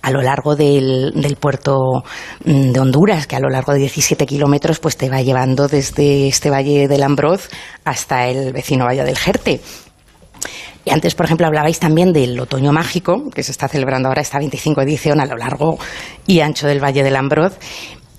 a 0.03 0.11
lo 0.11 0.23
largo 0.23 0.57
del, 0.57 1.13
del, 1.15 1.37
puerto 1.37 2.05
mm, 2.45 2.73
de 2.73 2.81
Honduras, 2.81 3.27
que 3.27 3.37
a 3.37 3.41
lo 3.41 3.49
largo 3.49 3.73
de 3.73 3.81
17 3.81 4.27
kilómetros 4.27 4.79
pues 4.79 4.97
te 4.97 5.11
va 5.11 5.23
llevando 5.23 5.69
desde 5.69 6.29
este 6.29 6.51
valle 6.51 6.89
del 6.89 7.03
Ambroz 7.03 7.49
hasta 7.85 8.29
el 8.29 8.53
vecino 8.53 8.87
valle 8.87 9.05
del 9.05 9.19
Jerte. 9.19 9.61
Y 10.85 10.91
antes, 10.91 11.17
por 11.17 11.27
ejemplo, 11.27 11.49
hablabais 11.49 11.81
también 11.81 12.13
del 12.13 12.39
Otoño 12.39 12.73
Mágico, 12.73 13.29
que 13.35 13.43
se 13.43 13.51
está 13.51 13.67
celebrando 13.67 14.09
ahora 14.09 14.23
esta 14.23 14.39
25 14.39 14.83
edición 14.83 15.21
a 15.21 15.27
lo 15.27 15.37
largo 15.37 15.79
y 16.29 16.41
ancho 16.41 16.69
del 16.69 16.83
Valle 16.83 17.03
del 17.03 17.17
Ambroz. 17.17 17.59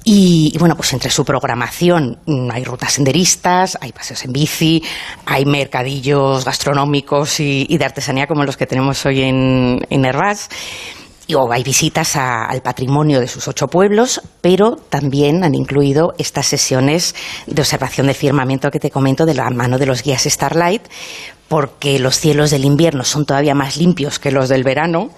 Y, 0.09 0.57
bueno, 0.57 0.77
pues 0.77 0.93
entre 0.93 1.09
su 1.09 1.25
programación 1.25 2.19
mm, 2.25 2.49
hay 2.53 2.63
rutas 2.63 2.93
senderistas, 2.93 3.77
hay 3.81 3.91
paseos 3.91 4.23
en 4.23 4.31
bici, 4.31 4.81
hay 5.25 5.43
mercadillos 5.43 6.45
gastronómicos 6.45 7.41
y, 7.41 7.77
de 7.77 7.83
artesanía 7.83 8.25
como 8.25 8.45
los 8.45 8.55
que 8.55 8.65
tenemos 8.65 9.05
hoy 9.05 9.23
en, 9.23 9.85
en. 9.89 10.05
Y, 11.27 11.33
o 11.33 11.51
hay 11.51 11.61
visitas 11.61 12.15
al 12.15 12.61
patrimonio 12.61 13.19
de 13.19 13.27
sus 13.27 13.49
ocho 13.49 13.67
pueblos, 13.67 14.21
pero 14.39 14.77
también 14.77 15.43
han 15.43 15.55
incluido 15.55 16.13
estas 16.17 16.45
sesiones 16.45 17.13
de 17.45 17.61
observación 17.61 18.07
del 18.07 18.15
firmamento 18.15 18.71
que 18.71 18.79
te 18.79 18.89
comento 18.89 19.25
de 19.25 19.33
la 19.33 19.49
mano 19.49 19.77
de 19.77 19.87
los 19.87 20.03
guías 20.03 20.23
Starlight, 20.23 20.83
porque 21.49 21.99
los 21.99 22.17
cielos 22.17 22.49
del 22.49 22.63
invierno 22.63 23.03
son 23.03 23.25
todavía 23.25 23.55
más 23.55 23.75
limpios 23.75 24.19
que 24.19 24.31
los 24.31 24.47
del 24.47 24.63
verano 24.63 25.09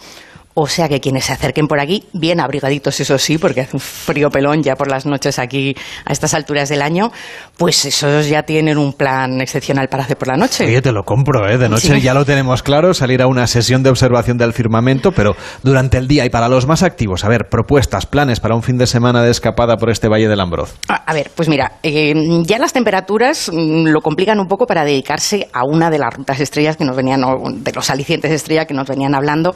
o 0.62 0.68
sea 0.68 0.90
que 0.90 1.00
quienes 1.00 1.24
se 1.24 1.32
acerquen 1.32 1.68
por 1.68 1.80
aquí, 1.80 2.04
bien 2.12 2.42
abrigaditos, 2.42 3.00
eso 3.00 3.18
sí, 3.18 3.38
porque 3.38 3.62
hace 3.62 3.78
un 3.78 3.80
frío 3.80 4.30
pelón 4.30 4.62
ya 4.62 4.76
por 4.76 4.90
las 4.90 5.06
noches 5.06 5.40
aquí 5.40 5.74
a 6.04 6.12
estas 6.12 6.34
alturas 6.34 6.68
del 6.68 6.82
año, 6.82 7.14
pues 7.58 7.86
esos 7.86 8.28
ya 8.28 8.44
tienen 8.44 8.78
un 8.78 8.92
plan 8.92 9.40
excepcional 9.40 9.88
para 9.88 10.04
hacer 10.04 10.18
por 10.18 10.28
la 10.28 10.36
noche. 10.36 10.66
Oye, 10.66 10.82
te 10.82 10.92
lo 10.92 11.04
compro, 11.04 11.50
¿eh? 11.50 11.58
De 11.58 11.70
noche 11.70 12.02
ya 12.02 12.14
lo 12.14 12.26
tenemos 12.26 12.62
claro, 12.62 12.94
salir 12.94 13.22
a 13.22 13.28
una 13.28 13.48
sesión 13.48 13.84
de 13.84 13.90
observación 13.90 14.38
del 14.38 14.52
firmamento, 14.52 15.14
pero 15.14 15.34
durante 15.64 15.98
el 15.98 16.10
día 16.10 16.26
y 16.26 16.30
para 16.30 16.50
los 16.50 16.68
más 16.68 16.84
activos, 16.84 17.24
a 17.24 17.30
ver, 17.30 17.48
propuestas, 17.50 18.06
planes 18.06 18.42
para 18.42 18.54
un 18.54 18.62
fin 18.62 18.78
de 18.78 18.86
semana 18.86 19.24
de 19.24 19.32
escapada 19.32 19.78
por 19.78 19.90
este 19.90 20.10
Valle 20.10 20.28
del 20.28 20.42
Ambroz. 20.42 20.76
A, 20.90 21.14
ver, 21.14 21.32
pues 21.34 21.48
mira, 21.48 21.80
eh, 21.84 22.14
ya 22.44 22.60
las 22.60 22.74
temperaturas 22.74 23.50
mm, 23.50 23.88
lo 23.88 24.02
complican 24.02 24.42
un 24.42 24.48
poco 24.48 24.68
para 24.68 24.84
dedicarse 24.84 25.48
a 25.54 25.64
una 25.64 25.90
de 25.90 26.00
las 26.00 26.14
rutas 26.14 26.38
estrellas 26.42 26.76
que 26.76 26.84
nos 26.84 26.98
venían, 26.98 27.22
de 27.64 27.72
los 27.72 27.90
alicientes 27.90 28.30
estrella 28.30 28.66
que 28.66 28.74
nos 28.74 28.90
venían 28.90 29.16
hablando, 29.16 29.56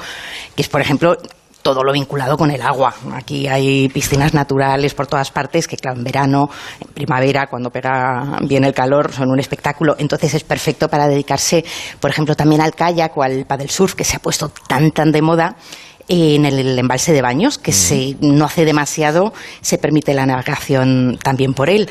que 0.55 0.61
es, 0.61 0.69
por 0.69 0.79
ejemplo, 0.79 0.92
ejemplo, 0.93 1.17
todo 1.63 1.83
lo 1.83 1.91
vinculado 1.91 2.37
con 2.37 2.51
el 2.51 2.61
agua. 2.61 2.93
Aquí 3.13 3.47
hay 3.47 3.87
piscinas 3.89 4.33
naturales 4.33 4.93
por 4.93 5.07
todas 5.07 5.31
partes 5.31 5.67
que, 5.67 5.77
claro, 5.77 5.97
en 5.97 6.03
verano, 6.03 6.49
en 6.79 6.93
primavera, 6.93 7.47
cuando 7.47 7.71
pega 7.71 8.37
bien 8.41 8.63
el 8.65 8.73
calor, 8.73 9.11
son 9.11 9.31
un 9.31 9.39
espectáculo. 9.39 9.95
Entonces 9.97 10.33
es 10.35 10.43
perfecto 10.43 10.89
para 10.89 11.07
dedicarse, 11.07 11.63
por 11.99 12.11
ejemplo, 12.11 12.35
también 12.35 12.61
al 12.61 12.75
kayak 12.75 13.17
o 13.17 13.23
al 13.23 13.45
paddle 13.45 13.69
surf, 13.69 13.95
que 13.95 14.03
se 14.03 14.17
ha 14.17 14.19
puesto 14.19 14.49
tan, 14.67 14.91
tan 14.91 15.11
de 15.11 15.21
moda 15.21 15.55
en 16.09 16.45
el 16.45 16.77
embalse 16.77 17.13
de 17.13 17.21
baños, 17.21 17.57
que 17.57 17.71
se, 17.71 18.17
no 18.19 18.45
hace 18.45 18.65
demasiado, 18.65 19.33
se 19.61 19.77
permite 19.77 20.13
la 20.13 20.25
navegación 20.25 21.17
también 21.23 21.53
por 21.53 21.69
él. 21.69 21.89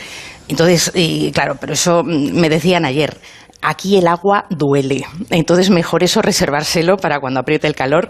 Entonces, 0.49 0.93
claro, 1.33 1.57
pero 1.59 1.73
eso 1.73 2.03
me 2.05 2.51
decían 2.51 2.85
ayer, 2.85 3.17
aquí 3.63 3.97
el 3.97 4.09
agua 4.09 4.47
duele. 4.51 5.07
Entonces, 5.31 5.71
mejor 5.71 6.03
eso 6.03 6.21
reservárselo 6.21 6.97
para 6.97 7.21
cuando 7.21 7.41
apriete 7.41 7.67
el 7.67 7.75
calor. 7.75 8.09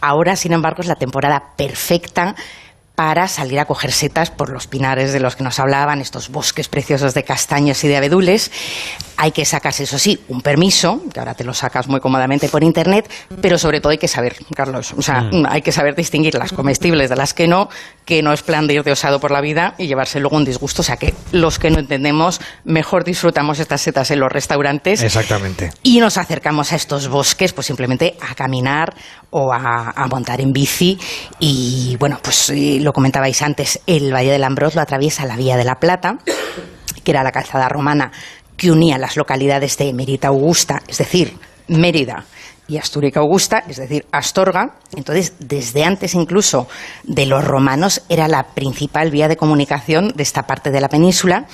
Ahora, 0.00 0.36
sin 0.36 0.52
embargo, 0.52 0.80
es 0.80 0.86
la 0.86 0.94
temporada 0.94 1.54
perfecta 1.56 2.34
para 2.94 3.26
salir 3.26 3.58
a 3.58 3.64
coger 3.64 3.90
setas 3.90 4.30
por 4.30 4.50
los 4.50 4.66
pinares 4.66 5.12
de 5.12 5.20
los 5.20 5.34
que 5.34 5.44
nos 5.44 5.58
hablaban, 5.58 6.00
estos 6.00 6.28
bosques 6.28 6.68
preciosos 6.68 7.14
de 7.14 7.24
castaños 7.24 7.82
y 7.84 7.88
de 7.88 7.96
abedules. 7.96 8.52
Hay 9.22 9.30
que 9.30 9.44
sacarse, 9.44 9.84
eso 9.84 10.00
sí, 10.00 10.18
un 10.30 10.40
permiso, 10.40 11.00
que 11.14 11.20
ahora 11.20 11.34
te 11.34 11.44
lo 11.44 11.54
sacas 11.54 11.86
muy 11.86 12.00
cómodamente 12.00 12.48
por 12.48 12.64
internet, 12.64 13.08
pero 13.40 13.56
sobre 13.56 13.80
todo 13.80 13.92
hay 13.92 13.98
que 13.98 14.08
saber, 14.08 14.34
Carlos, 14.52 14.92
o 14.96 15.00
sea, 15.00 15.20
mm. 15.22 15.46
hay 15.48 15.62
que 15.62 15.70
saber 15.70 15.94
distinguir 15.94 16.34
las 16.34 16.52
comestibles 16.52 17.08
de 17.08 17.14
las 17.14 17.32
que 17.32 17.46
no, 17.46 17.68
que 18.04 18.20
no 18.20 18.32
es 18.32 18.42
plan 18.42 18.66
de 18.66 18.74
ir 18.74 18.82
de 18.82 18.90
osado 18.90 19.20
por 19.20 19.30
la 19.30 19.40
vida 19.40 19.76
y 19.78 19.86
llevarse 19.86 20.18
luego 20.18 20.36
un 20.36 20.44
disgusto. 20.44 20.82
O 20.82 20.84
sea, 20.84 20.96
que 20.96 21.14
los 21.30 21.60
que 21.60 21.70
no 21.70 21.78
entendemos, 21.78 22.40
mejor 22.64 23.04
disfrutamos 23.04 23.60
estas 23.60 23.80
setas 23.80 24.10
en 24.10 24.18
los 24.18 24.32
restaurantes. 24.32 25.04
Exactamente. 25.04 25.70
Y 25.84 26.00
nos 26.00 26.18
acercamos 26.18 26.72
a 26.72 26.74
estos 26.74 27.06
bosques, 27.06 27.52
pues 27.52 27.68
simplemente 27.68 28.16
a 28.28 28.34
caminar 28.34 28.92
o 29.30 29.52
a, 29.52 30.04
montar 30.10 30.40
en 30.40 30.52
bici. 30.52 30.98
Y 31.38 31.96
bueno, 32.00 32.18
pues 32.20 32.52
lo 32.80 32.92
comentabais 32.92 33.40
antes, 33.40 33.78
el 33.86 34.12
Valle 34.12 34.32
del 34.32 34.42
Ambroz 34.42 34.74
lo 34.74 34.80
atraviesa 34.80 35.26
la 35.26 35.36
Vía 35.36 35.56
de 35.56 35.62
la 35.62 35.76
Plata, 35.76 36.18
que 37.04 37.10
era 37.12 37.22
la 37.22 37.30
calzada 37.30 37.68
romana 37.68 38.10
que 38.56 38.70
unía 38.70 38.98
las 38.98 39.16
localidades 39.16 39.76
de 39.78 39.92
Mérida 39.92 40.28
Augusta, 40.28 40.82
es 40.86 40.98
decir, 40.98 41.36
Mérida 41.68 42.24
y 42.68 42.78
Astúrica 42.78 43.20
Augusta, 43.20 43.64
es 43.68 43.76
decir, 43.76 44.06
Astorga. 44.12 44.76
Entonces, 44.96 45.34
desde 45.40 45.84
antes 45.84 46.14
incluso 46.14 46.68
de 47.02 47.26
los 47.26 47.44
romanos, 47.44 48.02
era 48.08 48.28
la 48.28 48.54
principal 48.54 49.10
vía 49.10 49.28
de 49.28 49.36
comunicación 49.36 50.12
de 50.14 50.22
esta 50.22 50.44
parte 50.44 50.70
de 50.70 50.80
la 50.80 50.88
península. 50.88 51.46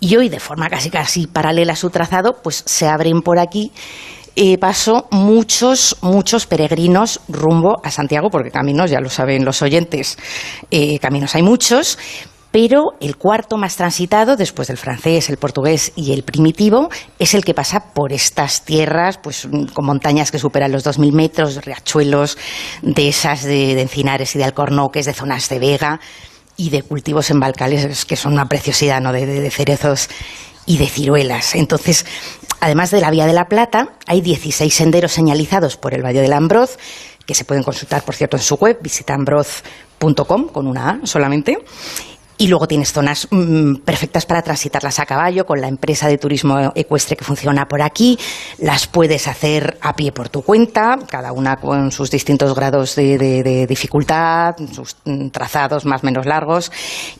Y 0.00 0.16
hoy, 0.16 0.28
de 0.28 0.40
forma 0.40 0.68
casi 0.68 0.90
casi 0.90 1.26
paralela 1.26 1.74
a 1.74 1.76
su 1.76 1.90
trazado, 1.90 2.40
pues 2.42 2.62
se 2.66 2.88
abren 2.88 3.22
por 3.22 3.38
aquí 3.38 3.72
eh, 4.36 4.58
paso 4.58 5.06
muchos, 5.12 5.96
muchos 6.00 6.46
peregrinos 6.46 7.20
rumbo 7.28 7.80
a 7.84 7.92
Santiago, 7.92 8.30
porque 8.30 8.50
caminos, 8.50 8.90
ya 8.90 8.98
lo 8.98 9.08
saben 9.08 9.44
los 9.44 9.62
oyentes, 9.62 10.18
eh, 10.72 10.98
caminos 10.98 11.36
hay 11.36 11.42
muchos, 11.44 11.98
pero 12.54 12.92
el 13.00 13.16
cuarto 13.16 13.56
más 13.56 13.74
transitado, 13.74 14.36
después 14.36 14.68
del 14.68 14.76
francés, 14.76 15.28
el 15.28 15.38
portugués 15.38 15.90
y 15.96 16.12
el 16.12 16.22
primitivo, 16.22 16.88
es 17.18 17.34
el 17.34 17.44
que 17.44 17.52
pasa 17.52 17.92
por 17.92 18.12
estas 18.12 18.64
tierras, 18.64 19.18
pues 19.18 19.48
con 19.72 19.84
montañas 19.84 20.30
que 20.30 20.38
superan 20.38 20.70
los 20.70 20.86
2.000 20.86 21.12
metros, 21.14 21.64
riachuelos, 21.64 22.38
de 22.80 23.08
esas 23.08 23.42
de, 23.42 23.80
encinares 23.80 24.36
y 24.36 24.38
de 24.38 24.44
alcornoques, 24.44 25.04
de 25.06 25.14
zonas 25.14 25.48
de 25.48 25.58
vega 25.58 25.98
y 26.56 26.70
de 26.70 26.82
cultivos 26.82 27.28
en 27.32 27.40
balcales, 27.40 28.04
que 28.04 28.14
son 28.14 28.34
una 28.34 28.46
preciosidad, 28.46 29.00
¿no?, 29.00 29.12
de, 29.12 29.26
de 29.26 29.50
cerezos 29.50 30.08
y 30.64 30.76
de 30.76 30.86
ciruelas. 30.86 31.56
Entonces, 31.56 32.06
además 32.60 32.92
de 32.92 33.00
la 33.00 33.10
Vía 33.10 33.26
de 33.26 33.32
la 33.32 33.46
Plata, 33.46 33.96
hay 34.06 34.20
16 34.20 34.72
senderos 34.72 35.10
señalizados 35.10 35.76
por 35.76 35.92
el 35.92 36.04
Valle 36.04 36.20
del 36.20 36.32
Ambroz, 36.32 36.78
que 37.26 37.34
se 37.34 37.44
pueden 37.44 37.64
consultar, 37.64 38.04
por 38.04 38.14
cierto, 38.14 38.36
en 38.36 38.44
su 38.44 38.54
web, 38.54 38.78
visitambroz.com, 38.80 40.50
con 40.52 40.68
una 40.68 40.90
A 40.90 41.00
solamente. 41.06 41.58
Y 42.36 42.48
luego 42.48 42.66
tienes 42.66 42.92
zonas 42.92 43.28
mm, 43.30 43.76
perfectas 43.84 44.26
para 44.26 44.42
transitarlas 44.42 44.98
a 44.98 45.06
caballo 45.06 45.46
con 45.46 45.60
la 45.60 45.68
empresa 45.68 46.08
de 46.08 46.18
turismo 46.18 46.72
ecuestre 46.74 47.16
que 47.16 47.24
funciona 47.24 47.66
por 47.66 47.80
aquí. 47.80 48.18
Las 48.58 48.88
puedes 48.88 49.28
hacer 49.28 49.78
a 49.80 49.94
pie 49.94 50.10
por 50.10 50.28
tu 50.28 50.42
cuenta, 50.42 50.98
cada 51.08 51.32
una 51.32 51.56
con 51.56 51.92
sus 51.92 52.10
distintos 52.10 52.54
grados 52.54 52.96
de, 52.96 53.66
dificultad, 53.68 54.56
sus 54.72 54.96
mm, 55.04 55.28
trazados 55.28 55.84
más 55.84 56.02
o 56.02 56.06
menos 56.06 56.26
largos. 56.26 56.72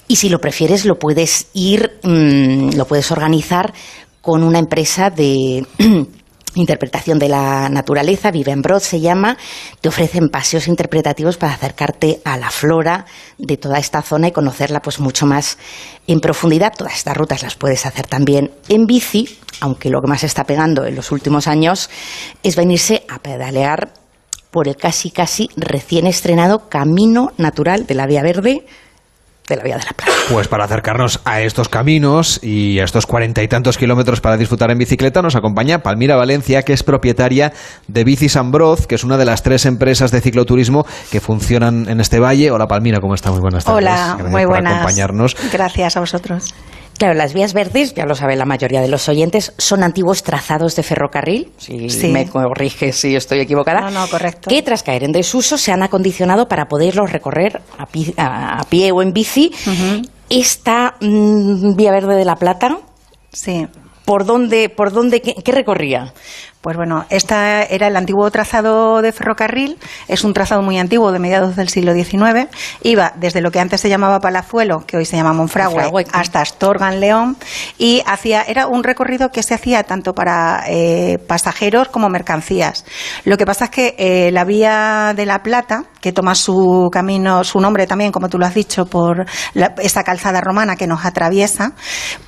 Y 0.08 0.16
si 0.16 0.28
lo 0.28 0.40
prefieres, 0.40 0.84
lo 0.84 0.98
puedes 0.98 1.46
ir, 1.54 1.98
mm, 2.02 2.76
lo 2.76 2.84
puedes 2.86 3.10
organizar 3.12 3.72
con 4.20 4.42
una 4.42 4.58
empresa 4.58 5.10
de 5.10 5.64
interpretación 6.54 7.18
de 7.18 7.28
la 7.28 7.68
naturaleza, 7.68 8.30
Vive 8.30 8.52
en 8.52 8.62
Broad 8.62 8.80
se 8.80 9.00
llama, 9.00 9.36
te 9.80 9.88
ofrecen 9.88 10.28
paseos 10.28 10.68
interpretativos 10.68 11.36
para 11.36 11.54
acercarte 11.54 12.20
a 12.24 12.36
la 12.36 12.50
flora 12.50 13.06
de 13.38 13.56
toda 13.56 13.78
esta 13.78 14.02
zona 14.02 14.28
y 14.28 14.32
conocerla 14.32 14.80
pues 14.80 15.00
mucho 15.00 15.26
más 15.26 15.58
en 16.06 16.20
profundidad. 16.20 16.72
Todas 16.76 16.94
estas 16.94 17.16
rutas 17.16 17.42
las 17.42 17.56
puedes 17.56 17.86
hacer 17.86 18.06
también 18.06 18.50
en 18.68 18.86
bici, 18.86 19.38
aunque 19.60 19.90
lo 19.90 20.00
que 20.00 20.08
más 20.08 20.24
está 20.24 20.44
pegando 20.44 20.84
en 20.84 20.94
los 20.94 21.12
últimos 21.12 21.46
años 21.46 21.90
es 22.42 22.56
venirse 22.56 23.04
a 23.08 23.18
pedalear 23.18 23.92
por 24.50 24.68
el 24.68 24.76
casi 24.76 25.10
casi 25.10 25.50
recién 25.56 26.06
estrenado 26.06 26.68
Camino 26.68 27.32
Natural 27.38 27.86
de 27.86 27.94
la 27.94 28.06
Vía 28.06 28.22
Verde 28.22 28.64
de 29.48 29.56
la 29.56 29.62
Vía 29.62 29.76
de 29.76 29.84
la 29.84 29.92
Plata. 29.92 30.12
Pues 30.30 30.48
para 30.48 30.64
acercarnos 30.64 31.20
a 31.24 31.42
estos 31.42 31.68
caminos 31.68 32.40
y 32.42 32.78
a 32.80 32.84
estos 32.84 33.06
cuarenta 33.06 33.42
y 33.42 33.48
tantos 33.48 33.76
kilómetros 33.76 34.20
para 34.20 34.36
disfrutar 34.36 34.70
en 34.70 34.78
bicicleta, 34.78 35.20
nos 35.22 35.36
acompaña 35.36 35.80
Palmira 35.80 36.16
Valencia, 36.16 36.62
que 36.62 36.72
es 36.72 36.82
propietaria 36.82 37.52
de 37.86 38.04
Bicis 38.04 38.36
Ambroz, 38.36 38.86
que 38.86 38.94
es 38.94 39.04
una 39.04 39.18
de 39.18 39.24
las 39.26 39.42
tres 39.42 39.66
empresas 39.66 40.10
de 40.10 40.20
cicloturismo 40.20 40.86
que 41.10 41.20
funcionan 41.20 41.88
en 41.88 42.00
este 42.00 42.20
valle. 42.20 42.50
Hola 42.50 42.66
Palmira, 42.66 43.00
¿cómo 43.00 43.14
está? 43.14 43.30
Muy 43.30 43.40
buenas 43.40 43.64
tardes. 43.64 43.78
Hola, 43.78 44.16
muy 44.30 44.44
buenas. 44.46 44.72
Por 44.72 44.80
acompañarnos. 44.80 45.36
Gracias 45.52 45.96
a 45.96 46.00
vosotros. 46.00 46.54
Claro, 46.98 47.14
las 47.14 47.34
vías 47.34 47.52
verdes, 47.54 47.94
ya 47.94 48.06
lo 48.06 48.14
sabe 48.14 48.36
la 48.36 48.44
mayoría 48.44 48.80
de 48.80 48.88
los 48.88 49.08
oyentes, 49.08 49.52
son 49.58 49.82
antiguos 49.82 50.22
trazados 50.22 50.76
de 50.76 50.82
ferrocarril, 50.82 51.52
si 51.58 52.08
me 52.08 52.26
corrige 52.28 52.92
si 52.92 53.16
estoy 53.16 53.40
equivocada, 53.40 53.80
no, 53.80 53.90
no, 53.90 54.08
correcto. 54.08 54.48
que 54.48 54.62
tras 54.62 54.82
caer 54.82 55.04
en 55.04 55.12
desuso 55.12 55.58
se 55.58 55.72
han 55.72 55.82
acondicionado 55.82 56.46
para 56.48 56.66
poderlos 56.66 57.10
recorrer 57.10 57.60
a 57.78 58.64
pie, 58.68 58.92
o 58.92 59.02
en 59.02 59.12
bici. 59.12 59.52
Esta 60.30 60.94
mm, 61.00 61.74
vía 61.76 61.92
verde 61.92 62.16
de 62.16 62.24
la 62.24 62.36
Plata 62.36 62.78
Sí. 63.32 63.66
¿por 64.04 64.24
dónde, 64.24 64.68
por 64.68 64.92
dónde, 64.92 65.20
qué 65.20 65.52
recorría? 65.52 66.12
Pues 66.64 66.78
bueno, 66.78 67.04
este 67.10 67.34
era 67.74 67.88
el 67.88 67.94
antiguo 67.94 68.30
trazado 68.30 69.02
de 69.02 69.12
ferrocarril, 69.12 69.78
es 70.08 70.24
un 70.24 70.32
trazado 70.32 70.62
muy 70.62 70.78
antiguo 70.78 71.12
de 71.12 71.18
mediados 71.18 71.56
del 71.56 71.68
siglo 71.68 71.92
XIX, 71.92 72.48
iba 72.82 73.12
desde 73.16 73.42
lo 73.42 73.50
que 73.50 73.60
antes 73.60 73.82
se 73.82 73.90
llamaba 73.90 74.18
Palazuelo, 74.18 74.82
que 74.86 74.96
hoy 74.96 75.04
se 75.04 75.14
llama 75.14 75.34
Monfragüe, 75.34 76.06
hasta 76.10 76.40
Astorga 76.40 76.90
en 76.90 77.00
León, 77.00 77.36
y 77.76 78.02
hacía, 78.06 78.40
era 78.40 78.66
un 78.66 78.82
recorrido 78.82 79.30
que 79.30 79.42
se 79.42 79.52
hacía 79.52 79.82
tanto 79.82 80.14
para 80.14 80.64
eh, 80.66 81.18
pasajeros 81.28 81.88
como 81.90 82.08
mercancías. 82.08 82.86
Lo 83.26 83.36
que 83.36 83.44
pasa 83.44 83.66
es 83.66 83.70
que 83.70 83.94
eh, 83.98 84.30
la 84.32 84.44
vía 84.44 85.12
de 85.14 85.26
la 85.26 85.42
Plata, 85.42 85.84
que 86.04 86.12
toma 86.12 86.34
su 86.34 86.90
camino, 86.92 87.42
su 87.44 87.58
nombre 87.60 87.86
también, 87.86 88.12
como 88.12 88.28
tú 88.28 88.36
lo 88.36 88.44
has 88.44 88.54
dicho, 88.54 88.84
por 88.84 89.24
esa 89.78 90.04
calzada 90.04 90.42
romana 90.42 90.76
que 90.76 90.86
nos 90.86 91.02
atraviesa, 91.06 91.72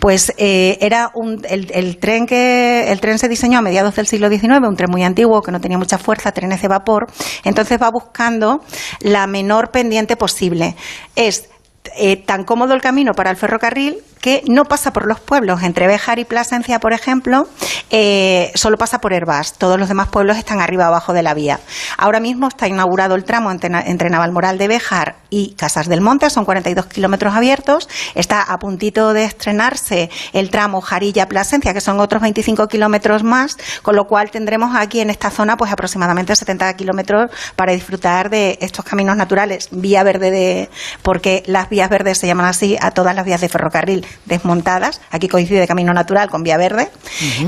pues 0.00 0.32
eh, 0.38 0.78
era 0.80 1.10
un, 1.12 1.42
el, 1.46 1.70
el, 1.74 1.98
tren 1.98 2.24
que 2.24 2.90
el 2.90 3.02
tren 3.02 3.18
se 3.18 3.28
diseñó 3.28 3.58
a 3.58 3.60
mediados 3.60 3.94
del 3.94 4.06
siglo 4.06 4.30
XIX, 4.30 4.66
un 4.66 4.76
tren 4.76 4.90
muy 4.90 5.04
antiguo 5.04 5.42
que 5.42 5.52
no 5.52 5.60
tenía 5.60 5.76
mucha 5.76 5.98
fuerza, 5.98 6.32
trenes 6.32 6.62
de 6.62 6.68
vapor, 6.68 7.08
entonces 7.44 7.78
va 7.78 7.90
buscando 7.90 8.62
la 9.00 9.26
menor 9.26 9.70
pendiente 9.70 10.16
posible. 10.16 10.74
Es 11.14 11.50
eh, 11.98 12.16
tan 12.16 12.44
cómodo 12.44 12.72
el 12.72 12.80
camino 12.80 13.12
para 13.12 13.30
el 13.30 13.36
ferrocarril 13.36 13.98
que 14.20 14.42
no 14.48 14.64
pasa 14.64 14.92
por 14.92 15.06
los 15.06 15.20
pueblos. 15.20 15.62
Entre 15.62 15.86
Béjar 15.86 16.18
y 16.18 16.24
Plasencia, 16.24 16.80
por 16.80 16.92
ejemplo, 16.92 17.48
eh, 17.90 18.50
solo 18.54 18.76
pasa 18.76 19.00
por 19.00 19.12
Herbás. 19.12 19.54
Todos 19.54 19.78
los 19.78 19.88
demás 19.88 20.08
pueblos 20.08 20.36
están 20.36 20.60
arriba 20.60 20.86
abajo 20.86 21.12
de 21.12 21.22
la 21.22 21.34
vía. 21.34 21.60
Ahora 21.96 22.20
mismo 22.20 22.48
está 22.48 22.68
inaugurado 22.68 23.14
el 23.14 23.24
tramo 23.24 23.50
entre, 23.50 23.70
entre 23.88 24.10
Navalmoral 24.10 24.58
de 24.58 24.68
Béjar 24.68 25.16
y 25.30 25.54
Casas 25.54 25.88
del 25.88 26.00
Monte, 26.00 26.30
son 26.30 26.44
42 26.44 26.86
kilómetros 26.86 27.34
abiertos. 27.34 27.88
Está 28.14 28.42
a 28.42 28.58
puntito 28.58 29.12
de 29.12 29.24
estrenarse 29.24 30.10
el 30.32 30.50
tramo 30.50 30.80
Jarilla-Plasencia, 30.80 31.74
que 31.74 31.80
son 31.80 32.00
otros 32.00 32.22
25 32.22 32.66
kilómetros 32.68 33.22
más, 33.22 33.56
con 33.82 33.96
lo 33.96 34.06
cual 34.06 34.30
tendremos 34.30 34.74
aquí 34.74 35.00
en 35.00 35.10
esta 35.10 35.30
zona 35.30 35.56
pues 35.56 35.72
aproximadamente 35.72 36.34
70 36.34 36.74
kilómetros 36.74 37.30
para 37.54 37.72
disfrutar 37.72 38.30
de 38.30 38.58
estos 38.60 38.84
caminos 38.84 39.16
naturales. 39.16 39.68
Vía 39.70 40.02
verde 40.02 40.30
de, 40.30 40.70
porque 41.02 41.42
las 41.46 41.68
vías 41.68 41.90
verdes 41.90 42.18
se 42.18 42.26
llaman 42.26 42.46
así 42.46 42.76
a 42.80 42.90
todas 42.90 43.14
las 43.14 43.24
vías 43.24 43.40
de 43.40 43.48
ferrocarril 43.48 44.05
desmontadas. 44.26 45.00
Aquí 45.10 45.28
coincide 45.28 45.66
Camino 45.66 45.92
Natural 45.94 46.28
con 46.28 46.42
Vía 46.42 46.58
Verde. 46.58 46.88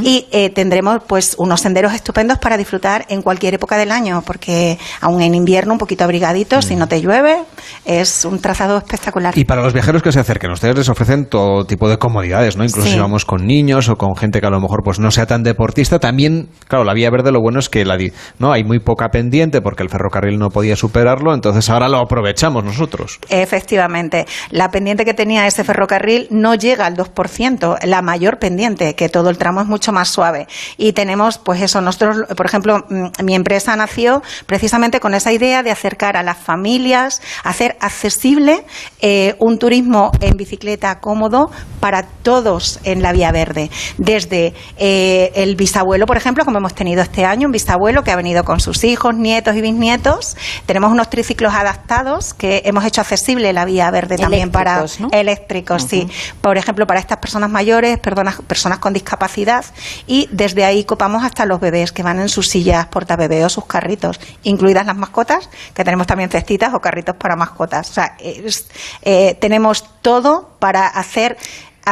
Y 0.02 0.26
eh, 0.32 0.51
tendremos 0.51 1.02
pues 1.06 1.35
unos 1.39 1.60
senderos 1.60 1.93
estupendos 1.93 2.39
para 2.39 2.56
disfrutar 2.56 3.05
en 3.09 3.22
cualquier 3.22 3.55
época 3.55 3.76
del 3.76 3.93
año, 3.93 4.22
porque 4.24 4.78
aún 5.01 5.20
en 5.20 5.35
invierno 5.35 5.74
un 5.74 5.78
poquito 5.78 6.05
abrigadito, 6.05 6.62
si 6.62 6.76
no 6.76 6.89
te 6.89 7.01
llueve, 7.01 7.36
es 7.85 8.24
un 8.24 8.40
trazado 8.40 8.78
espectacular. 8.78 9.36
Y 9.36 9.44
para 9.44 9.62
los 9.62 9.72
viajeros 9.72 10.02
que 10.02 10.12
se 10.12 10.20
acerquen, 10.20 10.51
ustedes 10.51 10.76
les 10.76 10.89
ofrecen 10.89 11.26
todo 11.26 11.66
tipo 11.66 11.89
de 11.89 11.98
comodidades, 11.98 12.56
¿no? 12.56 12.64
Incluso 12.64 12.89
si 12.89 12.98
vamos 12.98 13.24
con 13.24 13.47
niños 13.47 13.89
o 13.89 13.97
con 13.97 14.16
gente 14.16 14.40
que 14.40 14.47
a 14.47 14.51
lo 14.51 14.60
mejor 14.60 14.82
pues 14.82 14.98
no 14.98 15.10
sea 15.10 15.26
tan 15.26 15.43
deportista, 15.43 15.98
también, 15.98 16.48
claro, 16.68 16.85
la 16.85 16.94
Vía 16.94 17.10
Verde 17.10 17.32
lo 17.32 17.40
bueno 17.40 17.59
es 17.59 17.68
que 17.68 17.85
la 17.85 17.98
no 18.39 18.52
hay 18.52 18.64
muy 18.64 18.78
poca 18.78 19.09
pendiente 19.09 19.60
porque 19.60 19.82
el 19.82 19.89
ferrocarril 19.89 20.39
no 20.39 20.51
podía 20.51 20.76
superarlo, 20.76 21.35
entonces 21.35 21.68
ahora 21.70 21.89
lo 21.89 21.98
aprovechamos 21.98 22.64
nosotros. 22.64 23.18
Efectivamente, 23.28 24.26
la 24.51 24.70
pendiente 24.70 25.05
que 25.05 25.14
tenía 25.14 25.47
ese 25.47 25.64
ferrocarril 25.64 26.28
no 26.30 26.47
llega 26.54 26.86
al 26.86 26.96
2%, 26.96 27.84
la 27.84 28.02
mayor 28.02 28.38
pendiente, 28.38 28.94
que 28.94 29.08
todo 29.08 29.30
el 29.30 29.38
tramo 29.38 29.60
es 29.60 29.66
mucho 29.66 29.92
más 29.92 30.08
suave. 30.08 30.46
Y 30.76 30.92
tenemos, 30.92 31.38
pues 31.38 31.62
eso, 31.62 31.80
nosotros, 31.80 32.26
por 32.36 32.46
ejemplo, 32.46 32.84
mm, 32.88 33.24
mi 33.24 33.34
empresa 33.34 33.74
nació 33.76 34.22
precisamente 34.46 35.00
con 35.00 35.14
esa 35.14 35.32
idea 35.32 35.62
de 35.62 35.70
acercar 35.70 36.16
a 36.16 36.22
las 36.22 36.38
familias, 36.38 37.20
hacer 37.44 37.76
accesible 37.80 38.64
eh, 39.00 39.34
un 39.38 39.58
turismo 39.58 40.12
en 40.20 40.36
bicicleta 40.36 41.00
cómodo 41.00 41.50
para 41.80 42.02
todos 42.02 42.80
en 42.84 43.02
la 43.02 43.12
vía 43.12 43.30
verde. 43.32 43.70
Desde 43.96 44.54
eh, 44.76 45.32
el 45.34 45.56
bisabuelo, 45.56 46.06
por 46.06 46.16
ejemplo, 46.16 46.44
como 46.44 46.58
hemos 46.58 46.74
tenido 46.74 47.02
este 47.02 47.24
año, 47.24 47.46
un 47.46 47.52
bisabuelo 47.52 48.02
que 48.02 48.10
ha 48.10 48.16
venido 48.16 48.44
con 48.44 48.60
sus 48.60 48.84
hijos, 48.84 49.14
nietos 49.14 49.56
y 49.56 49.60
bisnietos. 49.60 50.36
Tenemos 50.66 50.92
unos 50.92 51.10
triciclos 51.10 51.54
adaptados 51.54 52.34
que 52.34 52.62
hemos 52.64 52.84
hecho 52.84 53.00
accesible 53.00 53.52
la 53.52 53.64
vía 53.64 53.90
verde 53.90 54.16
también 54.16 54.50
para 54.50 54.84
eléctricos, 55.12 55.82
sí 55.82 56.08
por 56.40 56.56
ejemplo, 56.56 56.86
para 56.86 57.01
estas 57.01 57.19
personas 57.19 57.51
mayores, 57.51 57.98
personas, 57.98 58.78
con 58.78 58.93
discapacidad, 58.93 59.65
y 60.06 60.28
desde 60.31 60.65
ahí 60.65 60.85
copamos 60.85 61.24
hasta 61.24 61.47
los 61.47 61.60
bebés 61.60 61.93
que 61.93 62.02
van 62.02 62.20
en 62.20 62.28
sus 62.28 62.48
sillas 62.48 62.86
portabebés 62.86 63.44
o 63.44 63.48
sus 63.48 63.66
carritos, 63.66 64.20
incluidas 64.43 64.86
las 64.86 64.97
mascotas, 64.97 65.51
que 65.74 65.85
tenemos 65.85 66.06
también 66.06 66.31
cestitas 66.31 66.74
o 66.74 66.81
carritos 66.81 67.16
para 67.16 67.36
mascotas. 67.36 67.90
O 67.90 67.93
sea, 67.94 68.16
eh, 68.20 69.36
tenemos 69.40 69.85
todo 70.02 70.56
para 70.59 70.86
hacer 70.86 71.36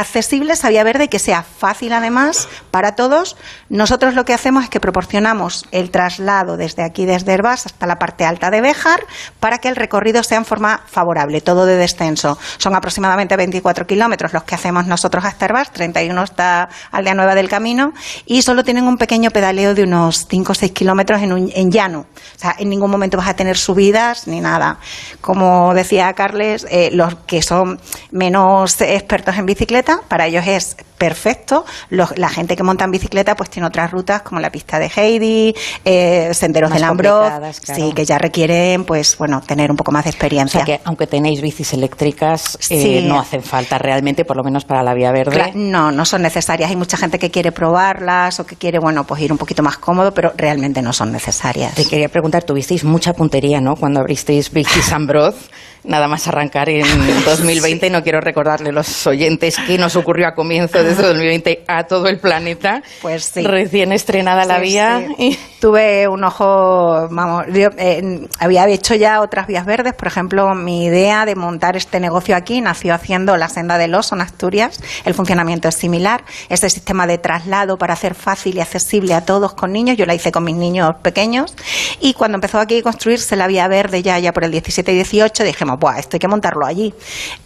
accesible, 0.00 0.56
sabía 0.56 0.84
verde 0.84 1.08
que 1.08 1.18
sea 1.18 1.42
fácil 1.42 1.92
además 1.92 2.48
para 2.70 2.96
todos. 2.96 3.36
Nosotros 3.68 4.14
lo 4.14 4.24
que 4.24 4.34
hacemos 4.34 4.64
es 4.64 4.70
que 4.70 4.80
proporcionamos 4.80 5.64
el 5.70 5.90
traslado 5.90 6.56
desde 6.56 6.82
aquí, 6.82 7.06
desde 7.06 7.32
Herbás 7.32 7.66
hasta 7.66 7.86
la 7.86 7.98
parte 7.98 8.24
alta 8.24 8.50
de 8.50 8.60
Béjar, 8.60 9.00
para 9.40 9.58
que 9.58 9.68
el 9.68 9.76
recorrido 9.76 10.22
sea 10.22 10.38
en 10.38 10.44
forma 10.44 10.82
favorable, 10.86 11.40
todo 11.40 11.64
de 11.64 11.76
descenso. 11.76 12.38
Son 12.58 12.74
aproximadamente 12.74 13.36
24 13.36 13.86
kilómetros 13.86 14.32
los 14.32 14.44
que 14.44 14.54
hacemos 14.54 14.86
nosotros 14.86 15.24
hasta 15.24 15.46
Herbás, 15.46 15.72
31 15.72 16.20
hasta 16.20 16.68
Aldea 16.92 17.14
Nueva 17.14 17.34
del 17.34 17.48
Camino, 17.48 17.92
y 18.26 18.42
solo 18.42 18.64
tienen 18.64 18.86
un 18.86 18.98
pequeño 18.98 19.30
pedaleo 19.30 19.74
de 19.74 19.84
unos 19.84 20.26
5 20.28 20.52
o 20.52 20.54
6 20.54 20.72
kilómetros 20.72 21.22
en, 21.22 21.50
en 21.54 21.70
llano. 21.70 22.00
O 22.00 22.38
sea, 22.38 22.54
en 22.58 22.68
ningún 22.68 22.90
momento 22.90 23.16
vas 23.16 23.28
a 23.28 23.34
tener 23.34 23.56
subidas 23.56 24.26
ni 24.26 24.40
nada. 24.40 24.78
Como 25.20 25.72
decía 25.74 26.12
Carles, 26.12 26.66
eh, 26.70 26.90
los 26.92 27.14
que 27.26 27.42
son 27.42 27.80
menos 28.10 28.80
expertos 28.80 29.36
en 29.36 29.46
bicicleta, 29.46 29.85
para 30.08 30.26
ellos 30.26 30.46
es 30.46 30.76
perfecto. 30.96 31.64
la 31.90 32.28
gente 32.28 32.56
que 32.56 32.62
monta 32.62 32.84
en 32.84 32.90
bicicleta 32.90 33.34
pues 33.34 33.50
tiene 33.50 33.68
otras 33.68 33.90
rutas 33.90 34.22
como 34.22 34.40
la 34.40 34.50
pista 34.50 34.78
de 34.78 34.90
Heidi, 34.94 35.54
eh, 35.84 36.32
senderos 36.32 36.72
de 36.72 36.78
Lambro, 36.78 37.24
sí, 37.52 37.92
que 37.94 38.04
ya 38.04 38.18
requieren 38.18 38.84
pues 38.84 39.16
bueno 39.18 39.40
tener 39.46 39.70
un 39.70 39.76
poco 39.76 39.92
más 39.92 40.04
de 40.04 40.10
experiencia. 40.10 40.60
O 40.62 40.64
sea 40.64 40.76
que 40.76 40.82
aunque 40.84 41.06
tenéis 41.06 41.40
bicis 41.40 41.72
eléctricas 41.72 42.58
eh, 42.70 43.02
no 43.06 43.20
hacen 43.20 43.42
falta 43.42 43.78
realmente, 43.78 44.24
por 44.24 44.36
lo 44.36 44.44
menos 44.44 44.64
para 44.64 44.82
la 44.82 44.94
vía 44.94 45.12
verde. 45.12 45.52
no, 45.54 45.90
no 45.90 46.04
son 46.04 46.22
necesarias. 46.22 46.70
Hay 46.70 46.76
mucha 46.76 46.96
gente 46.96 47.18
que 47.18 47.30
quiere 47.30 47.52
probarlas 47.52 48.40
o 48.40 48.46
que 48.46 48.56
quiere 48.56 48.78
bueno 48.78 49.04
pues 49.04 49.20
ir 49.22 49.32
un 49.32 49.38
poquito 49.38 49.62
más 49.62 49.78
cómodo, 49.78 50.12
pero 50.12 50.32
realmente 50.36 50.82
no 50.82 50.92
son 50.92 51.12
necesarias. 51.12 51.74
Te 51.74 51.86
quería 51.86 52.08
preguntar, 52.08 52.44
tuvisteis 52.44 52.84
mucha 52.84 53.12
puntería, 53.12 53.60
¿no? 53.60 53.76
Cuando 53.76 54.00
abristeis 54.00 54.50
Bicis 54.50 54.92
Ambroz 54.92 55.50
nada 55.86 56.08
más 56.08 56.26
arrancar 56.28 56.68
en 56.68 56.84
2020. 57.24 57.90
No 57.90 58.02
quiero 58.02 58.20
recordarle 58.20 58.70
a 58.70 58.72
los 58.72 59.06
oyentes 59.06 59.56
qué 59.66 59.78
nos 59.78 59.96
ocurrió 59.96 60.28
a 60.28 60.34
comienzo 60.34 60.82
de 60.94 60.94
2020 60.94 61.64
a 61.66 61.84
todo 61.84 62.08
el 62.08 62.18
planeta. 62.18 62.82
Pues 63.02 63.24
sí. 63.24 63.42
Recién 63.42 63.92
estrenada 63.92 64.44
la 64.44 64.58
vía. 64.58 65.06
Y... 65.18 65.38
Tuve 65.60 66.06
un 66.06 66.22
ojo, 66.22 67.08
vamos, 67.10 67.44
eh, 67.54 68.28
había 68.38 68.68
hecho 68.68 68.94
ya 68.94 69.20
otras 69.20 69.46
vías 69.46 69.64
verdes. 69.64 69.94
Por 69.94 70.08
ejemplo, 70.08 70.54
mi 70.54 70.84
idea 70.84 71.24
de 71.24 71.34
montar 71.34 71.76
este 71.76 71.98
negocio 71.98 72.36
aquí 72.36 72.60
nació 72.60 72.94
haciendo 72.94 73.36
la 73.36 73.48
senda 73.48 73.78
del 73.78 73.94
oso 73.94 74.14
en 74.14 74.20
Asturias. 74.20 74.80
El 75.04 75.14
funcionamiento 75.14 75.68
es 75.68 75.74
similar. 75.74 76.24
Ese 76.48 76.68
sistema 76.68 77.06
de 77.06 77.18
traslado 77.18 77.78
para 77.78 77.94
hacer 77.94 78.14
fácil 78.14 78.56
y 78.56 78.60
accesible 78.60 79.14
a 79.14 79.24
todos 79.24 79.54
con 79.54 79.72
niños. 79.72 79.96
Yo 79.96 80.04
la 80.04 80.14
hice 80.14 80.30
con 80.30 80.44
mis 80.44 80.56
niños 80.56 80.90
pequeños. 81.02 81.54
Y 82.00 82.12
cuando 82.12 82.36
empezó 82.36 82.58
aquí 82.58 82.80
a 82.80 82.82
construirse 82.82 83.34
la 83.36 83.46
vía 83.46 83.66
verde 83.68 84.02
ya, 84.02 84.18
ya 84.18 84.32
por 84.32 84.44
el 84.44 84.50
17 84.50 84.92
y 84.92 84.94
18, 84.96 85.44
dijimos, 85.44 85.78
esto 85.98 86.16
hay 86.16 86.20
que 86.20 86.28
montarlo 86.28 86.66
allí. 86.66 86.94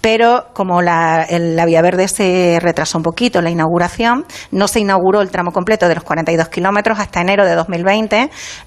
Pero 0.00 0.46
como 0.52 0.82
la, 0.82 1.26
Vía 1.66 1.82
Verde 1.82 2.08
se 2.08 2.58
retrasó 2.60 2.98
un 2.98 3.04
poquito 3.04 3.40
la 3.42 3.50
inauguración, 3.50 4.24
no 4.50 4.66
se 4.66 4.80
inauguró 4.80 5.20
el 5.20 5.30
tramo 5.30 5.52
completo 5.52 5.88
de 5.88 5.94
los 5.94 6.04
42 6.04 6.48
kilómetros 6.48 6.98
hasta 6.98 7.20
enero 7.20 7.44
de 7.44 7.54
2020. 7.54 7.99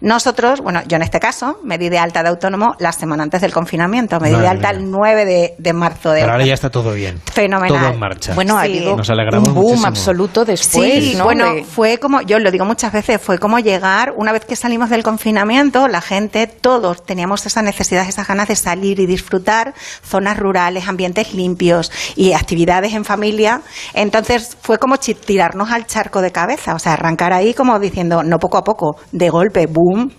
Nosotros, 0.02 0.62
bueno, 0.62 0.82
yo 0.88 0.98
en 0.98 1.02
este 1.02 1.20
caso 1.20 1.60
me 1.64 1.78
di 1.78 1.90
de 1.90 1.98
alta 1.98 2.24
de 2.24 2.30
autónomo 2.30 2.76
la 2.80 2.92
semana 2.92 3.24
antes 3.24 3.42
del 3.42 3.52
confinamiento, 3.52 4.20
me 4.20 4.30
di 4.30 4.36
de 4.36 4.48
alta 4.48 4.70
el 4.70 4.90
9 4.90 5.56
de, 5.58 5.74
marzo 5.74 6.12
de. 6.12 6.22
Pero 6.22 6.34
ahora 6.34 6.46
ya 6.46 6.54
está 6.54 6.70
todo 6.70 6.94
bien. 6.94 7.20
Fenomenal. 7.32 7.80
Todo 7.80 7.94
en 7.94 8.00
marcha. 8.00 8.34
Bueno, 8.34 8.58
ha 8.58 8.62
habido 8.62 8.96
un 8.96 9.54
boom 9.54 9.86
absoluto 9.86 10.46
después. 10.46 11.04
Sí, 11.04 11.18
bueno, 11.22 11.64
fue 11.66 11.98
como, 11.98 12.22
yo 12.22 12.40
lo 12.40 12.52
digo 12.52 12.66
muchas 12.66 12.92
veces, 12.92 13.22
fue 13.22 13.40
como 13.40 13.60
llegar, 13.60 14.14
una 14.16 14.32
vez 14.32 14.46
que 14.46 14.56
salimos 14.56 14.90
del 14.90 15.04
confinamiento, 15.04 15.88
la 15.88 16.02
gente, 16.02 16.48
todos 16.48 17.04
teníamos 17.06 17.46
esa 17.46 17.62
necesidad, 17.62 18.08
esas 18.08 18.28
ganas 18.28 18.48
de 18.48 18.56
salir 18.56 19.00
y 19.00 19.06
disfrutar 19.06 19.74
zonas 20.04 20.38
rurales, 20.38 20.88
ambientes 20.88 21.34
limpios 21.34 21.92
y 22.16 22.34
actividades 22.34 22.94
en 22.94 23.06
familia. 23.06 23.62
Entonces 23.94 24.58
fue 24.62 24.78
como 24.78 24.98
tirarnos 24.98 25.72
al 25.72 25.86
charco 25.86 26.22
de 26.22 26.32
cabeza, 26.32 26.76
o 26.76 26.80
sea, 26.80 26.94
arrancar 26.94 27.34
ahí 27.34 27.54
como 27.54 27.80
diciendo, 27.80 28.24
no 28.24 28.40
poco 28.40 28.58
a 28.58 28.64
poco, 28.64 28.98
de 29.24 29.30
golpe, 29.30 29.68
boom. 29.68 30.12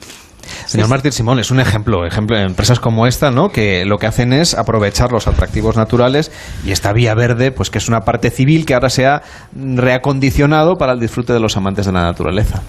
Señor 0.67 0.89
Martín 0.89 1.13
Simón, 1.13 1.39
es 1.39 1.51
un 1.51 1.61
ejemplo, 1.61 2.07
ejemplo 2.07 2.37
de 2.37 2.45
empresas 2.45 2.81
como 2.81 3.07
esta, 3.07 3.31
¿no? 3.31 3.49
Que 3.49 3.85
lo 3.85 3.99
que 3.99 4.07
hacen 4.07 4.33
es 4.33 4.55
aprovechar 4.55 5.13
los 5.13 5.27
atractivos 5.27 5.77
naturales 5.77 6.31
y 6.65 6.73
esta 6.73 6.93
vía 6.93 7.15
verde, 7.15 7.51
pues 7.51 7.71
que 7.71 7.79
es 7.79 7.89
una 7.89 8.01
parte 8.01 8.31
civil 8.31 8.67
que 8.67 8.75
ahora 8.75 8.91
se 8.91 9.07
ha 9.07 9.23
reacondicionado 9.55 10.77
para 10.77 10.93
el 10.93 11.01
disfrute 11.01 11.33
de 11.33 11.41
los 11.41 11.57
amantes 11.57 11.87
de 11.87 11.93
la 11.93 12.03
naturaleza. 12.03 12.63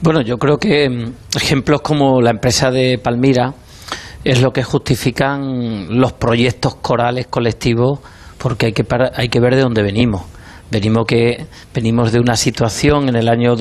Bueno, 0.00 0.20
yo 0.20 0.36
creo 0.36 0.58
que 0.58 0.88
mm, 0.88 1.36
ejemplos 1.36 1.80
como 1.80 2.20
la 2.20 2.30
empresa 2.30 2.70
de 2.70 2.98
Palmira, 2.98 3.54
es 4.24 4.42
lo 4.42 4.50
que 4.50 4.62
justifican 4.62 6.00
los 6.00 6.12
proyectos 6.12 6.74
corales 6.76 7.26
colectivos 7.28 8.00
porque 8.36 8.66
hay 8.66 8.72
que, 8.72 8.84
hay 9.14 9.28
que 9.28 9.40
ver 9.40 9.54
de 9.54 9.62
dónde 9.62 9.82
venimos. 9.82 10.22
Venimos, 10.70 11.06
que, 11.06 11.46
venimos 11.74 12.12
de 12.12 12.20
una 12.20 12.36
situación 12.36 13.08
en 13.08 13.16
el 13.16 13.28
año 13.28 13.56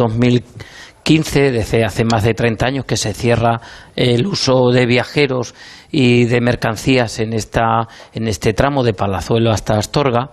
2015, 1.07 1.51
desde 1.51 1.85
hace 1.85 2.03
más 2.03 2.23
de 2.23 2.33
30 2.33 2.65
años, 2.65 2.85
que 2.85 2.97
se 2.97 3.13
cierra 3.13 3.61
el 3.95 4.27
uso 4.27 4.71
de 4.71 4.85
viajeros 4.85 5.55
y 5.89 6.25
de 6.25 6.41
mercancías 6.41 7.19
en, 7.19 7.31
esta, 7.31 7.87
en 8.13 8.27
este 8.27 8.51
tramo 8.51 8.83
de 8.83 8.93
Palazuelo 8.93 9.51
hasta 9.51 9.77
Astorga. 9.77 10.31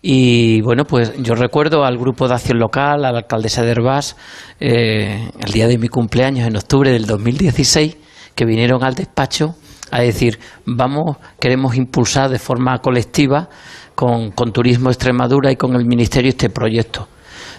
Y 0.00 0.62
bueno, 0.62 0.84
pues 0.84 1.12
yo 1.18 1.34
recuerdo 1.34 1.84
al 1.84 1.98
grupo 1.98 2.26
de 2.26 2.34
acción 2.34 2.58
local, 2.58 3.04
a 3.04 3.12
la 3.12 3.18
alcaldesa 3.18 3.62
de 3.62 3.70
Herbás, 3.70 4.16
eh, 4.60 5.30
el 5.44 5.52
día 5.52 5.66
de 5.66 5.76
mi 5.76 5.88
cumpleaños, 5.88 6.46
en 6.46 6.56
octubre 6.56 6.90
del 6.90 7.04
2016, 7.04 7.98
que 8.34 8.46
vinieron 8.46 8.82
al 8.84 8.94
despacho 8.94 9.56
a 9.90 10.00
decir, 10.00 10.38
vamos, 10.64 11.18
queremos 11.38 11.76
impulsar 11.76 12.30
de 12.30 12.38
forma 12.38 12.78
colectiva 12.78 13.50
con, 13.94 14.30
con 14.30 14.52
Turismo 14.52 14.88
Extremadura 14.88 15.52
y 15.52 15.56
con 15.56 15.74
el 15.74 15.84
Ministerio 15.84 16.30
este 16.30 16.48
proyecto. 16.48 17.08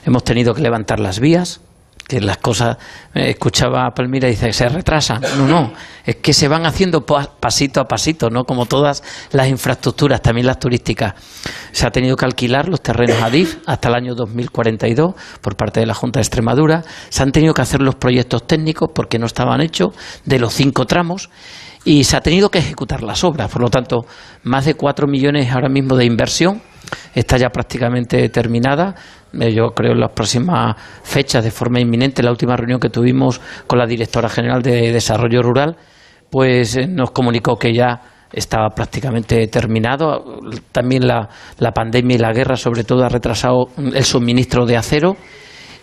Hemos 0.03 0.23
tenido 0.23 0.55
que 0.55 0.61
levantar 0.61 0.99
las 0.99 1.19
vías, 1.19 1.61
que 2.09 2.19
las 2.19 2.37
cosas, 2.37 2.77
eh, 3.13 3.29
escuchaba 3.29 3.85
a 3.85 3.91
Palmira 3.91 4.27
y 4.27 4.31
dice, 4.31 4.51
se 4.51 4.67
retrasan. 4.67 5.21
No, 5.37 5.47
no, 5.47 5.73
es 6.03 6.15
que 6.15 6.33
se 6.33 6.47
van 6.47 6.65
haciendo 6.65 7.05
pasito 7.05 7.79
a 7.79 7.85
pasito, 7.85 8.31
¿no? 8.31 8.45
Como 8.45 8.65
todas 8.65 9.03
las 9.31 9.47
infraestructuras, 9.47 10.19
también 10.19 10.47
las 10.47 10.57
turísticas. 10.57 11.13
Se 11.71 11.85
ha 11.85 11.91
tenido 11.91 12.15
que 12.15 12.25
alquilar 12.25 12.67
los 12.67 12.81
terrenos 12.81 13.21
ADIF 13.21 13.57
hasta 13.67 13.89
el 13.89 13.93
año 13.95 14.15
2042 14.15 15.13
por 15.39 15.55
parte 15.55 15.81
de 15.81 15.85
la 15.85 15.93
Junta 15.93 16.17
de 16.17 16.23
Extremadura. 16.23 16.83
Se 17.09 17.21
han 17.21 17.31
tenido 17.31 17.53
que 17.53 17.61
hacer 17.61 17.79
los 17.79 17.93
proyectos 17.93 18.47
técnicos 18.47 18.89
porque 18.93 19.19
no 19.19 19.27
estaban 19.27 19.61
hechos 19.61 19.93
de 20.25 20.39
los 20.39 20.51
cinco 20.51 20.87
tramos 20.87 21.29
y 21.85 22.05
se 22.05 22.17
ha 22.17 22.21
tenido 22.21 22.49
que 22.49 22.57
ejecutar 22.57 23.03
las 23.03 23.23
obras. 23.23 23.51
Por 23.51 23.61
lo 23.61 23.69
tanto, 23.69 24.05
más 24.43 24.65
de 24.65 24.73
cuatro 24.73 25.05
millones 25.05 25.51
ahora 25.51 25.69
mismo 25.69 25.95
de 25.95 26.05
inversión 26.05 26.61
está 27.13 27.37
ya 27.37 27.49
prácticamente 27.49 28.29
terminada. 28.29 28.95
Eh, 29.33 29.53
yo 29.53 29.71
creo 29.75 29.93
en 29.93 29.99
las 29.99 30.11
próximas 30.11 30.75
fechas, 31.03 31.43
de 31.43 31.51
forma 31.51 31.79
inminente, 31.79 32.23
la 32.23 32.31
última 32.31 32.55
reunión 32.55 32.79
que 32.79 32.89
tuvimos 32.89 33.39
con 33.67 33.79
la 33.79 33.85
directora 33.85 34.29
general 34.29 34.61
de 34.61 34.91
Desarrollo 34.91 35.41
Rural, 35.41 35.75
pues 36.29 36.75
eh, 36.77 36.87
nos 36.87 37.11
comunicó 37.11 37.57
que 37.57 37.73
ya 37.73 38.01
estaba 38.31 38.69
prácticamente 38.69 39.47
terminado. 39.47 40.39
También 40.71 41.07
la, 41.07 41.29
la 41.57 41.71
pandemia 41.71 42.15
y 42.15 42.19
la 42.19 42.31
guerra, 42.31 42.55
sobre 42.55 42.83
todo, 42.83 43.03
ha 43.03 43.09
retrasado 43.09 43.69
el 43.77 44.03
suministro 44.03 44.65
de 44.65 44.77
acero 44.77 45.17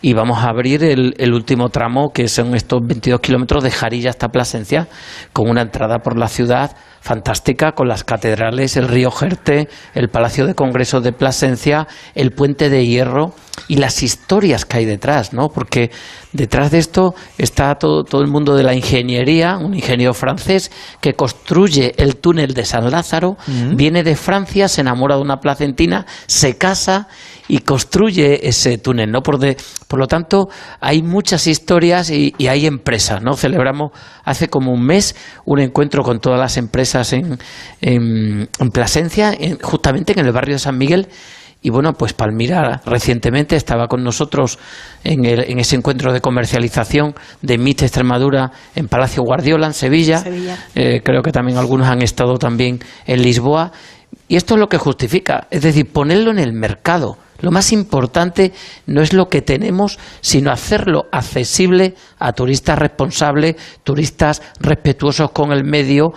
y 0.03 0.13
vamos 0.13 0.39
a 0.39 0.51
abrir 0.51 0.85
el, 0.85 1.15
el, 1.19 1.33
último 1.33 1.69
tramo, 1.71 2.11
que 2.13 2.29
son 2.29 2.55
estos 2.55 2.81
22 2.87 3.21
kilómetros 3.21 3.65
de 3.65 3.71
Jarilla 3.71 4.11
hasta 4.11 4.29
Plasencia, 4.29 4.89
con 5.33 5.49
una 5.49 5.63
entrada 5.63 5.99
por 5.99 6.19
la 6.19 6.29
ciudad 6.29 6.77
fantástica 7.07 7.71
con 7.71 7.87
las 7.87 8.03
catedrales, 8.03 8.77
el 8.77 8.89
río 8.89 9.13
Jerte, 9.13 9.69
el 9.95 10.09
Palacio 10.09 10.45
de 10.45 10.57
Congresos 10.57 11.05
de 11.05 11.13
Plasencia, 11.13 11.87
el 12.17 12.33
Puente 12.33 12.69
de 12.69 12.85
Hierro 12.85 13.33
y 13.69 13.77
las 13.77 14.03
historias 14.03 14.65
que 14.65 14.79
hay 14.79 14.87
detrás, 14.87 15.33
¿no? 15.33 15.49
Porque 15.49 15.93
detrás 16.37 16.71
de 16.71 16.79
esto 16.79 17.15
está 17.39 17.75
todo, 17.75 18.05
todo 18.05 18.23
el 18.23 18.29
mundo 18.29 18.55
de 18.55 18.63
la 18.63 18.75
ingeniería, 18.75 19.57
un 19.59 19.75
ingeniero 19.75 20.15
francés 20.15 20.71
que 21.01 21.15
construye 21.15 21.95
el 21.97 22.17
túnel 22.17 22.55
de 22.55 22.65
San 22.65 22.91
Lázaro, 22.91 23.37
mm. 23.47 23.77
viene 23.77 24.03
de 24.03 24.17
Francia, 24.17 24.69
se 24.69 24.83
enamora 24.83 25.17
de 25.17 25.23
una 25.23 25.39
placentina, 25.39 26.07
se 26.27 26.57
casa 26.57 27.09
y 27.49 27.59
construye 27.59 28.49
ese 28.49 28.79
túnel, 28.79 29.11
¿no? 29.11 29.23
Por, 29.23 29.39
de, 29.39 29.57
por 29.89 29.99
lo 29.99 30.07
tanto, 30.07 30.49
hay 30.81 31.03
muchas 31.03 31.47
historias 31.47 32.11
y, 32.11 32.35
y 32.39 32.49
hay 32.49 32.67
empresas, 32.67 33.23
¿no? 33.23 33.35
Celebramos 33.35 33.93
hace 34.25 34.49
como 34.49 34.73
un 34.73 34.85
mes 34.85 35.15
un 35.45 35.61
encuentro 35.61 36.03
con 36.03 36.19
todas 36.19 36.39
las 36.39 36.57
empresas 36.57 37.13
en, 37.13 37.39
en, 37.81 38.49
Plasencia, 38.73 39.33
justamente 39.63 40.13
en 40.13 40.27
el 40.27 40.33
barrio 40.33 40.57
de 40.57 40.59
San 40.59 40.77
Miguel. 40.77 41.09
Y 41.67 41.71
bueno, 41.71 41.95
pues 41.95 42.13
Palmira 42.13 42.81
recientemente 42.87 43.57
estaba 43.57 43.89
con 43.89 44.05
nosotros 44.05 44.57
en, 45.03 45.25
en 45.25 45.59
ese 45.59 45.75
encuentro 45.75 46.13
de 46.13 46.21
comercialización 46.21 47.13
de 47.43 47.59
MIT 47.59 47.83
Extremadura 47.83 48.53
en 48.77 48.87
Palacio 48.87 49.25
Guardiola, 49.25 49.67
en 49.67 49.73
Sevilla. 49.73 50.23
Eh, 50.77 51.01
creo 51.05 51.23
que 51.23 51.33
también 51.33 51.59
algunos 51.59 51.89
han 51.89 52.03
estado 52.03 52.39
también 52.39 52.79
en 53.05 53.21
Lisboa. 53.21 53.73
Y 54.29 54.37
esto 54.37 54.55
es 54.55 54.61
lo 54.61 54.69
que 54.69 54.79
justifica, 54.79 55.49
es 55.51 55.63
decir, 55.63 55.91
ponerlo 55.93 56.31
en 56.31 56.39
el 56.39 56.53
mercado 56.53 57.19
lo 57.41 57.51
más 57.51 57.73
importante 57.73 58.53
no 58.87 59.03
es 59.03 59.13
lo 59.13 59.29
que 59.29 59.43
tenemos, 59.43 59.99
sino 60.23 60.51
hacerlo 60.51 61.05
accesible 61.13 61.95
a 62.19 62.33
turistas 62.33 62.79
responsables, 62.79 63.57
turistas 63.85 64.41
respetuosos 64.59 65.33
con 65.33 65.53
el 65.53 65.63
medio, 65.63 66.15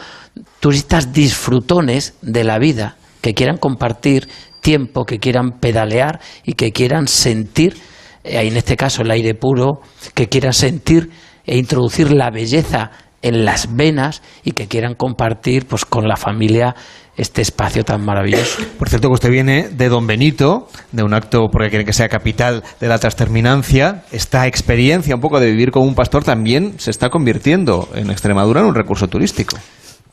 turistas 0.62 1.12
disfrutones 1.12 2.14
de 2.22 2.46
la 2.46 2.58
vida, 2.58 2.96
que 3.20 3.34
quieran 3.34 3.58
compartir 3.58 4.30
tiempo, 4.62 5.06
que 5.06 5.20
quieran 5.20 5.60
pedalear 5.60 6.20
y 6.44 6.54
que 6.54 6.72
quieran 6.72 7.08
sentir, 7.08 7.76
eh, 8.24 8.42
en 8.42 8.58
este 8.58 8.76
caso 8.76 9.02
el 9.02 9.12
aire 9.12 9.34
puro, 9.34 9.82
que 10.14 10.28
quieran 10.28 10.54
sentir 10.54 11.10
e 11.46 11.58
introducir 11.58 12.12
la 12.12 12.30
belleza 12.30 12.92
en 13.22 13.46
las 13.46 13.76
venas 13.76 14.22
y 14.44 14.52
que 14.52 14.68
quieran 14.68 14.96
compartir 14.96 15.66
pues 15.66 15.86
con 15.86 16.08
la 16.08 16.16
familia 16.16 16.76
este 17.18 17.42
espacio 17.42 17.84
tan 17.84 18.06
maravilloso. 18.06 18.62
Por 18.78 18.88
cierto 18.88 19.10
que 19.10 19.14
usted 19.14 19.30
viene 19.30 19.68
de 19.70 19.90
Don 19.90 20.08
Benito, 20.08 20.70
de 20.94 21.04
un 21.04 21.14
acto 21.14 21.50
porque 21.52 21.70
quiere 21.70 21.84
que 21.84 21.92
sea 21.92 22.08
capital 22.08 22.64
de 22.80 22.88
la 22.88 22.98
transterminancia. 22.98 24.04
Esta 24.12 24.48
experiencia 24.48 25.16
un 25.16 25.22
poco 25.22 25.42
de 25.42 25.48
vivir 25.48 25.72
con 25.72 25.84
un 25.84 25.96
pastor 25.96 26.24
también 26.24 26.80
se 26.80 26.92
está 26.92 27.10
convirtiendo 27.10 27.90
en 27.94 28.10
Extremadura 28.10 28.62
en 28.62 28.68
un 28.68 28.76
recurso 28.76 29.08
turístico. 29.08 29.58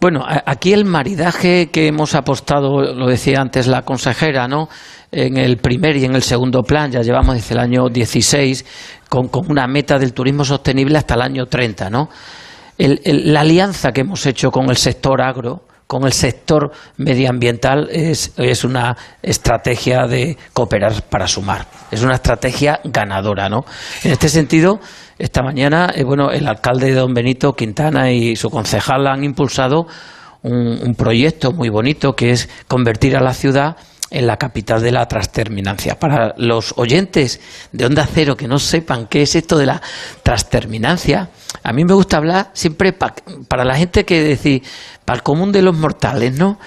Bueno, 0.07 0.25
aquí 0.25 0.73
el 0.73 0.85
maridaje 0.85 1.69
que 1.73 1.89
hemos 1.89 2.15
apostado, 2.15 2.95
lo 2.95 3.09
decía 3.09 3.41
antes 3.41 3.67
la 3.67 3.83
consejera, 3.83 4.47
¿no? 4.47 4.69
En 5.11 5.37
el 5.37 5.57
primer 5.57 5.97
y 5.97 6.05
en 6.05 6.15
el 6.15 6.23
segundo 6.23 6.63
plan, 6.63 6.93
ya 6.93 7.03
llevamos 7.03 7.35
desde 7.35 7.55
el 7.55 7.61
año 7.61 7.89
16 7.89 8.65
con, 9.09 9.29
una 9.49 9.67
meta 9.67 9.99
del 9.99 10.13
turismo 10.13 10.45
sostenible 10.45 10.97
hasta 10.97 11.15
el 11.15 11.23
año 11.23 11.47
30, 11.47 11.91
¿no? 11.91 12.09
la 12.79 13.41
alianza 13.41 13.91
que 13.91 14.03
hemos 14.03 14.25
hecho 14.27 14.53
con 14.53 14.71
el 14.71 14.77
sector 14.77 15.21
agro, 15.21 15.65
con 15.87 16.05
el 16.05 16.13
sector 16.13 16.73
medioambiental 16.97 17.89
es, 17.91 18.33
es, 18.37 18.65
una 18.65 18.97
estrategia 19.23 20.07
de 20.07 20.37
cooperar 20.53 21.03
para 21.09 21.29
sumar. 21.29 21.67
Es 21.91 22.03
una 22.03 22.15
estrategia 22.15 22.81
ganadora, 22.85 23.49
¿no? 23.49 23.65
En 24.03 24.13
este 24.13 24.29
sentido, 24.29 24.81
esta 25.19 25.43
mañana, 25.43 25.93
eh, 25.95 26.03
bueno, 26.05 26.31
el 26.31 26.49
alcalde 26.49 26.87
de 26.87 26.95
Don 26.95 27.15
Benito 27.15 27.53
Quintana 27.55 28.11
y 28.11 28.37
su 28.37 28.51
concejal 28.51 29.07
han 29.07 29.25
impulsado 29.25 29.87
un 30.43 30.95
proyecto 30.95 31.51
muy 31.51 31.71
bonito 31.71 32.15
que 32.15 32.31
es 32.31 32.49
convertir 32.69 33.17
a 33.17 33.21
la 33.21 33.35
ciudad 33.35 33.77
en 34.11 34.27
la 34.27 34.37
capital 34.37 34.83
de 34.83 34.93
la 34.93 35.07
transterminancia. 35.07 35.99
Para 35.99 36.35
los 36.37 36.75
oyentes 36.77 37.41
de 37.73 37.87
Onda 37.87 38.07
Cero 38.13 38.37
que 38.37 38.49
no 38.49 38.59
sepan 38.59 39.07
qué 39.07 39.23
es 39.23 39.35
esto 39.35 39.59
de 39.59 39.67
la 39.67 39.83
transterminancia, 40.23 41.31
a 41.63 41.73
mí 41.73 41.85
me 41.85 41.95
gusta 41.95 42.19
hablar 42.19 42.51
siempre 42.53 42.93
para 42.93 43.65
la 43.65 43.77
gente 43.77 44.05
que 44.05 44.23
decir, 44.23 44.63
para 45.05 45.17
el 45.17 45.23
común 45.23 45.53
de 45.53 45.63
los 45.63 45.77
mortales, 45.77 46.39
¿no? 46.39 46.59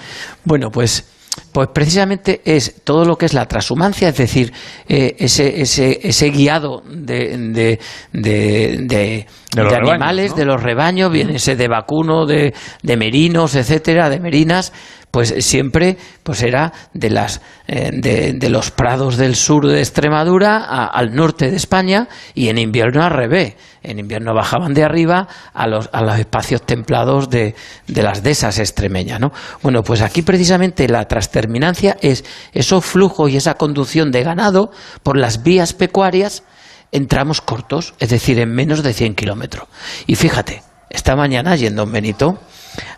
Bueno, 0.44 0.70
pues 0.70 1.04
pues 1.52 1.68
precisamente 1.72 2.42
es 2.44 2.82
todo 2.84 3.04
lo 3.04 3.16
que 3.16 3.26
es 3.26 3.34
la 3.34 3.46
transhumancia, 3.46 4.08
es 4.08 4.16
decir, 4.16 4.52
eh, 4.88 5.16
ese, 5.18 5.60
ese, 5.60 6.00
ese, 6.02 6.30
guiado 6.30 6.82
de, 6.86 7.78
de, 8.12 9.26
animales, 9.56 10.34
de 10.36 10.44
los 10.44 10.62
rebaños, 10.62 11.10
viene 11.10 11.36
ese 11.36 11.56
de 11.56 11.68
vacuno, 11.68 12.26
de, 12.26 12.54
de 12.82 12.96
merinos, 12.96 13.54
etcétera, 13.54 14.10
de 14.10 14.20
merinas, 14.20 14.72
pues 15.10 15.34
siempre 15.40 15.96
pues 16.22 16.42
era 16.42 16.72
de 16.94 17.10
las 17.10 17.40
eh, 17.66 17.90
de, 17.92 18.50
los 18.50 18.70
prados 18.70 19.16
del 19.16 19.34
sur 19.34 19.66
de 19.66 19.80
Extremadura 19.80 20.86
al 20.86 21.14
norte 21.14 21.50
de 21.50 21.56
España 21.56 22.08
y 22.34 22.48
en 22.48 22.58
invierno 22.58 23.02
al 23.02 23.10
revés 23.10 23.54
en 23.82 23.98
invierno 23.98 24.34
bajaban 24.34 24.74
de 24.74 24.84
arriba 24.84 25.26
a 25.52 25.66
los, 25.66 25.88
a 25.92 26.02
los 26.02 26.18
espacios 26.18 26.62
templados 26.62 27.30
de, 27.30 27.54
de 27.86 28.02
las 28.02 28.22
dehesas 28.22 28.58
extremeñas 28.58 29.20
¿no? 29.20 29.32
bueno 29.62 29.82
pues 29.82 30.02
aquí 30.02 30.22
precisamente 30.22 30.88
la 30.88 31.06
transterminancia 31.06 31.96
es 32.00 32.24
esos 32.52 32.84
flujos 32.84 33.30
y 33.30 33.36
esa 33.36 33.54
conducción 33.54 34.12
de 34.12 34.22
ganado 34.22 34.70
por 35.02 35.16
las 35.16 35.42
vías 35.42 35.72
pecuarias 35.72 36.44
en 36.92 37.06
tramos 37.06 37.40
cortos 37.40 37.94
es 37.98 38.10
decir 38.10 38.38
en 38.38 38.52
menos 38.52 38.82
de 38.82 38.92
100 38.92 39.14
kilómetros 39.14 39.66
y 40.06 40.14
fíjate 40.14 40.62
esta 40.88 41.16
mañana 41.16 41.56
yendo 41.56 41.84
en 41.84 41.92
Benito 41.92 42.38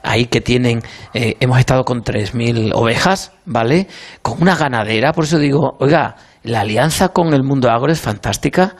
ahí 0.02 0.26
que 0.26 0.40
tienen, 0.40 0.82
eh, 1.14 1.36
hemos 1.40 1.58
estado 1.58 1.84
con 1.84 2.02
3.000 2.02 2.72
ovejas, 2.74 3.32
¿vale? 3.44 3.88
Con 4.22 4.40
una 4.42 4.56
ganadera, 4.56 5.12
por 5.12 5.24
eso 5.24 5.38
digo, 5.38 5.76
oiga, 5.80 6.16
la 6.42 6.60
alianza 6.60 7.08
con 7.08 7.34
el 7.34 7.42
mundo 7.42 7.70
agro 7.70 7.92
es 7.92 8.00
fantástica, 8.00 8.76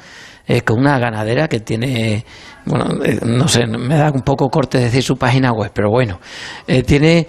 eh, 0.46 0.62
con 0.62 0.80
una 0.80 0.98
ganadera 0.98 1.48
que 1.48 1.60
tiene, 1.60 2.24
bueno, 2.66 3.02
eh, 3.04 3.20
no 3.24 3.48
sé, 3.48 3.66
me 3.66 3.96
da 3.96 4.10
un 4.10 4.22
poco 4.22 4.48
corte 4.48 4.78
decir 4.78 5.02
su 5.02 5.16
página 5.16 5.52
web, 5.52 5.70
pero 5.72 5.88
bueno, 5.90 6.20
tiene, 6.86 7.26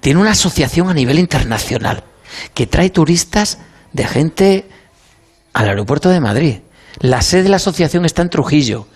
tiene 0.00 0.20
una 0.20 0.32
asociación 0.32 0.90
a 0.90 0.94
nivel 0.94 1.18
internacional 1.18 2.04
que 2.54 2.66
trae 2.66 2.90
turistas 2.90 3.58
de 3.92 4.04
gente 4.06 4.68
al 5.52 5.68
aeropuerto 5.68 6.10
de 6.10 6.20
Madrid. 6.20 6.58
La 7.00 7.22
sede 7.22 7.44
de 7.44 7.48
la 7.48 7.56
asociación 7.56 8.04
está 8.04 8.22
en 8.22 8.28
Trujillo 8.28 8.86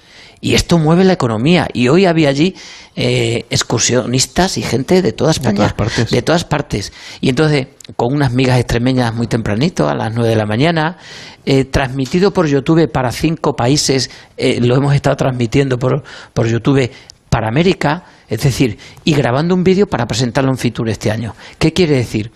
Y 0.40 0.54
esto 0.54 0.78
mueve 0.78 1.04
la 1.04 1.14
economía. 1.14 1.66
Y 1.72 1.88
hoy 1.88 2.04
había 2.04 2.28
allí 2.28 2.54
eh, 2.94 3.46
excursionistas 3.50 4.58
y 4.58 4.62
gente 4.62 5.02
de 5.02 5.12
todas 5.12 5.36
España. 5.36 5.56
todas 5.56 5.72
partes. 5.72 6.10
De 6.10 6.22
todas 6.22 6.44
partes. 6.44 6.92
Y 7.20 7.30
entonces, 7.30 7.68
con 7.96 8.14
unas 8.14 8.32
migas 8.32 8.58
extremeñas 8.58 9.14
muy 9.14 9.26
tempranito, 9.26 9.88
a 9.88 9.94
las 9.94 10.14
9 10.14 10.28
de 10.28 10.36
la 10.36 10.46
mañana, 10.46 10.98
eh, 11.44 11.64
transmitido 11.64 12.32
por 12.32 12.46
YouTube 12.46 12.90
para 12.90 13.12
cinco 13.12 13.56
países, 13.56 14.10
eh, 14.36 14.60
lo 14.60 14.76
hemos 14.76 14.94
estado 14.94 15.16
transmitiendo 15.16 15.78
por, 15.78 16.02
por 16.34 16.46
YouTube 16.46 16.90
para 17.30 17.48
América, 17.48 18.04
es 18.28 18.42
decir, 18.42 18.78
y 19.04 19.14
grabando 19.14 19.54
un 19.54 19.64
vídeo 19.64 19.86
para 19.86 20.06
presentarlo 20.06 20.50
en 20.50 20.58
Fitur 20.58 20.88
este 20.88 21.10
año. 21.10 21.34
¿Qué 21.58 21.72
quiere 21.72 21.96
decir? 21.96 22.30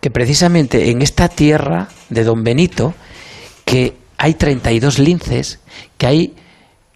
Que 0.00 0.10
precisamente 0.10 0.90
en 0.90 1.02
esta 1.02 1.28
tierra 1.28 1.88
de 2.10 2.24
Don 2.24 2.42
Benito, 2.42 2.94
que 3.64 3.96
hay 4.18 4.34
32 4.34 4.98
linces, 4.98 5.60
que 5.96 6.06
hay 6.06 6.34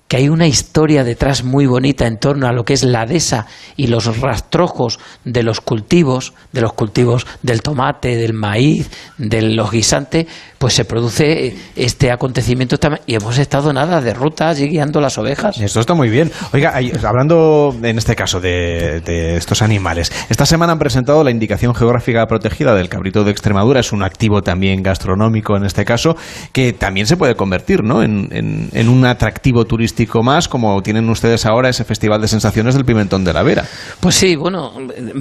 que 0.09 0.17
hay 0.17 0.31
una 0.31 0.47
historia 0.47 1.05
detrás 1.05 1.45
muy 1.45 1.67
bonita 1.67 2.07
en 2.07 2.17
torno 2.17 2.47
a 2.47 2.53
lo 2.53 2.65
que 2.65 2.73
es 2.73 2.83
la 2.83 3.05
dehesa 3.05 3.47
y 3.77 3.89
los 3.89 4.19
rastrojos 4.21 4.99
de 5.25 5.43
los 5.43 5.61
cultivos, 5.61 6.33
de 6.53 6.63
los 6.63 6.73
cultivos 6.73 7.27
del 7.43 7.61
tomate, 7.61 8.17
del 8.17 8.33
maíz, 8.33 8.91
de 9.19 9.43
los 9.43 9.71
guisantes, 9.71 10.27
pues 10.57 10.73
se 10.73 10.87
produce 10.87 11.55
este 11.77 12.11
acontecimiento 12.11 12.77
y 13.07 13.15
hemos 13.15 13.37
estado 13.37 13.73
nada 13.75 14.01
de 14.01 14.15
rutas 14.15 14.59
y 14.61 14.69
guiando 14.69 15.01
las 15.03 15.19
ovejas. 15.19 15.61
Esto 15.61 15.81
está 15.81 15.93
muy 15.93 16.09
bien. 16.09 16.33
Oiga, 16.55 16.81
hablando 17.05 17.77
en 17.83 17.99
este 17.99 18.17
caso 18.17 18.41
de, 18.41 19.03
estos 19.37 19.61
animales, 19.61 20.11
esta 20.31 20.47
semana 20.47 20.73
han 20.73 20.79
presentado 20.79 21.23
la 21.23 21.31
indicación 21.31 21.75
geográfica 21.75 22.27
protegida 22.27 22.75
del 22.75 22.89
cabrito 22.89 23.25
de 23.25 23.31
Extremadura, 23.31 23.81
es 23.81 23.93
un 23.93 24.03
activo 24.03 24.43
también 24.43 24.83
gastronómico 24.83 25.55
en 25.57 25.65
este 25.65 25.85
caso, 25.85 26.17
que 26.53 26.73
también 26.73 27.07
se 27.07 27.19
puede 27.19 27.35
convertir 27.35 27.85
¿no? 27.85 28.03
en, 28.03 28.71
en 28.73 28.89
un 28.89 29.05
atractivo 29.05 29.67
turístico 29.67 29.98
más, 30.23 30.49
como 30.49 30.81
tienen 30.83 31.09
ustedes 31.09 31.47
ahora 31.47 31.69
ese 31.69 31.85
Festival 31.85 32.21
de 32.21 32.29
Sensaciones 32.29 32.75
del 32.75 32.85
Pimentón 32.85 33.25
de 33.25 33.33
la 33.33 33.43
Vera. 33.43 33.65
Pues 34.01 34.15
sí, 34.15 34.37
bueno, 34.37 34.73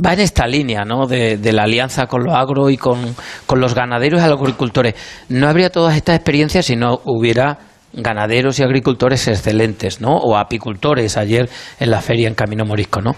va 0.05 0.13
en 0.13 0.19
esta 0.19 0.47
línea 0.47 0.83
¿no? 0.85 1.07
de, 1.07 1.39
la 1.51 1.63
alianza 1.63 2.07
con 2.07 2.23
lo 2.23 2.35
agro 2.35 2.69
y 2.69 2.77
con, 2.77 2.99
con 3.45 3.59
los 3.59 3.73
ganaderos 3.73 4.21
y 4.21 4.27
los 4.27 4.39
agricultores 4.39 4.95
no 5.29 5.47
habría 5.47 5.69
todas 5.69 5.95
estas 5.95 6.15
experiencias 6.15 6.65
si 6.65 6.75
no 6.75 7.01
hubiera 7.05 7.57
ganaderos 7.93 8.59
y 8.59 8.63
agricultores 8.63 9.27
excelentes, 9.27 10.01
¿no? 10.01 10.17
O 10.17 10.37
apicultores 10.37 11.17
ayer 11.17 11.49
en 11.79 11.89
la 11.89 12.01
feria 12.01 12.27
en 12.27 12.35
Camino 12.35 12.65
Morisco, 12.65 13.01
¿no? 13.01 13.15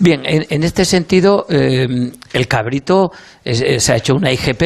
Bien, 0.00 0.22
en, 0.24 0.62
este 0.62 0.84
sentido, 0.84 1.46
eh, 1.48 1.86
el 2.32 2.48
cabrito 2.48 3.10
eh, 3.44 3.80
se 3.80 3.92
ha 3.92 3.96
hecho 3.96 4.14
una 4.14 4.32
IGP, 4.32 4.62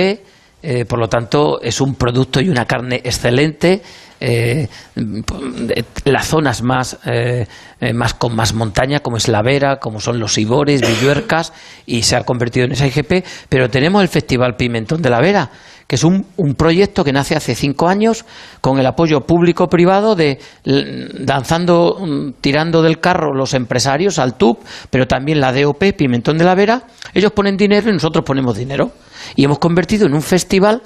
eh, 0.62 0.84
por 0.84 0.98
lo 0.98 1.08
tanto, 1.08 1.60
es 1.62 1.80
un 1.80 1.94
producto 1.94 2.40
y 2.40 2.48
una 2.48 2.66
carne 2.66 2.96
excelente. 3.02 3.82
Las 6.04 6.26
zonas 6.26 6.62
más, 6.62 6.98
más 7.94 8.14
con 8.14 8.36
más 8.36 8.54
montaña, 8.54 9.00
como 9.00 9.16
es 9.16 9.28
la 9.28 9.42
Vera, 9.42 9.76
como 9.76 10.00
son 10.00 10.18
los 10.18 10.38
Ibores, 10.38 10.80
Villuercas, 10.80 11.52
y 11.86 12.02
se 12.02 12.16
ha 12.16 12.24
convertido 12.24 12.66
en 12.66 12.72
esa 12.72 12.86
IGP. 12.86 13.24
Pero 13.48 13.68
tenemos 13.70 14.02
el 14.02 14.08
Festival 14.08 14.56
Pimentón 14.56 15.02
de 15.02 15.10
la 15.10 15.20
Vera, 15.20 15.50
que 15.92 15.96
es 15.96 16.04
un, 16.04 16.24
proyecto 16.56 17.04
que 17.04 17.12
nace 17.12 17.36
hace 17.36 17.54
cinco 17.54 17.86
años 17.86 18.24
con 18.62 18.78
el 18.78 18.86
apoyo 18.86 19.26
público-privado 19.26 20.14
de 20.14 20.38
danzando, 21.20 21.98
mm, 22.00 22.40
tirando 22.40 22.80
del 22.80 22.98
carro 22.98 23.34
los 23.34 23.52
empresarios 23.52 24.18
al 24.18 24.38
TUP, 24.38 24.60
pero 24.88 25.06
también 25.06 25.38
la 25.38 25.52
DOP, 25.52 25.92
Pimentón 25.92 26.38
de 26.38 26.44
la 26.44 26.54
Vera. 26.54 26.84
Ellos 27.12 27.32
ponen 27.32 27.58
dinero 27.58 27.90
y 27.90 27.92
nosotros 27.92 28.24
ponemos 28.24 28.56
dinero. 28.56 28.92
Y 29.36 29.44
hemos 29.44 29.58
convertido 29.58 30.06
en 30.06 30.14
un 30.14 30.22
festival 30.22 30.82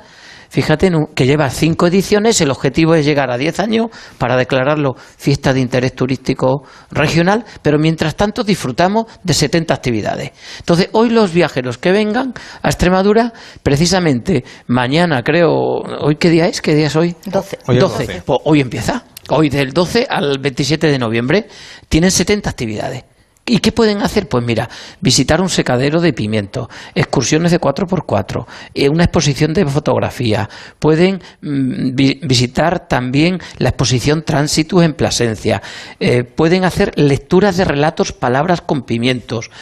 Fíjate 0.49 0.91
que 1.15 1.27
lleva 1.27 1.51
cinco 1.51 1.87
ediciones, 1.87 2.41
el 2.41 2.51
objetivo 2.51 2.95
es 2.95 3.05
llegar 3.05 3.31
a 3.31 3.39
diez 3.39 3.61
años 3.61 3.89
para 4.19 4.37
declararlo 4.37 4.95
fiesta 4.97 5.53
de 5.53 5.61
interés 5.61 5.95
turístico 5.95 6.63
regional, 6.91 7.45
pero 7.63 7.79
mientras 7.79 8.17
tanto 8.17 8.45
disfrutamos 8.45 9.07
de 9.23 9.35
70 9.35 9.75
actividades. 9.75 10.33
Entonces, 10.59 10.89
hoy 10.93 11.11
los 11.11 11.33
viajeros 11.33 11.79
que 11.79 11.93
vengan 11.93 12.35
a 12.63 12.69
Extremadura, 12.69 13.33
precisamente 13.63 14.45
mañana 14.67 15.23
creo, 15.23 15.51
¿hoy 15.53 16.17
qué 16.17 16.31
día 16.31 16.47
es? 16.47 16.61
¿Qué 16.61 16.75
día 16.75 16.87
es 16.87 16.97
hoy? 16.97 17.17
12. 17.27 17.59
Hoy, 17.67 17.79
12. 17.79 18.23
Pues 18.25 18.39
hoy 18.45 18.61
empieza. 18.61 19.05
Hoy 19.29 19.49
del 19.49 19.73
12 19.73 20.07
al 20.09 20.39
27 20.39 20.87
de 20.87 20.99
noviembre 20.99 21.49
tienen 21.89 22.11
70 22.11 22.49
actividades. 22.49 23.05
¿Y 23.49 23.59
qué 23.59 23.71
pueden 23.71 24.03
hacer? 24.03 24.29
Pues 24.29 24.45
mira, 24.45 24.69
visitar 25.01 25.41
un 25.41 25.49
secadero 25.49 26.01
de 26.01 26.13
pimiento, 26.13 26.69
excursiones 26.97 27.53
de 27.53 27.61
4x4, 27.61 28.45
eh, 28.75 28.89
una 28.89 29.05
exposición 29.05 29.55
de 29.55 29.65
fotografía, 29.67 30.49
pueden 30.81 31.21
mm, 31.43 31.95
visitar 31.95 32.89
también 32.89 33.39
la 33.59 33.69
exposición 33.69 34.25
Tránsitus 34.25 34.83
en 34.83 34.95
Plasencia, 34.95 35.63
eh, 36.01 36.25
pueden 36.25 36.65
hacer 36.65 36.93
lecturas 36.97 37.57
de 37.57 37.65
relatos, 37.65 38.11
palabras 38.11 38.63
con 38.63 38.83
pimientos, 38.83 39.53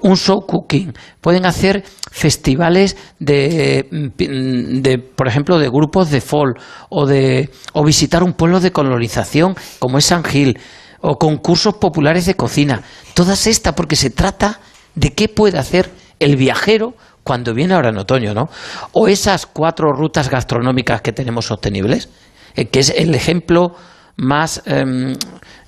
un 0.00 0.16
show 0.16 0.46
cooking, 0.46 0.94
pueden 1.20 1.44
hacer 1.44 1.84
festivales 2.10 2.96
de, 3.18 3.86
mm, 3.90 4.80
de 4.80 4.98
por 4.98 5.28
ejemplo, 5.28 5.58
de 5.58 5.68
grupos 5.68 6.10
de 6.10 6.22
folk 6.22 6.58
o, 6.88 7.04
de, 7.04 7.50
o 7.74 7.84
visitar 7.84 8.22
un 8.22 8.32
pueblo 8.32 8.60
de 8.60 8.72
colonización 8.72 9.54
como 9.80 9.98
es 9.98 10.06
San 10.06 10.24
Gil 10.24 10.58
o 11.04 11.18
concursos 11.18 11.74
populares 11.74 12.24
de 12.24 12.34
cocina. 12.34 12.82
Todas 13.12 13.46
estas, 13.46 13.74
porque 13.74 13.94
se 13.94 14.08
trata 14.08 14.60
de 14.94 15.12
qué 15.12 15.28
puede 15.28 15.58
hacer 15.58 15.90
el 16.18 16.36
viajero 16.36 16.94
cuando 17.22 17.52
viene 17.52 17.74
ahora 17.74 17.90
en 17.90 17.98
otoño, 17.98 18.32
¿no? 18.32 18.48
O 18.92 19.06
esas 19.06 19.44
cuatro 19.44 19.92
rutas 19.92 20.30
gastronómicas 20.30 21.02
que 21.02 21.12
tenemos 21.12 21.46
sostenibles, 21.46 22.08
eh, 22.54 22.68
que 22.68 22.80
es 22.80 22.88
el 22.88 23.14
ejemplo 23.14 23.76
más, 24.16 24.62
em, 24.64 25.14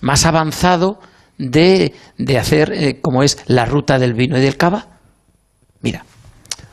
más 0.01 0.25
avanzado 0.25 1.01
de, 1.37 1.95
de 2.17 2.39
hacer 2.39 2.73
eh, 2.73 3.01
como 3.03 3.23
es 3.23 3.39
la 3.47 3.67
ruta 3.67 3.99
del 3.99 4.15
vino 4.15 4.39
y 4.39 4.41
del 4.41 4.57
cava. 4.57 4.87
Mira, 5.83 6.07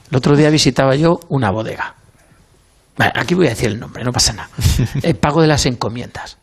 el 0.10 0.18
otro 0.18 0.38
día 0.38 0.50
visitaba 0.50 0.96
yo 0.96 1.20
una 1.28 1.52
bodega. 1.52 1.96
aquí 2.98 3.34
voy 3.34 3.48
a 3.48 3.50
decir 3.50 3.70
el 3.70 3.80
nombre, 3.80 4.06
no 4.06 4.14
pasa 4.14 4.32
nada. 4.32 4.50
El 5.02 5.16
pago 5.16 5.42
de 5.42 5.48
las 5.48 5.66
encomiendas 5.66 6.38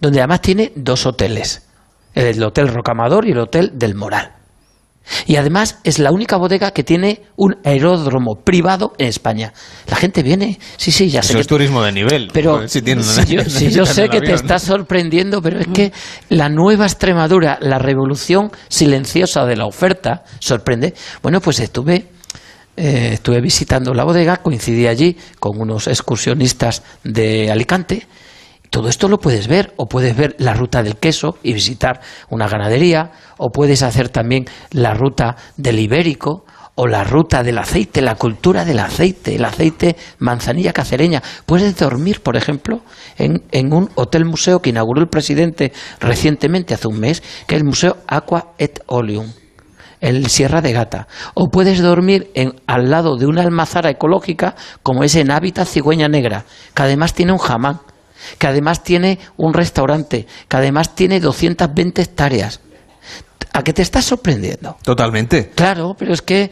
donde 0.00 0.20
además 0.20 0.40
tiene 0.42 0.72
dos 0.74 1.06
hoteles, 1.06 1.63
el 2.14 2.42
Hotel 2.42 2.68
Rocamador 2.68 3.26
y 3.26 3.32
el 3.32 3.38
Hotel 3.38 3.72
del 3.74 3.94
Moral. 3.94 4.32
Y 5.26 5.36
además 5.36 5.80
es 5.84 5.98
la 5.98 6.10
única 6.10 6.36
bodega 6.36 6.70
que 6.70 6.82
tiene 6.82 7.22
un 7.36 7.56
aeródromo 7.64 8.36
privado 8.36 8.94
en 8.98 9.08
España. 9.08 9.52
La 9.86 9.96
gente 9.96 10.22
viene, 10.22 10.58
sí, 10.76 10.90
sí, 10.92 11.10
ya 11.10 11.22
sé. 11.22 11.32
Eso 11.32 11.40
es 11.40 11.46
turismo 11.46 11.82
de 11.82 11.92
nivel. 11.92 12.30
Pero 12.32 12.66
si, 12.68 12.80
yo, 12.80 13.02
sé 13.86 14.08
que 14.08 14.20
te 14.20 14.32
está 14.32 14.58
sorprendiendo, 14.58 15.42
pero 15.42 15.60
es 15.60 15.66
que 15.68 15.92
la 16.30 16.48
nueva 16.48 16.86
Extremadura, 16.86 17.58
la 17.60 17.78
revolución 17.78 18.50
silenciosa 18.68 19.44
de 19.44 19.56
la 19.56 19.66
oferta, 19.66 20.24
sorprende. 20.38 20.94
Bueno, 21.22 21.40
pues 21.40 21.60
estuve 21.60 22.06
eh, 22.76 23.10
estuve 23.12 23.40
visitando 23.40 23.94
la 23.94 24.04
bodega, 24.04 24.38
coincidí 24.38 24.86
allí 24.86 25.16
con 25.38 25.60
unos 25.60 25.86
excursionistas 25.86 26.82
de 27.04 27.50
Alicante 27.50 28.06
todo 28.74 28.88
esto 28.88 29.06
lo 29.06 29.18
puedes 29.18 29.46
ver, 29.46 29.72
o 29.76 29.86
puedes 29.86 30.16
ver 30.16 30.34
la 30.40 30.52
ruta 30.52 30.82
del 30.82 30.96
queso 30.96 31.38
y 31.44 31.52
visitar 31.52 32.00
una 32.28 32.48
ganadería, 32.48 33.12
o 33.38 33.50
puedes 33.50 33.84
hacer 33.84 34.08
también 34.08 34.46
la 34.72 34.94
ruta 34.94 35.36
del 35.56 35.78
ibérico, 35.78 36.44
o 36.74 36.88
la 36.88 37.04
ruta 37.04 37.44
del 37.44 37.58
aceite, 37.58 38.02
la 38.02 38.16
cultura 38.16 38.64
del 38.64 38.80
aceite, 38.80 39.36
el 39.36 39.44
aceite 39.44 39.94
manzanilla 40.18 40.72
cacereña. 40.72 41.22
Puedes 41.46 41.76
dormir, 41.76 42.20
por 42.20 42.36
ejemplo, 42.36 42.80
en, 43.16 43.44
en, 43.52 43.72
un 43.72 43.90
hotel 43.94 44.24
museo 44.24 44.60
que 44.60 44.70
inauguró 44.70 45.00
el 45.00 45.08
presidente 45.08 45.72
recientemente, 46.00 46.74
hace 46.74 46.88
un 46.88 46.98
mes, 46.98 47.22
que 47.46 47.54
es 47.54 47.60
el 47.60 47.64
Museo 47.68 47.98
Aqua 48.08 48.54
et 48.58 48.80
Oleum, 48.86 49.28
el 50.00 50.26
Sierra 50.26 50.62
de 50.62 50.72
Gata. 50.72 51.06
O 51.34 51.48
puedes 51.48 51.80
dormir 51.80 52.32
en, 52.34 52.56
al 52.66 52.90
lado 52.90 53.18
de 53.18 53.26
una 53.26 53.42
almazara 53.42 53.90
ecológica 53.90 54.56
como 54.82 55.04
es 55.04 55.14
en 55.14 55.30
Hábitat 55.30 55.68
Cigüeña 55.68 56.08
Negra, 56.08 56.44
que 56.74 56.82
además 56.82 57.14
tiene 57.14 57.30
un 57.30 57.38
jamán 57.38 57.78
que 58.38 58.46
además 58.46 58.82
tiene 58.82 59.18
un 59.36 59.54
restaurante, 59.54 60.26
que 60.48 60.56
además 60.56 60.94
tiene 60.94 61.20
220 61.20 62.02
hectáreas. 62.02 62.60
¿A 63.52 63.62
qué 63.62 63.72
te 63.72 63.82
estás 63.82 64.04
sorprendiendo? 64.04 64.76
Totalmente. 64.82 65.50
Claro, 65.54 65.94
pero 65.96 66.12
es 66.12 66.22
que 66.22 66.50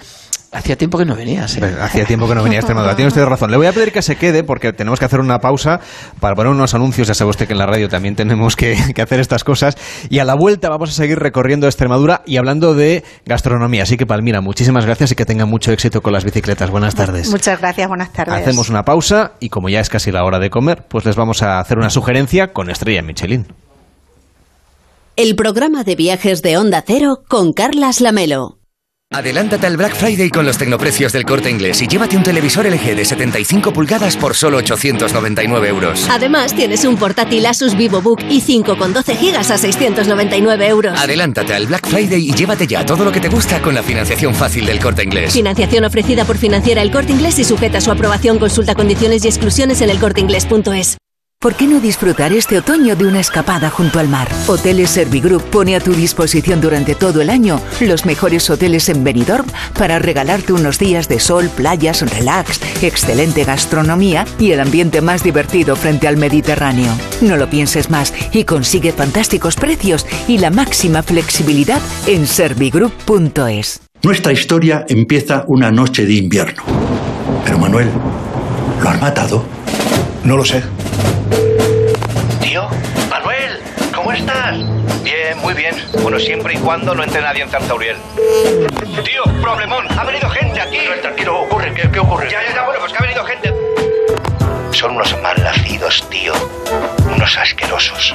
Hacía 0.52 0.76
tiempo 0.76 0.98
que 0.98 1.06
no 1.06 1.16
venías. 1.16 1.56
¿eh? 1.56 1.76
Hacía 1.80 2.04
tiempo 2.04 2.28
que 2.28 2.34
no 2.34 2.42
venía 2.42 2.58
a 2.58 2.60
Extremadura. 2.60 2.94
Tiene 2.94 3.08
usted 3.08 3.24
razón. 3.24 3.50
Le 3.50 3.56
voy 3.56 3.66
a 3.66 3.72
pedir 3.72 3.90
que 3.90 4.02
se 4.02 4.16
quede 4.16 4.44
porque 4.44 4.74
tenemos 4.74 4.98
que 4.98 5.06
hacer 5.06 5.18
una 5.18 5.38
pausa 5.38 5.80
para 6.20 6.34
poner 6.34 6.52
unos 6.52 6.74
anuncios. 6.74 7.08
Ya 7.08 7.14
sabe 7.14 7.30
usted 7.30 7.46
que 7.46 7.54
en 7.54 7.58
la 7.58 7.64
radio 7.64 7.88
también 7.88 8.16
tenemos 8.16 8.54
que, 8.56 8.76
hacer 9.02 9.20
estas 9.20 9.44
cosas. 9.44 9.76
Y 10.10 10.18
a 10.18 10.26
la 10.26 10.34
vuelta 10.34 10.68
vamos 10.68 10.90
a 10.90 10.92
seguir 10.92 11.18
recorriendo 11.18 11.66
Extremadura 11.66 12.22
y 12.26 12.36
hablando 12.36 12.74
de 12.74 13.02
gastronomía. 13.24 13.84
Así 13.84 13.96
que, 13.96 14.04
Palmira, 14.04 14.42
muchísimas 14.42 14.84
gracias 14.84 15.12
y 15.12 15.14
que 15.14 15.24
tenga 15.24 15.46
mucho 15.46 15.72
éxito 15.72 16.02
con 16.02 16.12
las 16.12 16.24
bicicletas. 16.24 16.70
Buenas 16.70 16.94
tardes. 16.94 17.30
Muchas 17.30 17.58
gracias, 17.58 17.88
buenas 17.88 18.12
tardes. 18.12 18.34
Hacemos 18.34 18.68
una 18.68 18.82
pausa 18.82 19.32
y 19.40 19.48
como 19.48 19.70
ya 19.70 19.80
es 19.80 19.88
casi 19.88 20.12
la 20.12 20.22
hora 20.22 20.38
de 20.38 20.50
comer, 20.50 20.84
pues 20.86 21.06
les 21.06 21.16
vamos 21.16 21.42
a 21.42 21.60
hacer 21.60 21.78
una 21.78 21.88
sugerencia 21.88 22.52
con 22.52 22.68
Estrella 22.68 23.00
Michelin. 23.00 23.46
El 25.16 25.34
programa 25.34 25.82
de 25.82 25.96
viajes 25.96 26.42
de 26.42 26.58
Onda 26.58 26.84
Cero 26.86 27.22
con 27.26 27.52
Carlas 27.54 28.02
Lamelo. 28.02 28.61
Adelántate 29.12 29.66
al 29.66 29.76
Black 29.76 29.94
Friday 29.94 30.30
con 30.30 30.46
los 30.46 30.56
tecnoprecios 30.56 31.12
del 31.12 31.24
corte 31.24 31.50
inglés 31.50 31.82
y 31.82 31.86
llévate 31.86 32.16
un 32.16 32.22
televisor 32.22 32.66
LG 32.66 32.96
de 32.96 33.04
75 33.04 33.72
pulgadas 33.72 34.16
por 34.16 34.34
solo 34.34 34.56
899 34.56 35.68
euros. 35.68 36.08
Además, 36.08 36.54
tienes 36.54 36.84
un 36.86 36.96
portátil 36.96 37.44
Asus 37.44 37.76
VivoBook 37.76 38.20
i5 38.20 38.78
con 38.78 38.94
12 38.94 39.14
GB 39.14 39.36
a 39.36 39.58
699 39.58 40.66
euros. 40.66 40.98
Adelántate 40.98 41.52
al 41.52 41.66
Black 41.66 41.86
Friday 41.86 42.26
y 42.26 42.32
llévate 42.32 42.66
ya 42.66 42.86
todo 42.86 43.04
lo 43.04 43.12
que 43.12 43.20
te 43.20 43.28
gusta 43.28 43.60
con 43.60 43.74
la 43.74 43.82
financiación 43.82 44.34
fácil 44.34 44.64
del 44.64 44.80
corte 44.80 45.04
inglés. 45.04 45.34
Financiación 45.34 45.84
ofrecida 45.84 46.24
por 46.24 46.38
Financiera 46.38 46.80
El 46.80 46.90
Corte 46.90 47.12
Inglés 47.12 47.38
y 47.38 47.44
sujeta 47.44 47.78
a 47.78 47.80
su 47.82 47.90
aprobación. 47.90 48.38
Consulta 48.38 48.74
condiciones 48.74 49.24
y 49.26 49.28
exclusiones 49.28 49.82
en 49.82 49.90
elcorteinglés.es. 49.90 50.96
¿Por 51.42 51.56
qué 51.56 51.66
no 51.66 51.80
disfrutar 51.80 52.32
este 52.32 52.56
otoño 52.56 52.94
de 52.94 53.04
una 53.04 53.18
escapada 53.18 53.68
junto 53.68 53.98
al 53.98 54.06
mar? 54.08 54.28
Hoteles 54.46 54.90
Servigroup 54.90 55.42
pone 55.50 55.74
a 55.74 55.80
tu 55.80 55.92
disposición 55.92 56.60
durante 56.60 56.94
todo 56.94 57.20
el 57.20 57.30
año 57.30 57.60
los 57.80 58.06
mejores 58.06 58.48
hoteles 58.48 58.88
en 58.88 59.02
Benidorm 59.02 59.48
para 59.76 59.98
regalarte 59.98 60.52
unos 60.52 60.78
días 60.78 61.08
de 61.08 61.18
sol, 61.18 61.50
playas, 61.56 62.08
relax, 62.08 62.60
excelente 62.80 63.42
gastronomía 63.42 64.24
y 64.38 64.52
el 64.52 64.60
ambiente 64.60 65.00
más 65.00 65.24
divertido 65.24 65.74
frente 65.74 66.06
al 66.06 66.16
Mediterráneo. 66.16 66.92
No 67.20 67.36
lo 67.36 67.50
pienses 67.50 67.90
más 67.90 68.14
y 68.32 68.44
consigue 68.44 68.92
fantásticos 68.92 69.56
precios 69.56 70.06
y 70.28 70.38
la 70.38 70.50
máxima 70.50 71.02
flexibilidad 71.02 71.82
en 72.06 72.28
servigroup.es. 72.28 73.80
Nuestra 74.04 74.32
historia 74.32 74.84
empieza 74.88 75.44
una 75.48 75.72
noche 75.72 76.06
de 76.06 76.14
invierno. 76.14 76.62
Pero 77.44 77.58
Manuel, 77.58 77.88
¿lo 78.80 78.88
has 78.88 79.00
matado? 79.00 79.44
No 80.22 80.36
lo 80.36 80.44
sé. 80.44 80.62
Estás? 84.22 84.56
Bien, 85.02 85.38
muy 85.38 85.54
bien. 85.54 85.74
Bueno, 86.02 86.18
siempre 86.18 86.54
y 86.54 86.58
cuando 86.58 86.94
no 86.94 87.02
entre 87.02 87.20
nadie 87.20 87.42
en 87.42 87.50
Zarzauriel. 87.50 87.96
Tío, 89.04 89.22
problemón, 89.40 89.86
ha 89.98 90.04
venido 90.04 90.28
gente 90.30 90.60
aquí. 90.60 90.78
tranquilo, 91.00 91.42
ocurre, 91.42 91.72
¿qué, 91.74 91.90
qué 91.90 91.98
ocurre? 91.98 92.28
Ya, 92.30 92.42
ya, 92.42 92.54
ya, 92.54 92.64
bueno, 92.64 92.80
pues 92.80 92.92
que 92.92 92.98
ha 92.98 93.02
venido 93.02 93.24
gente. 93.24 93.52
Son 94.72 94.92
unos 94.92 95.14
malnacidos, 95.22 96.08
tío. 96.08 96.32
Unos 97.14 97.36
asquerosos. 97.36 98.12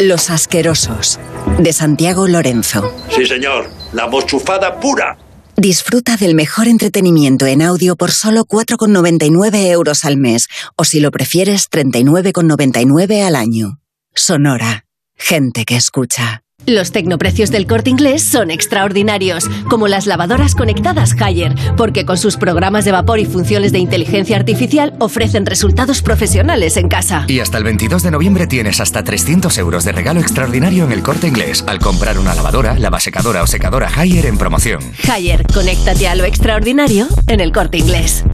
Los 0.00 0.30
asquerosos, 0.30 1.18
de 1.58 1.72
Santiago 1.72 2.28
Lorenzo. 2.28 2.94
Sí, 3.10 3.26
señor. 3.26 3.68
La 3.92 4.06
mochufada 4.06 4.78
pura. 4.78 5.16
Disfruta 5.56 6.16
del 6.16 6.36
mejor 6.36 6.68
entretenimiento 6.68 7.46
en 7.46 7.62
audio 7.62 7.96
por 7.96 8.12
solo 8.12 8.44
4,99 8.44 9.66
euros 9.70 10.04
al 10.04 10.16
mes, 10.16 10.46
o 10.76 10.84
si 10.84 11.00
lo 11.00 11.10
prefieres, 11.10 11.68
39,99 11.68 13.26
al 13.26 13.34
año. 13.34 13.80
Sonora. 14.14 14.84
Gente 15.18 15.64
que 15.64 15.76
escucha. 15.76 16.42
Los 16.66 16.92
tecnoprecios 16.92 17.50
del 17.50 17.66
corte 17.66 17.88
inglés 17.90 18.22
son 18.22 18.50
extraordinarios, 18.50 19.48
como 19.70 19.88
las 19.88 20.06
lavadoras 20.06 20.54
conectadas 20.54 21.14
Haier, 21.18 21.54
porque 21.76 22.04
con 22.04 22.18
sus 22.18 22.36
programas 22.36 22.84
de 22.84 22.92
vapor 22.92 23.18
y 23.18 23.24
funciones 23.24 23.72
de 23.72 23.78
inteligencia 23.78 24.36
artificial 24.36 24.94
ofrecen 25.00 25.46
resultados 25.46 26.02
profesionales 26.02 26.76
en 26.76 26.88
casa. 26.88 27.24
Y 27.26 27.40
hasta 27.40 27.58
el 27.58 27.64
22 27.64 28.02
de 28.02 28.10
noviembre 28.10 28.46
tienes 28.46 28.80
hasta 28.80 29.02
300 29.02 29.56
euros 29.58 29.84
de 29.84 29.92
regalo 29.92 30.20
extraordinario 30.20 30.84
en 30.84 30.92
el 30.92 31.02
corte 31.02 31.28
inglés 31.28 31.64
al 31.66 31.78
comprar 31.78 32.18
una 32.18 32.34
lavadora, 32.34 32.78
lavasecadora 32.78 33.42
o 33.42 33.46
secadora 33.46 33.90
Haier 33.94 34.26
en 34.26 34.36
promoción. 34.36 34.80
Haier, 35.10 35.46
conéctate 35.46 36.06
a 36.06 36.14
lo 36.14 36.24
extraordinario 36.24 37.08
en 37.28 37.40
el 37.40 37.52
corte 37.52 37.78
inglés. 37.78 38.24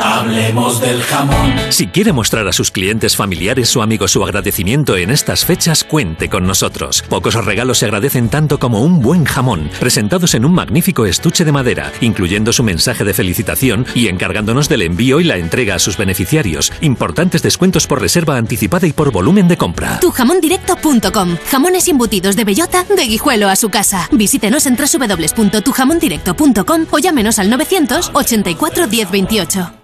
Hablemos 0.00 0.80
del 0.80 1.02
jamón. 1.02 1.54
Si 1.70 1.88
quiere 1.88 2.12
mostrar 2.12 2.46
a 2.48 2.52
sus 2.52 2.70
clientes 2.70 3.16
familiares 3.16 3.74
o 3.76 3.82
amigos 3.82 4.12
su 4.12 4.24
agradecimiento 4.24 4.96
en 4.96 5.10
estas 5.10 5.44
fechas, 5.44 5.84
cuente 5.84 6.28
con 6.28 6.46
nosotros. 6.46 7.02
Pocos 7.08 7.34
regalos 7.34 7.78
se 7.78 7.86
agradecen 7.86 8.28
tanto 8.28 8.58
como 8.58 8.82
un 8.82 9.00
buen 9.00 9.24
jamón, 9.24 9.70
presentados 9.80 10.34
en 10.34 10.44
un 10.44 10.52
magnífico 10.52 11.06
estuche 11.06 11.44
de 11.44 11.52
madera, 11.52 11.92
incluyendo 12.00 12.52
su 12.52 12.62
mensaje 12.62 13.04
de 13.04 13.14
felicitación 13.14 13.86
y 13.94 14.08
encargándonos 14.08 14.68
del 14.68 14.82
envío 14.82 15.20
y 15.20 15.24
la 15.24 15.36
entrega 15.36 15.74
a 15.74 15.78
sus 15.78 15.96
beneficiarios. 15.96 16.72
Importantes 16.80 17.42
descuentos 17.42 17.86
por 17.86 18.00
reserva 18.00 18.36
anticipada 18.36 18.86
y 18.86 18.92
por 18.92 19.12
volumen 19.12 19.48
de 19.48 19.56
compra. 19.56 20.00
Tujamondirecto.com. 20.00 21.36
Jamones 21.50 21.88
embutidos 21.88 22.36
de 22.36 22.44
bellota 22.44 22.84
de 22.84 23.06
guijuelo 23.06 23.48
a 23.48 23.56
su 23.56 23.70
casa. 23.70 24.08
Visítenos 24.12 24.66
en 24.66 24.76
www.tujamondirecto.com 24.76 26.86
o 26.90 26.98
llámenos 26.98 27.38
al 27.38 27.50
984 27.50 28.88
1028. 28.88 29.83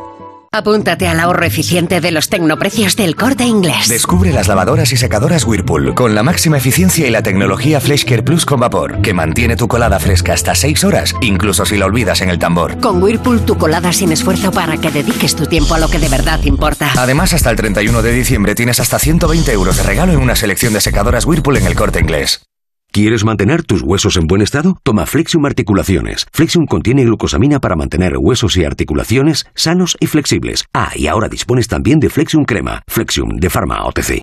Apúntate 0.53 1.07
al 1.07 1.21
ahorro 1.21 1.45
eficiente 1.45 2.01
de 2.01 2.11
los 2.11 2.27
tecnoprecios 2.27 2.97
del 2.97 3.15
corte 3.15 3.45
inglés. 3.45 3.87
Descubre 3.87 4.33
las 4.33 4.49
lavadoras 4.49 4.91
y 4.91 4.97
secadoras 4.97 5.45
Whirlpool 5.45 5.95
con 5.95 6.13
la 6.13 6.23
máxima 6.23 6.57
eficiencia 6.57 7.07
y 7.07 7.09
la 7.09 7.23
tecnología 7.23 7.79
Care 7.79 8.21
Plus 8.21 8.45
con 8.45 8.59
vapor, 8.59 9.01
que 9.01 9.13
mantiene 9.13 9.55
tu 9.55 9.69
colada 9.69 9.97
fresca 9.97 10.33
hasta 10.33 10.53
6 10.53 10.83
horas, 10.83 11.15
incluso 11.21 11.65
si 11.65 11.77
la 11.77 11.85
olvidas 11.85 12.19
en 12.19 12.29
el 12.29 12.37
tambor. 12.37 12.77
Con 12.81 13.01
Whirlpool 13.01 13.45
tu 13.45 13.57
colada 13.57 13.93
sin 13.93 14.11
esfuerzo 14.11 14.51
para 14.51 14.75
que 14.75 14.91
dediques 14.91 15.37
tu 15.37 15.45
tiempo 15.45 15.73
a 15.73 15.79
lo 15.79 15.87
que 15.87 15.99
de 15.99 16.09
verdad 16.09 16.41
importa. 16.43 16.91
Además, 16.97 17.33
hasta 17.33 17.49
el 17.49 17.55
31 17.55 18.01
de 18.01 18.11
diciembre 18.11 18.53
tienes 18.53 18.81
hasta 18.81 18.99
120 18.99 19.53
euros 19.53 19.77
de 19.77 19.83
regalo 19.83 20.11
en 20.11 20.19
una 20.19 20.35
selección 20.35 20.73
de 20.73 20.81
secadoras 20.81 21.25
Whirlpool 21.25 21.55
en 21.55 21.67
el 21.67 21.75
corte 21.75 22.01
inglés. 22.01 22.41
¿Quieres 22.93 23.23
mantener 23.23 23.63
tus 23.63 23.83
huesos 23.83 24.17
en 24.17 24.27
buen 24.27 24.41
estado? 24.41 24.75
Toma 24.83 25.05
Flexium 25.05 25.45
Articulaciones. 25.45 26.27
Flexium 26.33 26.65
contiene 26.65 27.05
glucosamina 27.05 27.61
para 27.61 27.77
mantener 27.77 28.17
huesos 28.19 28.57
y 28.57 28.65
articulaciones 28.65 29.45
sanos 29.55 29.95
y 30.01 30.07
flexibles. 30.07 30.65
Ah, 30.73 30.91
y 30.93 31.07
ahora 31.07 31.29
dispones 31.29 31.69
también 31.69 32.01
de 32.01 32.09
Flexium 32.09 32.43
Crema. 32.43 32.81
Flexium 32.89 33.29
de 33.37 33.49
Pharma 33.49 33.85
OTC. 33.85 34.19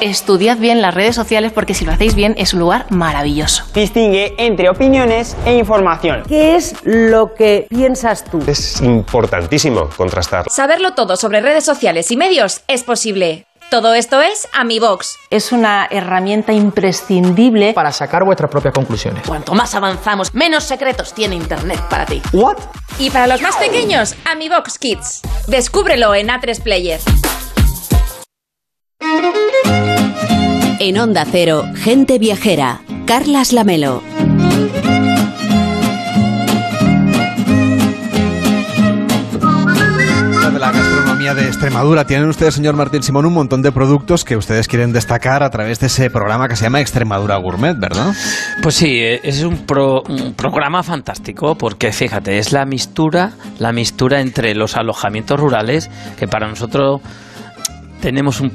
Estudiad 0.00 0.58
bien 0.58 0.80
las 0.80 0.94
redes 0.94 1.16
sociales 1.16 1.50
porque 1.52 1.74
si 1.74 1.84
lo 1.84 1.90
hacéis 1.90 2.14
bien 2.14 2.34
es 2.38 2.54
un 2.54 2.60
lugar 2.60 2.86
maravilloso. 2.90 3.64
Distingue 3.74 4.34
entre 4.38 4.68
opiniones 4.68 5.36
e 5.44 5.56
información. 5.56 6.22
¿Qué 6.28 6.54
es 6.54 6.76
lo 6.84 7.34
que 7.34 7.66
piensas 7.68 8.22
tú? 8.22 8.40
Es 8.46 8.80
importantísimo 8.80 9.88
contrastar. 9.96 10.46
Saberlo 10.48 10.94
todo 10.94 11.16
sobre 11.16 11.40
redes 11.40 11.64
sociales 11.64 12.12
y 12.12 12.16
medios 12.16 12.62
es 12.68 12.84
posible. 12.84 13.47
Todo 13.70 13.92
esto 13.92 14.22
es 14.22 14.48
AmiBox. 14.54 15.18
Es 15.28 15.52
una 15.52 15.86
herramienta 15.90 16.54
imprescindible 16.54 17.74
para 17.74 17.92
sacar 17.92 18.24
vuestras 18.24 18.50
propias 18.50 18.72
conclusiones. 18.72 19.22
Cuanto 19.26 19.52
más 19.52 19.74
avanzamos, 19.74 20.32
menos 20.32 20.64
secretos 20.64 21.12
tiene 21.12 21.34
Internet 21.36 21.78
para 21.90 22.06
ti. 22.06 22.22
¿What? 22.32 22.56
Y 22.98 23.10
para 23.10 23.26
los 23.26 23.42
más 23.42 23.56
pequeños, 23.56 24.14
AmiBox 24.24 24.78
Kids. 24.78 25.20
Descúbrelo 25.48 26.14
en 26.14 26.28
A3 26.28 26.62
Player. 26.62 27.00
En 30.80 30.98
Onda 30.98 31.26
Cero, 31.30 31.64
Gente 31.76 32.18
Viajera, 32.18 32.80
Carlas 33.06 33.52
Lamelo. 33.52 34.02
Gastronomía 41.28 41.34
de 41.34 41.46
Extremadura. 41.46 42.06
Tienen 42.06 42.28
ustedes, 42.28 42.54
señor 42.54 42.74
Martín 42.74 43.02
Simón, 43.02 43.26
un 43.26 43.34
montón 43.34 43.62
de 43.62 43.72
productos 43.72 44.24
que 44.24 44.36
ustedes 44.36 44.68
quieren 44.68 44.92
destacar 44.92 45.42
a 45.42 45.50
través 45.50 45.80
de 45.80 45.86
ese 45.86 46.10
programa 46.10 46.48
que 46.48 46.56
se 46.56 46.64
llama 46.64 46.80
Extremadura 46.80 47.36
Gourmet, 47.36 47.78
¿verdad? 47.78 48.14
Pues 48.62 48.74
sí, 48.74 48.98
eh, 48.98 49.20
es 49.22 49.42
un, 49.42 49.64
un 50.08 50.34
programa 50.34 50.82
fantástico 50.82 51.56
porque 51.56 51.92
fíjate, 51.92 52.38
es 52.38 52.52
la 52.52 52.64
mistura, 52.64 53.32
la 53.58 53.72
mistura 53.72 54.20
entre 54.20 54.54
los 54.54 54.76
alojamientos 54.76 55.38
rurales 55.38 55.90
que 56.18 56.28
para 56.28 56.48
nosotros 56.48 57.00
tenemos 58.00 58.40
un 58.40 58.50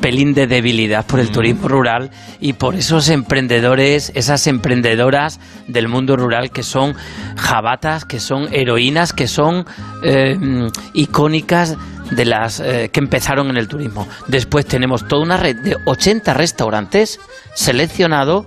pelín 0.00 0.32
de 0.32 0.46
debilidad 0.46 1.04
por 1.06 1.20
el 1.20 1.30
turismo 1.30 1.68
rural 1.68 2.10
y 2.40 2.52
por 2.54 2.74
esos 2.74 3.08
emprendedores, 3.08 4.12
esas 4.14 4.46
emprendedoras 4.46 5.40
del 5.66 5.88
mundo 5.88 6.16
rural 6.16 6.50
que 6.50 6.62
son 6.62 6.94
jabatas, 7.36 8.04
que 8.04 8.20
son 8.20 8.52
heroínas, 8.52 9.12
que 9.12 9.26
son 9.26 9.66
eh, 10.04 10.36
icónicas 10.94 11.76
de 12.10 12.24
las 12.24 12.60
eh, 12.60 12.90
que 12.92 13.00
empezaron 13.00 13.48
en 13.50 13.56
el 13.56 13.68
turismo. 13.68 14.06
Después 14.26 14.66
tenemos 14.66 15.06
toda 15.06 15.22
una 15.22 15.36
red 15.36 15.56
de 15.56 15.76
80 15.84 16.34
restaurantes 16.34 17.20
seleccionados 17.54 18.46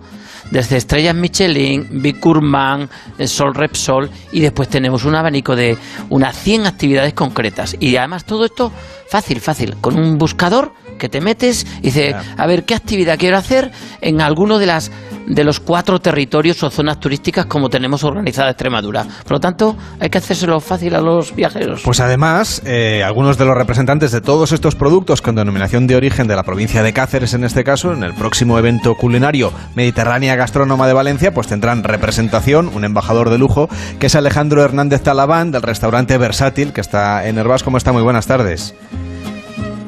desde 0.51 0.77
Estrellas 0.77 1.15
Michelin, 1.15 2.01
Big 2.01 2.19
Gourmand, 2.19 2.89
Sol 3.25 3.55
Repsol 3.55 4.09
y 4.31 4.41
después 4.41 4.67
tenemos 4.67 5.05
un 5.05 5.15
abanico 5.15 5.55
de 5.55 5.77
unas 6.09 6.37
100 6.37 6.65
actividades 6.65 7.13
concretas. 7.13 7.75
Y 7.79 7.95
además 7.95 8.25
todo 8.25 8.45
esto 8.45 8.71
fácil, 9.09 9.39
fácil, 9.39 9.77
con 9.79 9.97
un 9.97 10.17
buscador 10.17 10.73
que 10.99 11.09
te 11.09 11.21
metes 11.21 11.65
y 11.79 11.87
dices, 11.87 12.15
a 12.37 12.47
ver, 12.47 12.65
¿qué 12.65 12.75
actividad 12.75 13.17
quiero 13.17 13.37
hacer 13.37 13.71
en 14.01 14.21
alguno 14.21 14.59
de 14.59 14.67
las 14.67 14.91
de 15.27 15.43
los 15.43 15.59
cuatro 15.59 15.99
territorios 15.99 16.61
o 16.63 16.69
zonas 16.69 16.99
turísticas 16.99 17.45
como 17.45 17.69
tenemos 17.69 18.03
organizada 18.03 18.51
Extremadura. 18.51 19.05
Por 19.23 19.33
lo 19.33 19.39
tanto, 19.39 19.77
hay 19.99 20.09
que 20.09 20.17
hacérselo 20.17 20.59
fácil 20.59 20.95
a 20.95 21.01
los 21.01 21.35
viajeros. 21.35 21.81
Pues 21.83 21.99
además, 21.99 22.61
eh, 22.65 23.03
algunos 23.03 23.37
de 23.37 23.45
los 23.45 23.55
representantes 23.55 24.11
de 24.11 24.21
todos 24.21 24.51
estos 24.51 24.75
productos 24.75 25.21
con 25.21 25.35
denominación 25.35 25.87
de 25.87 25.95
origen 25.95 26.27
de 26.27 26.35
la 26.35 26.43
provincia 26.43 26.83
de 26.83 26.93
Cáceres, 26.93 27.33
en 27.33 27.43
este 27.43 27.63
caso, 27.63 27.93
en 27.93 28.03
el 28.03 28.13
próximo 28.13 28.57
evento 28.57 28.95
culinario 28.95 29.51
Mediterránea 29.75 30.35
Gastrónoma 30.35 30.87
de 30.87 30.93
Valencia, 30.93 31.33
pues 31.33 31.47
tendrán 31.47 31.83
representación, 31.83 32.69
un 32.73 32.83
embajador 32.83 33.29
de 33.29 33.37
lujo, 33.37 33.69
que 33.99 34.07
es 34.07 34.15
Alejandro 34.15 34.63
Hernández 34.63 35.01
Talabán, 35.01 35.51
del 35.51 35.61
restaurante 35.61 36.17
Versátil, 36.17 36.73
que 36.73 36.81
está 36.81 37.27
en 37.27 37.37
Herbás. 37.37 37.63
¿Cómo 37.63 37.77
está? 37.77 37.91
Muy 37.91 38.03
buenas 38.03 38.27
tardes. 38.27 38.75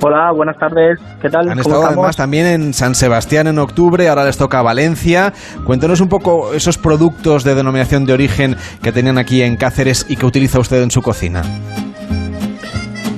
Hola, 0.05 0.33
buenas 0.33 0.57
tardes. 0.57 0.99
¿Qué 1.21 1.29
tal? 1.29 1.49
Han 1.49 1.59
estado 1.59 1.85
además 1.85 2.17
también 2.17 2.45
en 2.45 2.73
San 2.73 2.93
Sebastián 2.93 3.47
en 3.47 3.57
octubre, 3.57 4.09
ahora 4.09 4.25
les 4.25 4.37
toca 4.37 4.61
Valencia. 4.61 5.31
Cuéntenos 5.65 6.01
un 6.01 6.09
poco 6.09 6.53
esos 6.53 6.77
productos 6.77 7.45
de 7.45 7.55
denominación 7.55 8.05
de 8.05 8.11
origen 8.11 8.57
que 8.81 8.91
tenían 8.91 9.17
aquí 9.17 9.41
en 9.41 9.55
Cáceres 9.55 10.05
y 10.09 10.17
que 10.17 10.25
utiliza 10.25 10.59
usted 10.59 10.83
en 10.83 10.91
su 10.91 11.01
cocina. 11.01 11.43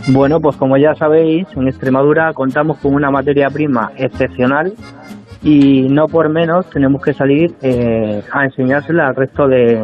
Bueno, 0.10 0.40
pues 0.40 0.58
como 0.58 0.78
ya 0.78 0.94
sabéis, 0.94 1.48
en 1.56 1.68
Extremadura 1.68 2.32
contamos 2.34 2.78
con 2.78 2.94
una 2.94 3.10
materia 3.10 3.50
prima 3.50 3.92
excepcional 3.98 4.72
y 5.42 5.88
no 5.90 6.08
por 6.08 6.30
menos 6.30 6.70
tenemos 6.70 7.02
que 7.02 7.16
salir 7.16 7.56
eh, 7.64 8.22
a 8.32 8.46
enseñársela 8.46 9.08
al 9.08 9.16
resto 9.16 9.48
de 9.48 9.82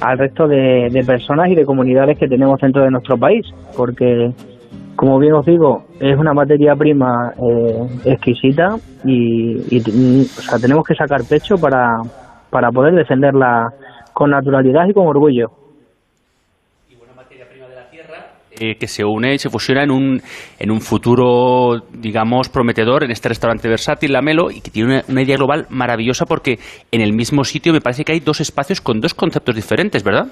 al 0.00 0.18
resto 0.18 0.46
de, 0.46 0.90
de 0.90 1.02
personas 1.04 1.48
y 1.48 1.54
de 1.54 1.64
comunidades 1.64 2.18
que 2.18 2.28
tenemos 2.28 2.60
dentro 2.60 2.82
de 2.82 2.90
nuestro 2.90 3.16
país, 3.16 3.46
porque 3.74 4.32
como 4.96 5.18
bien 5.18 5.34
os 5.34 5.46
digo, 5.46 5.84
es 6.00 6.16
una 6.18 6.32
materia 6.32 6.74
prima 6.76 7.32
eh, 7.36 7.86
exquisita 8.04 8.76
y, 9.04 9.76
y 9.76 10.26
tenemos 10.60 10.84
que 10.86 10.94
sacar 10.94 11.22
pecho 11.28 11.56
para, 11.56 12.00
para 12.50 12.70
poder 12.70 12.94
defenderla 12.94 13.68
con 14.12 14.30
naturalidad 14.30 14.86
y 14.88 14.92
con 14.92 15.06
orgullo. 15.06 15.48
Eh, 18.60 18.76
que 18.76 18.86
se 18.86 19.02
une 19.02 19.34
y 19.34 19.38
se 19.38 19.48
fusiona 19.48 19.82
en 19.82 19.90
un, 19.90 20.20
en 20.58 20.70
un 20.70 20.80
futuro, 20.80 21.80
digamos, 21.90 22.48
prometedor 22.48 23.02
en 23.02 23.10
este 23.10 23.30
restaurante 23.30 23.66
versátil, 23.66 24.12
La 24.12 24.20
Melo, 24.20 24.50
y 24.52 24.60
que 24.60 24.70
tiene 24.70 25.02
una 25.08 25.22
idea 25.22 25.36
global 25.36 25.66
maravillosa 25.70 26.26
porque 26.26 26.58
en 26.92 27.00
el 27.00 27.12
mismo 27.12 27.42
sitio 27.44 27.72
me 27.72 27.80
parece 27.80 28.04
que 28.04 28.12
hay 28.12 28.20
dos 28.20 28.40
espacios 28.40 28.80
con 28.80 29.00
dos 29.00 29.14
conceptos 29.14 29.56
diferentes, 29.56 30.04
¿verdad? 30.04 30.26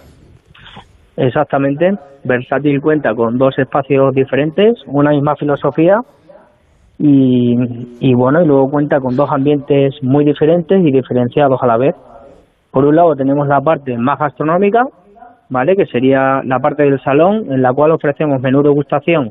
Exactamente. 1.21 1.93
Versátil 2.25 2.81
cuenta 2.81 3.15
con 3.15 3.37
dos 3.37 3.59
espacios 3.59 4.15
diferentes, 4.15 4.75
una 4.87 5.11
misma 5.11 5.37
filosofía 5.37 6.01
y, 6.99 7.57
y 8.01 8.15
bueno, 8.15 8.41
y 8.41 8.47
luego 8.47 8.71
cuenta 8.71 9.01
con 9.01 9.17
dos 9.17 9.31
ambientes 9.31 9.95
muy 10.03 10.25
diferentes 10.25 10.81
y 10.83 10.91
diferenciados 10.91 11.63
a 11.63 11.67
la 11.67 11.77
vez. 11.77 11.95
Por 12.71 12.87
un 12.87 12.97
lado 12.97 13.15
tenemos 13.17 13.47
la 13.49 13.61
parte 13.61 13.99
más 13.99 14.19
gastronómica, 14.19 14.87
¿vale? 15.51 15.77
Que 15.77 15.85
sería 15.87 16.41
la 16.43 16.59
parte 16.59 16.85
del 16.85 16.99
salón 17.03 17.53
en 17.53 17.61
la 17.61 17.75
cual 17.75 17.91
ofrecemos 17.91 18.41
menú 18.41 18.63
de 18.63 18.71
degustación 18.71 19.31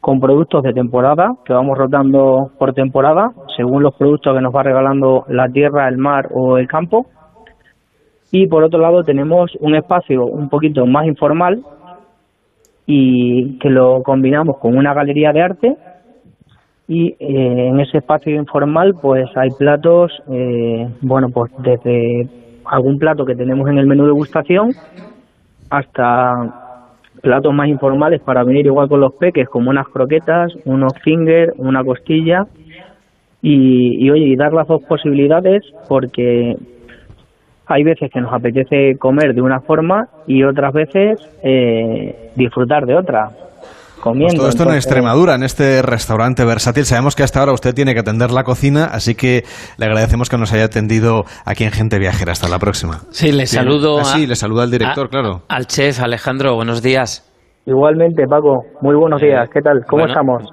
con 0.00 0.20
productos 0.20 0.62
de 0.62 0.72
temporada 0.72 1.32
que 1.44 1.52
vamos 1.52 1.76
rotando 1.76 2.52
por 2.56 2.72
temporada 2.72 3.32
según 3.56 3.82
los 3.82 3.96
productos 3.96 4.32
que 4.32 4.40
nos 4.40 4.54
va 4.54 4.62
regalando 4.62 5.24
la 5.28 5.48
tierra, 5.48 5.88
el 5.88 5.98
mar 5.98 6.28
o 6.32 6.58
el 6.58 6.68
campo. 6.68 7.06
Y 8.32 8.46
por 8.48 8.64
otro 8.64 8.80
lado 8.80 9.02
tenemos 9.02 9.52
un 9.60 9.74
espacio 9.76 10.24
un 10.24 10.48
poquito 10.48 10.84
más 10.86 11.06
informal 11.06 11.62
y 12.86 13.58
que 13.58 13.70
lo 13.70 14.02
combinamos 14.02 14.58
con 14.58 14.76
una 14.76 14.94
galería 14.94 15.32
de 15.32 15.42
arte. 15.42 15.76
Y 16.88 17.08
eh, 17.18 17.68
en 17.68 17.80
ese 17.80 17.98
espacio 17.98 18.34
informal 18.34 18.94
pues 19.00 19.28
hay 19.36 19.48
platos, 19.58 20.12
eh, 20.30 20.88
bueno 21.02 21.28
pues 21.32 21.52
desde 21.58 22.28
algún 22.64 22.98
plato 22.98 23.24
que 23.24 23.34
tenemos 23.34 23.68
en 23.68 23.78
el 23.78 23.86
menú 23.86 24.02
de 24.02 24.08
degustación 24.08 24.70
hasta 25.70 26.32
platos 27.22 27.52
más 27.52 27.68
informales 27.68 28.20
para 28.22 28.44
venir 28.44 28.66
igual 28.66 28.88
con 28.88 29.00
los 29.00 29.14
peques 29.14 29.48
como 29.48 29.70
unas 29.70 29.88
croquetas, 29.88 30.52
unos 30.64 30.92
finger, 31.02 31.54
una 31.58 31.82
costilla. 31.84 32.46
Y, 33.42 34.04
y 34.04 34.10
oye 34.10 34.26
y 34.26 34.36
dar 34.36 34.52
las 34.52 34.66
dos 34.66 34.82
posibilidades 34.84 35.62
porque 35.88 36.56
hay 37.66 37.82
veces 37.84 38.10
que 38.12 38.20
nos 38.20 38.32
apetece 38.32 38.96
comer 38.98 39.34
de 39.34 39.42
una 39.42 39.60
forma 39.60 40.08
y 40.26 40.42
otras 40.44 40.72
veces 40.72 41.18
eh, 41.42 42.30
disfrutar 42.36 42.86
de 42.86 42.94
otra. 42.96 43.30
Comiendo. 44.00 44.34
Pues 44.34 44.38
todo 44.38 44.48
esto 44.50 44.62
en 44.70 44.76
Extremadura, 44.76 45.34
en 45.34 45.42
este 45.42 45.82
restaurante 45.82 46.44
versátil. 46.44 46.84
Sabemos 46.84 47.16
que 47.16 47.22
hasta 47.24 47.40
ahora 47.40 47.52
usted 47.52 47.74
tiene 47.74 47.92
que 47.94 48.00
atender 48.00 48.30
la 48.30 48.44
cocina, 48.44 48.84
así 48.84 49.14
que 49.16 49.44
le 49.78 49.86
agradecemos 49.86 50.28
que 50.28 50.38
nos 50.38 50.52
haya 50.52 50.64
atendido 50.64 51.24
aquí 51.44 51.64
en 51.64 51.72
Gente 51.72 51.98
Viajera. 51.98 52.30
Hasta 52.32 52.46
la 52.48 52.58
próxima. 52.60 53.00
Sí, 53.10 53.32
le 53.32 53.46
saludo. 53.46 53.98
Ah, 54.00 54.04
sí, 54.04 54.26
le 54.26 54.36
saluda 54.36 54.62
al 54.64 54.70
director, 54.70 55.06
a- 55.06 55.08
claro. 55.08 55.42
Al 55.48 55.66
chef 55.66 55.98
Alejandro, 56.00 56.54
buenos 56.54 56.82
días. 56.82 57.24
Igualmente, 57.66 58.28
Paco, 58.28 58.62
muy 58.80 58.94
buenos 58.94 59.20
días. 59.20 59.48
¿Qué 59.52 59.60
tal? 59.60 59.80
¿Cómo 59.88 60.04
Bueno, 60.04 60.12
estamos? 60.12 60.44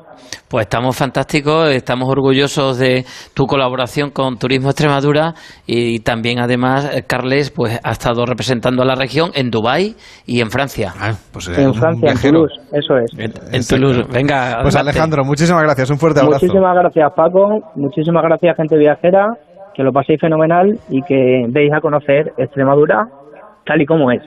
Pues 0.50 0.66
estamos 0.66 0.98
fantásticos, 0.98 1.70
estamos 1.70 2.10
orgullosos 2.10 2.80
de 2.80 3.06
tu 3.36 3.46
colaboración 3.46 4.10
con 4.10 4.38
Turismo 4.38 4.70
Extremadura 4.70 5.34
y 5.68 6.00
también 6.00 6.40
además 6.40 6.90
eh, 6.92 7.04
Carles 7.08 7.52
pues 7.52 7.80
ha 7.84 7.92
estado 7.92 8.26
representando 8.26 8.82
a 8.82 8.86
la 8.86 8.96
región 8.96 9.30
en 9.36 9.52
Dubái 9.52 9.96
y 10.26 10.42
en 10.42 10.50
Francia. 10.50 10.92
pues, 11.32 11.50
en 11.50 11.76
Francia, 11.76 12.14
en 12.14 12.18
Toulouse, 12.18 12.60
eso 12.72 12.98
es. 12.98 13.12
En 13.20 13.62
Toulouse, 13.62 14.08
venga. 14.12 14.58
Pues 14.64 14.76
adelante. 14.76 14.98
Alejandro, 15.00 15.24
muchísimas 15.24 15.62
gracias. 15.62 15.92
Un 15.92 15.98
fuerte 15.98 16.20
abrazo. 16.20 16.44
Muchísimas 16.44 16.76
gracias, 16.76 17.14
Paco. 17.16 17.60
Muchísimas 17.76 18.24
gracias, 18.24 18.58
gente 18.58 18.76
viajera. 18.76 19.28
Que 19.76 19.84
lo 19.84 19.92
paséis 19.92 20.20
fenomenal 20.20 20.80
y 20.90 21.02
que 21.04 21.46
deis 21.50 21.72
a 21.74 21.80
conocer 21.80 22.32
Extremadura 22.38 23.08
tal 23.66 23.82
y 23.82 23.86
como 23.86 24.12
es. 24.12 24.22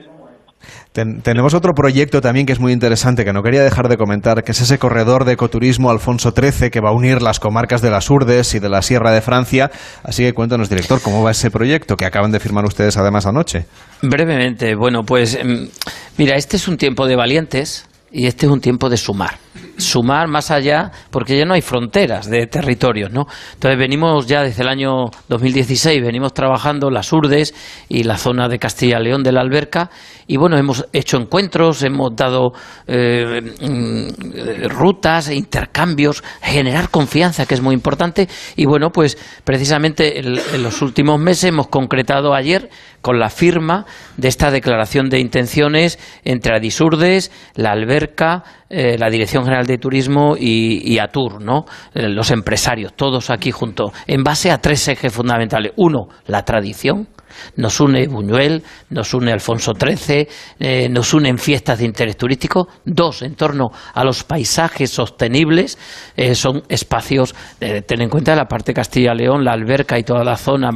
Ten- 0.93 1.21
tenemos 1.21 1.53
otro 1.53 1.73
proyecto 1.73 2.21
también 2.21 2.45
que 2.45 2.53
es 2.53 2.59
muy 2.59 2.73
interesante, 2.73 3.23
que 3.25 3.33
no 3.33 3.43
quería 3.43 3.63
dejar 3.63 3.87
de 3.89 3.97
comentar, 3.97 4.43
que 4.43 4.51
es 4.51 4.61
ese 4.61 4.77
corredor 4.79 5.25
de 5.25 5.33
ecoturismo 5.33 5.91
Alfonso 5.91 6.33
XIII 6.35 6.69
que 6.69 6.79
va 6.79 6.89
a 6.89 6.93
unir 6.93 7.21
las 7.21 7.39
comarcas 7.39 7.81
de 7.81 7.89
las 7.91 8.09
Urdes 8.09 8.53
y 8.55 8.59
de 8.59 8.69
la 8.69 8.81
Sierra 8.81 9.11
de 9.11 9.21
Francia. 9.21 9.69
Así 10.03 10.23
que 10.23 10.33
cuéntanos, 10.33 10.69
director, 10.69 11.01
cómo 11.01 11.23
va 11.23 11.31
ese 11.31 11.51
proyecto 11.51 11.95
que 11.97 12.05
acaban 12.05 12.31
de 12.31 12.39
firmar 12.39 12.65
ustedes 12.65 12.97
además 12.97 13.25
anoche. 13.25 13.65
Brevemente, 14.01 14.75
bueno, 14.75 15.03
pues 15.03 15.35
em, 15.35 15.69
mira, 16.17 16.35
este 16.35 16.57
es 16.57 16.67
un 16.67 16.77
tiempo 16.77 17.07
de 17.07 17.15
valientes 17.15 17.85
y 18.11 18.27
este 18.27 18.45
es 18.45 18.51
un 18.51 18.61
tiempo 18.61 18.89
de 18.89 18.97
sumar. 18.97 19.37
Sumar 19.77 20.27
más 20.27 20.49
allá, 20.49 20.91
porque 21.11 21.37
ya 21.37 21.45
no 21.45 21.53
hay 21.53 21.61
fronteras 21.61 22.27
de 22.29 22.47
territorios, 22.47 23.11
¿no? 23.11 23.27
Entonces 23.53 23.77
venimos 23.77 24.25
ya 24.25 24.41
desde 24.41 24.63
el 24.63 24.69
año 24.69 25.05
2016, 25.29 26.01
venimos 26.01 26.33
trabajando 26.33 26.89
las 26.89 27.11
Urdes 27.13 27.53
y 27.87 28.03
la 28.03 28.17
zona 28.17 28.47
de 28.49 28.57
Castilla-León 28.57 29.21
de 29.23 29.31
la 29.31 29.41
Alberca 29.41 29.89
y 30.25 30.37
bueno, 30.37 30.57
hemos 30.57 30.85
hecho 30.93 31.17
encuentros, 31.17 31.83
hemos 31.83 32.15
dado 32.15 32.51
eh, 32.87 33.41
mm, 33.61 34.67
rutas, 34.69 35.29
intercambios, 35.31 36.23
generar 36.41 36.89
confianza, 36.89 37.45
que 37.45 37.53
es 37.53 37.61
muy 37.61 37.73
importante. 37.75 38.27
Y 38.55 38.65
bueno, 38.65 38.89
pues 38.91 39.17
precisamente 39.43 40.19
el- 40.19 40.41
en 40.53 40.63
los 40.63 40.81
últimos 40.81 41.19
meses 41.19 41.45
hemos 41.45 41.67
concretado 41.67 42.33
ayer 42.33 42.69
con 43.01 43.19
la 43.19 43.29
firma 43.29 43.85
de 44.17 44.27
esta 44.27 44.51
declaración 44.51 45.09
de 45.09 45.19
intenciones 45.19 45.97
entre 46.25 46.55
Adisurdes, 46.55 47.31
la 47.55 47.71
Alberca, 47.71 48.43
eh, 48.69 48.97
la 48.97 49.09
Dirección 49.09 49.43
General 49.43 49.65
de 49.65 49.77
Turismo 49.77 50.35
y, 50.37 50.81
y 50.83 50.99
Atur, 50.99 51.41
¿no? 51.41 51.65
Eh, 51.93 52.09
los 52.09 52.31
empresarios, 52.31 52.93
todos 52.95 53.29
aquí 53.29 53.51
juntos, 53.51 53.91
en 54.05 54.23
base 54.23 54.51
a 54.51 54.57
tres 54.59 54.87
ejes 54.87 55.13
fundamentales. 55.13 55.71
Uno, 55.77 56.07
la 56.27 56.43
tradición. 56.43 57.07
Nos 57.55 57.79
une 57.79 58.07
Buñuel, 58.07 58.63
nos 58.89 59.13
une 59.13 59.31
Alfonso 59.31 59.73
XIII, 59.73 60.27
eh, 60.59 60.89
nos 60.89 61.13
unen 61.13 61.37
fiestas 61.37 61.77
de 61.77 61.85
interés 61.85 62.17
turístico. 62.17 62.67
Dos, 62.83 63.21
en 63.21 63.35
torno 63.35 63.67
a 63.93 64.03
los 64.03 64.23
paisajes 64.23 64.89
sostenibles, 64.89 65.77
eh, 66.15 66.33
son 66.33 66.63
espacios, 66.67 67.35
ten 67.59 68.01
en 68.01 68.09
cuenta 68.09 68.35
la 68.35 68.45
parte 68.45 68.71
de 68.71 68.75
Castilla-León, 68.75 69.43
la 69.43 69.51
alberca 69.51 69.99
y 69.99 70.03
toda 70.03 70.23
la 70.23 70.35
zona, 70.35 70.71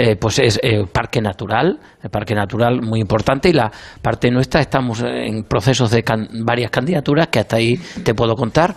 eh, 0.00 0.14
pues 0.14 0.38
es 0.38 0.60
eh, 0.62 0.86
parque 0.90 1.20
natural, 1.20 1.80
parque 2.10 2.32
natural 2.34 2.80
muy 2.82 3.00
importante 3.00 3.48
y 3.48 3.52
la 3.52 3.70
parte 4.00 4.30
nuestra 4.30 4.60
estamos 4.60 5.02
en 5.02 5.42
procesos 5.42 5.90
de 5.90 6.04
can- 6.04 6.28
varias 6.44 6.70
candidaturas 6.70 7.26
que 7.26 7.40
hasta 7.40 7.56
ahí 7.56 7.76
te 8.04 8.14
puedo 8.14 8.36
contar. 8.36 8.76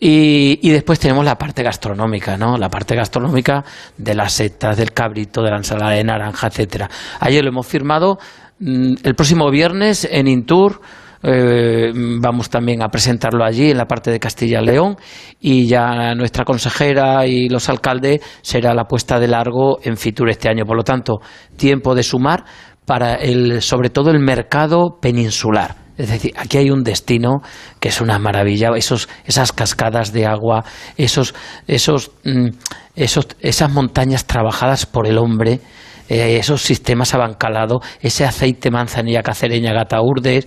Y, 0.00 0.58
y 0.62 0.70
después 0.70 0.98
tenemos 0.98 1.24
la 1.24 1.36
parte 1.36 1.62
gastronómica, 1.62 2.36
¿no? 2.36 2.56
La 2.56 2.68
parte 2.70 2.94
gastronómica 2.96 3.62
de 3.96 4.14
las 4.14 4.32
setas, 4.32 4.76
del 4.76 4.92
cabrito, 4.92 5.42
de 5.42 5.50
la 5.50 5.58
ensalada 5.58 5.92
de 5.92 6.02
naranja, 6.02 6.46
etcétera. 6.46 6.88
Ayer 7.20 7.42
lo 7.44 7.50
hemos 7.50 7.66
firmado. 7.66 8.18
mm, 8.58 8.94
El 9.04 9.14
próximo 9.14 9.50
viernes 9.50 10.08
en 10.10 10.28
Intur 10.28 10.80
eh, 11.26 11.90
vamos 11.94 12.50
también 12.50 12.82
a 12.82 12.88
presentarlo 12.88 13.44
allí 13.44 13.70
en 13.70 13.78
la 13.78 13.86
parte 13.86 14.10
de 14.10 14.20
Castilla-León 14.20 14.96
y 15.40 15.66
ya 15.66 16.14
nuestra 16.14 16.44
consejera 16.44 17.26
y 17.26 17.48
los 17.48 17.68
alcaldes 17.70 18.20
será 18.42 18.74
la 18.74 18.84
puesta 18.84 19.18
de 19.18 19.28
largo 19.28 19.78
en 19.82 19.96
Fitur 19.96 20.28
este 20.28 20.50
año. 20.50 20.66
Por 20.66 20.76
lo 20.76 20.82
tanto, 20.82 21.20
tiempo 21.56 21.94
de 21.94 22.02
sumar 22.02 22.44
para 22.84 23.14
el, 23.14 23.62
sobre 23.62 23.88
todo 23.88 24.10
el 24.10 24.18
mercado 24.18 24.98
peninsular 25.00 25.76
Es 25.96 26.10
decir, 26.10 26.32
aquí 26.36 26.58
hay 26.58 26.70
un 26.70 26.82
destino 26.82 27.40
que 27.80 27.88
es 27.88 28.00
una 28.00 28.18
maravilla, 28.18 28.70
esos, 28.76 29.08
esas 29.24 29.52
cascadas 29.52 30.12
de 30.12 30.26
agua, 30.26 30.64
esos, 30.96 31.34
esos, 31.66 32.10
mm, 32.24 32.48
esos, 32.96 33.28
esas 33.40 33.70
montañas 33.70 34.26
trabajadas 34.26 34.86
por 34.86 35.06
el 35.06 35.16
hombre, 35.18 35.60
eh, 36.08 36.36
esos 36.38 36.62
sistemas 36.62 37.14
abancalados, 37.14 37.82
ese 38.00 38.24
aceite 38.24 38.70
manzanilla 38.70 39.22
cacereña 39.22 39.72
gataurdes, 39.72 40.46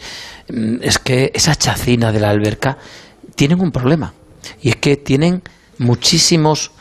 mm, 0.49 0.77
es 0.81 0.99
que 0.99 1.31
esa 1.33 1.55
chacina 1.55 2.11
de 2.11 2.19
la 2.19 2.29
alberca 2.29 2.77
tienen 3.35 3.61
un 3.61 3.71
problema. 3.71 4.13
Y 4.61 4.69
es 4.69 4.75
que 4.77 4.97
tienen 4.97 5.41
muchísimos 5.79 6.71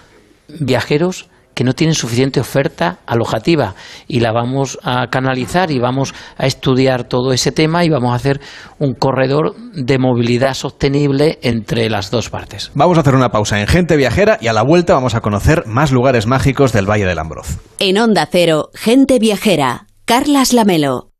viajeros 0.49 1.29
que 1.57 1.65
no 1.65 1.73
tienen 1.73 1.95
suficiente 1.95 2.39
oferta 2.39 2.99
alojativa 3.07 3.75
y 4.07 4.21
la 4.21 4.31
vamos 4.31 4.79
a 4.83 5.07
canalizar 5.07 5.71
y 5.71 5.79
vamos 5.79 6.15
a 6.37 6.47
estudiar 6.47 7.05
todo 7.05 7.33
ese 7.33 7.51
tema 7.51 7.83
y 7.83 7.89
vamos 7.89 8.13
a 8.13 8.17
hacer 8.17 8.43
un 8.79 8.93
corredor 8.93 9.57
de 9.73 9.99
movilidad 9.99 10.53
sostenible 10.53 11.39
entre 11.41 11.89
las 11.89 12.11
dos 12.11 12.29
partes. 12.29 12.71
Vamos 12.75 12.99
a 12.99 13.01
hacer 13.01 13.15
una 13.15 13.31
pausa 13.31 13.59
en 13.59 13.67
Gente 13.67 13.97
Viajera 13.97 14.37
y 14.39 14.49
a 14.49 14.53
la 14.53 14.63
vuelta 14.63 14.93
vamos 14.93 15.15
a 15.15 15.23
conocer 15.23 15.67
más 15.67 15.93
lugares 15.93 16.27
mágicos 16.27 16.75
del 16.75 16.89
Valle 16.89 17.07
del 17.07 17.19
Ambroz. 17.19 17.59
En 17.79 17.97
Onda 17.97 18.29
Cero, 18.31 18.69
Gente 18.75 19.19
Viajera, 19.19 19.87
Carlas 20.05 20.53
Lamelo. 20.53 21.16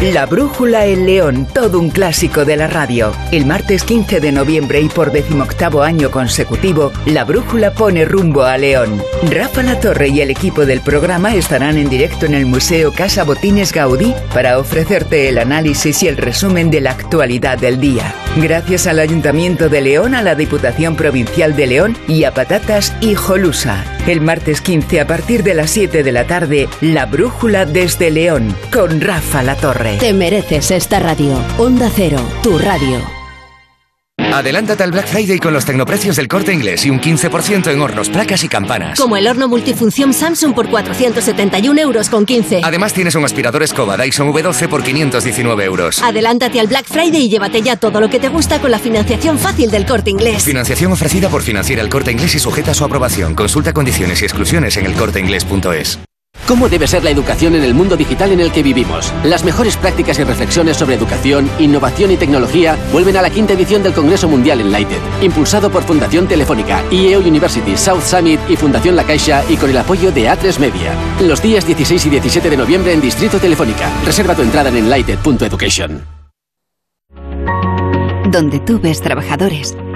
La 0.00 0.26
Brújula 0.26 0.84
El 0.84 1.06
León, 1.06 1.48
todo 1.54 1.78
un 1.78 1.88
clásico 1.88 2.44
de 2.44 2.58
la 2.58 2.66
radio. 2.66 3.14
El 3.32 3.46
martes 3.46 3.82
15 3.82 4.20
de 4.20 4.30
noviembre 4.30 4.82
y 4.82 4.90
por 4.90 5.10
decimoctavo 5.10 5.82
año 5.82 6.10
consecutivo, 6.10 6.92
La 7.06 7.24
Brújula 7.24 7.72
pone 7.72 8.04
rumbo 8.04 8.42
a 8.42 8.58
León. 8.58 9.02
Rafa 9.30 9.62
La 9.62 9.80
Torre 9.80 10.08
y 10.08 10.20
el 10.20 10.30
equipo 10.30 10.66
del 10.66 10.82
programa 10.82 11.34
estarán 11.34 11.78
en 11.78 11.88
directo 11.88 12.26
en 12.26 12.34
el 12.34 12.44
Museo 12.44 12.92
Casa 12.92 13.24
Botines 13.24 13.72
Gaudí 13.72 14.14
para 14.34 14.58
ofrecerte 14.58 15.30
el 15.30 15.38
análisis 15.38 16.02
y 16.02 16.08
el 16.08 16.18
resumen 16.18 16.70
de 16.70 16.82
la 16.82 16.90
actualidad 16.90 17.56
del 17.56 17.80
día. 17.80 18.14
Gracias 18.36 18.86
al 18.86 18.98
Ayuntamiento 18.98 19.70
de 19.70 19.80
León, 19.80 20.14
a 20.14 20.20
la 20.20 20.34
Diputación 20.34 20.94
Provincial 20.94 21.56
de 21.56 21.68
León 21.68 21.96
y 22.06 22.24
a 22.24 22.34
Patatas 22.34 22.94
y 23.00 23.14
Jolusa. 23.14 23.82
El 24.06 24.20
martes 24.20 24.60
15 24.60 25.00
a 25.00 25.06
partir 25.06 25.42
de 25.42 25.54
las 25.54 25.70
7 25.70 26.02
de 26.02 26.12
la 26.12 26.26
tarde, 26.26 26.68
La 26.82 27.06
Brújula 27.06 27.64
desde 27.64 28.10
León, 28.10 28.54
con 28.70 29.00
Rafa 29.00 29.42
La 29.42 29.56
Torre. 29.56 29.85
Te 29.94 30.12
mereces 30.12 30.72
esta 30.72 30.98
radio. 30.98 31.38
Onda 31.58 31.88
Cero, 31.94 32.18
tu 32.42 32.58
radio. 32.58 33.00
Adelántate 34.18 34.82
al 34.82 34.90
Black 34.90 35.06
Friday 35.06 35.38
con 35.38 35.54
los 35.54 35.64
tecnoprecios 35.64 36.16
del 36.16 36.28
corte 36.28 36.52
inglés 36.52 36.84
y 36.84 36.90
un 36.90 37.00
15% 37.00 37.72
en 37.72 37.80
hornos, 37.80 38.10
placas 38.10 38.44
y 38.44 38.48
campanas. 38.48 38.98
Como 38.98 39.16
el 39.16 39.26
horno 39.28 39.48
multifunción 39.48 40.12
Samsung 40.12 40.54
por 40.54 40.68
471 40.68 41.80
euros 41.80 42.10
con 42.10 42.26
15. 42.26 42.60
Además 42.62 42.92
tienes 42.92 43.14
un 43.14 43.24
aspirador 43.24 43.62
escoba 43.62 43.96
Dyson 43.96 44.32
V12 44.32 44.68
por 44.68 44.82
519 44.82 45.64
euros. 45.64 46.02
Adelántate 46.02 46.60
al 46.60 46.66
Black 46.66 46.86
Friday 46.86 47.22
y 47.22 47.28
llévate 47.30 47.62
ya 47.62 47.76
todo 47.76 48.00
lo 48.00 48.10
que 48.10 48.18
te 48.18 48.28
gusta 48.28 48.60
con 48.60 48.70
la 48.70 48.78
financiación 48.78 49.38
fácil 49.38 49.70
del 49.70 49.86
corte 49.86 50.10
inglés. 50.10 50.42
Financiación 50.42 50.92
ofrecida 50.92 51.28
por 51.28 51.42
Financiera 51.42 51.80
el 51.80 51.88
Corte 51.88 52.10
Inglés 52.10 52.34
y 52.34 52.38
sujeta 52.38 52.72
a 52.72 52.74
su 52.74 52.84
aprobación. 52.84 53.34
Consulta 53.34 53.72
condiciones 53.72 54.20
y 54.20 54.24
exclusiones 54.24 54.76
en 54.76 54.86
elcorteinglés.es. 54.86 56.00
¿Cómo 56.46 56.68
debe 56.68 56.86
ser 56.86 57.02
la 57.02 57.10
educación 57.10 57.54
en 57.56 57.64
el 57.64 57.74
mundo 57.74 57.96
digital 57.96 58.30
en 58.30 58.40
el 58.40 58.52
que 58.52 58.62
vivimos? 58.62 59.12
Las 59.24 59.44
mejores 59.44 59.76
prácticas 59.76 60.18
y 60.18 60.24
reflexiones 60.24 60.76
sobre 60.76 60.94
educación, 60.94 61.50
innovación 61.58 62.12
y 62.12 62.16
tecnología 62.16 62.76
vuelven 62.92 63.16
a 63.16 63.22
la 63.22 63.30
quinta 63.30 63.54
edición 63.54 63.82
del 63.82 63.94
Congreso 63.94 64.28
Mundial 64.28 64.60
Enlighted, 64.60 65.00
impulsado 65.22 65.70
por 65.70 65.82
Fundación 65.82 66.28
Telefónica, 66.28 66.84
IEO 66.90 67.20
University, 67.20 67.76
South 67.76 68.02
Summit 68.02 68.40
y 68.48 68.56
Fundación 68.56 68.94
La 68.94 69.04
Caixa 69.04 69.44
y 69.48 69.56
con 69.56 69.70
el 69.70 69.78
apoyo 69.78 70.12
de 70.12 70.28
A3 70.28 70.58
Media. 70.58 70.92
Los 71.20 71.42
días 71.42 71.66
16 71.66 72.06
y 72.06 72.10
17 72.10 72.50
de 72.50 72.56
noviembre 72.56 72.92
en 72.92 73.00
Distrito 73.00 73.38
Telefónica. 73.38 73.90
Reserva 74.04 74.34
tu 74.34 74.42
entrada 74.42 74.68
en 74.68 74.76
enlighted.education. 74.76 76.04
Donde 78.30 78.58
tú 78.60 78.80
ves 78.80 79.00
trabajadores, 79.00 79.76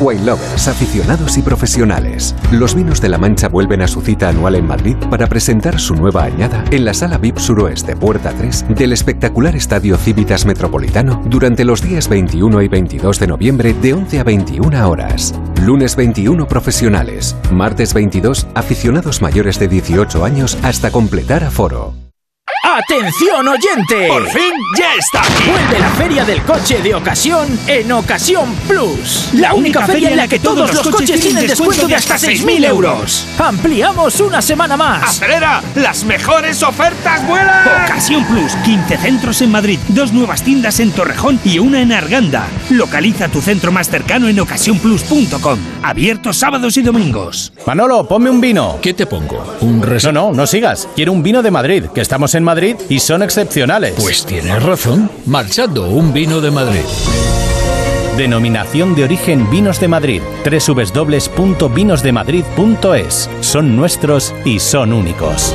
Wine 0.00 0.24
lovers, 0.24 0.68
aficionados 0.68 1.38
y 1.38 1.42
profesionales. 1.42 2.34
Los 2.52 2.74
vinos 2.74 3.00
de 3.00 3.08
la 3.08 3.18
Mancha 3.18 3.48
vuelven 3.48 3.82
a 3.82 3.88
su 3.88 4.00
cita 4.02 4.28
anual 4.28 4.54
en 4.54 4.66
Madrid 4.66 4.96
para 5.10 5.26
presentar 5.26 5.80
su 5.80 5.94
nueva 5.94 6.24
añada 6.24 6.64
en 6.70 6.84
la 6.84 6.92
sala 6.92 7.18
VIP 7.18 7.38
Suroeste 7.38 7.96
Puerta 7.96 8.32
3 8.36 8.66
del 8.68 8.92
espectacular 8.92 9.56
Estadio 9.56 9.96
Civitas 9.96 10.44
Metropolitano 10.44 11.22
durante 11.26 11.64
los 11.64 11.82
días 11.82 12.08
21 12.08 12.62
y 12.62 12.68
22 12.68 13.18
de 13.18 13.26
noviembre 13.26 13.74
de 13.74 13.94
11 13.94 14.20
a 14.20 14.24
21 14.24 14.88
horas. 14.88 15.34
Lunes 15.62 15.96
21 15.96 16.46
profesionales, 16.46 17.34
martes 17.50 17.94
22 17.94 18.46
aficionados 18.54 19.22
mayores 19.22 19.58
de 19.58 19.68
18 19.68 20.24
años 20.24 20.58
hasta 20.62 20.90
completar 20.90 21.42
aforo. 21.42 22.05
¡Atención 22.66 23.46
oyente! 23.46 24.08
¡Por 24.08 24.28
fin 24.28 24.52
ya 24.76 24.94
está! 24.94 25.22
Vuelve 25.48 25.78
la 25.78 25.88
feria 25.90 26.24
del 26.24 26.42
coche 26.42 26.82
de 26.82 26.96
ocasión 26.96 27.46
en 27.68 27.92
Ocasión 27.92 28.52
Plus. 28.66 29.30
La, 29.34 29.54
única, 29.54 29.86
feria 29.86 30.10
en 30.10 30.16
la 30.16 30.26
que 30.26 30.40
todos 30.40 30.74
los 30.74 30.88
coches 30.88 31.20
tienen 31.20 31.46
descuento 31.46 31.86
de 31.86 31.94
hasta 31.94 32.16
6.000 32.16 32.66
euros. 32.66 33.28
Ampliamos 33.38 34.18
una 34.18 34.42
semana 34.42 34.76
más. 34.76 35.04
¡Acelera! 35.04 35.62
¡Las 35.76 36.02
mejores 36.02 36.60
ofertas 36.64 37.24
vuelan! 37.28 37.84
Ocasión 37.84 38.24
Plus, 38.24 38.56
15 38.64 38.96
centros 38.96 39.40
en 39.42 39.52
Madrid, 39.52 39.78
dos 39.88 40.12
nuevas 40.12 40.42
tiendas 40.42 40.80
en 40.80 40.90
Torrejón 40.90 41.38
y 41.44 41.60
una 41.60 41.80
en 41.80 41.92
Arganda. 41.92 42.48
Localiza 42.70 43.28
tu 43.28 43.40
centro 43.40 43.70
más 43.70 43.88
cercano 43.88 44.28
en 44.28 44.40
ocasiónplus.com. 44.40 45.58
Abierto 45.84 46.32
sábados 46.32 46.76
y 46.76 46.82
domingos. 46.82 47.52
Manolo, 47.64 48.08
ponme 48.08 48.28
un 48.28 48.40
vino. 48.40 48.78
¿Qué 48.82 48.92
te 48.92 49.06
pongo? 49.06 49.54
¿Un 49.60 49.82
res... 49.82 50.02
No, 50.02 50.10
no, 50.10 50.32
no 50.32 50.46
sigas. 50.48 50.88
Quiero 50.96 51.12
un 51.12 51.22
vino 51.22 51.42
de 51.42 51.52
Madrid, 51.52 51.84
que 51.94 52.00
estamos 52.00 52.34
en 52.34 52.42
Madrid 52.42 52.55
y 52.88 53.00
son 53.00 53.22
excepcionales. 53.22 53.92
Pues 53.96 54.24
tienes 54.24 54.62
razón. 54.62 55.10
Marchando, 55.26 55.88
un 55.88 56.12
vino 56.12 56.40
de 56.40 56.50
Madrid. 56.50 56.80
Denominación 58.16 58.94
de 58.94 59.04
origen 59.04 59.50
Vinos 59.50 59.78
de 59.78 59.88
Madrid. 59.88 60.22
www.vinosdemadrid.es. 60.44 63.28
Son 63.40 63.76
nuestros 63.76 64.34
y 64.44 64.58
son 64.58 64.94
únicos. 64.94 65.54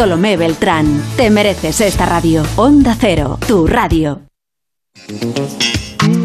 Bartolomé 0.01 0.35
Beltrán. 0.35 0.99
Te 1.15 1.29
mereces 1.29 1.79
esta 1.79 2.07
radio. 2.07 2.41
Onda 2.55 2.97
Cero, 2.99 3.37
tu 3.47 3.67
radio. 3.67 4.23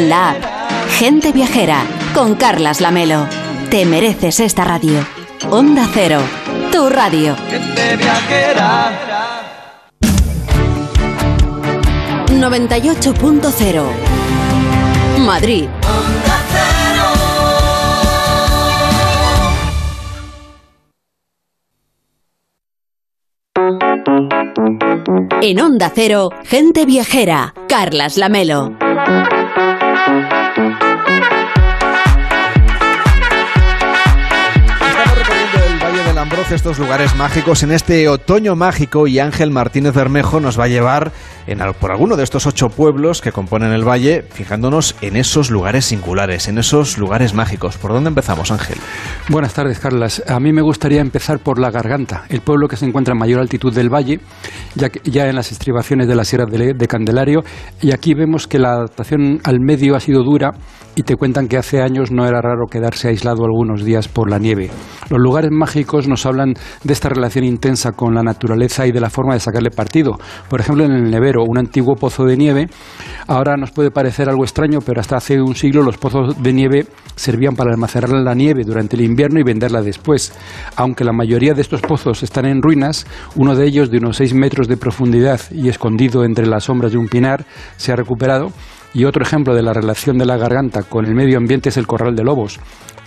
la 0.00 0.30
app. 0.30 0.44
Gente 0.98 1.32
Viajera 1.32 1.82
con 2.14 2.34
Carlas 2.34 2.80
Lamelo. 2.80 3.26
Te 3.70 3.84
mereces 3.84 4.40
esta 4.40 4.64
radio. 4.64 5.04
Onda 5.50 5.88
Cero, 5.92 6.20
tu 6.72 6.88
radio. 6.88 7.36
Gente 7.50 7.96
Viajera. 7.96 8.92
98.0 12.28 13.82
Madrid. 15.18 15.68
En 25.42 25.60
Onda 25.60 25.90
Cero, 25.94 26.30
gente 26.44 26.84
viajera, 26.84 27.54
Carlas 27.68 28.16
Lamelo. 28.16 28.87
Estos 36.50 36.78
lugares 36.78 37.14
mágicos 37.14 37.62
en 37.62 37.72
este 37.72 38.08
otoño 38.08 38.56
mágico 38.56 39.06
y 39.06 39.18
Ángel 39.18 39.50
Martínez 39.50 39.92
Bermejo 39.92 40.40
nos 40.40 40.58
va 40.58 40.64
a 40.64 40.68
llevar 40.68 41.12
en, 41.46 41.58
por 41.78 41.90
alguno 41.90 42.16
de 42.16 42.24
estos 42.24 42.46
ocho 42.46 42.70
pueblos 42.70 43.20
que 43.20 43.32
componen 43.32 43.70
el 43.72 43.86
valle, 43.86 44.22
fijándonos 44.22 44.96
en 45.02 45.16
esos 45.16 45.50
lugares 45.50 45.84
singulares, 45.84 46.48
en 46.48 46.56
esos 46.56 46.96
lugares 46.96 47.34
mágicos. 47.34 47.76
¿Por 47.76 47.92
dónde 47.92 48.08
empezamos, 48.08 48.50
Ángel? 48.50 48.78
Buenas 49.28 49.52
tardes, 49.52 49.78
Carlas. 49.78 50.22
A 50.26 50.40
mí 50.40 50.54
me 50.54 50.62
gustaría 50.62 51.02
empezar 51.02 51.38
por 51.38 51.58
La 51.58 51.70
Garganta, 51.70 52.24
el 52.30 52.40
pueblo 52.40 52.66
que 52.66 52.76
se 52.76 52.86
encuentra 52.86 53.12
en 53.12 53.18
mayor 53.18 53.40
altitud 53.40 53.74
del 53.74 53.92
valle, 53.92 54.18
ya, 54.74 54.88
ya 55.04 55.28
en 55.28 55.36
las 55.36 55.52
estribaciones 55.52 56.08
de 56.08 56.14
la 56.14 56.24
Sierra 56.24 56.46
de, 56.46 56.72
de 56.72 56.86
Candelario, 56.86 57.42
y 57.82 57.92
aquí 57.92 58.14
vemos 58.14 58.46
que 58.46 58.58
la 58.58 58.72
adaptación 58.72 59.40
al 59.44 59.60
medio 59.60 59.96
ha 59.96 60.00
sido 60.00 60.22
dura 60.22 60.52
y 60.96 61.02
te 61.02 61.14
cuentan 61.14 61.46
que 61.46 61.58
hace 61.58 61.80
años 61.80 62.10
no 62.10 62.26
era 62.26 62.40
raro 62.40 62.66
quedarse 62.68 63.08
aislado 63.08 63.44
algunos 63.44 63.84
días 63.84 64.08
por 64.08 64.28
la 64.28 64.38
nieve. 64.38 64.70
Los 65.10 65.20
lugares 65.20 65.50
mágicos 65.52 66.08
nos 66.08 66.26
hablan 66.26 66.37
de 66.46 66.92
esta 66.92 67.08
relación 67.08 67.44
intensa 67.44 67.92
con 67.92 68.14
la 68.14 68.22
naturaleza 68.22 68.86
y 68.86 68.92
de 68.92 69.00
la 69.00 69.10
forma 69.10 69.34
de 69.34 69.40
sacarle 69.40 69.70
partido. 69.70 70.18
Por 70.48 70.60
ejemplo, 70.60 70.84
en 70.84 70.92
el 70.92 71.10
Nevero, 71.10 71.44
un 71.44 71.58
antiguo 71.58 71.96
pozo 71.96 72.24
de 72.24 72.36
nieve, 72.36 72.68
ahora 73.26 73.56
nos 73.56 73.70
puede 73.70 73.90
parecer 73.90 74.28
algo 74.28 74.44
extraño, 74.44 74.80
pero 74.80 75.00
hasta 75.00 75.16
hace 75.16 75.40
un 75.40 75.54
siglo 75.54 75.82
los 75.82 75.98
pozos 75.98 76.40
de 76.42 76.52
nieve 76.52 76.86
servían 77.16 77.54
para 77.54 77.72
almacenar 77.72 78.10
la 78.10 78.34
nieve 78.34 78.62
durante 78.64 78.96
el 78.96 79.02
invierno 79.02 79.40
y 79.40 79.42
venderla 79.42 79.82
después. 79.82 80.32
Aunque 80.76 81.04
la 81.04 81.12
mayoría 81.12 81.54
de 81.54 81.62
estos 81.62 81.80
pozos 81.80 82.22
están 82.22 82.46
en 82.46 82.62
ruinas, 82.62 83.06
uno 83.34 83.54
de 83.54 83.66
ellos 83.66 83.90
de 83.90 83.98
unos 83.98 84.16
6 84.16 84.34
metros 84.34 84.68
de 84.68 84.76
profundidad 84.76 85.40
y 85.50 85.68
escondido 85.68 86.24
entre 86.24 86.46
las 86.46 86.64
sombras 86.64 86.92
de 86.92 86.98
un 86.98 87.08
pinar 87.08 87.44
se 87.76 87.92
ha 87.92 87.96
recuperado 87.96 88.52
y 88.98 89.04
otro 89.04 89.22
ejemplo 89.22 89.54
de 89.54 89.62
la 89.62 89.72
relación 89.72 90.18
de 90.18 90.26
la 90.26 90.36
garganta 90.36 90.82
con 90.82 91.06
el 91.06 91.14
medio 91.14 91.38
ambiente 91.38 91.68
es 91.68 91.76
el 91.76 91.86
corral 91.86 92.16
de 92.16 92.24
lobos 92.24 92.58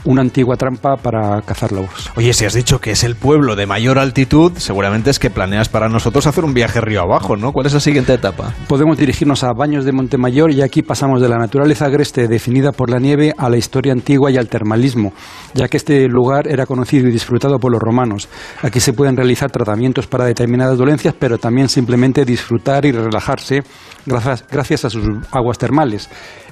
una 0.04 0.22
antigua 0.22 0.56
trampa 0.56 0.98
para 0.98 1.42
cazar 1.42 1.72
lobos. 1.72 2.12
Oye, 2.16 2.34
si 2.34 2.46
has 2.46 2.54
dicho 2.54 2.80
que 2.80 2.92
es 2.92 3.04
el 3.04 3.16
pueblo 3.16 3.56
de 3.56 3.68
mayor 3.68 4.00
altitud, 4.00 4.54
seguramente 4.58 5.10
es 5.10 5.20
que 5.20 5.30
planeas 5.30 5.70
para 5.70 5.90
nosotros 5.90 6.26
hacer 6.28 6.44
un 6.44 6.54
viaje 6.54 6.82
río 6.82 7.02
abajo, 7.02 7.36
¿no? 7.36 7.52
¿Cuál 7.52 7.68
es 7.68 7.74
la 7.74 7.80
siguiente 7.80 8.14
etapa? 8.14 8.54
Podemos 8.68 8.98
dirigirnos 8.98 9.44
a 9.44 9.54
Baños 9.54 9.86
de 9.86 9.92
Montemayor 9.92 10.52
y 10.52 10.62
aquí 10.62 10.82
pasamos 10.82 11.22
de 11.22 11.30
la 11.30 11.38
naturaleza 11.38 11.86
agreste 11.86 12.28
definida 12.28 12.72
por 12.72 12.90
la 12.90 13.00
nieve 13.00 13.34
a 13.38 13.50
la 13.50 13.58
historia 13.58 13.94
antigua 13.94 14.32
y 14.32 14.38
al 14.38 14.48
termalismo, 14.48 15.14
ya 15.54 15.68
que 15.68 15.78
este 15.78 16.08
lugar 16.08 16.48
era 16.48 16.66
conocido 16.66 17.08
y 17.08 17.12
disfrutado 17.12 17.60
por 17.60 17.72
los 17.72 17.82
romanos. 17.82 18.28
Aquí 18.62 18.80
se 18.80 18.94
pueden 18.94 19.16
realizar 19.16 19.52
tratamientos 19.52 20.08
para 20.08 20.26
determinadas 20.26 20.78
dolencias, 20.78 21.14
pero 21.18 21.38
también 21.38 21.70
simplemente 21.70 22.26
disfrutar 22.26 22.86
y 22.86 22.92
relajarse 22.92 23.64
gracias, 24.06 24.46
gracias 24.50 24.86
a 24.86 24.90
sus 24.90 25.06
aguas 25.32 25.58
termales. 25.58 25.81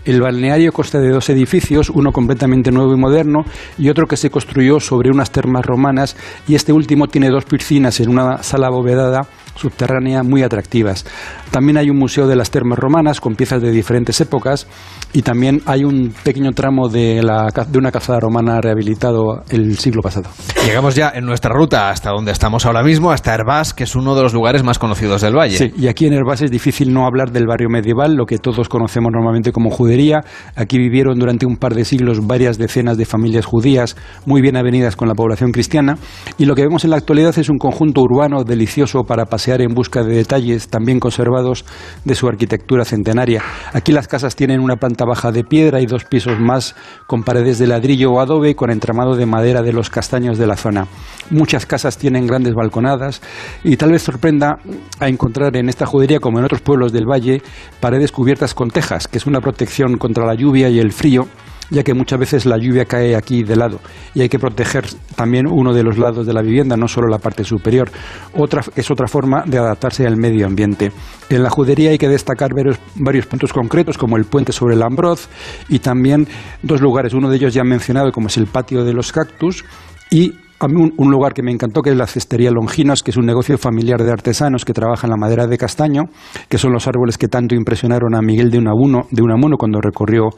El 0.06 0.22
balneario 0.22 0.72
consta 0.72 0.99
de 0.99 1.10
dos 1.10 1.30
edificios, 1.30 1.89
uno 1.89 2.11
completamente 2.11 2.72
nuevo 2.72 2.93
y 2.93 2.97
moderno 2.97 3.43
y 3.77 3.89
otro 3.89 4.07
que 4.07 4.18
se 4.18 4.30
construyó 4.30 4.80
sobre 4.80 5.11
unas 5.11 5.31
termas 5.31 5.65
romanas 5.65 6.15
y 6.47 6.56
este 6.56 6.73
último 6.73 7.07
tiene 7.07 7.30
dos 7.30 7.45
piscinas 7.45 7.99
en 7.99 8.10
una 8.10 8.41
sala 8.41 8.68
abovedada 8.68 9.27
subterránea 9.55 10.23
muy 10.23 10.43
atractivas. 10.43 11.05
También 11.51 11.77
hay 11.77 11.89
un 11.89 11.97
museo 11.97 12.27
de 12.27 12.35
las 12.35 12.51
termas 12.51 12.77
romanas 12.77 13.19
con 13.19 13.35
piezas 13.35 13.61
de 13.61 13.71
diferentes 13.71 14.19
épocas 14.21 14.67
y 15.13 15.21
también 15.21 15.61
hay 15.65 15.84
un 15.84 16.13
pequeño 16.23 16.51
tramo 16.51 16.89
de, 16.89 17.21
la, 17.23 17.47
de 17.67 17.77
una 17.77 17.91
calzada 17.91 18.19
romana 18.19 18.61
rehabilitado 18.61 19.43
el 19.49 19.77
siglo 19.77 20.01
pasado. 20.01 20.30
Llegamos 20.65 20.95
ya 20.95 21.11
en 21.13 21.26
nuestra 21.26 21.51
ruta 21.51 21.89
hasta 21.89 22.11
donde 22.11 22.31
estamos 22.31 22.65
ahora 22.65 22.84
mismo, 22.84 23.11
hasta 23.11 23.34
Herbás, 23.34 23.73
que 23.73 23.84
es 23.84 23.95
uno 23.95 24.15
de 24.15 24.23
los 24.23 24.34
lugares 24.34 24.63
más 24.63 24.77
conocidos 24.77 25.21
del 25.21 25.35
valle. 25.35 25.57
Sí, 25.57 25.73
y 25.77 25.88
aquí 25.88 26.05
en 26.05 26.13
Herbás 26.13 26.41
es 26.41 26.51
difícil 26.51 26.93
no 26.93 27.05
hablar 27.05 27.31
del 27.31 27.47
barrio 27.47 27.69
medieval, 27.69 28.15
lo 28.15 28.26
que 28.26 28.38
todos 28.38 28.69
conocemos 28.69 29.11
normalmente 29.11 29.51
como 29.51 29.71
judería. 29.71 30.23
Aquí 30.55 30.77
vivieron 30.77 31.17
durante 31.17 31.45
un 31.45 31.57
par 31.57 31.73
de 31.73 31.85
siglos 31.85 32.26
varias 32.26 32.57
decenas 32.57 32.97
de 32.97 33.05
familias 33.05 33.45
judías 33.45 33.95
muy 34.26 34.41
bien 34.41 34.55
avenidas 34.57 34.95
con 34.95 35.07
la 35.07 35.15
población 35.15 35.51
cristiana 35.51 35.97
y 36.38 36.45
lo 36.45 36.55
que 36.55 36.63
vemos 36.63 36.84
en 36.84 36.91
la 36.91 36.97
actualidad 36.97 37.38
es 37.38 37.49
un 37.49 37.57
conjunto 37.57 38.01
urbano 38.01 38.43
delicioso 38.43 39.03
para 39.03 39.26
pasear 39.40 39.61
en 39.61 39.74
busca 39.74 40.03
de 40.03 40.18
detalles 40.18 40.68
también 40.68 40.99
conservados 40.99 41.64
de 42.03 42.14
su 42.14 42.28
arquitectura 42.28 42.84
centenaria. 42.84 43.41
Aquí 43.72 43.94
las 43.94 44.10
casas 44.10 44.36
tienen 44.36 44.60
una 44.60 44.76
planta 44.76 45.06
baja 45.06 45.32
de 45.32 45.45
piedra 45.45 45.80
y 45.80 45.86
dos 45.86 46.03
pisos 46.03 46.38
más 46.41 46.76
con 47.07 47.24
paredes 47.24 47.57
de 47.57 47.66
ladrillo 47.66 48.11
o 48.11 48.20
adobe 48.20 48.53
con 48.56 48.70
entramado 48.70 49.16
de 49.16 49.26
madera 49.26 49.61
de 49.61 49.72
los 49.72 49.90
castaños 49.90 50.38
de 50.38 50.45
la 50.45 50.57
zona. 50.57 50.88
Muchas 51.30 51.66
casas 51.66 51.98
tienen 51.98 52.28
grandes 52.28 52.53
balconadas 52.53 53.22
y 53.64 53.78
tal 53.78 53.94
vez 53.94 54.02
sorprenda 54.02 54.60
a 54.99 55.07
encontrar 55.07 55.56
en 55.56 55.70
esta 55.70 55.86
judería 55.86 56.20
como 56.20 56.40
en 56.40 56.44
otros 56.44 56.60
pueblos 56.60 56.91
del 56.91 57.10
valle 57.10 57.41
paredes 57.80 58.11
cubiertas 58.11 58.53
con 58.53 58.72
tejas, 58.72 59.07
que 59.07 59.20
es 59.20 59.26
una 59.26 59.40
protección 59.40 59.98
contra 59.98 60.26
la 60.26 60.34
lluvia 60.34 60.68
y 60.68 60.80
el 60.80 60.91
frío 60.91 61.30
ya 61.70 61.84
que 61.84 61.94
muchas 61.94 62.20
veces 62.20 62.46
la 62.46 62.58
lluvia 62.58 62.86
cae 62.86 63.16
aquí 63.16 63.44
de 63.44 63.56
lado 63.56 63.80
y 64.14 64.22
hay 64.22 64.30
que 64.30 64.40
proteger 64.40 64.86
también 65.16 65.48
uno 65.48 65.74
de 65.74 65.84
los 65.84 65.98
lados 65.98 66.26
de 66.26 66.34
la 66.34 66.41
vivienda, 66.41 66.78
no 66.78 66.88
solo 66.88 67.08
la 67.08 67.20
parte 67.20 67.44
superior. 67.44 67.90
Otra, 68.36 68.62
es 68.76 68.90
otra 68.91 69.08
forma 69.08 69.44
de 69.46 69.58
adaptarse 69.58 70.06
al 70.06 70.18
medio 70.18 70.46
ambiente. 70.46 70.91
En 71.30 71.44
la 71.44 71.50
judería 71.50 71.91
hay 71.91 71.98
que 71.98 72.08
destacar 72.08 72.54
varios, 72.54 72.80
varios 72.96 73.26
puntos 73.26 73.54
concretos, 73.54 73.98
como 73.98 74.18
el 74.18 74.26
puente 74.26 74.52
sobre 74.52 74.76
el 74.76 74.84
Ambroz 74.84 75.30
y 75.68 75.80
también 75.80 76.28
dos 76.64 76.82
lugares, 76.82 77.14
uno 77.14 77.30
de 77.30 77.38
ellos 77.38 77.54
ya 77.54 77.64
mencionado, 77.64 78.12
como 78.12 78.28
es 78.28 78.38
el 78.38 78.48
patio 78.48 78.84
de 78.84 78.94
los 78.94 79.12
cactus, 79.12 79.64
y 80.12 80.34
a 80.60 80.68
mí 80.68 80.91
un, 80.98 81.11
lugar 81.11 81.34
que 81.34 81.41
me 81.41 81.52
encantó 81.52 81.81
que 81.81 81.91
es 81.91 81.95
la 81.95 82.06
Cestería 82.06 82.52
Longinos, 82.52 83.02
que 83.02 83.11
es 83.11 83.18
un 83.18 83.26
negocio 83.26 83.57
familiar 83.57 84.03
de 84.03 84.11
artesanos 84.11 84.65
que 84.65 84.73
trabajan 84.73 85.10
la 85.10 85.15
madera 85.15 85.48
de 85.48 85.57
castaño, 85.57 86.03
que 86.49 86.57
son 86.57 86.73
los 86.73 86.88
árboles 86.88 87.18
que 87.18 87.27
tanto 87.27 87.56
impresionaron 87.56 88.14
a 88.15 88.22
Miguel 88.22 88.52
de 88.52 88.57
Unamuno, 88.57 89.07
de 89.11 89.22
Unamuno 89.22 89.57
cuando 89.57 89.80
recorrió 89.80 90.30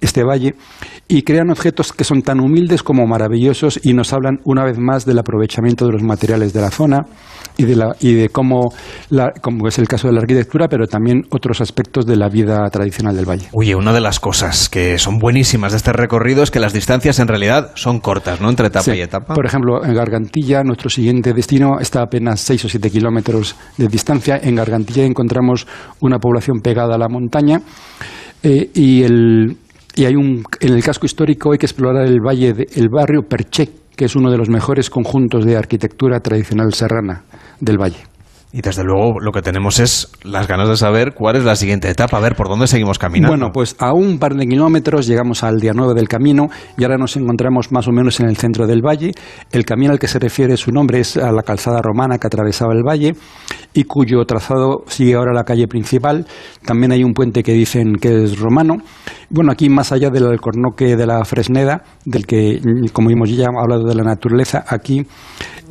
este 0.00 0.24
valle, 0.24 0.54
y 1.08 1.22
crean 1.22 1.50
objetos 1.50 1.92
que 1.92 2.04
son 2.04 2.22
tan 2.22 2.40
humildes 2.40 2.82
como 2.82 3.06
maravillosos 3.06 3.80
y 3.82 3.94
nos 3.94 4.12
hablan 4.12 4.40
una 4.44 4.64
vez 4.64 4.78
más 4.78 5.04
del 5.04 5.18
aprovechamiento 5.18 5.86
de 5.86 5.92
los 5.92 6.02
materiales 6.02 6.52
de 6.52 6.60
la 6.60 6.70
zona 6.70 7.06
y 7.56 7.64
de, 7.64 7.76
la, 7.76 7.94
y 8.00 8.14
de 8.14 8.28
cómo, 8.28 8.72
la, 9.10 9.32
como 9.40 9.68
es 9.68 9.78
el 9.78 9.88
caso 9.88 10.08
de 10.08 10.14
la 10.14 10.20
arquitectura, 10.20 10.68
pero 10.68 10.86
también 10.86 11.22
otros 11.30 11.60
aspectos 11.60 12.06
de 12.06 12.16
la 12.16 12.28
vida 12.28 12.68
tradicional 12.70 13.16
del 13.16 13.28
valle. 13.28 13.48
Oye, 13.52 13.74
una 13.74 13.92
de 13.92 14.00
las 14.00 14.20
cosas 14.20 14.68
que 14.68 14.98
son 14.98 15.18
buenísimas 15.18 15.72
de 15.72 15.78
este 15.78 15.92
recorrido 15.92 16.42
es 16.42 16.50
que 16.50 16.60
las 16.60 16.72
distancias 16.72 17.18
en 17.18 17.28
realidad 17.28 17.72
son 17.74 18.00
cortas, 18.00 18.40
¿no? 18.40 18.48
Entre 18.48 18.66
etapa 18.66 18.94
y 18.94 19.00
etapa. 19.00 19.34
Por 19.34 19.46
ejemplo, 19.46 19.61
en 19.84 19.94
Gargantilla, 19.94 20.62
nuestro 20.62 20.90
siguiente 20.90 21.32
destino 21.32 21.78
está 21.80 22.00
a 22.00 22.04
apenas 22.04 22.40
6 22.40 22.64
o 22.64 22.68
7 22.68 22.90
kilómetros 22.90 23.56
de 23.76 23.88
distancia. 23.88 24.38
En 24.42 24.56
Gargantilla 24.56 25.04
encontramos 25.04 25.66
una 26.00 26.18
población 26.18 26.60
pegada 26.60 26.94
a 26.94 26.98
la 26.98 27.08
montaña 27.08 27.60
eh, 28.42 28.70
y, 28.74 29.02
el, 29.02 29.56
y 29.94 30.04
hay 30.04 30.16
un, 30.16 30.44
en 30.60 30.72
el 30.72 30.82
casco 30.82 31.06
histórico 31.06 31.52
hay 31.52 31.58
que 31.58 31.66
explorar 31.66 32.06
el 32.06 32.20
valle, 32.20 32.52
de, 32.52 32.66
el 32.74 32.88
barrio 32.88 33.22
Perche, 33.22 33.68
que 33.94 34.06
es 34.06 34.16
uno 34.16 34.30
de 34.30 34.38
los 34.38 34.48
mejores 34.48 34.90
conjuntos 34.90 35.44
de 35.44 35.56
arquitectura 35.56 36.20
tradicional 36.20 36.72
serrana 36.72 37.22
del 37.60 37.78
valle. 37.78 38.11
Y 38.54 38.60
desde 38.60 38.84
luego 38.84 39.18
lo 39.18 39.32
que 39.32 39.40
tenemos 39.40 39.80
es 39.80 40.12
las 40.24 40.46
ganas 40.46 40.68
de 40.68 40.76
saber 40.76 41.14
cuál 41.14 41.36
es 41.36 41.44
la 41.44 41.56
siguiente 41.56 41.88
etapa, 41.88 42.18
a 42.18 42.20
ver 42.20 42.36
por 42.36 42.48
dónde 42.48 42.66
seguimos 42.66 42.98
caminando. 42.98 43.32
Bueno, 43.32 43.50
pues 43.50 43.74
a 43.78 43.94
un 43.94 44.18
par 44.18 44.34
de 44.34 44.46
kilómetros 44.46 45.06
llegamos 45.06 45.42
al 45.42 45.58
día 45.58 45.72
9 45.74 45.94
del 45.94 46.06
camino 46.06 46.48
y 46.76 46.84
ahora 46.84 46.98
nos 46.98 47.16
encontramos 47.16 47.72
más 47.72 47.88
o 47.88 47.92
menos 47.92 48.20
en 48.20 48.28
el 48.28 48.36
centro 48.36 48.66
del 48.66 48.82
valle. 48.82 49.12
El 49.50 49.64
camino 49.64 49.92
al 49.92 49.98
que 49.98 50.06
se 50.06 50.18
refiere 50.18 50.58
su 50.58 50.70
nombre 50.70 51.00
es 51.00 51.16
a 51.16 51.32
la 51.32 51.42
calzada 51.42 51.80
romana 51.80 52.18
que 52.18 52.26
atravesaba 52.26 52.74
el 52.74 52.82
valle 52.86 53.14
y 53.72 53.84
cuyo 53.84 54.22
trazado 54.26 54.84
sigue 54.86 55.14
ahora 55.14 55.32
la 55.32 55.44
calle 55.44 55.66
principal. 55.66 56.26
También 56.66 56.92
hay 56.92 57.04
un 57.04 57.14
puente 57.14 57.42
que 57.42 57.52
dicen 57.52 57.94
que 57.94 58.24
es 58.24 58.38
romano. 58.38 58.76
Bueno, 59.34 59.50
aquí 59.50 59.70
más 59.70 59.92
allá 59.92 60.10
del 60.10 60.26
alcornoque 60.26 60.94
de 60.94 61.06
la 61.06 61.24
Fresneda, 61.24 61.82
del 62.04 62.26
que, 62.26 62.60
como 62.92 63.10
hemos 63.10 63.30
ya 63.34 63.46
hablado 63.46 63.84
de 63.84 63.94
la 63.94 64.02
naturaleza, 64.02 64.62
aquí 64.68 65.06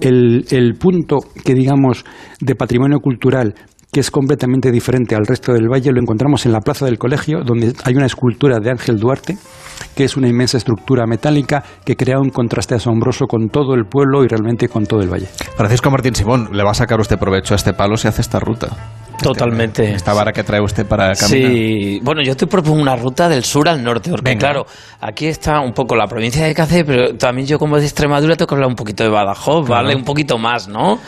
el, 0.01 0.45
el 0.49 0.73
punto 0.79 1.19
que 1.45 1.53
digamos 1.53 2.03
de 2.39 2.55
patrimonio 2.55 2.97
cultural 2.99 3.53
que 3.93 3.99
es 3.99 4.09
completamente 4.09 4.71
diferente 4.71 5.15
al 5.15 5.27
resto 5.27 5.53
del 5.53 5.69
valle, 5.69 5.91
lo 5.91 5.99
encontramos 5.99 6.45
en 6.47 6.53
la 6.53 6.61
plaza 6.61 6.85
del 6.85 6.97
colegio, 6.97 7.43
donde 7.43 7.73
hay 7.83 7.93
una 7.93 8.07
escultura 8.07 8.57
de 8.59 8.71
Ángel 8.71 8.97
Duarte, 8.97 9.37
que 9.95 10.03
es 10.03 10.17
una 10.17 10.27
inmensa 10.27 10.57
estructura 10.57 11.05
metálica 11.05 11.63
que 11.85 11.95
crea 11.95 12.19
un 12.19 12.29
contraste 12.29 12.75
asombroso 12.75 13.25
con 13.25 13.49
todo 13.49 13.73
el 13.73 13.85
pueblo 13.85 14.23
y 14.23 14.27
realmente 14.27 14.67
con 14.67 14.85
todo 14.85 15.01
el 15.01 15.09
valle. 15.09 15.27
Francisco 15.55 15.89
Martín 15.91 16.15
Simón, 16.15 16.49
¿le 16.53 16.63
va 16.63 16.71
a 16.71 16.75
sacar 16.75 16.99
usted 16.99 17.17
provecho 17.17 17.53
a 17.53 17.57
este 17.57 17.73
palo 17.73 17.97
si 17.97 18.07
hace 18.07 18.21
esta 18.21 18.39
ruta? 18.39 18.69
Totalmente. 19.21 19.93
esta 19.93 20.13
vara 20.13 20.31
que 20.31 20.43
trae 20.43 20.61
usted 20.61 20.85
para 20.85 21.13
caminar. 21.13 21.51
Sí, 21.51 21.99
bueno, 22.03 22.21
yo 22.23 22.35
te 22.35 22.47
propongo 22.47 22.81
una 22.81 22.95
ruta 22.95 23.29
del 23.29 23.43
sur 23.43 23.69
al 23.69 23.83
norte, 23.83 24.09
porque 24.09 24.35
claro, 24.35 24.65
aquí 24.99 25.27
está 25.27 25.59
un 25.59 25.73
poco 25.73 25.95
la 25.95 26.07
provincia 26.07 26.45
de 26.45 26.53
Cáceres, 26.53 26.85
pero 26.85 27.17
también 27.17 27.47
yo 27.47 27.59
como 27.59 27.77
de 27.77 27.83
Extremadura 27.83 28.35
tengo 28.35 28.47
que 28.47 28.55
hablar 28.55 28.69
un 28.69 28.75
poquito 28.75 29.03
de 29.03 29.09
Badajoz, 29.09 29.67
¿vale? 29.67 29.95
Un 29.95 30.03
poquito 30.03 30.37
más, 30.37 30.67
¿no? 30.67 30.99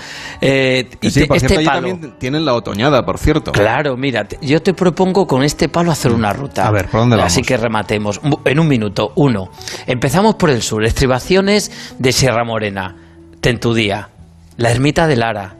Eh, 0.41 0.89
y 1.01 1.09
sí, 1.09 1.25
por 1.25 1.37
este 1.37 1.63
palo... 1.63 1.87
también 1.87 2.13
tienen 2.19 2.45
la 2.45 2.53
otoñada, 2.53 3.03
por 3.03 3.17
cierto. 3.17 3.51
Claro, 3.51 3.95
mira, 3.97 4.27
yo 4.41 4.61
te 4.61 4.73
propongo 4.73 5.25
con 5.25 5.43
este 5.43 5.69
palo 5.69 5.91
hacer 5.91 6.11
una 6.11 6.33
ruta. 6.33 6.67
A 6.67 6.71
ver, 6.71 6.87
¿por 6.89 7.01
dónde 7.01 7.15
vamos? 7.15 7.31
Así 7.31 7.41
que 7.41 7.57
rematemos. 7.57 8.21
En 8.45 8.59
un 8.59 8.62
minuto, 8.67 9.11
uno. 9.15 9.49
Empezamos 9.87 10.35
por 10.35 10.49
el 10.49 10.61
sur, 10.61 10.83
estribaciones 10.85 11.71
de 11.99 12.11
Sierra 12.11 12.43
Morena, 12.43 12.95
Tentudía, 13.41 14.09
la 14.57 14.71
ermita 14.71 15.07
de 15.07 15.15
Lara, 15.17 15.55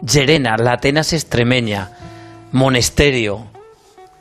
Llerena, 0.00 0.56
la 0.56 0.72
Atenas 0.74 1.12
extremeña, 1.12 1.90
Monesterio. 2.52 3.46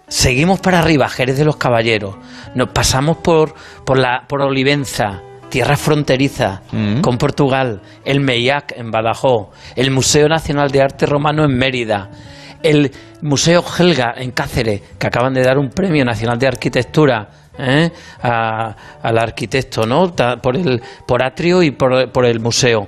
Seguimos 0.08 0.60
para 0.60 0.80
arriba, 0.80 1.10
Jerez 1.10 1.38
de 1.38 1.46
los 1.46 1.58
Caballeros. 1.58 2.16
Nos 2.54 2.70
pasamos 2.70 3.18
por, 3.18 3.56
por, 3.86 3.98
la, 3.98 4.26
por 4.28 4.42
Olivenza, 4.42 5.22
tierra 5.50 5.78
fronteriza, 5.78 6.62
Mm. 6.72 7.02
con 7.02 7.18
Portugal, 7.18 7.82
el 8.04 8.20
MEIAC 8.20 8.74
en 8.78 8.92
Badajoz, 8.92 9.50
el 9.76 9.92
Museo 9.92 10.28
Nacional 10.28 10.70
de 10.72 10.82
Arte 10.82 11.06
Romano 11.06 11.44
en 11.46 11.58
Mérida, 11.58 12.10
el 12.62 12.92
Museo 13.22 13.64
Helga 13.78 14.14
en 14.18 14.32
Cáceres, 14.32 14.82
que 15.00 15.08
acaban 15.08 15.34
de 15.34 15.44
dar 15.44 15.58
un 15.58 15.70
premio 15.70 16.04
nacional 16.04 16.38
de 16.38 16.48
arquitectura 16.48 17.30
¿eh? 17.60 17.92
a- 18.22 18.76
al 19.02 19.18
arquitecto, 19.18 19.86
¿no? 19.86 20.14
Por, 20.42 20.56
el, 20.56 20.82
por 21.08 21.24
Atrio 21.24 21.64
y 21.64 21.72
por, 21.72 22.12
por 22.12 22.26
el 22.26 22.40
museo. 22.40 22.88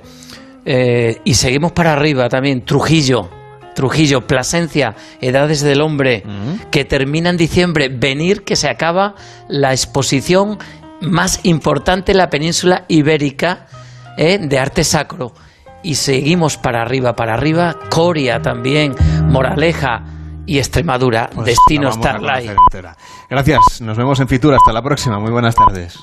Eh, 0.64 1.20
y 1.24 1.34
seguimos 1.34 1.72
para 1.72 1.92
arriba 1.94 2.28
también, 2.28 2.64
Trujillo. 2.64 3.30
Trujillo, 3.74 4.26
Plasencia, 4.26 4.96
Edades 5.20 5.60
del 5.62 5.80
Hombre, 5.82 6.24
que 6.72 6.84
termina 6.84 7.30
en 7.30 7.36
diciembre. 7.36 7.88
Venir, 7.88 8.42
que 8.42 8.56
se 8.56 8.68
acaba 8.68 9.14
la 9.46 9.70
exposición 9.70 10.58
más 11.00 11.38
importante 11.44 12.10
en 12.10 12.18
la 12.18 12.28
península 12.28 12.84
ibérica 12.88 13.66
¿eh? 14.16 14.38
de 14.42 14.58
arte 14.58 14.82
sacro. 14.82 15.32
Y 15.84 15.94
seguimos 15.94 16.56
para 16.56 16.82
arriba, 16.82 17.14
para 17.14 17.34
arriba. 17.34 17.76
Coria 17.88 18.42
también, 18.42 18.96
Moraleja 19.26 20.02
y 20.48 20.58
Extremadura. 20.58 21.28
Pues 21.32 21.46
Destino 21.46 21.92
Starlight. 21.92 22.50
Gracias, 23.28 23.80
nos 23.82 23.96
vemos 23.96 24.18
en 24.18 24.28
Fitur. 24.28 24.54
Hasta 24.54 24.72
la 24.72 24.82
próxima. 24.82 25.18
Muy 25.18 25.30
buenas 25.30 25.54
tardes. 25.54 26.00